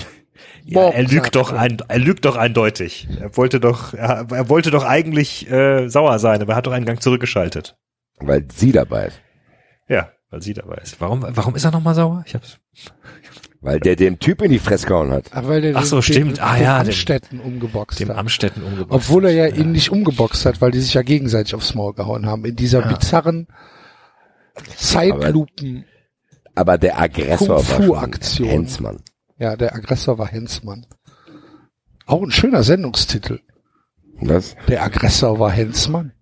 [0.66, 3.08] er morgens lügt doch ein, er lügt doch eindeutig.
[3.20, 6.72] Er wollte doch, er, er wollte doch eigentlich äh, sauer sein, aber er hat doch
[6.72, 7.76] einen Gang zurückgeschaltet.
[8.20, 9.22] weil sie dabei ist.
[9.90, 11.00] Ja, weil sie dabei ist.
[11.02, 12.24] Warum, warum ist er nochmal sauer?
[12.26, 12.58] Ich hab's.
[13.60, 15.32] Weil der den Typ in die Fresse gehauen hat.
[15.32, 15.48] können.
[15.48, 16.38] Weil der Ach so, den, stimmt.
[16.38, 18.18] Den, Ah, den ja, den- Amstetten umgeboxt Dem hat.
[18.18, 18.92] Amstetten umgebracht.
[18.92, 22.26] Obwohl er ja, ihn nicht umgeboxt hat, weil die sich ja gegenseitig aufs Maul gehauen
[22.26, 22.44] haben.
[22.46, 23.48] In dieser bizarren
[24.76, 25.86] Zeitlupen.
[26.56, 28.48] Aber der Aggressor war schon.
[28.48, 29.02] Hensmann.
[29.38, 30.86] Ja, der Aggressor war Hensmann.
[32.06, 33.40] Auch ein schöner Sendungstitel.
[34.16, 34.56] Was?
[34.68, 36.14] Der Aggressor war Hensmann.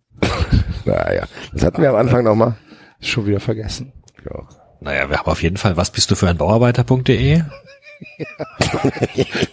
[0.86, 2.56] Naja, das hatten wir am Anfang nochmal.
[3.00, 3.94] Schon wieder vergessen.
[4.26, 4.48] Ja.
[4.80, 7.44] Naja, wir haben auf jeden Fall, was bist du für ein Bauarbeiter.de?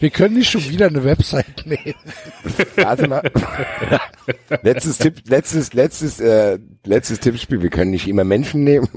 [0.00, 1.94] Wir können nicht schon wieder eine Website nehmen.
[2.76, 3.30] Warte mal.
[4.62, 7.60] letztes Tipp, letztes, letztes, äh, letztes Tippspiel.
[7.60, 8.88] Wir können nicht immer Menschen nehmen.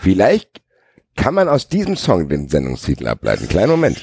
[0.00, 0.62] Vielleicht
[1.16, 3.48] kann man aus diesem Song den Sendungstitel ableiten.
[3.48, 4.00] Kleinen Moment.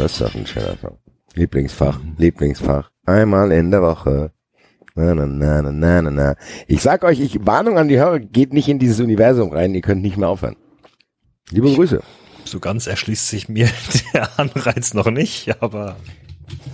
[0.02, 0.98] Das ist doch ein schöner Song.
[1.34, 2.90] Lieblingsfach, Lieblingsfach.
[3.06, 4.32] Einmal in der Woche.
[4.96, 6.34] Na, na, na, na, na, na, na.
[6.66, 9.80] Ich sag euch, ich Warnung an die Hörer, geht nicht in dieses Universum rein, ihr
[9.80, 10.56] könnt nicht mehr aufhören.
[11.50, 12.02] Liebe Grüße.
[12.44, 13.68] So ganz erschließt sich mir
[14.12, 15.94] der Anreiz noch nicht, aber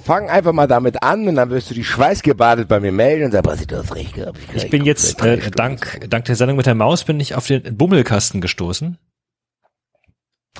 [0.05, 3.32] Fang einfach mal damit an und dann wirst du die schweißgebadet bei mir melden und
[3.32, 4.39] sagst, was ich das recht gehabt.
[4.55, 7.76] ich bin jetzt, äh, dank, dank der Sendung mit der Maus bin ich auf den
[7.76, 8.97] Bummelkasten gestoßen.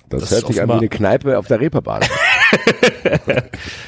[0.09, 2.03] Das, das hört sich an wie eine Kneipe auf der Reeperbahn.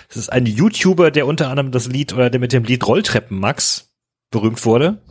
[0.08, 3.38] Das ist ein YouTuber, der unter anderem das Lied oder der mit dem Lied Rolltreppen
[3.38, 3.90] Max
[4.30, 5.02] berühmt wurde.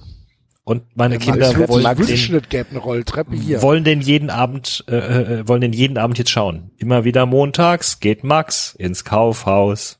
[0.64, 5.48] Und meine Kinder ich würde wollen, wünschen, den, es wollen den jeden Abend, äh, äh,
[5.48, 6.72] wollen den jeden Abend jetzt schauen.
[6.78, 10.00] Immer wieder montags geht Max ins Kaufhaus.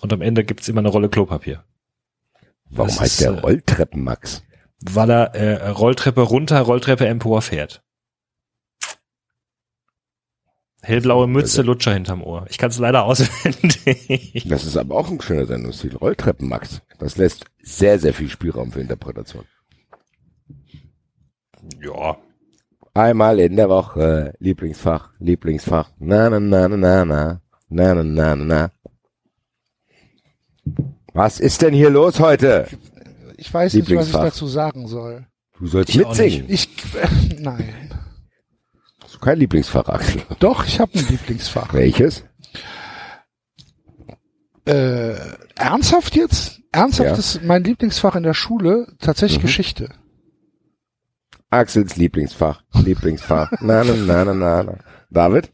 [0.00, 1.64] Und am Ende gibt's immer eine Rolle Klopapier.
[2.70, 4.42] Warum Das heißt ist, der äh, Rolltreppen Max?
[4.80, 7.82] Weil er äh, Rolltreppe runter, Rolltreppe empor fährt.
[10.88, 12.46] Hellblaue Mütze, Lutscher hinterm Ohr.
[12.48, 14.46] Ich kann es leider auswendig.
[14.48, 15.94] Das ist aber auch ein schöner Sendungsstil.
[15.94, 16.80] Rolltreppen, Max.
[16.98, 19.44] Das lässt sehr, sehr viel Spielraum für Interpretation.
[21.82, 22.16] Ja.
[22.94, 24.32] Einmal in der Woche.
[24.38, 25.90] Lieblingsfach, Lieblingsfach.
[25.98, 27.40] Na, na, na, na, na, na.
[27.68, 28.70] Na, na, na, na, na.
[31.12, 32.66] Was ist denn hier los heute?
[33.36, 35.26] Ich weiß nicht, was ich dazu sagen soll.
[35.58, 36.46] Du sollst ich mitsingen.
[36.48, 37.87] Ich, äh, nein.
[39.18, 40.22] Du kein Lieblingsfach, Axel?
[40.38, 41.74] Doch, ich habe ein Lieblingsfach.
[41.74, 42.24] Welches?
[44.64, 45.14] Äh,
[45.56, 46.60] ernsthaft jetzt?
[46.70, 47.16] Ernsthaft Ja.
[47.16, 49.42] ist mein Lieblingsfach in der Schule tatsächlich Mhm.
[49.42, 49.88] Geschichte.
[51.50, 54.78] Axels Lieblingsfach, Lieblingsfach, na, na, na, na, na, na.
[55.10, 55.50] David?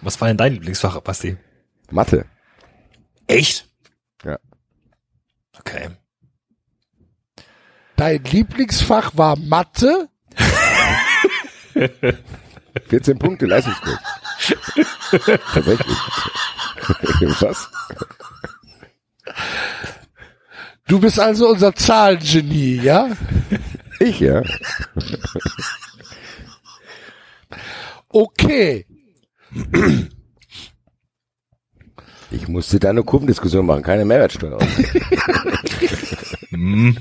[0.00, 1.36] Was war denn dein Lieblingsfach, Basti?
[1.90, 2.24] Mathe.
[3.26, 3.68] Echt?
[4.24, 4.38] Ja.
[5.58, 5.90] Okay.
[7.96, 10.08] Dein Lieblingsfach war Mathe?
[12.88, 13.98] 14 Punkte Leistungskurs.
[15.52, 15.96] Tatsächlich.
[17.40, 17.70] Was?
[20.86, 23.10] Du bist also unser Zahlengenie, ja?
[24.00, 24.42] Ich, ja.
[28.08, 28.86] Okay.
[32.30, 34.58] Ich musste da eine Kurvendiskussion machen, keine Mehrwertsteuer.
[36.50, 36.96] Hm,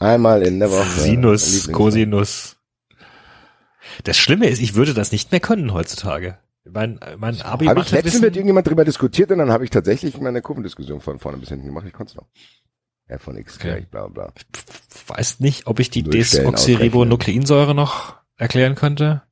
[0.00, 1.00] Einmal in der Woche.
[1.00, 2.56] Sinus, Cosinus.
[4.04, 6.38] Das Schlimme ist, ich würde das nicht mehr können heutzutage.
[6.64, 9.70] Mein, mein Abi Habe ich letztens Mathewissen- mit irgendjemand drüber diskutiert und dann habe ich
[9.70, 11.86] tatsächlich meine Kurvendiskussion von vorne bis hinten gemacht.
[11.86, 12.26] Ich konnte es noch.
[13.06, 13.68] f von x Okay.
[13.70, 14.32] gleich bla bla.
[15.08, 19.22] weiß nicht, ob ich die Desoxyribonukleinsäure noch erklären könnte.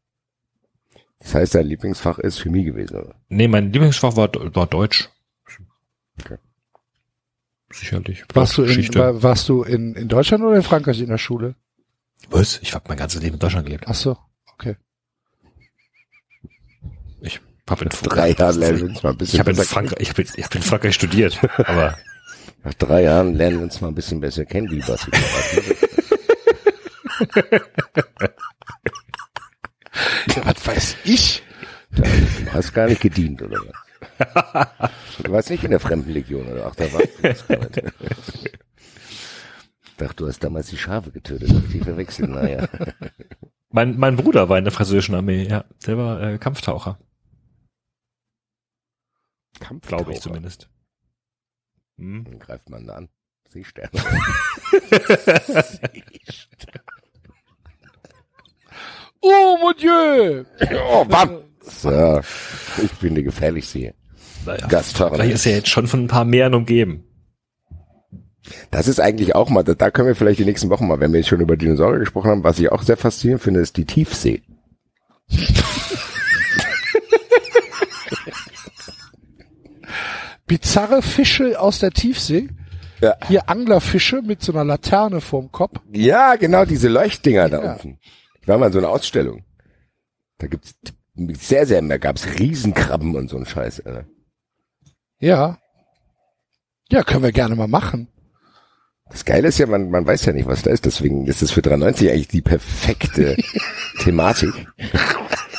[1.20, 3.14] Das heißt, dein Lieblingsfach ist Chemie gewesen, oder?
[3.28, 5.08] Nee, mein Lieblingsfach war, war Deutsch.
[6.20, 6.38] Okay.
[7.70, 8.24] Sicherlich.
[8.32, 11.54] Warst du, in, war, warst du in, in Deutschland oder in Frankreich in der Schule?
[12.30, 12.58] Was?
[12.62, 13.84] Ich habe mein ganzes Leben in Deutschland gelebt.
[13.86, 14.16] Ach so,
[17.70, 20.44] habe in Drei Jahre lernen wir uns mal ein bisschen Ich habe hab in, ich
[20.44, 21.96] hab in Frankreich studiert, aber
[22.64, 24.96] Nach drei Jahren lernen wir uns mal ein bisschen besser kennen, lieber
[30.28, 31.42] Ja, was weiß ich?
[31.90, 32.02] Du
[32.52, 34.90] hast gar nicht gedient, oder was?
[35.22, 36.66] Du warst nicht in der Fremdenlegion, oder?
[36.66, 37.28] Ach, da warst du.
[39.84, 41.50] Ich dachte, du hast damals die Schafe getötet.
[41.50, 42.68] Hab Die verwechselt, naja.
[43.70, 45.64] mein, mein Bruder war in der französischen Armee, ja.
[45.86, 46.98] Der war äh, Kampftaucher,
[49.82, 50.68] glaube ich zumindest.
[51.96, 52.24] Hm.
[52.24, 53.08] Dann greift man da an.
[53.48, 53.90] Seesterne.
[59.20, 60.44] Oh, mon Dieu!
[60.90, 61.40] oh, bam!
[61.60, 62.20] So,
[62.82, 63.94] ich bin der gefährlichste hier.
[64.46, 67.04] Naja, vielleicht ist er jetzt schon von ein paar Meeren umgeben.
[68.70, 71.12] Das ist eigentlich auch mal, da, da können wir vielleicht die nächsten Wochen mal, wenn
[71.12, 73.84] wir jetzt schon über Dinosaurier gesprochen haben, was ich auch sehr faszinierend finde, ist die
[73.84, 74.40] Tiefsee.
[80.48, 82.48] Bizarre Fische aus der Tiefsee.
[83.00, 83.14] Ja.
[83.28, 85.76] Hier Anglerfische mit so einer Laterne vorm Kopf.
[85.92, 87.72] Ja, genau, diese Leuchtdinger da Ja.
[87.74, 87.98] unten.
[88.40, 89.44] Ich war mal in so einer Ausstellung.
[90.38, 90.74] Da gibt's
[91.14, 93.80] sehr, sehr, da gab's Riesenkrabben und so ein Scheiß.
[93.86, 94.04] Alter.
[95.20, 95.58] Ja.
[96.90, 98.08] Ja, können wir gerne mal machen.
[99.10, 100.84] Das Geile ist ja, man, man weiß ja nicht, was da ist.
[100.84, 103.36] Deswegen ist es für 93 eigentlich die perfekte
[104.00, 104.52] Thematik.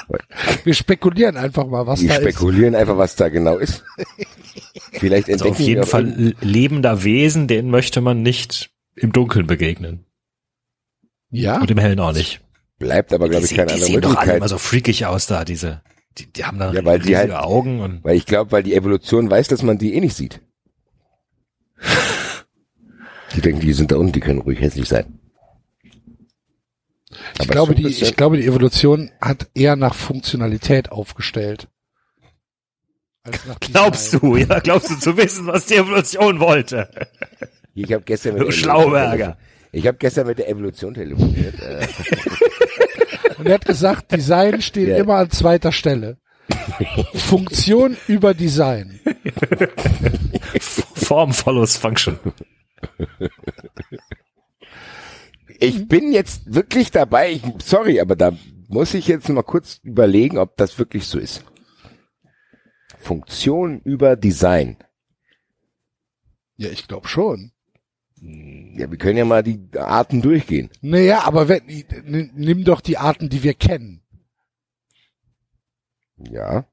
[0.64, 2.22] Wir spekulieren einfach mal, was Die da ist.
[2.22, 3.84] spekulieren einfach, was da genau ist.
[4.94, 9.46] Vielleicht Also entdecken auf jeden wir Fall lebender Wesen, denen möchte man nicht im Dunkeln
[9.48, 10.06] begegnen.
[11.32, 11.62] Ja.
[11.62, 12.42] Und im Hellen auch nicht.
[12.80, 14.38] Bleibt aber, glaube ich, die, keine die andere sehen doch alle Möglichkeit.
[14.38, 15.82] immer so freakig aus da, diese.
[16.18, 18.64] Die, die haben da Ja, weil die riesige halt- Augen und Weil ich glaube, weil
[18.64, 20.42] die Evolution weiß, dass man die eh nicht sieht.
[23.36, 25.19] Die denken, die sind da unten, die können ruhig hässlich sein.
[27.12, 31.68] Ich Aber glaube, die, ich glaube, die Evolution hat eher nach Funktionalität aufgestellt.
[33.24, 36.90] Als nach glaubst du, ja, glaubst du zu wissen, was die Evolution wollte?
[37.74, 39.38] Ich habe gestern mit Du der Schlauberger.
[39.72, 41.60] Ich habe gestern mit der Evolution telefoniert.
[41.62, 41.88] Äh,
[43.38, 44.98] Und er hat gesagt, Design steht Ja.
[44.98, 46.18] immer an zweiter Stelle.
[47.14, 49.00] Funktion über Design.
[50.96, 52.20] Form follows function.
[55.60, 57.32] Ich bin jetzt wirklich dabei.
[57.32, 58.32] Ich, sorry, aber da
[58.68, 61.44] muss ich jetzt mal kurz überlegen, ob das wirklich so ist.
[62.98, 64.78] Funktion über Design.
[66.58, 67.52] Ja, ich glaube schon.
[68.22, 70.70] Ja, wir können ja mal die Arten durchgehen.
[70.82, 71.64] Naja, aber wenn,
[72.36, 74.02] nimm doch die Arten, die wir kennen.
[76.18, 76.66] Ja.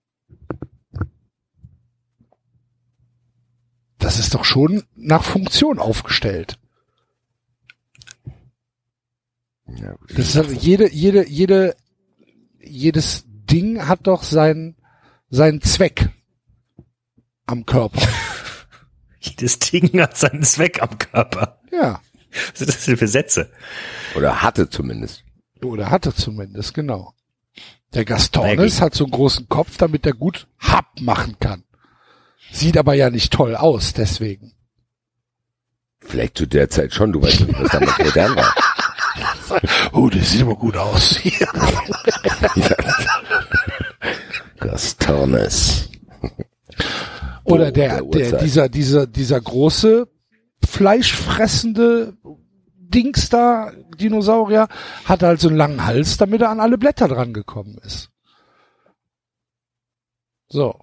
[3.98, 6.58] Das ist doch schon nach Funktion aufgestellt.
[9.68, 9.96] Ja.
[10.08, 11.76] Das ist halt jede, jede, jede,
[12.60, 14.76] jedes Ding hat doch seinen,
[15.30, 16.10] seinen Zweck
[17.46, 18.00] am Körper.
[19.20, 21.60] Jedes Ding hat seinen Zweck am Körper.
[21.72, 22.00] Ja.
[22.30, 23.50] Was sind das denn für Sätze?
[24.14, 25.24] Oder hatte zumindest.
[25.62, 27.14] Oder hatte zumindest, genau.
[27.94, 31.64] Der Gastornis hat so einen großen Kopf, damit er gut Hab machen kann.
[32.52, 34.52] Sieht aber ja nicht toll aus, deswegen.
[36.00, 38.54] Vielleicht zu der Zeit schon, du weißt nicht, was damals modern war.
[39.92, 41.20] Oh, das sieht aber gut aus.
[44.58, 45.88] Gastornis.
[47.44, 50.08] Oder Oh, der, der dieser, dieser, dieser große
[50.64, 52.16] fleischfressende
[52.78, 54.68] Dings da, Dinosaurier,
[55.04, 58.10] hat halt so einen langen Hals, damit er an alle Blätter dran gekommen ist.
[60.48, 60.78] So.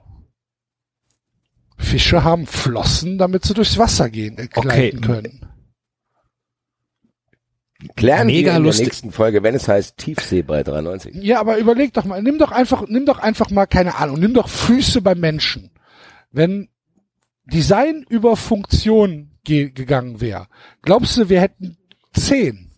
[1.77, 4.91] Fische haben Flossen, damit sie durchs Wasser gehen, äh, Okay.
[4.91, 5.45] können.
[7.95, 8.85] Klären Mega wir in lustig.
[8.85, 11.15] der nächsten Folge, wenn es heißt Tiefsee bei 93.
[11.15, 14.33] Ja, aber überleg doch mal, nimm doch einfach, nimm doch einfach mal, keine Ahnung, nimm
[14.33, 15.71] doch Füße beim Menschen.
[16.31, 16.69] Wenn
[17.45, 20.47] Design über Funktion ge gegangen wäre,
[20.81, 21.77] glaubst du, wir hätten
[22.13, 22.69] zehn?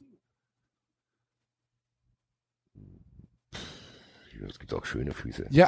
[4.47, 5.47] Es gibt auch schöne Füße.
[5.49, 5.67] Ja.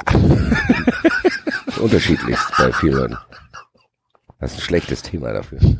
[1.80, 3.18] Unterschiedlich bei vielen Leuten.
[4.38, 5.58] Das ist ein schlechtes Thema dafür.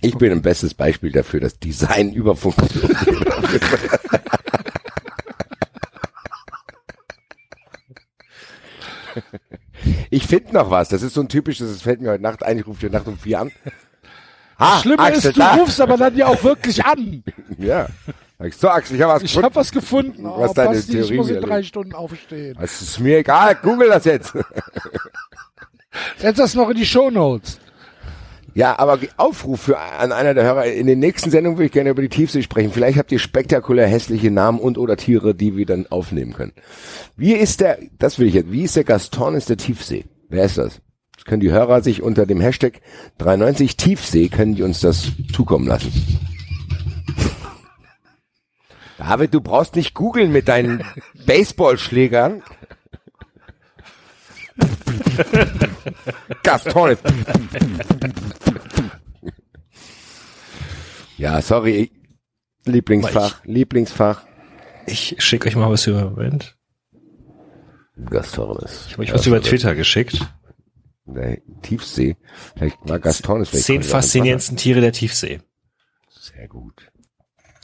[0.00, 3.62] Ich bin ein bestes Beispiel dafür, dass Design über Funktion geht.
[10.10, 10.88] Ich finde noch was.
[10.88, 12.58] Das ist so ein typisches, das fällt mir heute Nacht ein.
[12.58, 13.52] Ich rufe dir Nacht um vier an.
[14.56, 15.54] Ah, Schlimmer Axel, ist, du da.
[15.56, 17.22] rufst aber dann ja auch wirklich an.
[17.58, 17.88] Ja.
[18.42, 19.44] Ich, So, Axel, ich habe was Ich gefunden.
[19.44, 20.24] habe was gefunden.
[20.24, 22.56] Was Oh, deine Basti, ich Theorie muss in drei Stunden aufstehen.
[22.60, 23.54] Es ist mir egal.
[23.56, 24.32] Google das jetzt.
[26.18, 27.58] Setz das noch in die Shownotes.
[28.54, 30.66] Ja, aber Aufruf für an einer der Hörer.
[30.66, 32.70] In den nächsten Sendungen würde ich gerne über die Tiefsee sprechen.
[32.70, 36.52] Vielleicht habt ihr spektakulär hässliche Namen und oder Tiere, die wir dann aufnehmen können.
[37.16, 40.04] Wie ist der, das will ich jetzt, wie ist der Gastonis der Tiefsee?
[40.28, 40.80] Wer ist das?
[41.16, 42.80] Das können die Hörer sich unter dem Hashtag
[43.18, 45.92] 93 Tiefsee, können die uns das zukommen lassen.
[48.98, 50.84] David, du brauchst nicht googeln mit deinen
[51.26, 52.42] Baseballschlägern.
[56.42, 56.98] Gastonis.
[61.16, 61.90] Ja, sorry.
[62.64, 64.22] Lieblingsfach, Lieblingsfach.
[64.86, 66.56] Ich schicke euch mal was über Moment.
[67.96, 68.86] Gastornis.
[68.86, 70.18] Ich habe euch was über Twitter geschickt.
[71.06, 72.16] Der Tiefsee.
[72.56, 73.50] Vielleicht war Gastornis.
[73.50, 75.40] Zehn er faszinierendsten Tiere der Tiefsee.
[76.08, 76.90] Sehr gut.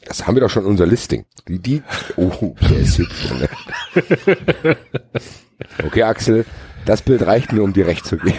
[0.05, 1.27] Das haben wir doch schon in unser Listing.
[1.49, 1.83] Die, die,
[2.17, 3.31] oh, der ist hübsch.
[3.31, 4.77] Ne?
[5.85, 6.47] Okay, Axel,
[6.87, 8.39] das Bild reicht mir, um dir recht zu geben.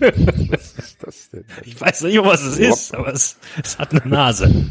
[0.00, 1.44] Was ist das denn?
[1.64, 4.66] Ich weiß nicht, was es ist, aber es, es hat eine Nase.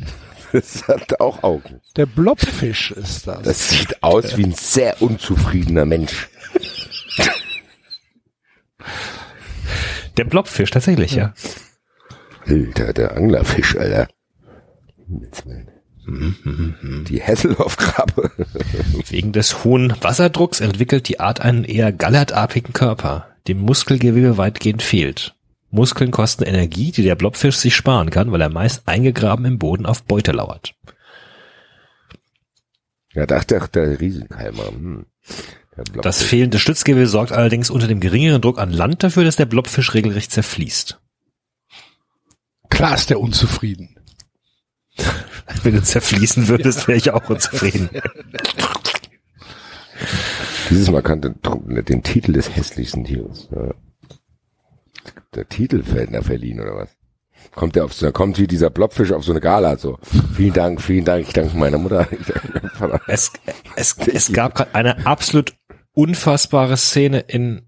[0.51, 1.81] Das hat auch Augen.
[1.95, 3.43] Der Blobfisch ist das.
[3.43, 6.27] Das sieht aus wie ein sehr unzufriedener Mensch.
[10.17, 11.33] Der Blobfisch, tatsächlich, ja.
[12.47, 14.07] Alter, der Anglerfisch, Alter.
[16.09, 18.31] Die Hesselhoff-Krabbe.
[19.09, 25.35] Wegen des hohen Wasserdrucks entwickelt die Art einen eher gallertartigen Körper, dem Muskelgewebe weitgehend fehlt.
[25.71, 29.85] Muskeln kosten Energie, die der Blobfisch sich sparen kann, weil er meist eingegraben im Boden
[29.85, 30.73] auf Beute lauert.
[33.13, 34.67] Ja, dachte auch der Riesenkeimer.
[34.67, 35.05] Hm.
[35.77, 36.01] Der.
[36.01, 39.93] Das fehlende Stützgewebe sorgt allerdings unter dem geringeren Druck an Land dafür, dass der Blobfisch
[39.93, 40.99] regelrecht zerfließt.
[42.69, 43.95] Klar ist der unzufrieden.
[45.63, 47.89] Wenn du zerfließen würdest, wäre ich auch unzufrieden.
[50.69, 53.49] Dieses Mal kannte den Titel des hässlichsten Tieres.
[53.51, 53.73] Ja.
[55.35, 56.89] Der Titel fällt nach verliehen oder was?
[57.55, 59.97] Kommt der auf so, kommt wie dieser Blobfisch auf so eine Gala so.
[60.35, 62.07] Vielen Dank, vielen Dank, ich danke meiner Mutter.
[62.79, 63.01] Danke.
[63.07, 63.31] Es,
[63.75, 65.55] es, es gab gerade eine absolut
[65.93, 67.63] unfassbare Szene in,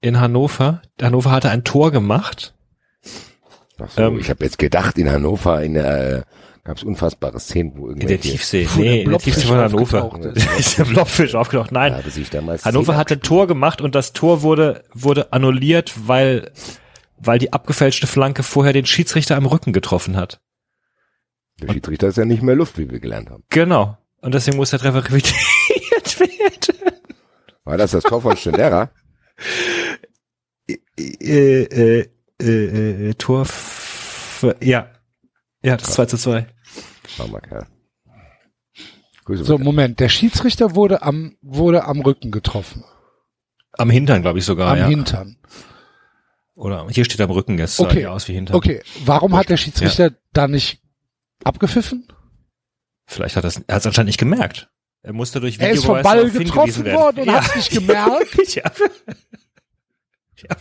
[0.00, 0.82] in Hannover.
[1.00, 2.54] Hannover hatte ein Tor gemacht.
[3.78, 6.22] Ach so, Ähm, ich habe jetzt gedacht, in Hannover in der, äh,
[6.64, 8.68] gab es unfassbare Szenen, wo In der Tiefsee.
[8.76, 10.18] Nee, in der Tiefsee von Hannover.
[10.58, 11.72] ist der Blobfisch aufgetaucht.
[11.72, 11.94] Nein.
[11.94, 15.92] habe sich damals Hannover Szenen hat ein Tor gemacht und das Tor wurde, wurde annulliert,
[16.06, 16.52] weil,
[17.18, 20.40] weil die abgefälschte Flanke vorher den Schiedsrichter am Rücken getroffen hat.
[21.60, 23.44] Der Schiedsrichter ist ja nicht mehr Luft, wie wir gelernt haben.
[23.48, 23.98] Genau.
[24.20, 25.34] Und deswegen muss der Treffer revidiert
[26.20, 26.96] werden.
[27.64, 28.90] War das das Tor von Stendera?
[30.68, 32.08] Äh, äh,
[32.40, 33.46] äh, äh, Tor,
[34.60, 34.88] ja.
[35.62, 36.46] Ja, das 2 zu 2.
[37.18, 37.66] Armer Kerl.
[39.24, 39.64] Grüße So, bitte.
[39.64, 40.00] Moment.
[40.00, 42.84] Der Schiedsrichter wurde am, wurde am Rücken getroffen.
[43.72, 44.86] Am Hintern, glaube ich sogar, am ja.
[44.88, 45.36] Hintern.
[46.54, 48.06] Oder hier steht am Rücken, das sah Okay.
[48.06, 48.56] aus wie Hintern.
[48.56, 48.82] Okay.
[49.04, 50.80] Warum hat der Schiedsrichter da nicht
[51.44, 52.08] abgepfiffen?
[53.06, 54.68] Vielleicht hat er es, er hat es anscheinend nicht gemerkt.
[55.02, 58.54] Er musste durch Er ist vom Ball getroffen worden und hat's nicht gemerkt.
[58.54, 58.70] ja.
[60.36, 60.56] ja.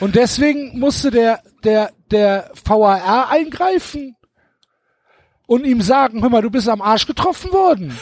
[0.00, 4.16] Und deswegen musste der, der, der VAR eingreifen
[5.46, 7.98] und ihm sagen, hör mal, du bist am Arsch getroffen worden.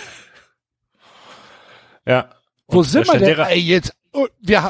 [2.07, 2.31] ja.
[2.70, 3.39] Wo Und sind wir denn?
[3.39, 4.65] Ey, jetzt, oh, wir,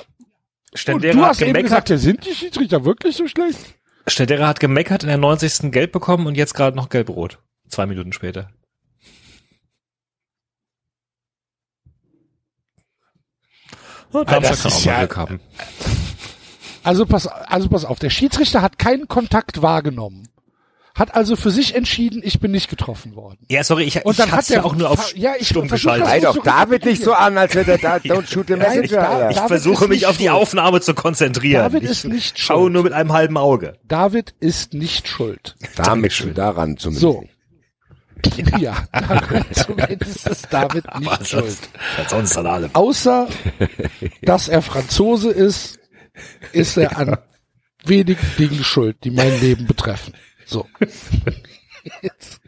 [0.70, 1.64] und Stendera du hat hast eben gemeckert.
[1.68, 3.58] gesagt, ja, sind die Schiedsrichter wirklich so schlecht?
[4.06, 5.72] Stendera hat gemeckert, in der 90.
[5.72, 7.40] Gelb bekommen und jetzt gerade noch gelb-rot.
[7.68, 8.50] Zwei Minuten später.
[14.10, 15.40] Und Darmstadt das ist auch mal ja- Glück haben.
[16.84, 20.28] Also pass, also pass auf, der Schiedsrichter hat keinen Kontakt wahrgenommen.
[20.94, 23.38] hat also für sich entschieden, ich bin nicht getroffen worden.
[23.48, 25.68] Ja, sorry, ich, Und ich dann hat's hat ja auch nur auf ja, ich stumm
[25.68, 26.06] geschaltet.
[26.08, 28.90] Sei doch David nicht so an, als wäre der da, don't shoot the Nein, ich
[28.90, 29.08] messenger.
[29.08, 29.30] Alter.
[29.30, 30.30] Ich David versuche mich auf die.
[30.30, 31.62] Aufnahme zu konzentrieren.
[31.62, 32.72] David ich ist nicht schaue schuld.
[32.72, 33.74] nur mit einem halben Auge.
[33.86, 35.56] David ist nicht schuld.
[35.76, 37.02] Damit du daran zumindest.
[37.02, 37.24] So.
[38.58, 41.56] Ja, daran zumindest ist David nicht schuld.
[42.08, 42.70] Sonst an allem.
[42.72, 43.28] Außer,
[44.22, 45.77] dass er Franzose ist,
[46.52, 47.18] ist er an
[47.84, 50.14] wenigen Dingen schuld, die mein Leben betreffen.
[50.46, 50.66] So.
[52.02, 52.40] Jetzt.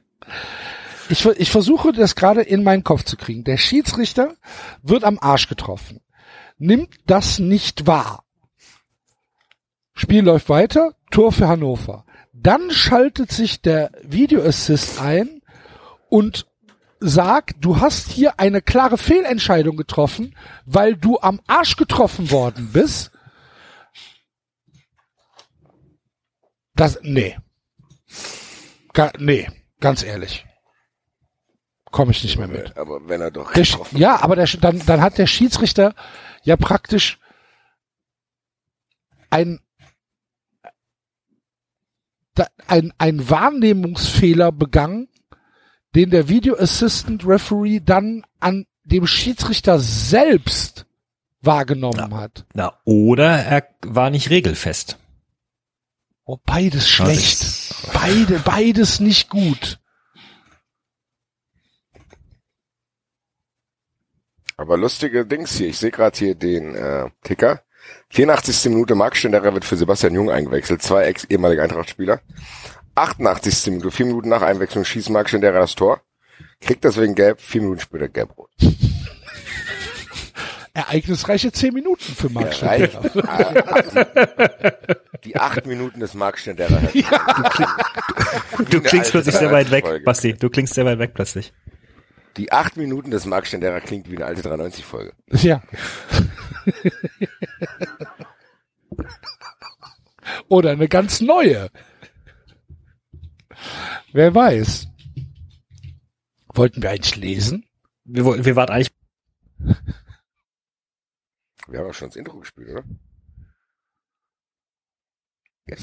[1.08, 3.44] Ich, ich versuche das gerade in meinen Kopf zu kriegen.
[3.44, 4.34] Der Schiedsrichter
[4.82, 6.00] wird am Arsch getroffen.
[6.58, 8.24] Nimmt das nicht wahr.
[9.94, 12.04] Spiel läuft weiter, Tor für Hannover.
[12.32, 15.42] Dann schaltet sich der Video Assist ein
[16.08, 16.46] und
[17.00, 20.34] sagt, du hast hier eine klare Fehlentscheidung getroffen,
[20.64, 23.10] weil du am Arsch getroffen worden bist.
[26.80, 27.36] Das, nee.
[28.94, 29.46] Ga, nee,
[29.80, 30.46] ganz ehrlich.
[31.90, 32.74] Komme ich nicht mehr mit.
[32.78, 35.94] Aber wenn er doch Der, ja, aber der, dann, dann hat der Schiedsrichter
[36.42, 37.18] ja praktisch
[39.28, 39.60] ein,
[42.66, 45.10] ein, ein Wahrnehmungsfehler begangen,
[45.94, 50.86] den der Video Assistant Referee dann an dem Schiedsrichter selbst
[51.42, 52.46] wahrgenommen hat.
[52.54, 54.96] Na, oder er war nicht regelfest.
[56.32, 57.74] Oh, beides schlecht.
[57.92, 59.80] Beide, beides nicht gut.
[64.56, 65.66] Aber lustige Dings hier.
[65.66, 67.64] Ich sehe gerade hier den äh, Ticker.
[68.10, 68.66] 84.
[68.66, 70.82] Minute Marc Ständerer wird für Sebastian Jung eingewechselt.
[70.82, 72.20] Zwei ex ehemalige Eintracht-Spieler.
[72.94, 73.72] 88.
[73.72, 76.00] Minute, vier Minuten nach Einwechslung schießt Marc Ständerer das Tor.
[76.60, 78.50] Kriegt deswegen gelb, vier Minuten später gelb-rot.
[80.72, 82.92] Ereignisreiche zehn Minuten für Marc Ja, reicht.
[82.92, 84.76] Ständerer.
[85.24, 86.80] Die acht Minuten des Marc Ständerer.
[88.70, 90.04] Du klingst plötzlich sehr weit weg, Folge.
[90.04, 90.34] Basti.
[90.34, 91.52] Du klingst sehr weit weg plötzlich.
[92.36, 95.12] Die acht Minuten des Marc Ständerer klingt wie eine alte 93-Folge.
[95.32, 95.60] Ja.
[100.48, 101.70] Oder eine ganz neue.
[104.12, 104.88] Wer weiß.
[106.54, 107.64] Wollten wir eigentlich lesen?
[108.04, 108.90] Wir, wollten- wir waren eigentlich
[111.70, 112.84] Wir haben auch schon das Intro gespielt, oder?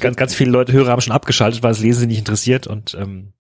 [0.02, 2.94] ganz, ganz viele Leute, Hörer haben schon abgeschaltet, weil das Lesen sie nicht interessiert und
[2.96, 3.32] ähm,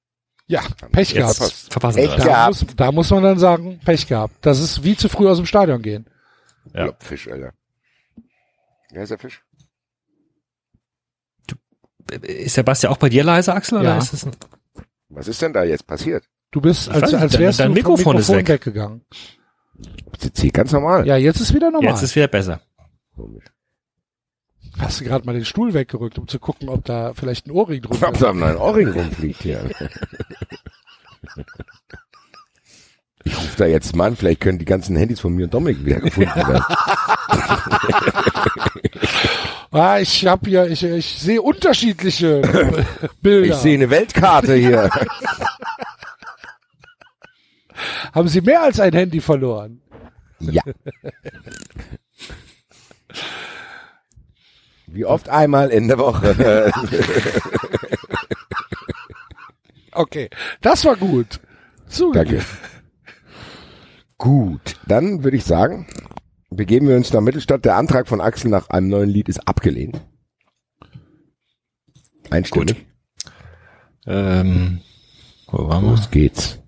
[0.48, 0.62] Ja,
[0.94, 1.54] Pech jetzt gehabt.
[1.70, 2.16] verpassen das.
[2.18, 2.48] Da gehabt.
[2.64, 4.34] muss, da muss man dann sagen, Pech gehabt.
[4.46, 6.10] Das ist wie zu früh aus dem Stadion gehen.
[6.74, 6.86] Ja.
[6.88, 6.94] Ja.
[7.00, 7.54] Fisch, Alter.
[8.92, 9.44] Wer ist der Fisch?
[12.22, 13.80] Ist der Basti auch bei dir leise, Axel?
[13.80, 13.98] Oder Ja.
[13.98, 14.32] ist das ein,
[15.10, 16.24] Was ist denn da jetzt passiert?
[16.52, 18.48] Du bist, als, als dein- wärst dein du Mikrofon vom ist Mikrofon weg.
[18.50, 19.06] weggegangen.
[20.36, 21.06] Hier ganz normal.
[21.08, 21.92] Ja, jetzt ist wieder normal.
[21.92, 22.62] jetzt ist wieder besser.
[23.16, 23.46] Komisch.
[24.80, 27.84] Hast du gerade mal den Stuhl weggerückt, um zu gucken, ob da vielleicht ein Ohrring
[28.02, 28.22] hab ist.
[28.22, 29.70] da einen Ohrring rumfliegt hier.
[33.24, 35.84] Ich rufe da jetzt mal an, vielleicht können die ganzen Handys von mir und Dominik
[35.84, 36.64] wieder gefunden werden.
[39.72, 42.42] Ah, ich hab hier, ich, ich sehe unterschiedliche
[43.22, 43.54] Bilder.
[43.54, 44.90] Ich sehe eine Weltkarte hier.
[48.14, 49.82] Haben Sie mehr als ein Handy verloren?
[50.40, 50.64] Ja.
[54.88, 56.72] Wie oft einmal in der Woche.
[59.98, 60.30] Okay,
[60.62, 61.40] das war gut.
[61.88, 62.38] Zugegeben.
[62.38, 62.46] Danke.
[64.20, 65.88] Gut, dann würde ich sagen,
[66.52, 67.66] begeben wir uns nach Mittelstadt.
[67.66, 70.00] Der Antrag von Axel nach einem neuen Lied ist abgelehnt.
[72.30, 72.86] Einstimmig.
[74.06, 74.82] Ähm,
[75.48, 75.92] wo waren wir?
[75.92, 76.60] Los geht's.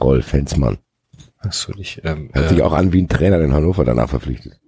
[0.00, 0.78] Rolf Hensmann.
[1.38, 4.60] Achso, ich, ähm, Hört sich auch an wie ein Trainer, den Hannover danach verpflichtet.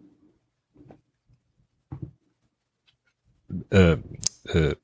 [3.70, 3.97] äh,
[4.44, 4.77] äh,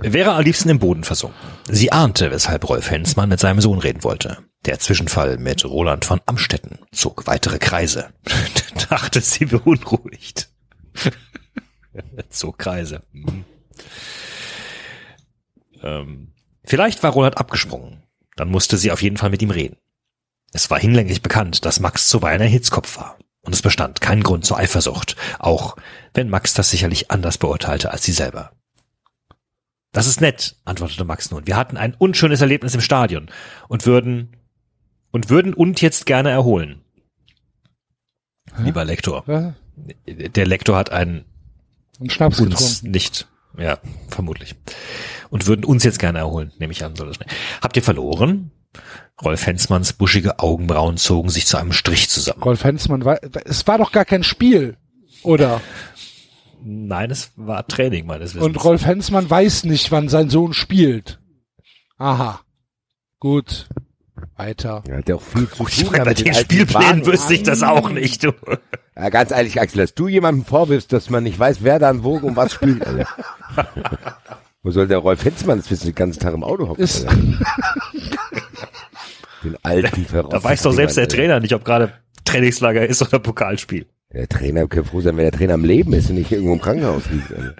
[0.00, 1.38] wäre am liebsten im Boden versunken.
[1.68, 4.38] Sie ahnte, weshalb Rolf Hensmann mit seinem Sohn reden wollte.
[4.64, 8.10] Der Zwischenfall mit Roland von Amstetten zog weitere Kreise.
[8.90, 10.48] Dachte sie beunruhigt.
[12.28, 13.02] zog Kreise.
[13.12, 13.44] Hm.
[15.82, 16.32] Ähm,
[16.64, 18.02] vielleicht war Roland abgesprungen.
[18.36, 19.76] Dann musste sie auf jeden Fall mit ihm reden.
[20.52, 23.18] Es war hinlänglich bekannt, dass Max zuweilen ein Hitzkopf war.
[23.42, 25.76] Und es bestand kein Grund zur Eifersucht, auch
[26.14, 28.52] wenn Max das sicherlich anders beurteilte als sie selber.
[29.92, 31.46] Das ist nett, antwortete Max nun.
[31.46, 33.30] Wir hatten ein unschönes Erlebnis im Stadion
[33.68, 34.36] und würden
[35.10, 36.82] und würden und jetzt gerne erholen.
[38.58, 39.24] Lieber Lektor.
[39.26, 39.54] Ja,
[40.06, 41.24] Der Lektor hat einen
[41.98, 42.90] einen Schnaps uns getrunken.
[42.90, 43.28] nicht.
[43.58, 43.78] Ja,
[44.08, 44.54] vermutlich.
[45.30, 46.96] Und würden uns jetzt gerne erholen, nehme ich an.
[46.96, 47.30] Soll das nicht.
[47.60, 48.50] Habt ihr verloren?
[49.22, 52.42] Rolf Hensmanns buschige Augenbrauen zogen sich zu einem Strich zusammen.
[52.42, 54.76] Rolf Hensmann war, es war doch gar kein Spiel,
[55.22, 55.62] oder?
[56.62, 58.44] Nein, es war Training meines Wissens.
[58.44, 61.18] Und Rolf Hensmann weiß nicht, wann sein Sohn spielt.
[61.96, 62.40] Aha.
[63.18, 63.68] Gut.
[64.36, 64.82] Weiter.
[64.88, 65.86] Er hat ja auch viel zu Ich tun.
[65.92, 67.06] meine, ja, bei den alten Spielplänen Wagen.
[67.06, 68.32] wüsste ich das auch nicht, du.
[68.96, 72.16] Ja, ganz ehrlich, Axel, dass du jemandem vorwirfst, dass man nicht weiß, wer dann wo
[72.16, 72.86] und was spielt.
[72.86, 73.06] Alter.
[74.62, 76.88] Wo soll der Rolf Henzmann das wissen, den ganzen Tag im Auto hocken?
[79.44, 81.92] Den alten Da weiß doch selbst der Trainer nicht, ob gerade
[82.24, 83.86] Trainingslager ist oder Pokalspiel.
[84.12, 86.60] Der Trainer kann froh sein, wenn der Trainer am Leben ist und nicht irgendwo im
[86.60, 87.32] Krankenhaus liegt.
[87.32, 87.54] Alter.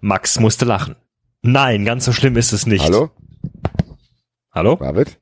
[0.00, 0.96] Max musste lachen.
[1.42, 2.84] Nein, ganz so schlimm ist es nicht.
[2.84, 3.10] Hallo?
[4.50, 4.76] Hallo?
[4.76, 5.20] David?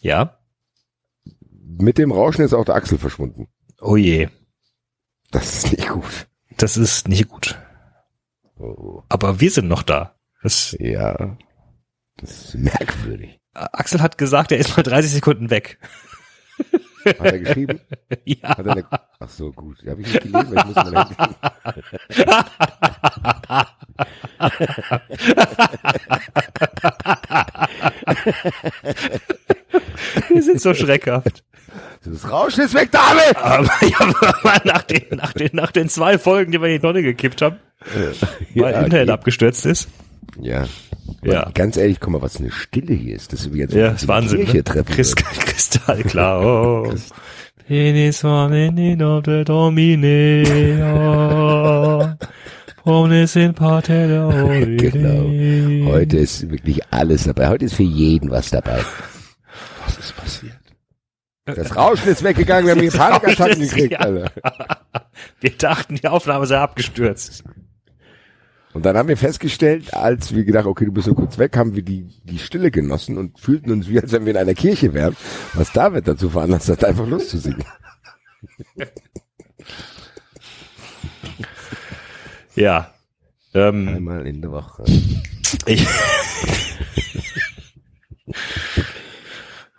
[0.00, 0.38] Ja?
[1.78, 3.48] Mit dem Rauschen ist auch der Axel verschwunden.
[3.80, 4.28] Oh je.
[5.30, 6.28] Das ist nicht gut.
[6.56, 7.58] Das ist nicht gut.
[8.58, 10.14] Oh, Aber wir sind noch da.
[10.42, 11.36] Das, ja.
[12.16, 13.40] Das ist merkwürdig.
[13.52, 15.78] Axel hat gesagt, er ist mal 30 Sekunden weg.
[17.06, 17.80] Hat er geschrieben?
[18.24, 18.48] Ja.
[18.56, 18.84] Hat er eine,
[19.20, 19.82] ach so, gut.
[19.82, 21.14] Ja, habe ich nicht gelesen, weil ich muss Handy.
[30.28, 31.44] Wir sind so schreckhaft.
[32.04, 33.36] Das Rauschen ist weg, David!
[33.36, 36.80] Aber, ja, aber nach, den, nach, den, nach den zwei Folgen, die wir in die
[36.80, 37.56] Tonne gekippt haben,
[37.92, 38.14] weil
[38.54, 39.10] Ja, Internet okay.
[39.10, 39.88] abgestürzt ist.
[40.40, 40.66] Ja.
[41.22, 41.50] Ja.
[41.54, 43.32] Ganz ehrlich, guck mal, was eine Stille hier ist.
[43.32, 44.38] Das ist wie jetzt Ja, ist Wahnsinn.
[44.40, 44.64] Kirche Ne?
[44.64, 44.86] treffen.
[44.94, 45.40] Christ, würde.
[45.40, 46.44] kristallklar.
[46.44, 46.94] Oh.
[47.66, 50.44] Penis war in of the Domine.
[52.84, 55.90] Pommes in Parte Genau.
[55.90, 57.48] Heute ist wirklich alles dabei.
[57.48, 58.78] Heute ist für jeden was dabei.
[59.84, 60.52] Was ist passiert?
[61.46, 63.98] Das Rauschen ist weggegangen, wir haben hier Panikattacken gekriegt, ja.
[64.00, 64.30] Alter.
[65.40, 67.44] Wir dachten, die Aufnahme sei abgestürzt.
[68.76, 71.74] Und dann haben wir festgestellt, als wir gedacht, okay, du bist so kurz weg, haben
[71.74, 74.92] wir die, die Stille genossen und fühlten uns wie, als wenn wir in einer Kirche
[74.92, 75.16] wären,
[75.54, 77.64] was David dazu veranlasst hat, einfach loszusingen.
[82.54, 82.94] Ja.
[83.52, 84.84] Ähm, Einmal in der Woche.
[85.66, 85.86] ich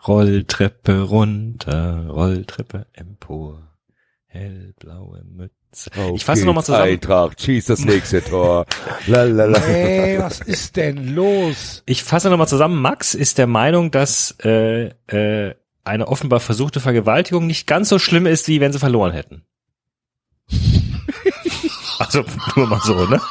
[0.07, 3.75] Rolltreppe runter, Rolltreppe empor,
[4.27, 5.66] hellblaue Mütze.
[6.15, 6.91] Ich fasse nochmal zusammen.
[6.91, 8.65] Eintracht, schießt das nächste Tor.
[9.05, 9.59] Lalala.
[9.59, 11.83] Ey, was ist denn los?
[11.85, 12.81] Ich fasse nochmal zusammen.
[12.81, 18.25] Max ist der Meinung, dass äh, äh, eine offenbar versuchte Vergewaltigung nicht ganz so schlimm
[18.25, 19.43] ist, wie wenn sie verloren hätten.
[21.99, 22.23] also
[22.55, 23.21] nur mal so, ne?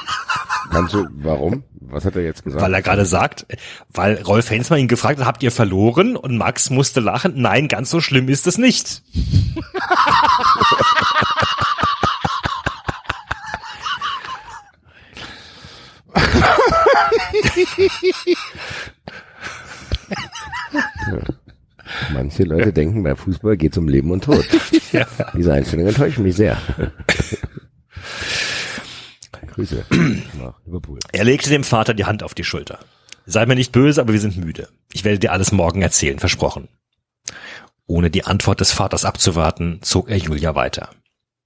[0.70, 1.65] Kannst du, warum?
[1.89, 2.62] Was hat er jetzt gesagt?
[2.62, 3.47] Weil er gerade sagt,
[3.89, 6.16] weil Rolf Hensmann ihn gefragt hat, habt ihr verloren?
[6.16, 7.34] Und Max musste lachen.
[7.36, 9.02] Nein, ganz so schlimm ist es nicht.
[22.13, 24.45] Manche Leute denken, bei Fußball geht es um Leben und Tod.
[24.93, 25.05] Ja.
[25.37, 26.57] Diese Einstellung enttäuscht mich sehr.
[29.49, 29.85] Grüße
[30.39, 31.01] nach Liverpool.
[31.13, 32.79] Er legte dem Vater die Hand auf die Schulter.
[33.27, 34.69] Sei mir nicht böse, aber wir sind müde.
[34.93, 36.69] Ich werde dir alles morgen erzählen, versprochen.
[37.87, 40.91] Ohne die Antwort des Vaters abzuwarten, zog er Julia weiter.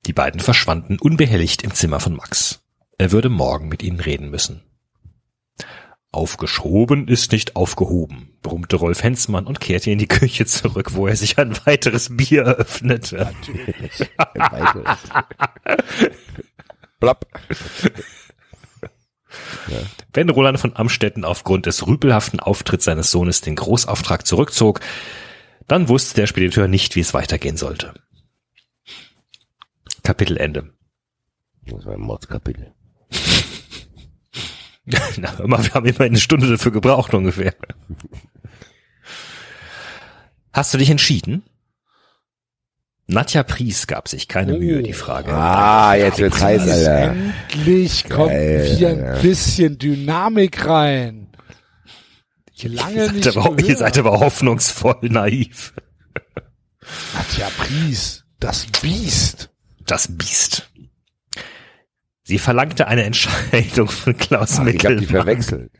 [0.07, 2.61] Die beiden verschwanden unbehelligt im Zimmer von Max.
[2.99, 4.63] Er würde morgen mit ihnen reden müssen.
[6.13, 11.15] Aufgeschoben ist nicht aufgehoben, brummte Rolf Hensmann und kehrte in die Küche zurück, wo er
[11.15, 13.33] sich ein weiteres Bier eröffnete.
[14.35, 14.99] Weiteres.
[16.99, 17.27] Blapp.
[20.13, 24.81] Wenn Roland von Amstetten aufgrund des rüpelhaften Auftritts seines Sohnes den Großauftrag zurückzog,
[25.69, 27.95] dann wusste der Spediteur nicht, wie es weitergehen sollte.
[30.03, 30.73] Kapitelende.
[31.67, 32.75] Das war ein Mordskapitel.
[35.19, 37.55] Na, hör mal, wir haben immer eine Stunde dafür gebraucht ungefähr.
[40.53, 41.43] Hast du dich entschieden?
[43.07, 45.33] Nadja Pries gab sich keine Mühe, die Frage.
[45.33, 47.13] Ah, jetzt wird's heiß, Alter.
[47.53, 48.89] Endlich kommt Geil, ja.
[48.91, 51.27] ein bisschen Dynamik rein.
[52.63, 55.73] Lange ihr, nicht seid aber, ihr seid aber hoffnungsvoll naiv.
[57.15, 59.51] Nadja Pries, das Biest.
[59.87, 60.70] Das Biest.
[62.31, 65.73] Sie verlangte eine Entscheidung von Klaus Ach, ich hab die verwechselt.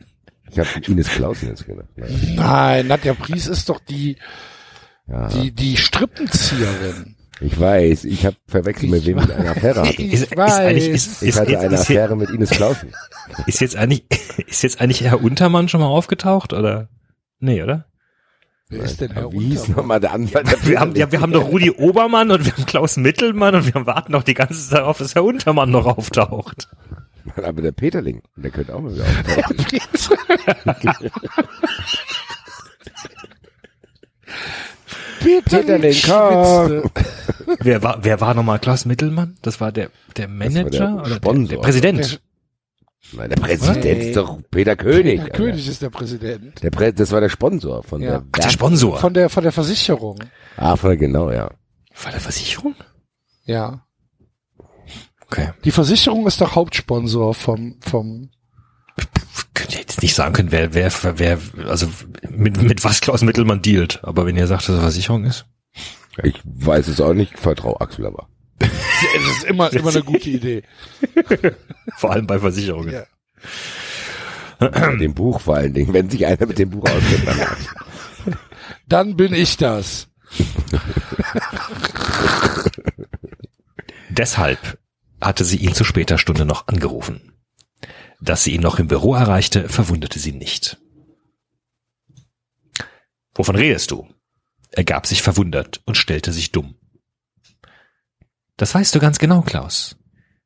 [0.51, 1.87] Ich habe Ines Klausen jetzt gedacht.
[1.95, 2.33] Nein.
[2.35, 4.17] Nein, Nadja Pries ist doch die,
[5.07, 7.15] Ja, die, die Strippenzieherin.
[7.39, 10.01] ich weiß, ich habe verwechselt, mit wem ich eine Affäre hatte.
[10.01, 10.55] Ich Ist- ist weiß.
[10.55, 12.91] eigentlich- ist- Ich hatte eine ist Affäre mit Ines Klausen.
[13.47, 14.03] Ist jetzt eigentlich,
[14.47, 16.89] ist jetzt eigentlich Herr Untermann schon mal aufgetaucht oder?
[17.39, 17.85] Nee, oder?
[18.71, 20.49] Wer ist denn Herr Wie hieß nochmal der Anwalt?
[20.49, 23.65] der Wir haben, ja, wir haben doch Rudi Obermann und wir haben Klaus Mittelmann und
[23.73, 26.69] wir warten noch die ganze Zeit darauf, dass Herr Untermann noch auftaucht.
[27.35, 29.03] Aber der Peterling, der könnte auch mal wieder
[29.49, 31.11] auftauchen.
[35.19, 36.81] Peterling, komm.
[36.81, 36.91] Schwitzte.
[37.59, 39.35] Wer war, wer war nochmal Klaus Mittelmann?
[39.41, 42.21] Das war der, der Manager der oder der, der Präsident?
[43.13, 44.07] Nein, der Präsident Nee.
[44.09, 45.19] ist doch Peter König.
[45.21, 46.61] Der König ist der Präsident.
[46.63, 48.09] Der Prä das war der Sponsor von Ja.
[48.11, 48.97] der, Ach, der Sponsor.
[48.99, 50.19] Von der, von der Versicherung.
[50.57, 51.49] Ah, von genau, ja.
[51.93, 52.75] Von der Versicherung?
[53.45, 53.85] Ja.
[55.25, 55.49] Okay.
[55.63, 58.29] Die Versicherung ist doch Hauptsponsor vom, vom,
[59.53, 61.87] Könnt ihr jetzt nicht sagen können, wer, wer, wer, also
[62.29, 63.99] mit, mit was Klaus Mittelmann dealt.
[64.03, 65.45] Aber wenn ihr sagt, dass es Versicherung ist.
[66.23, 68.27] Ich weiß es auch nicht, vertrau Axel aber.
[69.13, 70.63] Das ist immer, immer eine gute Idee.
[71.97, 72.93] Vor allem bei Versicherungen.
[72.93, 73.05] Ja.
[74.99, 77.25] Dem Buch vor allen Dingen, wenn sich einer mit dem Buch auskennt.
[77.25, 78.37] Dann.
[78.87, 80.07] Dann bin ich das.
[84.09, 84.77] Deshalb
[85.19, 87.33] hatte sie ihn zu später Stunde noch angerufen.
[88.19, 90.77] Dass sie ihn noch im Büro erreichte, verwunderte sie nicht.
[93.33, 94.07] Wovon redest du?
[94.71, 96.75] Er gab sich verwundert und stellte sich dumm.
[98.57, 99.97] Das weißt du ganz genau, Klaus.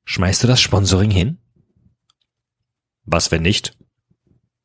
[0.05, 1.39] Schmeißt du das Sponsoring hin?
[3.03, 3.77] Was, wenn nicht?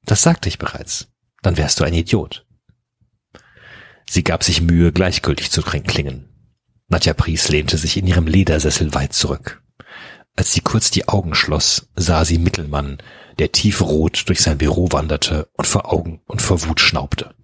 [0.05, 1.09] Das sagte ich bereits.
[1.43, 2.47] Dann wärst du ein Idiot.
[4.09, 6.29] Sie gab sich Mühe, gleichgültig zu klingen.
[6.89, 9.63] Nadja Pries lehnte sich in ihrem Ledersessel weit zurück.
[10.37, 12.99] Als sie kurz die Augen schloss, sah sie Mittelmann,
[13.39, 17.35] der tiefrot durch sein Büro wanderte und vor Augen und vor Wut schnaubte.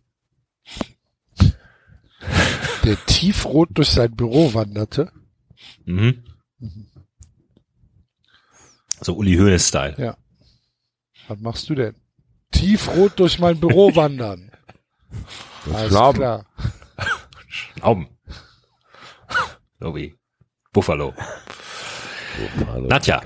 [2.85, 5.13] Der tiefrot durch sein Büro wanderte.
[5.85, 6.25] Mhm.
[9.01, 9.95] So Uli Hoeneß-Style.
[9.99, 10.17] Ja.
[11.29, 11.95] Was machst du denn?
[12.53, 14.51] Tiefrot durch mein Büro wandern.
[15.73, 16.19] Alles Schnauben.
[16.19, 16.47] klar.
[17.49, 18.09] Schnauben.
[19.81, 20.17] So wie
[20.73, 21.15] Buffalo.
[22.89, 23.23] Nadja.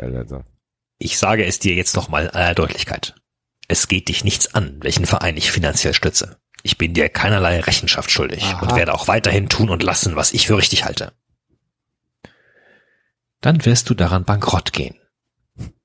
[0.98, 3.14] Ich sage es dir jetzt nochmal in aller Deutlichkeit.
[3.68, 6.40] Es geht dich nichts an, welchen Verein ich finanziell stütze.
[6.62, 8.60] Ich bin dir keinerlei Rechenschaft schuldig Aha.
[8.66, 11.12] und werde auch weiterhin tun und lassen, was ich für richtig halte.
[13.40, 14.96] Dann wirst du daran bankrott gehen,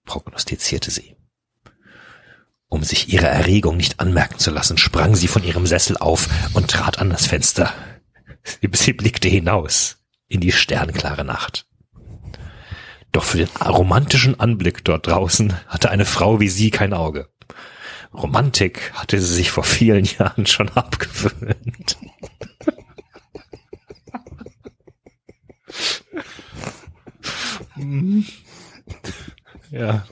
[0.06, 1.16] prognostizierte sie.
[2.68, 6.70] Um sich ihre Erregung nicht anmerken zu lassen, sprang sie von ihrem Sessel auf und
[6.70, 7.74] trat an das Fenster.
[8.44, 11.68] Sie, sie blickte hinaus in die sternklare Nacht.
[13.12, 17.30] Doch für den romantischen Anblick dort draußen hatte eine Frau wie sie kein Auge.
[18.14, 21.98] Romantik hatte sie sich vor vielen Jahren schon abgewöhnt.
[29.72, 30.06] Ja.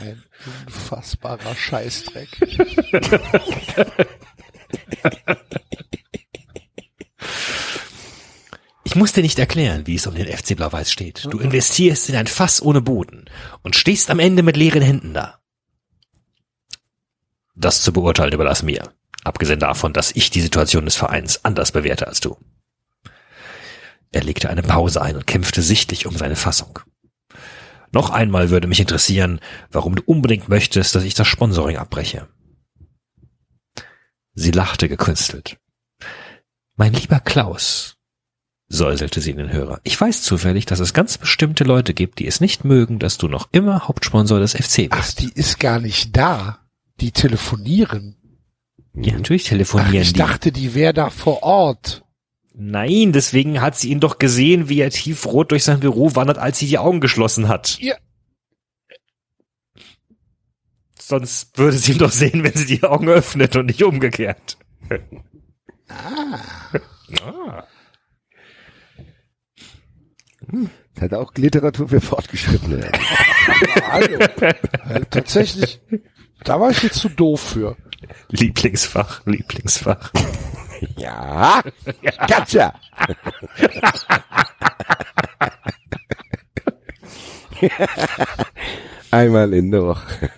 [0.00, 0.22] Ein
[0.66, 2.28] unfassbarer Scheißdreck.
[8.84, 11.26] Ich muss dir nicht erklären, wie es um den FC Blau-Weiß steht.
[11.30, 13.24] Du investierst in ein Fass ohne Boden
[13.62, 15.40] und stehst am Ende mit leeren Händen da.
[17.54, 18.92] Das zu beurteilen überlass mir.
[19.24, 22.36] Abgesehen davon, dass ich die Situation des Vereins anders bewerte als du.
[24.12, 26.78] Er legte eine Pause ein und kämpfte sichtlich um seine Fassung.
[27.90, 32.28] Noch einmal würde mich interessieren, warum du unbedingt möchtest, dass ich das Sponsoring abbreche.
[34.34, 35.58] Sie lachte gekünstelt.
[36.76, 37.96] Mein lieber Klaus,
[38.68, 39.80] säuselte sie in den Hörer.
[39.84, 43.28] Ich weiß zufällig, dass es ganz bestimmte Leute gibt, die es nicht mögen, dass du
[43.28, 45.20] noch immer Hauptsponsor des FC Ach, bist.
[45.20, 46.60] die ist gar nicht da.
[47.00, 48.16] Die telefonieren.
[48.94, 50.18] ja, natürlich Ach, telefonieren ich die.
[50.18, 52.01] dachte, die wäre da vor Ort.
[52.54, 56.58] Nein, deswegen hat sie ihn doch gesehen, wie er tiefrot durch sein Büro wandert, als
[56.58, 57.78] sie die Augen geschlossen hat.
[57.80, 57.94] Ja.
[60.98, 64.58] Sonst würde sie ihn doch sehen, wenn sie die Augen öffnet und nicht umgekehrt.
[65.88, 66.38] Ah.
[70.94, 72.90] Das hat auch Literatur für Fortgeschrittene.
[73.90, 74.18] Hallo.
[74.88, 75.80] Äh, tatsächlich,
[76.44, 77.76] da war ich jetzt zu doof für.
[78.30, 80.12] Lieblingsfach, Lieblingsfach.
[80.96, 81.62] Ja,
[82.28, 82.74] Katja.
[89.10, 90.30] Einmal in der Woche.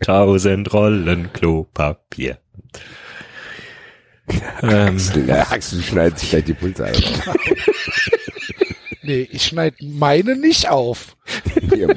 [0.00, 2.38] Tausend Rollen Klopapier.
[4.62, 6.94] ähm, Der Axel schneidet sich gleich die Pulse ein.
[9.02, 11.16] Nee, ich schneide meine nicht auf.
[11.74, 11.88] Ja.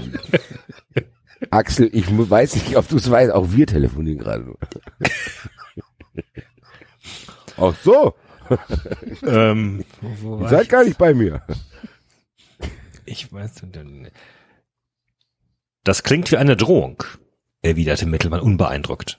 [1.52, 4.56] Axel, ich weiß nicht, ob du es weißt, auch wir telefonieren gerade.
[7.58, 8.16] Ach so,
[9.24, 11.42] ähm, wo, wo seid gar nicht bei mir.
[13.06, 14.12] Ich weiß nicht.
[15.84, 17.04] Das klingt wie eine Drohung,
[17.62, 19.18] erwiderte Mittelmann unbeeindruckt.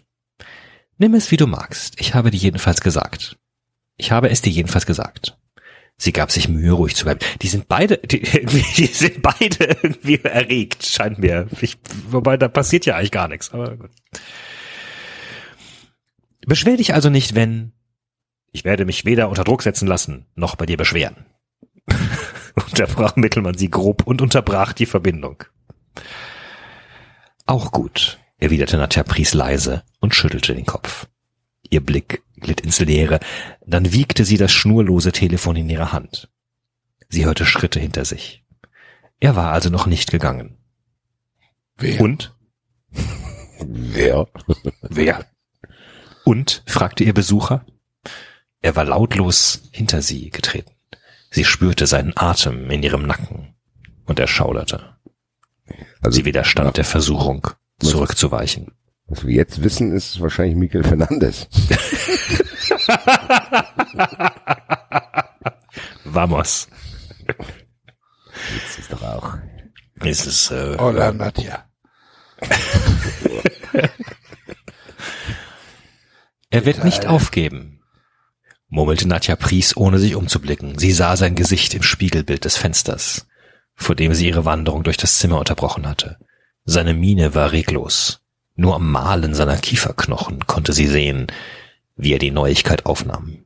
[0.99, 2.01] Nimm es, wie du magst.
[2.01, 3.37] Ich habe dir jedenfalls gesagt.
[3.97, 5.39] Ich habe es dir jedenfalls gesagt.
[5.99, 7.21] Sie gab sich Mühe, ruhig zu bleiben.
[7.41, 8.21] Die sind beide, die,
[8.77, 11.49] die sind beide irgendwie erregt, scheint mir.
[11.61, 13.91] Ich, wobei, da passiert ja eigentlich gar nichts, aber gut.
[16.47, 17.73] Beschwer dich also nicht, wenn
[18.57, 21.27] ich werde mich weder unter Druck setzen lassen, noch bei dir beschweren.
[22.55, 25.45] unterbrach Mittelmann sie grob und unterbrach die Verbindung.
[27.45, 31.07] Auch gut, erwiderte Nadja Pries leise und schüttelte den Kopf.
[31.69, 33.21] Ihr Blick glitt ins Leere,
[33.67, 36.31] dann wiegte sie das schnurlose Telefon in ihrer Hand.
[37.11, 38.43] Sie hörte Schritte hinter sich.
[39.21, 40.57] Er war also noch nicht gegangen.
[41.77, 42.01] Wer?
[42.01, 42.35] Und?
[43.61, 44.27] Wer?
[44.81, 45.27] Wer?
[46.25, 46.63] Und?
[46.67, 47.67] fragte ihr Besucher.
[48.67, 50.73] Er war lautlos hinter sie getreten.
[51.31, 53.55] Sie spürte seinen Atem in ihrem Nacken
[54.07, 54.97] und er schauderte.
[56.01, 57.47] Also, Sie widerstand der Versuchung,
[57.79, 58.73] zurückzuweichen.
[59.07, 61.47] was wir jetzt wissen, ist wahrscheinlich Michael Fernandes.
[66.05, 66.67] Vamos.
[67.29, 69.35] Das ist doch auch.
[70.01, 71.71] Es ist, äh, Hola, Nadja.
[76.51, 77.76] er wird nicht aufgeben,
[78.69, 80.79] murmelte Nadja Pries, ohne sich umzublicken.
[80.79, 83.27] Sie sah sein Gesicht im Spiegelbild des Fensters,
[83.75, 86.19] vor dem sie ihre Wanderung durch das Zimmer unterbrochen hatte.
[86.65, 88.21] Seine Miene war reglos.
[88.55, 91.27] Nur am Malen seiner Kieferknochen konnte sie sehen,
[91.95, 93.45] wie er die Neuigkeit aufnahm.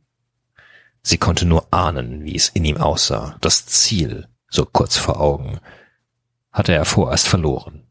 [1.03, 3.37] Sie konnte nur ahnen, wie es in ihm aussah.
[3.41, 5.61] Das Ziel, so kurz vor Augen,
[6.53, 7.87] hatte er vorerst verloren.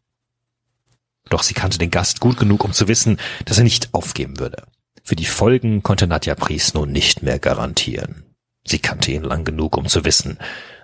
[1.30, 4.64] Doch sie kannte den Gast gut genug, um zu wissen, dass er nicht aufgeben würde.
[5.09, 8.25] Für die Folgen konnte Nadja Pries nun nicht mehr garantieren.
[8.63, 10.38] Sie kannte ihn lang genug, um zu wissen,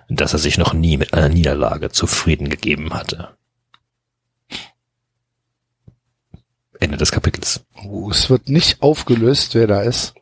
[0.08, 3.36] dass er sich noch nie mit einer Niederlage zufrieden gegeben hatte.
[6.80, 7.64] Ende des Kapitels.
[7.84, 10.16] Oh, es wird nicht aufgelöst, wer da ist.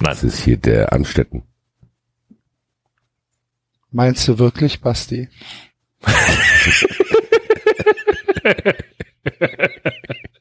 [0.00, 1.42] Nein, Das ist hier der Anstetten.
[3.90, 5.28] Meinst du wirklich, Basti?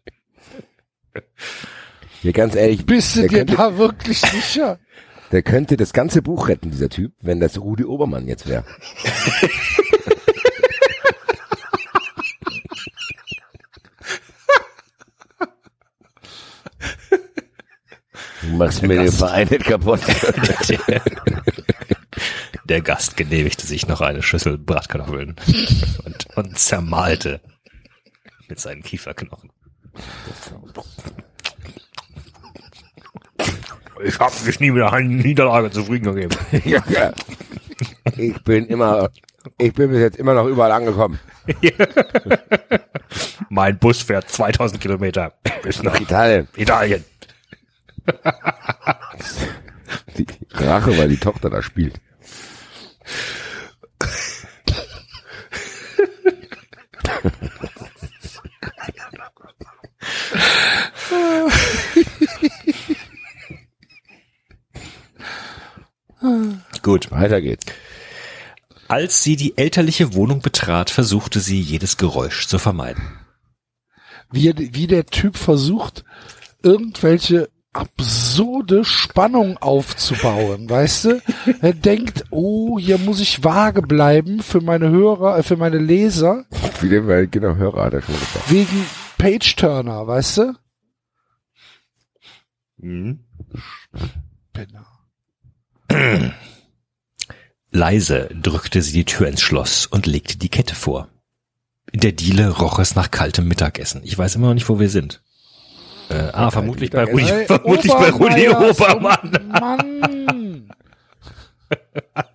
[2.22, 4.77] Hier ganz ehrlich, Bist du der dir könnte, da wirklich sicher?
[5.31, 8.65] der könnte das ganze Buch retten, dieser Typ, wenn das Rudi Obermann jetzt wäre.
[18.41, 20.01] Du machst mir den Verein nicht kaputt.
[22.65, 25.38] der Gast genehmigte sich noch eine Schüssel Bratkartoffeln
[26.03, 27.39] und, und zermalte
[28.49, 29.51] mit seinen Kieferknochen.
[34.03, 36.36] Ich habe mich nie mit einer Niederlage zufrieden gegeben.
[36.66, 37.11] Ja, ja.
[38.18, 39.10] Ich bin immer,
[39.58, 41.19] ich bin bis jetzt immer noch überall angekommen.
[43.50, 46.48] Mein Bus fährt 2000 Kilometer bis nach Italien.
[46.56, 47.03] Italien.
[50.18, 52.00] Die Rache, weil die Tochter da spielt.
[66.81, 67.11] Gut.
[67.11, 67.65] Weiter geht's.
[68.88, 73.03] Als sie die elterliche Wohnung betrat, versuchte sie, jedes Geräusch zu vermeiden.
[74.31, 76.03] Wie, wie der Typ versucht,
[76.64, 81.22] irgendwelche absurde Spannung aufzubauen, weißt du?
[81.61, 86.45] Er denkt, oh, hier muss ich vage bleiben für meine Hörer, äh, für meine Leser,
[86.80, 88.51] Viele, weil genau Hörer hat er schon gesagt.
[88.51, 88.85] wegen
[89.17, 90.53] Page-Turner, weißt du?
[92.77, 93.19] Mhm.
[94.53, 94.85] Penner.
[97.72, 101.08] Leise drückte sie die Tür ins Schloss und legte die Kette vor.
[101.92, 104.02] In der Diele roch es nach kaltem Mittagessen.
[104.03, 105.22] Ich weiß immer noch nicht, wo wir sind.
[106.10, 109.48] Äh, ah, vermutlich bei Rudi, Hey, vermutlich bei Rudi Obermann.
[109.48, 110.74] Mann!
[112.16, 112.26] Ah,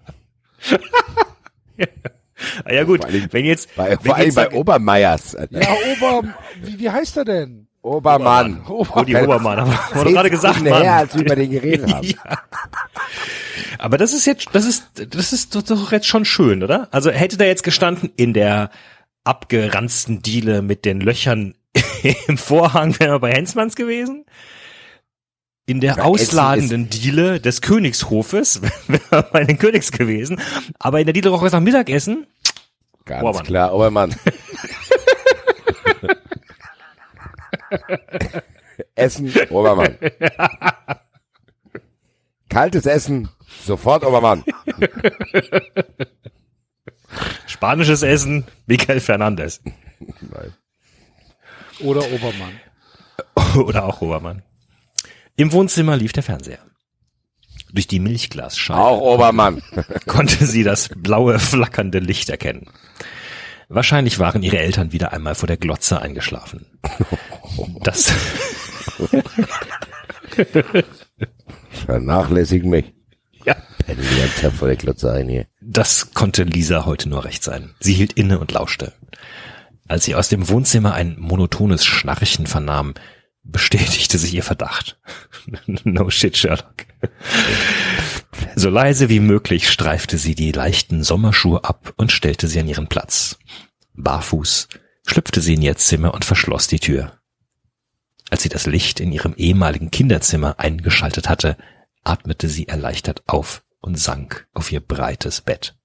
[2.72, 3.00] ja gut,
[3.32, 5.36] wenn jetzt, Bei, wenn vor allem jetzt bei Obermeiers.
[5.50, 6.22] Ja, Ober,
[6.62, 7.63] wie, wie heißt er denn?
[7.84, 8.62] Obermann.
[8.68, 10.98] Rudi Obermann, haben wir gerade gesagt, Sekunden her, Mann.
[11.00, 12.06] als wir über den geredet haben.
[12.26, 12.38] Ja.
[13.78, 16.88] Aber das ist jetzt, das ist, das ist doch- jetzt schon schön, oder?
[16.92, 18.70] Also hätte da jetzt gestanden in der
[19.24, 21.54] abgeranzten Diele mit den Löchern
[22.26, 24.24] im Vorhang, wäre er bei Hensmanns gewesen.
[25.66, 30.40] In der Ja, ausladenden Diele des Königshofes wäre er bei den Königs gewesen.
[30.78, 32.26] Aber in der Diele roch es nach Mittagessen.
[33.04, 33.44] Ganz Obermann.
[33.44, 34.14] klar, Obermann.
[38.94, 39.96] Essen, Obermann.
[42.48, 43.28] Kaltes Essen,
[43.64, 44.44] sofort Obermann.
[47.46, 49.60] Spanisches Essen, Miguel Fernandes.
[51.80, 52.60] Oder Obermann.
[53.66, 54.42] Oder auch Obermann.
[55.36, 56.58] Im Wohnzimmer lief der Fernseher.
[57.72, 59.62] Durch die Milchglasscheibe Auch Obermann.
[60.06, 62.68] konnte sie das blaue, flackernde Licht erkennen.
[63.68, 66.66] Wahrscheinlich waren ihre Eltern wieder einmal vor der Glotze eingeschlafen.
[67.82, 68.12] Das,
[71.86, 72.94] Vernachlässigen mich.
[73.44, 75.46] ja, Pennen die ganze Zeit vor der Klotze ein hier.
[75.60, 77.74] das konnte Lisa heute nur recht sein.
[77.80, 78.92] Sie hielt inne und lauschte.
[79.86, 82.94] Als sie aus dem Wohnzimmer ein monotones Schnarchen vernahm,
[83.44, 84.98] bestätigte sich ihr Verdacht.
[85.84, 86.86] no shit, Sherlock.
[88.56, 92.88] So leise wie möglich streifte sie die leichten Sommerschuhe ab und stellte sie an ihren
[92.88, 93.38] Platz.
[93.94, 94.68] Barfuß
[95.06, 97.18] schlüpfte sie in ihr Zimmer und verschloss die Tür.
[98.30, 101.56] Als sie das Licht in ihrem ehemaligen Kinderzimmer eingeschaltet hatte,
[102.02, 105.76] atmete sie erleichtert auf und sank auf ihr breites Bett.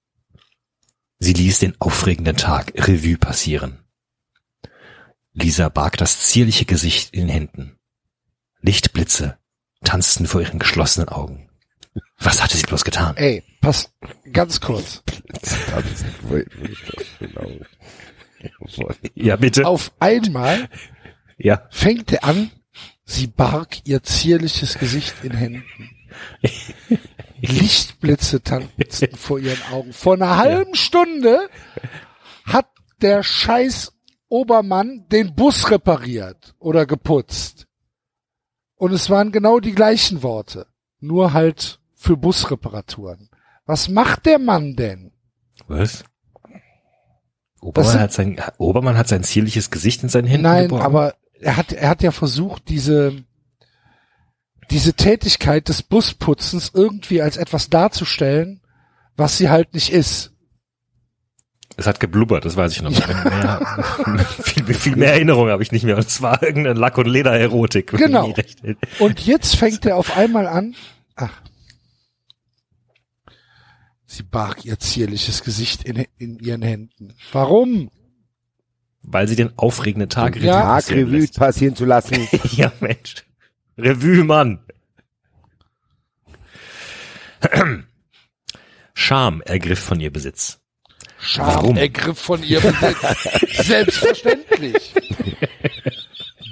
[1.20, 3.80] Sie ließ den aufregenden Tag Revue passieren.
[5.42, 7.78] Lisa barg das zierliche Gesicht in den Händen.
[8.62, 9.38] Lichtblitze
[9.84, 11.50] tanzten vor ihren geschlossenen Augen.
[12.20, 13.16] Was hatte sie bloß getan?
[13.18, 13.92] Ey, pass
[14.34, 15.02] ganz kurz.
[19.16, 19.66] Ja, bitte.
[19.66, 20.70] Auf einmal
[21.38, 21.68] Ja.
[21.72, 22.52] fängt er an,
[23.06, 25.90] sie barg ihr zierliches Gesicht in Händen.
[27.42, 29.94] Lichtblitze tanzten vor ihren Augen.
[29.94, 31.50] Vor einer halben Stunde
[32.46, 32.68] hat
[33.02, 33.94] der scheiß
[34.30, 37.68] Obermann den Bus repariert oder geputzt.
[38.76, 40.68] Und es waren genau die gleichen Worte.
[41.00, 43.30] Nur halt für Busreparaturen.
[43.66, 45.12] Was macht der Mann denn?
[45.68, 46.04] Was?
[47.62, 50.86] Obermann hat sein, Obermann hat sein zierliches Gesicht in seinen Händen Nein, geborgen?
[50.86, 53.24] aber er hat, er hat ja versucht, diese,
[54.72, 58.62] diese Tätigkeit des Busputzens irgendwie als etwas darzustellen,
[59.18, 60.32] was sie halt nicht ist.
[61.80, 62.92] Es hat geblubbert, das weiß ich noch.
[62.92, 65.96] Mehr, viel, viel mehr Erinnerung habe ich nicht mehr.
[65.96, 67.92] Und es war irgendeine Lack- und Ledererotik.
[67.92, 68.34] Genau.
[69.00, 70.76] Und jetzt fängt er auf einmal an,
[71.16, 71.42] ach,
[74.06, 77.16] sie barg ihr zierliches Gesicht in, in ihren Händen.
[77.32, 77.90] Warum?
[79.02, 80.62] Weil sie den aufregenden Tag Den Ja.
[80.62, 82.28] Tag passieren Revue passieren zu lassen.
[82.52, 83.24] Ja, Mensch.
[83.78, 84.60] Revue, Mann.
[88.94, 90.59] Scham ergriff von ihr Besitz.
[91.22, 91.78] Scham Warum?
[91.78, 93.64] ergriff von ihr Besitz.
[93.66, 94.94] Selbstverständlich.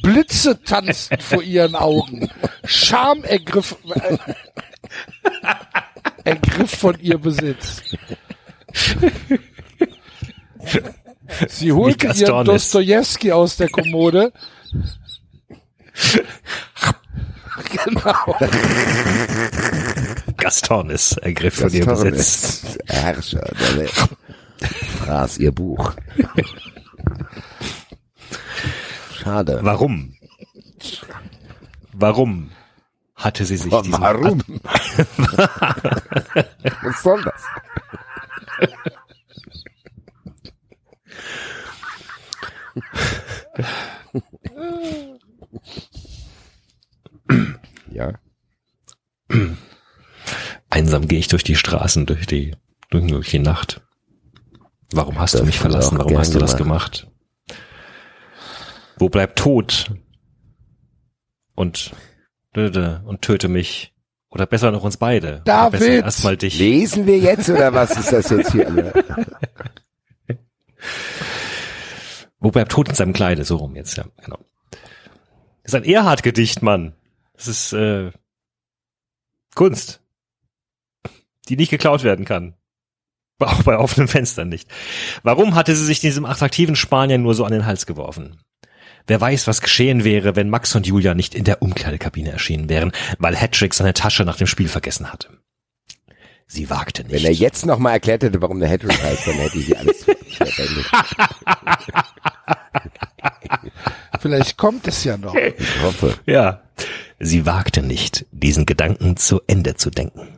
[0.01, 2.29] Blitze tanzten vor ihren Augen.
[2.65, 4.17] Scham ergriff, äh,
[6.25, 7.81] ergriff von ihr Besitz.
[11.47, 12.47] Sie holte ihren Gaston ist.
[12.47, 14.31] Dostojewski aus der Kommode.
[17.85, 18.37] genau.
[20.37, 22.63] Gastornis ergriff von ihr Gaston Besitz.
[22.63, 23.93] ist Herrscher der Welt.
[24.59, 25.93] Fraß ihr Buch.
[29.13, 29.59] Schade.
[29.61, 30.15] Warum?
[31.93, 32.51] Warum
[33.15, 34.43] hatte sie sich diesen Warum?
[36.83, 37.43] Was soll das?
[47.91, 48.13] ja.
[50.69, 52.55] Einsam gehe ich durch die Straßen, durch die,
[52.89, 53.81] durch, durch die Nacht.
[54.91, 55.97] Warum hast du mich verlassen?
[55.97, 57.01] Warum hast du das gemacht.
[57.01, 57.57] gemacht?
[58.97, 59.91] Wo bleibt Tod?
[61.55, 61.91] Und,
[62.55, 63.93] und töte mich.
[64.29, 65.41] Oder besser noch uns beide.
[65.45, 65.79] David!
[65.79, 66.59] Besser erstmal dich.
[66.59, 68.93] Lesen wir jetzt oder was ist das jetzt hier?
[72.39, 73.43] Wo bleibt Tod in seinem Kleide?
[73.43, 74.37] So rum jetzt, ja, genau.
[75.63, 76.93] Das ist ein Erhard-Gedicht, Mann.
[77.33, 78.11] Das ist äh,
[79.55, 80.01] Kunst,
[81.49, 82.53] die nicht geklaut werden kann.
[83.39, 84.69] Auch bei offenen Fenstern nicht.
[85.23, 88.37] Warum hatte sie sich diesem attraktiven Spanier nur so an den Hals geworfen?
[89.05, 92.91] Wer weiß, was geschehen wäre, wenn Max und Julia nicht in der Umkleidekabine erschienen wären,
[93.19, 95.29] weil Hattrick seine Tasche nach dem Spiel vergessen hatte.
[96.47, 97.13] Sie wagte nicht.
[97.13, 99.79] Wenn er jetzt noch mal erklärt hätte, warum der Hattrick heißt, dann hätte ich hier
[99.79, 100.85] alles verwendet.
[104.19, 105.35] Vielleicht kommt es ja noch.
[105.35, 106.15] Ich hoffe.
[106.25, 106.61] Ja.
[107.19, 110.36] Sie wagte nicht, diesen Gedanken zu Ende zu denken.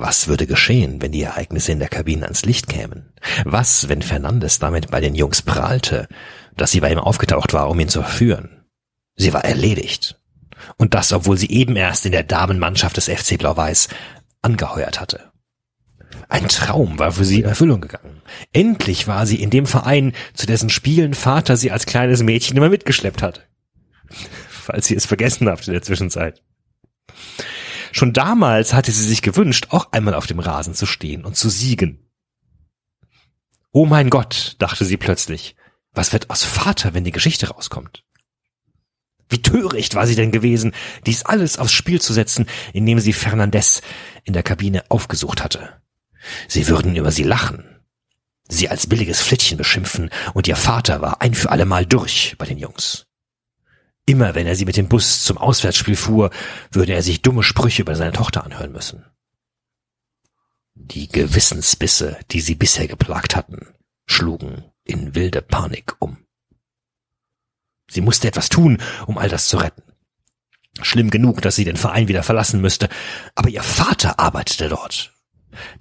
[0.00, 3.12] Was würde geschehen, wenn die Ereignisse in der Kabine ans Licht kämen?
[3.44, 6.06] Was, wenn Fernandes damit bei den Jungs prahlte,
[6.56, 8.64] dass sie bei ihm aufgetaucht war, um ihn zu verführen?
[9.16, 10.16] Sie war erledigt.
[10.76, 13.88] Und das, obwohl sie eben erst in der Damenmannschaft des FC Blau-Weiß
[14.40, 15.32] angeheuert hatte.
[16.28, 18.22] Ein Traum war für sie in Erfüllung gegangen.
[18.52, 22.68] Endlich war sie in dem Verein, zu dessen Spielen Vater sie als kleines Mädchen immer
[22.68, 23.42] mitgeschleppt hatte.
[24.48, 26.40] Falls sie es vergessen habt in der Zwischenzeit.
[27.98, 31.48] Schon damals hatte sie sich gewünscht, auch einmal auf dem Rasen zu stehen und zu
[31.48, 32.08] siegen.
[33.72, 35.56] Oh mein Gott, dachte sie plötzlich,
[35.90, 38.04] was wird aus Vater, wenn die Geschichte rauskommt?
[39.28, 40.74] Wie töricht war sie denn gewesen,
[41.06, 43.82] dies alles aufs Spiel zu setzen, indem sie Fernandez
[44.22, 45.82] in der Kabine aufgesucht hatte.
[46.46, 47.80] Sie würden über sie lachen,
[48.48, 52.58] sie als billiges Flittchen beschimpfen, und ihr Vater war ein für allemal durch bei den
[52.58, 53.07] Jungs.
[54.08, 56.30] Immer wenn er sie mit dem Bus zum Auswärtsspiel fuhr,
[56.70, 59.04] würde er sich dumme Sprüche über seine Tochter anhören müssen.
[60.72, 63.74] Die Gewissensbisse, die sie bisher geplagt hatten,
[64.06, 66.16] schlugen in wilde Panik um.
[67.90, 69.82] Sie musste etwas tun, um all das zu retten.
[70.80, 72.88] Schlimm genug, dass sie den Verein wieder verlassen müsste,
[73.34, 75.12] aber ihr Vater arbeitete dort.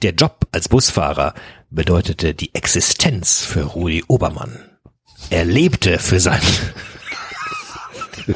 [0.01, 1.33] Der Job als Busfahrer
[1.69, 4.77] bedeutete die Existenz für Rudi Obermann.
[5.29, 6.41] Er lebte für sein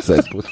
[0.01, 0.45] Sein Bus.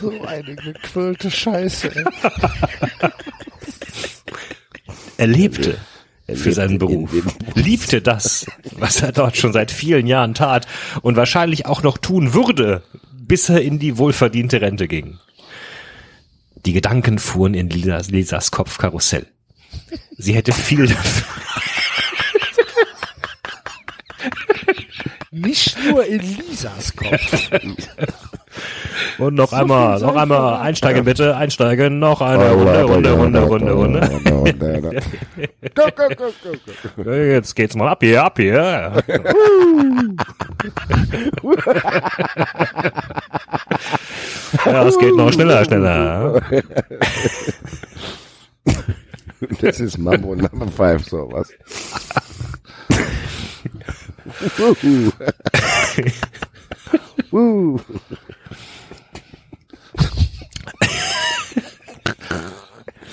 [0.00, 1.90] So eine gequirlte Scheiße.
[5.16, 5.78] Er lebte
[6.34, 7.10] für seinen Beruf,
[7.54, 10.66] liebte das, was er dort schon seit vielen Jahren tat
[11.02, 12.82] und wahrscheinlich auch noch tun würde,
[13.12, 15.18] bis er in die wohlverdiente Rente ging.
[16.66, 19.26] Die Gedanken fuhren in Lisas, Lisas Kopfkarussell.
[20.16, 21.26] Sie hätte viel dafür,
[25.40, 27.50] Nicht nur in Lisas Kopf.
[29.18, 35.00] und noch einmal, noch einmal, einsteigen bitte, einsteigen, noch eine Runde, Runde, Runde, Runde, Runde.
[35.74, 37.10] Go, go, go, go, go.
[37.12, 39.02] Jetzt geht's mal ab hier, ab hier.
[44.64, 46.42] Ja, es geht noch schneller, schneller.
[49.60, 51.48] Das ist Mambo Number Five, sowas.
[57.30, 57.80] Wuhu.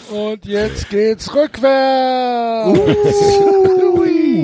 [0.09, 2.79] Und jetzt geht's rückwärts.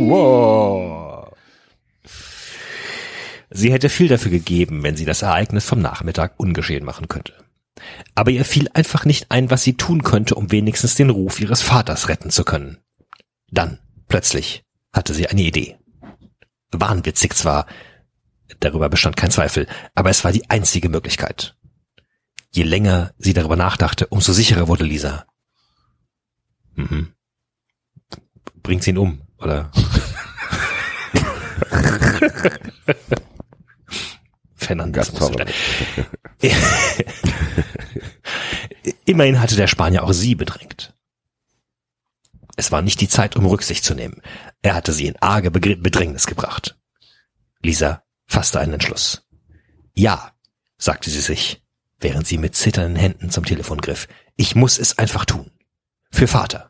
[0.09, 1.33] Wow.
[3.49, 7.33] Sie hätte viel dafür gegeben, wenn sie das Ereignis vom Nachmittag ungeschehen machen könnte.
[8.15, 11.61] Aber ihr fiel einfach nicht ein, was sie tun könnte, um wenigstens den Ruf ihres
[11.61, 12.77] Vaters retten zu können.
[13.49, 15.77] Dann, plötzlich, hatte sie eine Idee.
[16.71, 17.65] Wahnwitzig zwar,
[18.59, 21.55] darüber bestand kein Zweifel, aber es war die einzige Möglichkeit.
[22.51, 25.25] Je länger sie darüber nachdachte, umso sicherer wurde Lisa.
[26.75, 27.13] Mhm.
[28.61, 29.71] Bringt sie ihn um, oder?
[34.55, 35.11] Fernandes.
[39.05, 40.93] Immerhin hatte der Spanier auch sie bedrängt.
[42.61, 44.21] Es war nicht die Zeit, um Rücksicht zu nehmen.
[44.61, 46.77] Er hatte sie in arge Bedrängnis gebracht.
[47.63, 49.27] Lisa fasste einen Entschluss.
[49.95, 50.33] Ja,
[50.77, 51.65] sagte sie sich,
[51.99, 54.07] während sie mit zitternden Händen zum Telefon griff.
[54.35, 55.49] Ich muss es einfach tun.
[56.11, 56.69] Für Vater.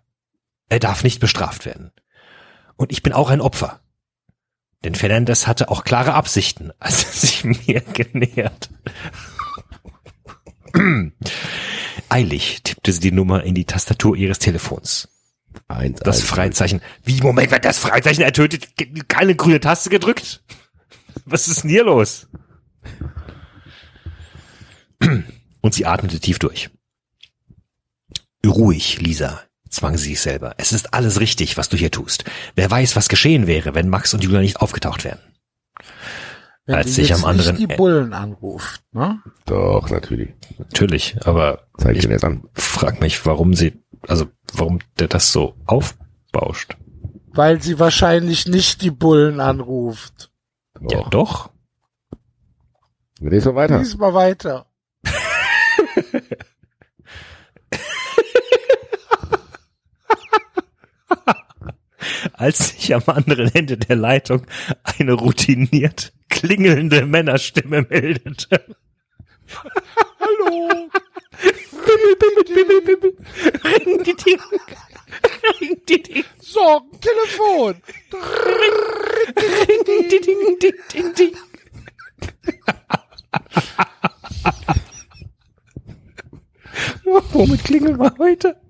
[0.69, 1.91] Er darf nicht bestraft werden.
[2.77, 3.81] Und ich bin auch ein Opfer.
[4.85, 8.69] Denn Fernandes hatte auch klare Absichten, als er sich mir genähert.
[12.07, 15.09] Eilig tippte sie die Nummer in die Tastatur ihres Telefons.
[15.67, 16.81] Eins, Das eins, Freizeichen.
[17.03, 18.69] Wie, Moment, wird das Freizeichen ertötet?
[19.07, 20.43] Keine grüne Taste gedrückt?
[21.25, 22.27] Was ist denn hier los?
[25.61, 26.69] Und sie atmete tief durch.
[28.45, 30.55] Ruhig, Lisa, zwang sie sich selber.
[30.57, 32.25] Es ist alles richtig, was du hier tust.
[32.55, 35.19] Wer weiß, was geschehen wäre, wenn Max und Julia nicht aufgetaucht wären.
[36.65, 39.19] Wenn Als sich am anderen nicht die Bullen anruft, ne?
[39.45, 40.33] Doch, natürlich.
[40.59, 42.43] Natürlich, aber Zeig ich jetzt an.
[42.53, 46.77] frag mich, warum sie, also warum der das so aufbauscht.
[47.33, 50.31] Weil sie wahrscheinlich nicht die Bullen anruft.
[50.90, 51.49] Ja, doch.
[53.19, 53.80] Lies so weiter.
[53.80, 54.67] Lies mal weiter.
[62.33, 64.45] als sich am anderen Ende der Leitung
[64.83, 68.65] eine routiniert klingelnde Männerstimme meldete.
[70.19, 70.89] Hallo.
[71.85, 73.13] Bimmel, bimmel, bimmel, bimmel.
[73.63, 74.39] Ring die Ding.
[75.59, 76.23] Ring die Ding.
[76.39, 77.81] Sorgentelefon.
[78.13, 81.35] Ring die Ding, Ding, Ding, Ding.
[87.03, 88.60] Womit klingeln wir heute?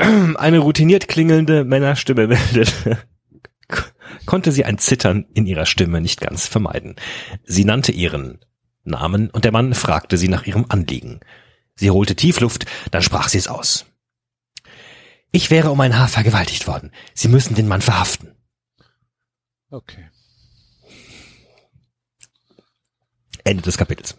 [0.36, 2.98] Eine routiniert klingelnde Männerstimme meldete.
[4.26, 6.96] Konnte sie ein Zittern in ihrer Stimme nicht ganz vermeiden.
[7.44, 8.38] Sie nannte ihren
[8.82, 11.20] Namen und der Mann fragte sie nach ihrem Anliegen.
[11.74, 13.86] Sie holte Tiefluft, dann sprach sie es aus.
[15.32, 16.92] Ich wäre um ein Haar vergewaltigt worden.
[17.14, 18.34] Sie müssen den Mann verhaften.
[19.70, 20.08] Okay.
[23.44, 24.16] Ende des Kapitels.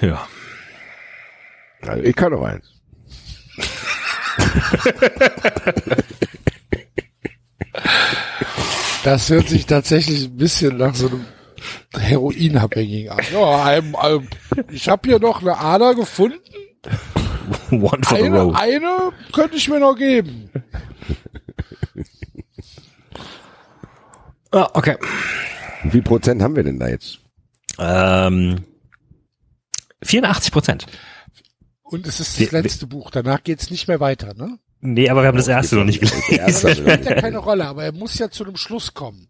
[0.00, 0.26] Ja.
[1.88, 2.66] Also ich kann noch eins.
[9.04, 11.24] Das hört sich tatsächlich ein bisschen nach so einem
[11.96, 13.20] Heroinabhängigen an.
[13.32, 13.80] Ja,
[14.70, 16.40] ich habe hier noch eine Ader gefunden.
[17.70, 18.56] One for the Eine, road.
[18.58, 20.50] eine könnte ich mir noch geben.
[24.50, 24.96] Ah, okay.
[25.84, 27.18] Wie viel Prozent haben wir denn da jetzt?
[27.78, 28.64] Ähm,
[30.02, 30.86] 84 Prozent.
[31.88, 33.10] Und es ist das letzte Buch.
[33.10, 34.58] Danach geht's nicht mehr weiter, ne?
[34.80, 36.22] Nee, aber wir haben das erste noch nicht gelesen.
[36.38, 39.28] Das spielt ja keine Rolle, aber er muss ja zu einem Schluss kommen.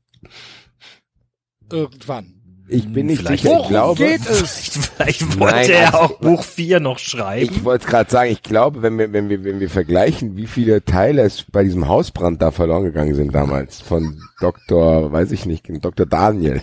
[1.71, 2.33] Irgendwann.
[2.69, 4.71] Ich bin nicht Vielleicht- sicher, ich Worum glaube, geht es?
[4.97, 7.53] Vielleicht wollte Nein, er also- auch Buch 4 noch schreiben.
[7.55, 10.85] ich wollte gerade sagen, ich glaube, wenn wir, wenn wir, wenn wir vergleichen, wie viele
[10.85, 15.67] Teile es bei diesem Hausbrand da verloren gegangen sind damals von Dr., weiß ich nicht,
[15.85, 16.07] Dr.
[16.07, 16.61] Daniel.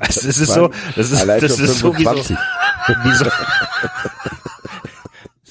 [0.00, 2.36] Das ist so, das ist, Allein das ist so wie so, 25.
[3.04, 3.24] wie so,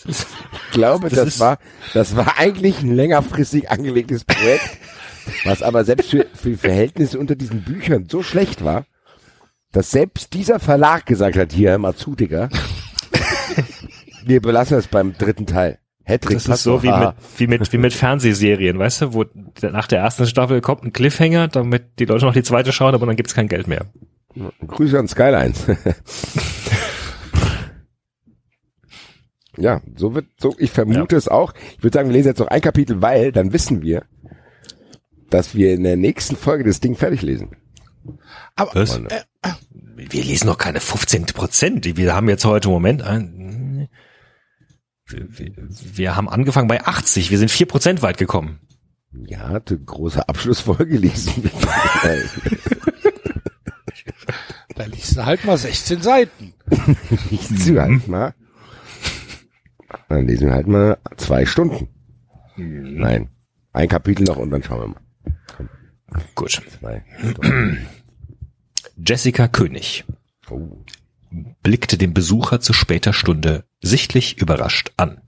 [0.07, 1.57] Ich glaube, Das das, war,
[1.93, 4.77] das war eigentlich ein längerfristig angelegtes Projekt,
[5.45, 8.85] was aber selbst für, für die Verhältnisse unter diesen Büchern so schlecht war,
[9.71, 12.49] dass selbst dieser Verlag gesagt hat, hier, Matsudiger,
[14.25, 15.79] wir belassen es beim dritten Teil.
[16.03, 19.25] Hedrick, das ist so wie mit, wie mit, wie mit Fernsehserien, weißt du, wo
[19.61, 23.05] nach der ersten Staffel kommt ein Cliffhanger, damit die Leute noch die zweite schauen, aber
[23.05, 23.85] dann gibt's kein Geld mehr.
[24.67, 25.65] Grüße an Skylines.
[29.57, 31.53] ja, so wird, so, ich vermute es auch.
[31.77, 34.05] Ich würde sagen, wir lesen jetzt noch ein Kapitel, weil dann wissen wir,
[35.29, 37.55] dass wir in der nächsten Folge das Ding fertig lesen.
[38.55, 38.97] Aber Was?
[38.97, 39.21] äh,
[39.95, 41.97] Wir lesen noch keine 15 Prozent.
[41.97, 43.89] Wir haben jetzt heute im Moment ein,
[45.07, 45.53] wir,
[45.95, 47.31] wir haben angefangen bei 80.
[47.31, 48.59] Wir sind vier Prozent weit gekommen.
[49.11, 51.49] Ja, die große Abschlussfolge lesen.
[54.79, 56.53] da liest du halt mal 16 Seiten.
[57.29, 58.33] Liest du halt mal.
[60.07, 61.89] Dann lesen wir halt mal zwei Stunden.
[62.55, 63.29] Nein.
[63.73, 65.69] Ein Kapitel noch und dann schauen wir mal.
[66.33, 66.61] Gut.
[66.79, 67.03] Zwei.
[69.05, 70.05] Jessica König
[70.49, 70.83] Oh.
[71.61, 75.21] blickte den Besucher zu später Stunde sichtlich überrascht an.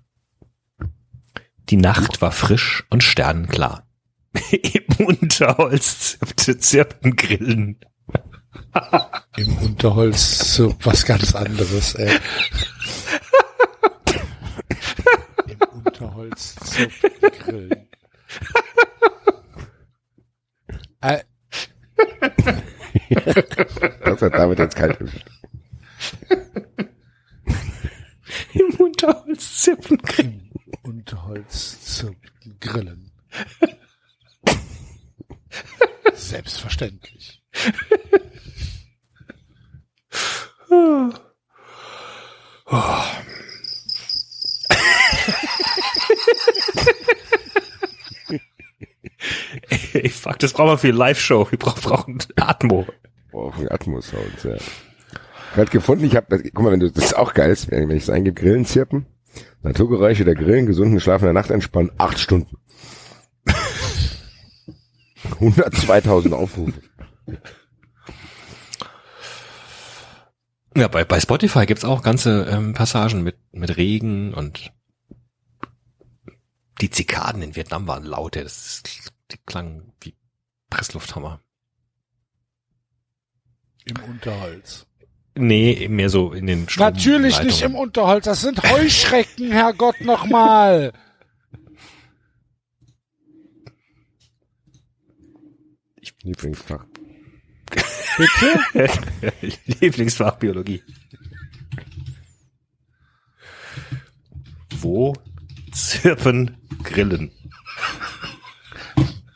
[1.70, 3.86] Die Nacht war frisch und sternenklar.
[4.52, 7.80] Im Unterholz zirpte zirpten Grillen.
[9.38, 12.20] Im Unterholz so was ganz anderes, ey.
[15.48, 16.88] Im Unterholz zum
[17.40, 17.88] Grillen.
[21.02, 21.20] Äh,
[24.04, 24.98] Das hat damit jetzt kalt.
[28.54, 30.52] Im Unterholz zirpten Grillen.
[30.84, 32.16] Im Unterholz zum
[32.60, 33.12] Grillen.
[36.14, 37.42] Selbstverständlich.
[49.94, 51.52] Ey, fuck, das brauchen wir für die Live-Show.
[51.52, 52.88] Wir brauchen, brauchen Atmo.
[53.32, 54.56] Boah, von Atmos-Sounds, ja.
[55.54, 58.10] Gerade gefunden, ich habe, guck mal, wenn du, das ist auch geil, wenn ich es
[58.10, 59.06] eingebe, Grillen zirpen,
[59.64, 62.58] Naturgeräusche der Grillen, gesunden Schlaf in der Nacht entspannen, acht Stunden.
[65.40, 66.82] 102.000 Aufrufe.
[70.76, 74.72] Ja, bei, bei Spotify gibt's auch ganze ähm, Passagen mit, mit Regen und
[76.80, 78.44] die Zikaden in Vietnam waren laut, ey.
[78.44, 80.16] das ist, die klangen wie
[80.70, 81.42] Presslufthammer.
[83.86, 84.88] Im Unterholz.
[85.36, 87.76] Nee, mehr so in den Strom- Natürlich nicht im.
[87.76, 90.94] Unterholz, das sind Heuschrecken, Herrgott nochmal.
[96.24, 96.86] Lieblingsfach.
[98.22, 98.88] Bitte?
[99.82, 100.84] Lieblingsfach Biologie.
[104.80, 105.16] Wo
[105.72, 107.32] zirpen Grillen?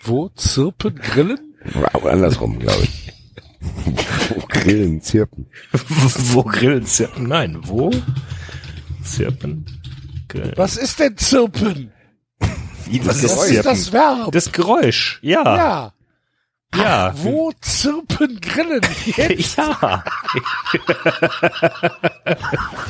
[0.04, 1.56] Wo zirpen Grillen?
[1.74, 3.12] Wow, andersrum, glaube ich.
[4.30, 5.48] Wo Grillen zirpen.
[6.34, 7.28] wo Grillen zirpen?
[7.28, 7.90] Nein, wo
[9.04, 9.66] zirpen
[10.28, 10.54] Grillen?
[10.58, 11.92] Was ist denn zirpen?
[12.86, 13.52] Wie, was Das ist Geräusch.
[13.52, 14.32] ist das Verb.
[14.32, 15.44] Das Geräusch, ja.
[15.44, 15.95] ja.
[16.78, 17.14] Ja.
[17.16, 18.82] Wo zirpen Grillen?
[19.06, 19.58] Jetzt?
[19.58, 20.04] Ja.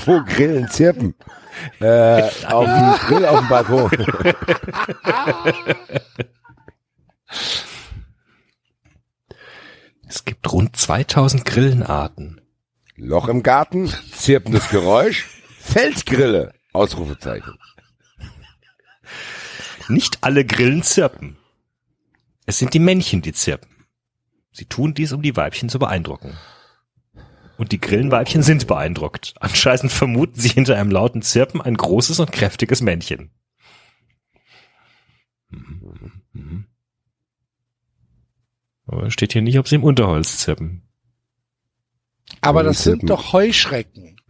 [0.06, 1.16] Wo Grillen zirpen.
[1.80, 3.92] Äh, auf dem Grill auf dem Balkon.
[10.08, 12.42] Es gibt rund 2000 Grillenarten.
[12.96, 15.28] Loch im Garten, zirpendes Geräusch,
[15.60, 17.58] Felsgrille, Ausrufezeichen.
[19.90, 21.38] Nicht alle Grillen zirpen.
[22.46, 23.75] Es sind die Männchen, die zirpen.
[24.56, 26.38] Sie tun dies, um die Weibchen zu beeindrucken.
[27.58, 29.34] Und die Grillenweibchen sind beeindruckt.
[29.42, 33.32] Anscheinend vermuten sie hinter einem lauten Zirpen ein großes und kräftiges Männchen.
[38.88, 40.88] Aber steht hier nicht, ob sie im Unterholz zirpen.
[42.40, 43.08] Aber das sind zirpen.
[43.08, 44.22] doch Heuschrecken.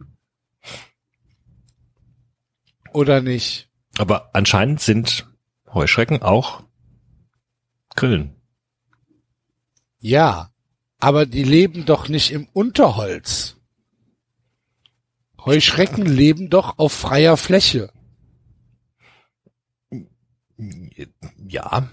[2.92, 3.70] Oder nicht?
[3.96, 5.28] Aber anscheinend sind
[5.72, 6.64] Heuschrecken auch
[7.94, 8.35] Grillen.
[10.06, 10.52] Ja.
[10.98, 13.56] Aber die leben doch nicht im Unterholz.
[15.44, 17.92] Heuschrecken leben doch auf freier Fläche.
[21.48, 21.88] Ja.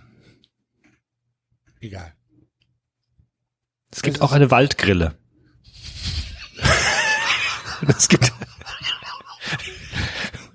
[1.81, 2.13] Egal.
[3.91, 5.17] Es gibt auch eine Waldgrille.
[7.87, 8.31] es gibt,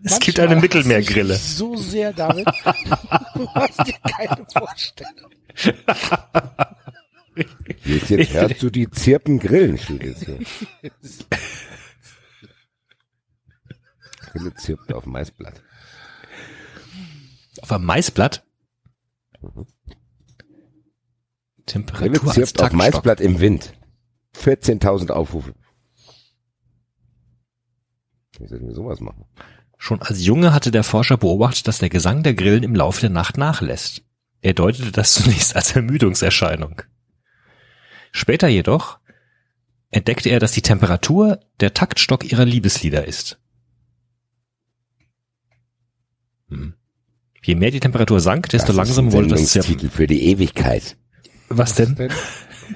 [0.04, 1.34] es gibt eine Mittelmeergrille.
[1.34, 2.46] So sehr damit.
[3.34, 5.30] Du hast dir keine Vorstellung.
[7.84, 10.38] Jetzt, jetzt hörst du die Zirpen grillen, steht jetzt hier.
[14.32, 15.62] Grille zirpt auf Maisblatt.
[17.62, 18.44] Auf einem Maisblatt?
[19.40, 19.66] Grille
[21.66, 22.72] Temperatur als zirpt auf.
[22.72, 23.72] Maisblatt im Wind.
[24.36, 25.54] 14.000 Aufrufe.
[28.38, 29.24] Wie sollten wir sowas machen?
[29.76, 33.10] Schon als Junge hatte der Forscher beobachtet, dass der Gesang der Grillen im Laufe der
[33.10, 34.02] Nacht nachlässt.
[34.40, 36.82] Er deutete das zunächst als Ermüdungserscheinung.
[38.12, 38.98] Später jedoch
[39.90, 43.38] entdeckte er, dass die Temperatur der Taktstock ihrer Liebeslieder ist.
[46.48, 46.74] Hm.
[47.42, 49.62] Je mehr die Temperatur sank, desto Das langsamer wurde das Zirpen.
[49.62, 50.96] Sendungstitel für die Ewigkeit.
[51.48, 51.94] Was denn?
[51.94, 52.12] Denn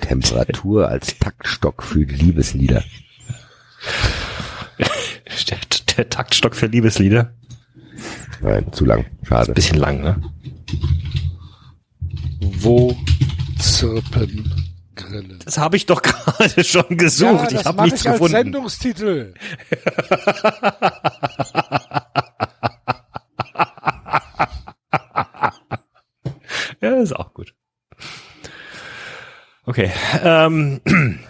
[0.00, 2.84] Temperatur als Taktstock für Liebeslieder.
[5.48, 5.58] Der,
[5.96, 7.34] der Taktstock für Liebeslieder.
[8.40, 9.06] Nein, zu lang.
[9.22, 9.52] Schade.
[9.52, 10.22] Bisschen lang, ne?
[12.62, 12.96] wo
[13.58, 14.61] zirpen
[15.12, 15.38] Grillen?
[15.44, 17.32] Das habe ich doch gerade schon gesucht.
[17.32, 18.36] ja, ich das habe nichts ich als gefunden.
[18.36, 19.34] Sendungstitel.
[26.80, 27.54] Ja, ist auch gut.
[29.64, 29.92] Okay.
[30.22, 30.80] Ähm,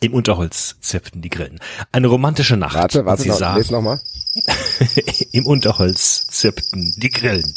[0.00, 1.60] Im Unterholz zirpten die Grillen.
[1.92, 2.74] Eine romantische Nacht.
[2.74, 4.00] Warte, warte, sie noch, sah, noch mal.
[5.32, 7.54] Im Unterholz zirpten die Grillen.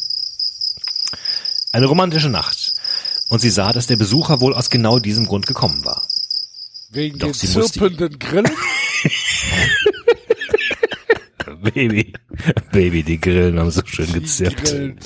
[1.73, 2.66] Eine romantische Nacht.
[3.29, 6.07] Und sie sah, dass der Besucher wohl aus genau diesem Grund gekommen war.
[6.89, 8.49] Wegen Doch, den zirpenden Grillen?
[11.73, 12.13] Baby,
[12.71, 14.71] Baby, die Grillen haben so schön gezirpt.
[14.71, 14.97] Denn?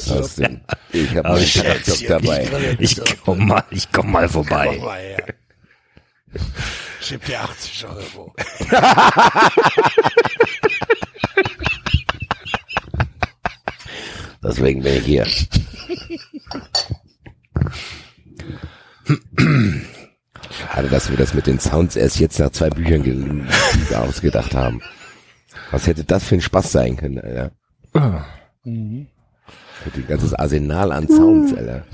[0.92, 2.76] Ich habe meinen ich- Taktstock dabei.
[2.80, 4.78] Ich komm mal, ich komm mal Komm vorbei.
[4.78, 5.26] mal her.
[7.02, 8.34] Ich geb dir 80 Euro.
[14.44, 15.26] Deswegen bin ich hier.
[20.82, 24.82] Schade, dass wir das mit den Sounds erst jetzt nach zwei Büchern ge- ausgedacht haben.
[25.70, 27.52] Was hätte das für ein Spaß sein können, Alter?
[28.64, 29.06] Mhm.
[29.86, 31.86] Mit dem ganzes Arsenal an Sounds, Alter.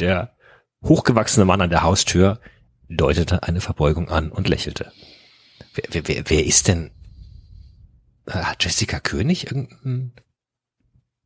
[0.00, 0.34] Der
[0.82, 2.40] hochgewachsene Mann an der Haustür
[2.88, 4.90] deutete eine Verbeugung an und lächelte.
[5.74, 6.92] Wer, wer, wer, wer ist denn?
[8.24, 10.12] Äh, Hat Jessica König irgendein,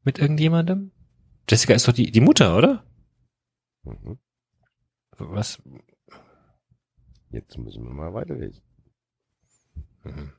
[0.02, 0.90] mit irgendjemandem?
[1.48, 2.84] Jessica ist doch die, die Mutter, oder?
[3.84, 4.18] Mhm.
[5.18, 5.58] Was?
[7.36, 8.62] Jetzt müssen wir mal weiterlesen.
[10.04, 10.32] Hm.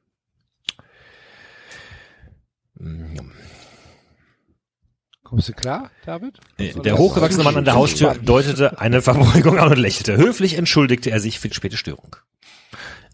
[5.22, 6.40] Kommst du klar, David?
[6.58, 10.18] Äh, Der hochgewachsene Mann an der Haustür deutete eine Verbeugung an und lächelte.
[10.18, 12.16] Höflich entschuldigte er sich für die späte Störung.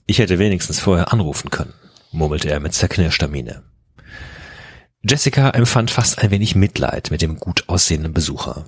[0.05, 1.73] Ich hätte wenigstens vorher anrufen können,
[2.13, 3.63] murmelte er mit zerknirschter Miene.
[5.01, 8.63] Jessica empfand fast ein wenig Mitleid mit dem gut aussehenden Besucher.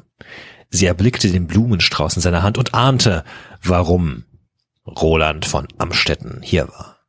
[0.69, 3.23] Sie erblickte den Blumenstrauß in seiner Hand und ahnte,
[3.63, 4.25] warum
[4.87, 6.99] Roland von Amstetten hier war.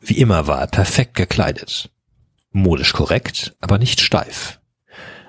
[0.00, 1.90] Wie immer war er perfekt gekleidet.
[2.52, 4.60] Modisch korrekt, aber nicht steif.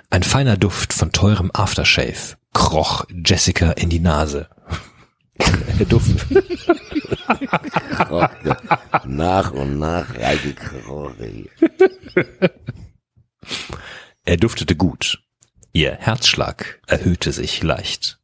[0.10, 4.50] Ein feiner Duft von teurem Aftershave kroch Jessica in die Nase.
[5.80, 6.26] Der Duft.
[9.06, 11.50] nach und nach reingekrochen.
[14.24, 15.24] Er duftete gut.
[15.74, 18.21] Ihr Herzschlag erhöhte sich leicht.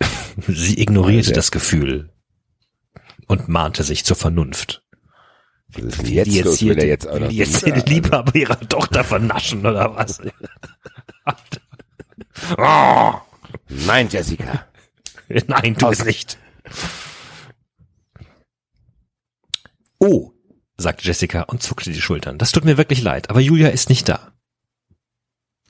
[0.48, 2.12] Sie ignorierte das Gefühl
[3.26, 4.82] und mahnte sich zur Vernunft.
[5.68, 6.58] Was ist jetzt die los?
[6.58, 10.20] hier, er die- jetzt auch die jetzt den Liebhaber ihrer Tochter vernaschen oder was?
[12.56, 13.12] oh,
[13.68, 14.66] Nein, Jessica.
[15.48, 16.38] nein, tu es nicht.
[19.98, 20.32] Oh,
[20.76, 22.38] sagte Jessica und zuckte die Schultern.
[22.38, 24.32] Das tut mir wirklich leid, aber Julia ist nicht da.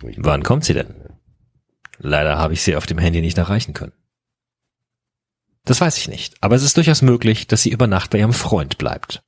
[0.03, 0.95] Wann kommt sie denn?
[1.99, 3.93] Leider habe ich sie auf dem Handy nicht erreichen können.
[5.67, 8.33] Das weiß ich nicht, aber es ist durchaus möglich, dass sie über Nacht bei ihrem
[8.33, 9.23] Freund bleibt.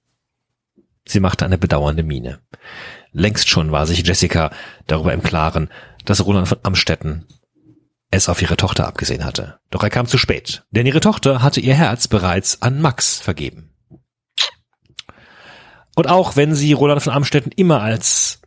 [1.05, 2.39] Sie machte eine bedauernde Miene.
[3.13, 4.51] Längst schon war sich Jessica
[4.87, 5.69] darüber im Klaren,
[6.05, 7.27] dass Roland von Amstetten
[8.11, 9.59] es auf ihre Tochter abgesehen hatte.
[9.71, 13.75] Doch er kam zu spät, denn ihre Tochter hatte ihr Herz bereits an Max vergeben.
[15.97, 18.41] Und auch wenn sie Roland von Amstetten immer als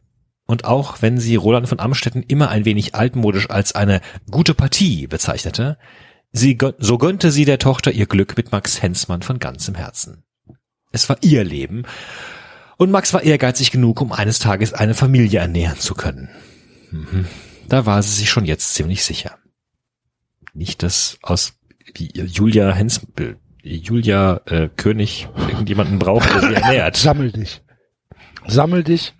[0.45, 5.07] und auch wenn sie Roland von Amstetten immer ein wenig altmodisch als eine gute Partie
[5.07, 5.77] bezeichnete,
[6.31, 10.23] sie so gönnte sie der Tochter ihr Glück mit Max Hensmann von ganzem Herzen.
[10.91, 11.83] Es war ihr Leben
[12.77, 16.29] Und Max war ehrgeizig genug, um eines Tages eine Familie ernähren zu können.
[16.89, 17.27] Mhm.
[17.69, 19.37] Da war sie sich schon jetzt ziemlich sicher.
[20.53, 21.53] Nicht, dass aus
[21.95, 26.97] Julia Hens, äh, Julia äh, König irgendjemanden braucht, der sie ernährt.
[26.97, 27.61] Sammel dich.
[28.47, 29.13] Sammel dich,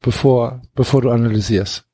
[0.00, 1.85] bevor, bevor du analysierst.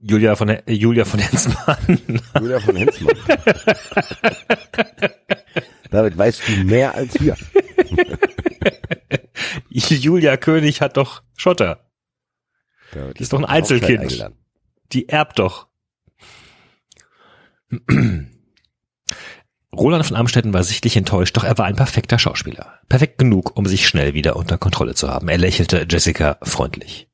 [0.00, 1.76] Julia von äh, Julia von Hensmann.
[2.40, 3.16] Julia von Hensmann.
[5.90, 7.36] David, weißt du mehr als wir?
[9.68, 11.90] Julia König hat doch Schotter.
[12.92, 14.30] David Die ist doch ein Einzelkind.
[14.92, 15.68] Die erbt doch.
[19.72, 22.80] Roland von Amstetten war sichtlich enttäuscht, doch er war ein perfekter Schauspieler.
[22.88, 25.28] Perfekt genug, um sich schnell wieder unter Kontrolle zu haben.
[25.28, 27.09] Er lächelte Jessica freundlich.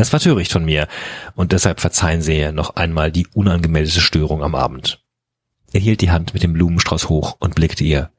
[0.00, 0.86] Es war töricht von mir
[1.34, 5.04] und deshalb verzeihen Sie noch einmal die unangemeldete Störung am Abend.
[5.72, 8.12] Er hielt die Hand mit dem Blumenstrauß hoch und blickte ihr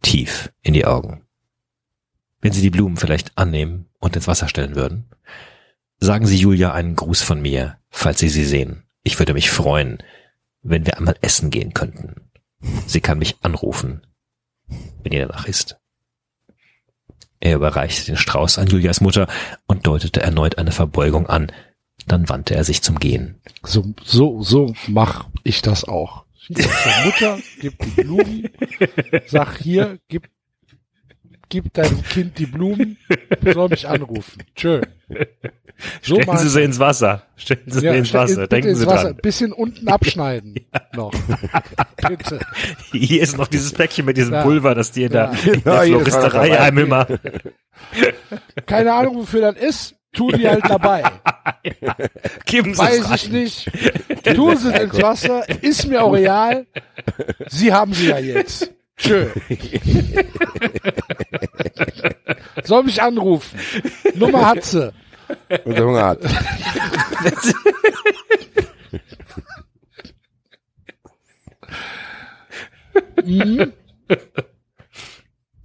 [0.00, 1.26] tief in die Augen.
[2.40, 5.10] Wenn Sie die Blumen vielleicht annehmen und ins Wasser stellen würden?
[5.98, 8.84] Sagen Sie Julia einen Gruß von mir, falls Sie sie sehen.
[9.02, 9.98] Ich würde mich freuen,
[10.62, 12.30] wenn wir einmal essen gehen könnten.
[12.86, 14.06] Sie kann mich anrufen,
[15.02, 15.80] wenn ihr danach ist.
[17.40, 19.28] Er überreichte den Strauß an Julias Mutter
[19.66, 21.52] und deutete erneut eine Verbeugung an.
[22.06, 23.40] Dann wandte er sich zum Gehen.
[23.62, 26.24] So, so, so mach ich das auch.
[26.48, 26.58] Ich
[27.04, 28.48] Mutter, gib die Blumen,
[29.26, 30.28] sag hier, gib,
[31.48, 32.98] gib deinem Kind die Blumen,
[33.54, 34.42] soll mich anrufen.
[34.54, 34.82] Tschö.
[36.02, 37.22] So Stellen Sie sie ins Wasser.
[37.36, 38.46] Stellen Sie sie Ja, ins stell- Wasser.
[38.46, 39.04] Denken ins Sie Wasser.
[39.12, 39.16] dran.
[39.22, 40.54] Bisschen unten abschneiden
[40.94, 41.12] noch.
[42.08, 42.40] Bitte.
[42.92, 44.42] Hier ist noch dieses Päckchen mit diesem Ja.
[44.42, 45.52] Pulver, das die in der, Ja.
[45.52, 47.06] in der Ja, Floristerei einem immer.
[48.66, 49.94] Keine Ahnung, wofür das ist.
[50.12, 51.02] Tu die halt dabei.
[52.46, 53.32] Geben Sie Weiß es ich rein.
[53.32, 53.70] nicht.
[54.22, 55.42] Tu sie ins Wasser.
[55.60, 56.66] Ist mir auch real.
[57.48, 58.70] Sie haben sie ja jetzt.
[58.96, 59.26] Tschö.
[62.62, 63.58] Soll mich anrufen.
[64.14, 64.92] Nummer hat sie.
[65.64, 66.20] Und der Hunger hat.
[73.24, 73.72] Mhm.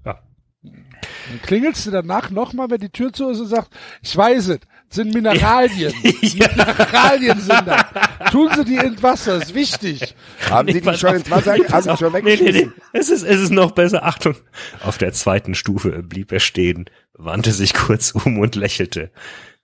[0.03, 3.69] Dann klingelst du danach nochmal, wenn die Tür zu ist und sagst,
[4.01, 5.93] ich weiß es, sind Mineralien.
[6.03, 7.83] Mineralien sind da.
[8.31, 10.15] Tun sie die ins Wasser, ist wichtig.
[10.49, 11.15] Haben Sie Nee, die schon auf.
[11.17, 11.56] ins Wasser?
[11.56, 12.73] Nee, Haben Sie schon Nee, nee, weggeschmissen?
[12.75, 12.99] nee.
[12.99, 14.03] Es ist, es ist noch besser.
[14.03, 14.35] Achtung.
[14.83, 19.11] Auf der zweiten Stufe blieb er stehen, wandte sich kurz um und lächelte.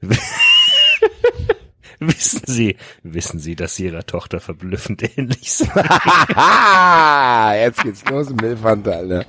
[2.00, 5.72] wissen Sie, wissen Sie, dass Sie Ihrer Tochter verblüffend ähnlich sind?
[7.56, 9.26] Jetzt geht's los im Milfhand, Alter.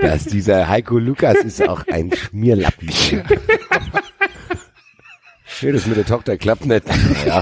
[0.00, 2.90] Dass dieser Heiko Lukas ist auch ein Schmierlappen.
[5.62, 6.84] Nee, das mit der Tochter klappt nicht.
[7.26, 7.40] Ja,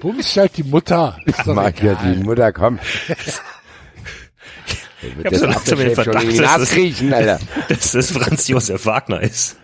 [0.00, 1.18] Bums halt die Mutter.
[1.26, 2.78] Ist mag ja die Mutter kommen.
[5.02, 7.38] Ich hab so langsam den Verdacht, dass das- riechen, Alter.
[7.68, 9.56] Dass das Franz Josef Wagner ist.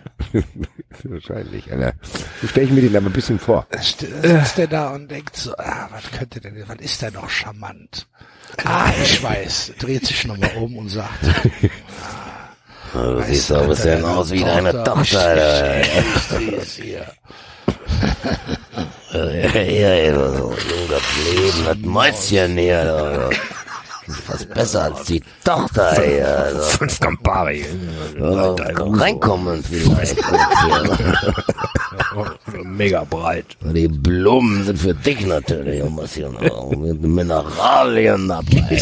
[1.03, 1.93] Wahrscheinlich, Alter.
[2.41, 3.65] So stelle ich mir den aber ein bisschen vor.
[3.79, 8.07] sitzt der da und denkt so, ah, was könnte denn, was ist denn noch charmant?
[8.65, 9.73] Ah, ich weiß.
[9.79, 11.23] Dreht sich nochmal um und sagt,
[12.93, 15.83] Du siehst doch ein bisschen aus wie deine Tochter, Alter.
[16.75, 17.05] hier.
[19.13, 20.55] Ja, so
[20.89, 23.29] das Leben, das Mäuschen hier,
[24.13, 26.61] fast besser als die Tochter hier, Alter.
[26.61, 27.65] Fünf Campari.
[28.19, 30.17] Ja, Reinkommen vielleicht.
[32.63, 33.45] Mega breit.
[33.61, 38.79] Die Blumen sind für dich natürlich, um was hier noch mit Mineralien dabei.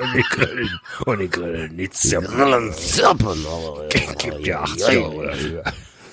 [0.00, 0.80] Und die Grillen.
[1.06, 1.76] Und die Grillen.
[1.76, 2.20] Nichts Ja.
[2.20, 2.26] ja.
[2.26, 3.44] Grillen, Zirpen.
[4.18, 5.62] Gibt ja 80 Euro dafür.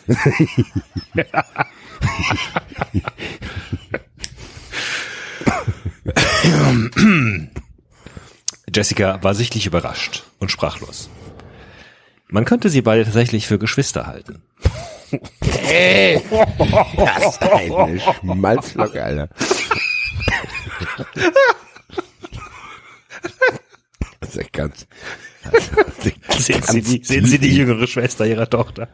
[8.75, 11.09] Jessica war sichtlich überrascht und sprachlos.
[12.27, 14.41] Man könnte sie beide tatsächlich für Geschwister halten.
[15.41, 16.21] Hey!
[16.97, 19.29] Das ist eine Schmalzlocke, Alter.
[24.19, 24.87] Das ist ganz...
[26.37, 28.87] Sehen Sie, die, sehen Sie die jüngere Schwester ihrer Tochter?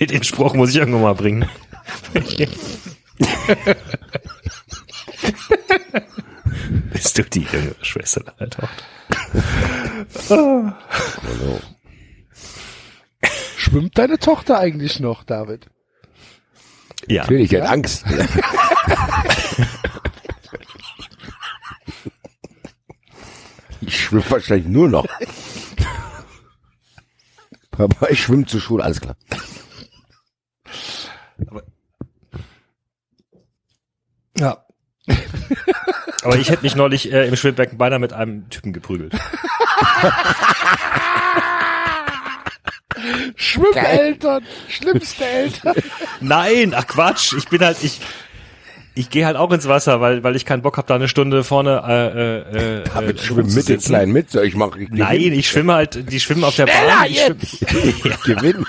[0.00, 1.48] Den- Den Spruch muss ich irgendwann mal bringen.
[6.92, 8.84] Bist du die jüngere Schwester deiner Tochter?
[13.56, 15.66] schwimmt deine Tochter eigentlich noch, David?
[17.06, 17.22] Ja.
[17.22, 18.04] Natürlich, die hat Angst.
[23.84, 25.06] Ich schwimme wahrscheinlich nur noch.
[27.72, 29.16] Papa, ich schwimme zur Schule, alles klar.
[31.48, 31.64] Aber
[36.38, 39.12] ich hätte mich neulich äh, im Schwimmbecken beinahe mit einem Typen geprügelt.
[43.36, 45.74] Schwimmeltern, schlimmste Eltern.
[46.20, 48.00] Nein, ach Quatsch, ich bin halt, ich,
[48.94, 51.42] ich gehe halt auch ins Wasser, weil, weil ich keinen Bock habe, da eine Stunde
[51.42, 53.80] vorne äh, äh, äh, Damit äh, schwimmen mit den.
[53.80, 54.34] Kleinen mit.
[54.34, 55.32] Ich mach, ich Nein, gewinn.
[55.34, 57.06] ich schwimme halt, die schwimmen auf der Bahn.
[57.08, 57.38] Ich schwimm,
[58.04, 58.66] Ich gewinn.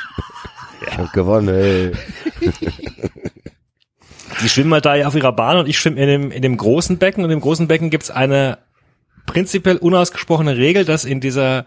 [0.88, 1.92] Ich hab gewonnen, ey.
[4.44, 6.98] Die schwimmen halt da auf ihrer Bahn und ich schwimme in dem, in dem großen
[6.98, 8.60] Becken und im großen Becken gibt's eine
[9.26, 11.66] prinzipiell unausgesprochene Regel, dass in dieser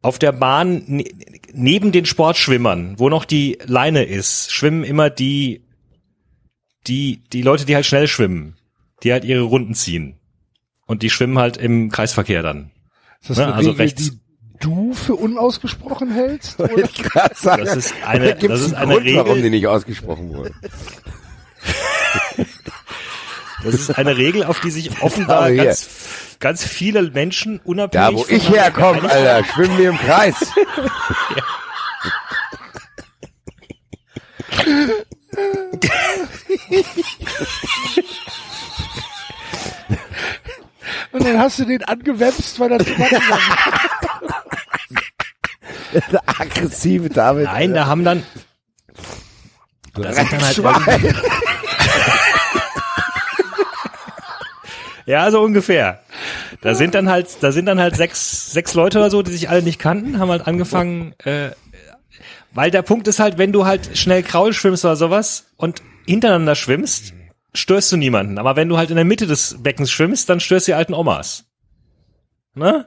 [0.00, 1.04] auf der Bahn ne,
[1.52, 5.64] neben den Sportschwimmern, wo noch die Leine ist, schwimmen immer die
[6.86, 8.56] die die Leute, die halt schnell schwimmen,
[9.02, 10.18] die halt ihre Runden ziehen
[10.86, 12.70] und die schwimmen halt im Kreisverkehr dann.
[13.20, 14.04] Ist das Ne, eine also Regel, rechts.
[14.10, 14.20] die
[14.60, 16.58] du für unausgesprochen hältst?
[16.60, 16.78] Oder?
[16.78, 17.02] Ich
[17.34, 19.42] sagen, Das ist eine- das ist einen eine Grund, warum Regel.
[19.42, 20.54] die nicht ausgesprochen wurden.
[23.64, 25.88] Das ist eine Regel, auf die sich offenbar ganz
[26.38, 29.10] ganz viele Menschen unabhängig Da, wo ich herkomme.
[29.10, 30.36] Alter, schwimmen wir im Kreis.
[41.12, 42.94] Und dann hast du den angewämst, weil er zu
[46.26, 47.44] aggressive David.
[47.44, 48.24] Nein, da haben dann
[49.94, 50.82] da sind dann halt Schwein.
[50.86, 51.14] irgendwie-
[55.08, 56.00] Ja, so ungefähr.
[56.60, 59.48] Da sind dann halt, da sind dann halt sechs, sechs Leute oder so, die sich
[59.48, 61.52] alle nicht kannten, haben halt angefangen, äh,
[62.52, 66.54] weil der Punkt ist halt, wenn du halt schnell Kraul schwimmst oder sowas und hintereinander
[66.54, 67.14] schwimmst,
[67.54, 68.36] störst du niemanden.
[68.36, 70.92] Aber wenn du halt in der Mitte des Beckens schwimmst, dann störst du die alten
[70.92, 71.46] Omas.
[72.54, 72.86] Ne?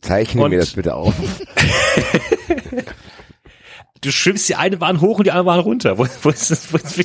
[0.00, 1.12] Zeichne Und- mir das bitte auf.
[4.02, 5.98] Du schwimmst die eine Bahn hoch und die andere Bahn runter.
[5.98, 6.96] Wo, wo ist das, wo ist,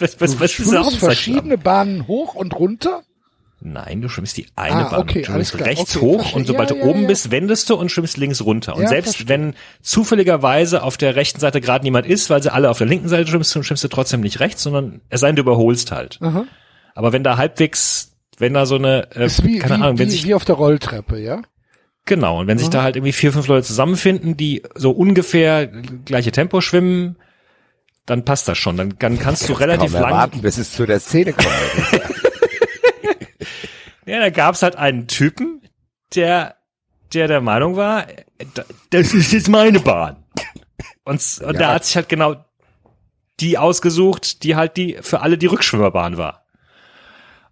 [0.00, 3.02] was, was, was, Du schwimmst verschiedene Bahnen hoch und runter?
[3.66, 5.00] Nein, du schwimmst die eine Ah, Bahn.
[5.00, 6.36] okay, du schwimmst rechts Okay, hoch verstehe.
[6.38, 7.08] und sobald Ja, du ja, oben ja.
[7.08, 8.76] bist, wendest du und schwimmst links runter.
[8.76, 9.28] Und selbst verstehe.
[9.28, 13.08] wenn zufälligerweise auf der rechten Seite gerade niemand ist, weil sie alle auf der linken
[13.08, 16.18] Seite schwimmst, dann schwimmst du trotzdem nicht rechts, sondern es sei denn, du überholst halt.
[16.20, 16.44] Aha.
[16.94, 20.08] Aber wenn da halbwegs, wenn da so eine, äh, Ist wie, keine wie, Ahnung, wenn
[20.08, 21.40] wie, sich, wie auf der Rolltreppe, ja?
[22.04, 22.72] Genau, und wenn sich Mhm.
[22.72, 27.16] da halt irgendwie vier, fünf Leute zusammenfinden, die so ungefähr gleiche Tempo schwimmen,
[28.06, 28.76] dann passt das schon.
[28.76, 31.48] Dann, dann kannst du relativ lang erwarten, bis es zu der Szene kommt.
[34.06, 35.62] Ja, da gab's halt einen Typen,
[36.14, 36.56] der,
[37.14, 38.06] der der Meinung war,
[38.52, 40.16] da- das ist jetzt meine Bahn.
[41.04, 41.52] Und, und Ja.
[41.52, 42.36] der hat sich halt genau
[43.40, 46.43] die ausgesucht, die halt die für alle die Rückschwimmerbahn war.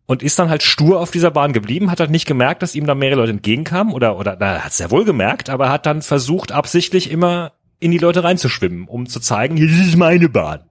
[0.06, 2.86] Und ist dann halt stur auf dieser Bahn geblieben, hat halt nicht gemerkt, dass ihm
[2.86, 6.02] da mehrere Leute entgegenkamen oder oder na, hat es ja wohl gemerkt, aber hat dann
[6.02, 10.68] versucht absichtlich immer in die Leute reinzuschwimmen, um zu zeigen, hier ist meine Bahn.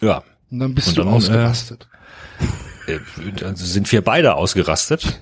[0.00, 1.88] Ja, Und dann bist Und du dann, äh, ausgerastet.
[2.86, 5.20] äh, also sind wir beide ausgerastet.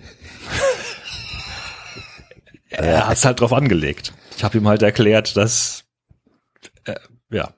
[2.71, 4.13] er hat's halt drauf angelegt.
[4.37, 5.85] Ich habe ihm halt erklärt, dass
[6.85, 6.97] äh,
[7.31, 7.53] ja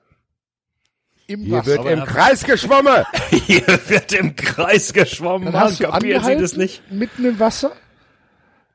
[1.27, 1.83] Im Hier Wasser.
[1.83, 3.03] wird im Kreis geschwommen.
[3.31, 5.45] hier wird im Kreis geschwommen.
[5.45, 6.83] Dann Mann, hast du Sie das nicht?
[6.91, 7.71] mitten im Wasser.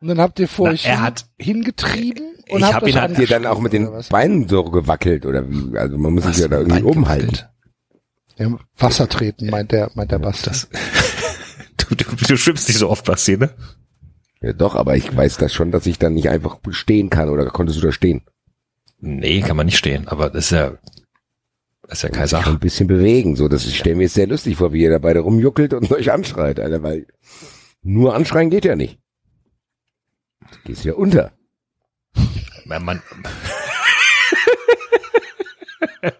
[0.00, 3.00] Und dann habt ihr vor Na, euch er hin, hat- hingetrieben und habt hab ihn-
[3.00, 4.08] Habt ihr dann auch mit den was?
[4.08, 5.76] Beinen so gewackelt oder wie?
[5.76, 7.38] Also man muss sich ja da irgendwie oben halten.
[8.38, 10.50] Ja, Wasser treten, meint der, meint der Basti.
[11.76, 13.50] Du, du, du schwimmst nicht so oft, Basti, ne?
[14.40, 17.46] Ja doch, aber ich weiß das schon, dass ich dann nicht einfach stehen kann oder
[17.46, 18.22] konntest du da stehen?
[19.00, 20.80] Nee, kann man nicht stehen, aber das ist ja das
[21.92, 22.50] ist ja schon Sache.
[22.50, 24.98] ein bisschen bewegen, so dass ich stelle mir jetzt sehr lustig vor, wie ihr da
[24.98, 27.06] beide rumjuckelt und euch anschreit, Alter, weil
[27.82, 28.98] nur anschreien geht ja nicht.
[30.40, 31.32] Du gehst ja unter.
[32.64, 33.02] Man, man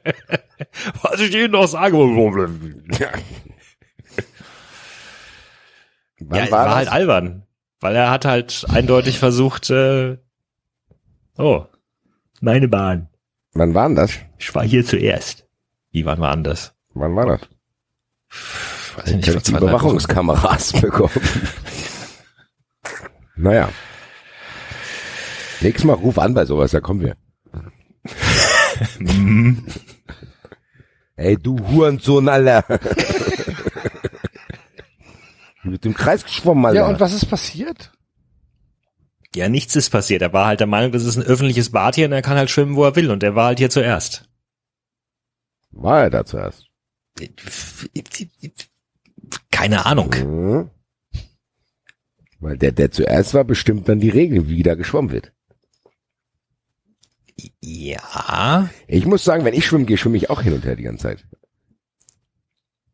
[1.02, 1.96] Was ich Ihnen noch sagen
[2.98, 3.10] Ja.
[6.20, 6.74] Wann ja, war, war, das?
[6.74, 7.46] halt albern,
[7.80, 10.18] weil er hat halt eindeutig versucht, äh,
[11.38, 11.64] oh,
[12.40, 13.08] meine Bahn.
[13.54, 14.18] Wann war denn das?
[14.38, 15.49] Ich war hier zuerst.
[15.92, 16.72] Wie wann war anders?
[16.94, 17.40] Wann war das?
[18.96, 19.58] Weiß ich nicht, Ich die zwei.
[19.58, 21.10] Überwachungskameras bekommen.
[23.36, 23.68] naja.
[25.60, 27.16] Nächstes Mal ruf an bei sowas, da kommen wir.
[28.98, 29.64] Mhm.
[31.16, 32.64] Ey, du Hurensohn, Alter.
[35.62, 36.80] Mit dem Kreis geschwommen, Alter.
[36.80, 37.92] Ja, und was ist passiert?
[39.34, 40.22] Ja, nichts ist passiert.
[40.22, 42.48] Er war halt der Meinung, das ist ein öffentliches Bad hier und er kann halt
[42.50, 43.10] schwimmen, wo er will.
[43.10, 44.29] Und er war halt hier zuerst.
[45.70, 46.66] War er da zuerst?
[49.50, 50.14] Keine Ahnung.
[50.14, 50.70] Mhm.
[52.38, 55.32] Weil der, der zuerst war, bestimmt dann die Regeln, wie da geschwommen wird.
[57.60, 58.70] Ja.
[58.86, 61.02] Ich muss sagen, wenn ich schwimmen gehe, schwimme ich auch hin und her die ganze
[61.02, 61.26] Zeit.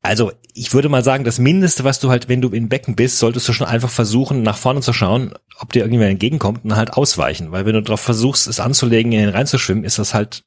[0.03, 3.19] Also ich würde mal sagen, das Mindeste, was du halt, wenn du in Becken bist,
[3.19, 6.93] solltest du schon einfach versuchen, nach vorne zu schauen, ob dir irgendwer entgegenkommt und halt
[6.93, 7.51] ausweichen.
[7.51, 10.45] Weil wenn du darauf versuchst, es anzulegen, in den reinzuschwimmen, ist das halt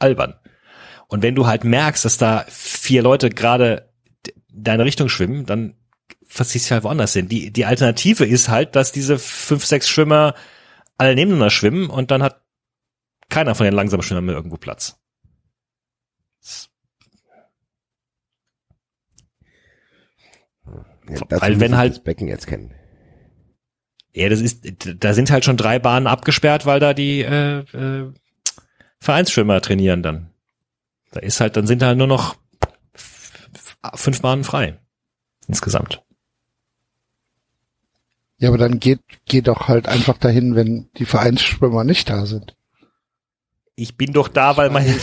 [0.00, 0.34] albern.
[1.08, 3.92] Und wenn du halt merkst, dass da vier Leute gerade
[4.52, 5.74] deine Richtung schwimmen, dann
[6.26, 7.28] verziehst du halt woanders hin.
[7.28, 10.34] Die, die Alternative ist halt, dass diese fünf, sechs Schwimmer
[10.98, 12.42] alle nebeneinander schwimmen und dann hat
[13.28, 14.98] keiner von den langsamen Schwimmern mehr irgendwo Platz.
[21.08, 22.72] Ja, dazu Weil wenn halt- das Becken jetzt kennen.
[24.12, 24.66] Ja, das ist,
[25.02, 28.12] da sind halt schon drei Bahnen abgesperrt, weil da die äh, äh,
[28.98, 30.30] Vereinsschwimmer trainieren dann.
[31.16, 32.36] Da ist halt, dann sind halt nur noch
[33.94, 34.78] fünf Bahnen frei.
[35.48, 36.02] Insgesamt.
[38.36, 42.54] Ja, aber dann geht, geht doch halt einfach dahin, wenn die Vereinsschwimmer nicht da sind.
[43.76, 44.94] Ich bin doch da, weil meine,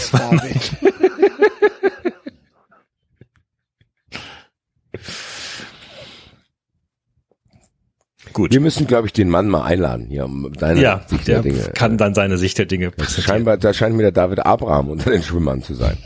[8.33, 8.51] Gut.
[8.51, 11.51] Wir müssen, glaube ich, den Mann mal einladen hier, um deine ja, Sicht der der
[11.53, 11.69] Dinge.
[11.73, 13.25] kann dann seine Sicht der Dinge präsentieren.
[13.25, 15.97] Scheinbar, da scheint mir der David Abraham unter den Schwimmern zu sein.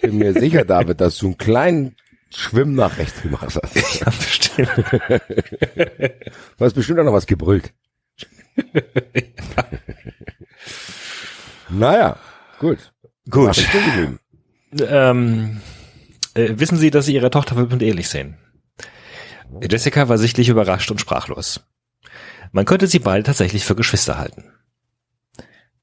[0.00, 1.96] Bin mir sicher, David, dass du einen kleinen
[2.30, 3.74] Schwimm nach rechts gemacht hast.
[4.00, 4.70] Ja, bestimmt.
[6.58, 7.72] Du hast bestimmt auch noch was gebrüllt.
[11.68, 12.16] naja,
[12.58, 12.92] gut.
[13.30, 13.56] Gut.
[13.58, 13.68] Ich.
[14.80, 15.60] Ähm,
[16.34, 18.36] äh, wissen Sie, dass Sie Ihre Tochter ehrlich sehen?
[19.60, 21.60] Jessica war sichtlich überrascht und sprachlos.
[22.52, 24.52] Man könnte sie beide tatsächlich für Geschwister halten.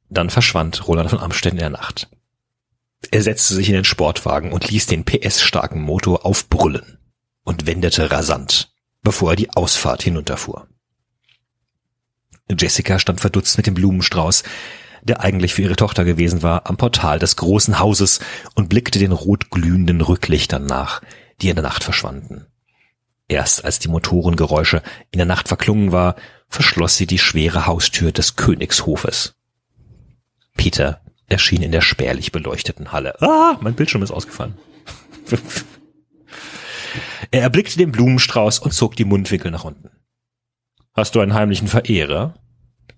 [0.10, 2.10] Dann verschwand Roland von Amstetten in der Nacht.
[3.12, 6.98] Er setzte sich in den Sportwagen und ließ den PS-starken Motor aufbrüllen
[7.44, 10.68] und wendete rasant, bevor er die Ausfahrt hinunterfuhr.
[12.50, 14.44] Jessica stand verdutzt mit dem Blumenstrauß,
[15.04, 18.20] der eigentlich für ihre Tochter gewesen war, am Portal des großen Hauses
[18.56, 21.02] und blickte den rot glühenden Rücklichtern nach,
[21.42, 22.48] die in der Nacht verschwanden.
[23.28, 26.16] Erst als die Motorengeräusche in der Nacht verklungen war,
[26.48, 29.36] verschloss sie die schwere Haustür des Königshofes.
[30.56, 33.20] Peter erschien in der spärlich beleuchteten Halle.
[33.22, 34.58] Ah, mein Bildschirm ist ausgefallen.
[37.32, 39.90] er erblickte den Blumenstrauß und zog die Mundwinkel nach unten.
[40.94, 42.36] Hast du einen heimlichen Verehrer?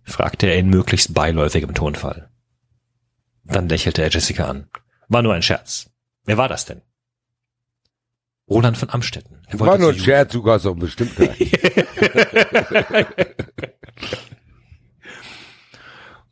[0.03, 2.29] fragte er in möglichst beiläufigem Tonfall.
[3.43, 4.69] Dann lächelte er Jessica an.
[5.07, 5.89] War nur ein Scherz.
[6.25, 6.81] Wer war das denn?
[8.49, 9.41] Roland von Amstetten.
[9.47, 11.11] Er War nur ein Scherz, du hast bestimmt.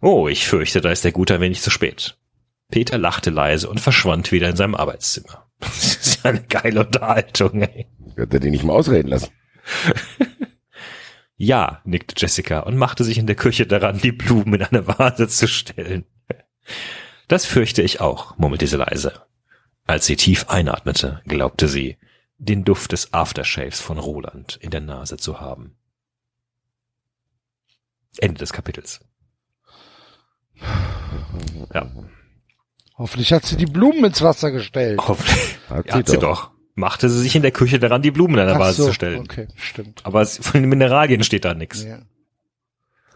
[0.02, 2.16] Oh, ich fürchte, da ist der Gute ein wenig zu spät.
[2.70, 5.48] Peter lachte leise und verschwand wieder in seinem Arbeitszimmer.
[5.60, 7.88] Das ist ja eine geile Unterhaltung, ey.
[8.16, 9.30] Wird er den nicht mal ausreden lassen?
[11.38, 15.28] Ja, nickte Jessica und machte sich in der Küche daran, die Blumen in eine Vase
[15.28, 16.06] zu stellen.
[17.28, 19.22] Das fürchte ich auch, murmelte sie leise.
[19.86, 21.98] Als sie tief einatmete, glaubte sie,
[22.38, 25.78] den Duft des Aftershaves von Roland in der Nase zu haben.
[28.18, 29.02] Ende des Kapitels.
[31.74, 31.92] Ja,
[32.98, 35.00] Hoffentlich hat sie die Blumen ins Wasser gestellt.
[35.06, 35.58] hoffentlich.
[35.70, 36.52] Hat Ja, hat sie doch.
[36.76, 38.94] Machte sie sich in der Küche daran, die Blumen in einer Ach Vase so, zu
[38.94, 39.20] stellen.
[39.22, 40.06] Okay, stimmt.
[40.06, 41.84] Aber von den Mineralien steht da nichts.
[41.84, 42.00] Ja.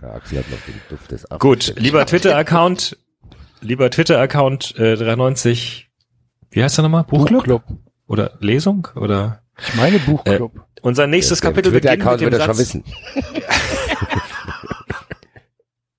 [0.02, 1.40] Ja, Axel hat noch den Duft des Apfels.
[1.68, 2.98] Gut, lieber Twitter-Account,
[3.62, 5.90] lieber Twitter-Account äh, 93,
[6.52, 7.04] wie heißt der nochmal?
[7.04, 7.40] Buchclub?
[7.46, 7.64] Buchclub.
[8.10, 8.88] Oder Lesung?
[8.96, 10.66] Oder Ich meine Buchclub.
[10.82, 12.84] unser nächstes Der Kapitel beginnt mit dem wird er schon Satz, wissen.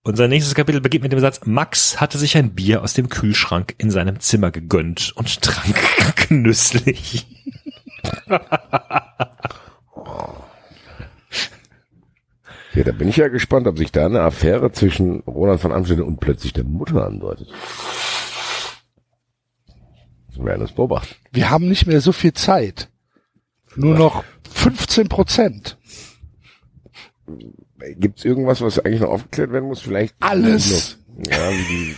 [0.02, 3.76] unser nächstes Kapitel beginnt mit dem Satz, Max hatte sich ein Bier aus dem Kühlschrank
[3.78, 7.26] in seinem Zimmer gegönnt und trank genüsslich.
[12.72, 16.04] Ja, da bin ich ja gespannt, ob sich da eine Affäre zwischen Roland von Amstetten
[16.04, 17.48] und plötzlich der Mutter andeutet.
[20.40, 21.14] Wir werden das beobachten.
[21.32, 22.88] Wir haben nicht mehr so viel Zeit.
[23.76, 25.76] Nur noch 15 Prozent.
[27.96, 29.80] Gibt's irgendwas, was eigentlich noch aufgeklärt werden muss?
[29.80, 30.98] Vielleicht Alles.
[31.28, 31.96] Ja, wie die,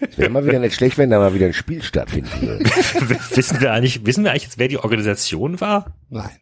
[0.00, 2.64] es wäre mal wieder nicht schlecht, wenn da mal wieder ein Spiel stattfinden würde.
[3.34, 5.96] wissen wir eigentlich, wissen wir eigentlich jetzt, wer die Organisation war?
[6.08, 6.36] Nein.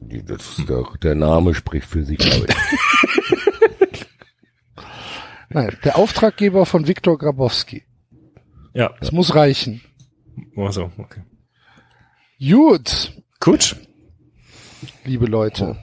[0.00, 4.06] Das ist doch, der Name spricht für sich, glaube ich.
[5.50, 5.76] Nein.
[5.84, 7.84] Der Auftraggeber von Viktor Grabowski.
[8.72, 8.94] Ja.
[9.00, 9.80] Das muss reichen.
[10.56, 11.22] Oh, so, okay.
[12.38, 13.76] Gut, Gut.
[15.04, 15.76] liebe Leute.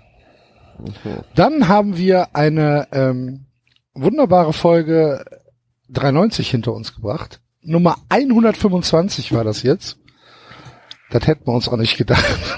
[1.35, 3.45] Dann haben wir eine ähm,
[3.93, 5.23] wunderbare Folge
[5.89, 7.41] 93 hinter uns gebracht.
[7.61, 9.99] Nummer 125 war das jetzt.
[11.09, 12.25] Das hätten wir uns auch nicht gedacht.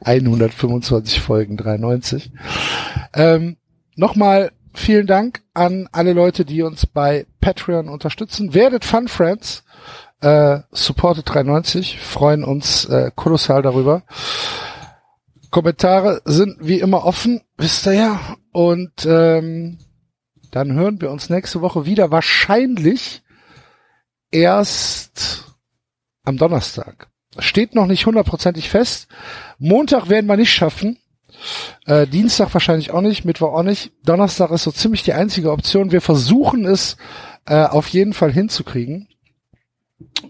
[0.00, 2.30] 125 Folgen 93.
[3.14, 3.56] Ähm,
[3.96, 8.54] Nochmal vielen Dank an alle Leute, die uns bei Patreon unterstützen.
[8.54, 9.64] Werdet Fun Friends.
[10.20, 12.00] Äh, supportet 93.
[12.00, 14.02] Freuen uns äh, kolossal darüber.
[15.50, 18.36] Kommentare sind wie immer offen, wisst ihr ja.
[18.50, 19.78] Und ähm,
[20.50, 22.10] dann hören wir uns nächste Woche wieder.
[22.10, 23.22] Wahrscheinlich
[24.30, 25.44] erst
[26.24, 27.08] am Donnerstag.
[27.38, 29.08] Steht noch nicht hundertprozentig fest.
[29.58, 30.98] Montag werden wir nicht schaffen.
[31.86, 33.92] Äh, Dienstag wahrscheinlich auch nicht, Mittwoch auch nicht.
[34.04, 35.92] Donnerstag ist so ziemlich die einzige Option.
[35.92, 36.96] Wir versuchen es
[37.46, 39.08] äh, auf jeden Fall hinzukriegen.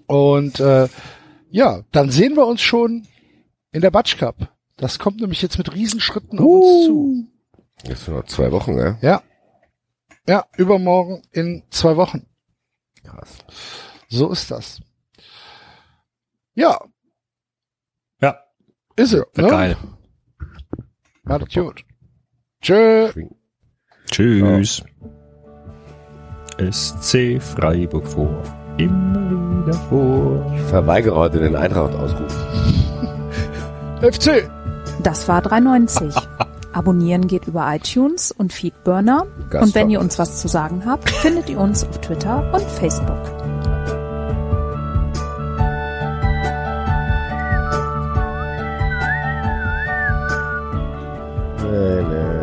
[0.06, 0.88] Und äh,
[1.50, 3.06] ja, dann sehen wir uns schon
[3.72, 4.52] in der Batsch Cup.
[4.76, 7.26] Das kommt nämlich jetzt mit Riesenschritten auf uns zu.
[7.84, 8.98] Jetzt nur noch zwei Wochen, ja?
[9.00, 9.22] Ja.
[10.26, 12.26] Ja, übermorgen in zwei Wochen.
[13.04, 13.36] Krass.
[14.08, 14.80] So ist das.
[16.54, 16.78] Ja,
[18.20, 18.38] Ja,
[18.96, 19.22] ist es.
[19.36, 19.48] ne?
[19.48, 19.76] geil.
[21.24, 21.84] Macht's gut.
[22.60, 23.10] Tschö.
[24.10, 24.84] Tschüss.
[26.58, 28.42] SC Freiburg vor.
[28.76, 30.52] Immer wieder vor.
[30.54, 32.32] Ich verweigere heute den Eintracht-Ausruf.
[34.02, 34.48] FC.
[35.02, 36.14] Das war 390.
[36.72, 39.26] Abonnieren geht über iTunes und Feedburner.
[39.52, 43.43] Und wenn ihr uns was zu sagen habt, findet ihr uns auf Twitter und Facebook.
[51.74, 52.33] Na, na,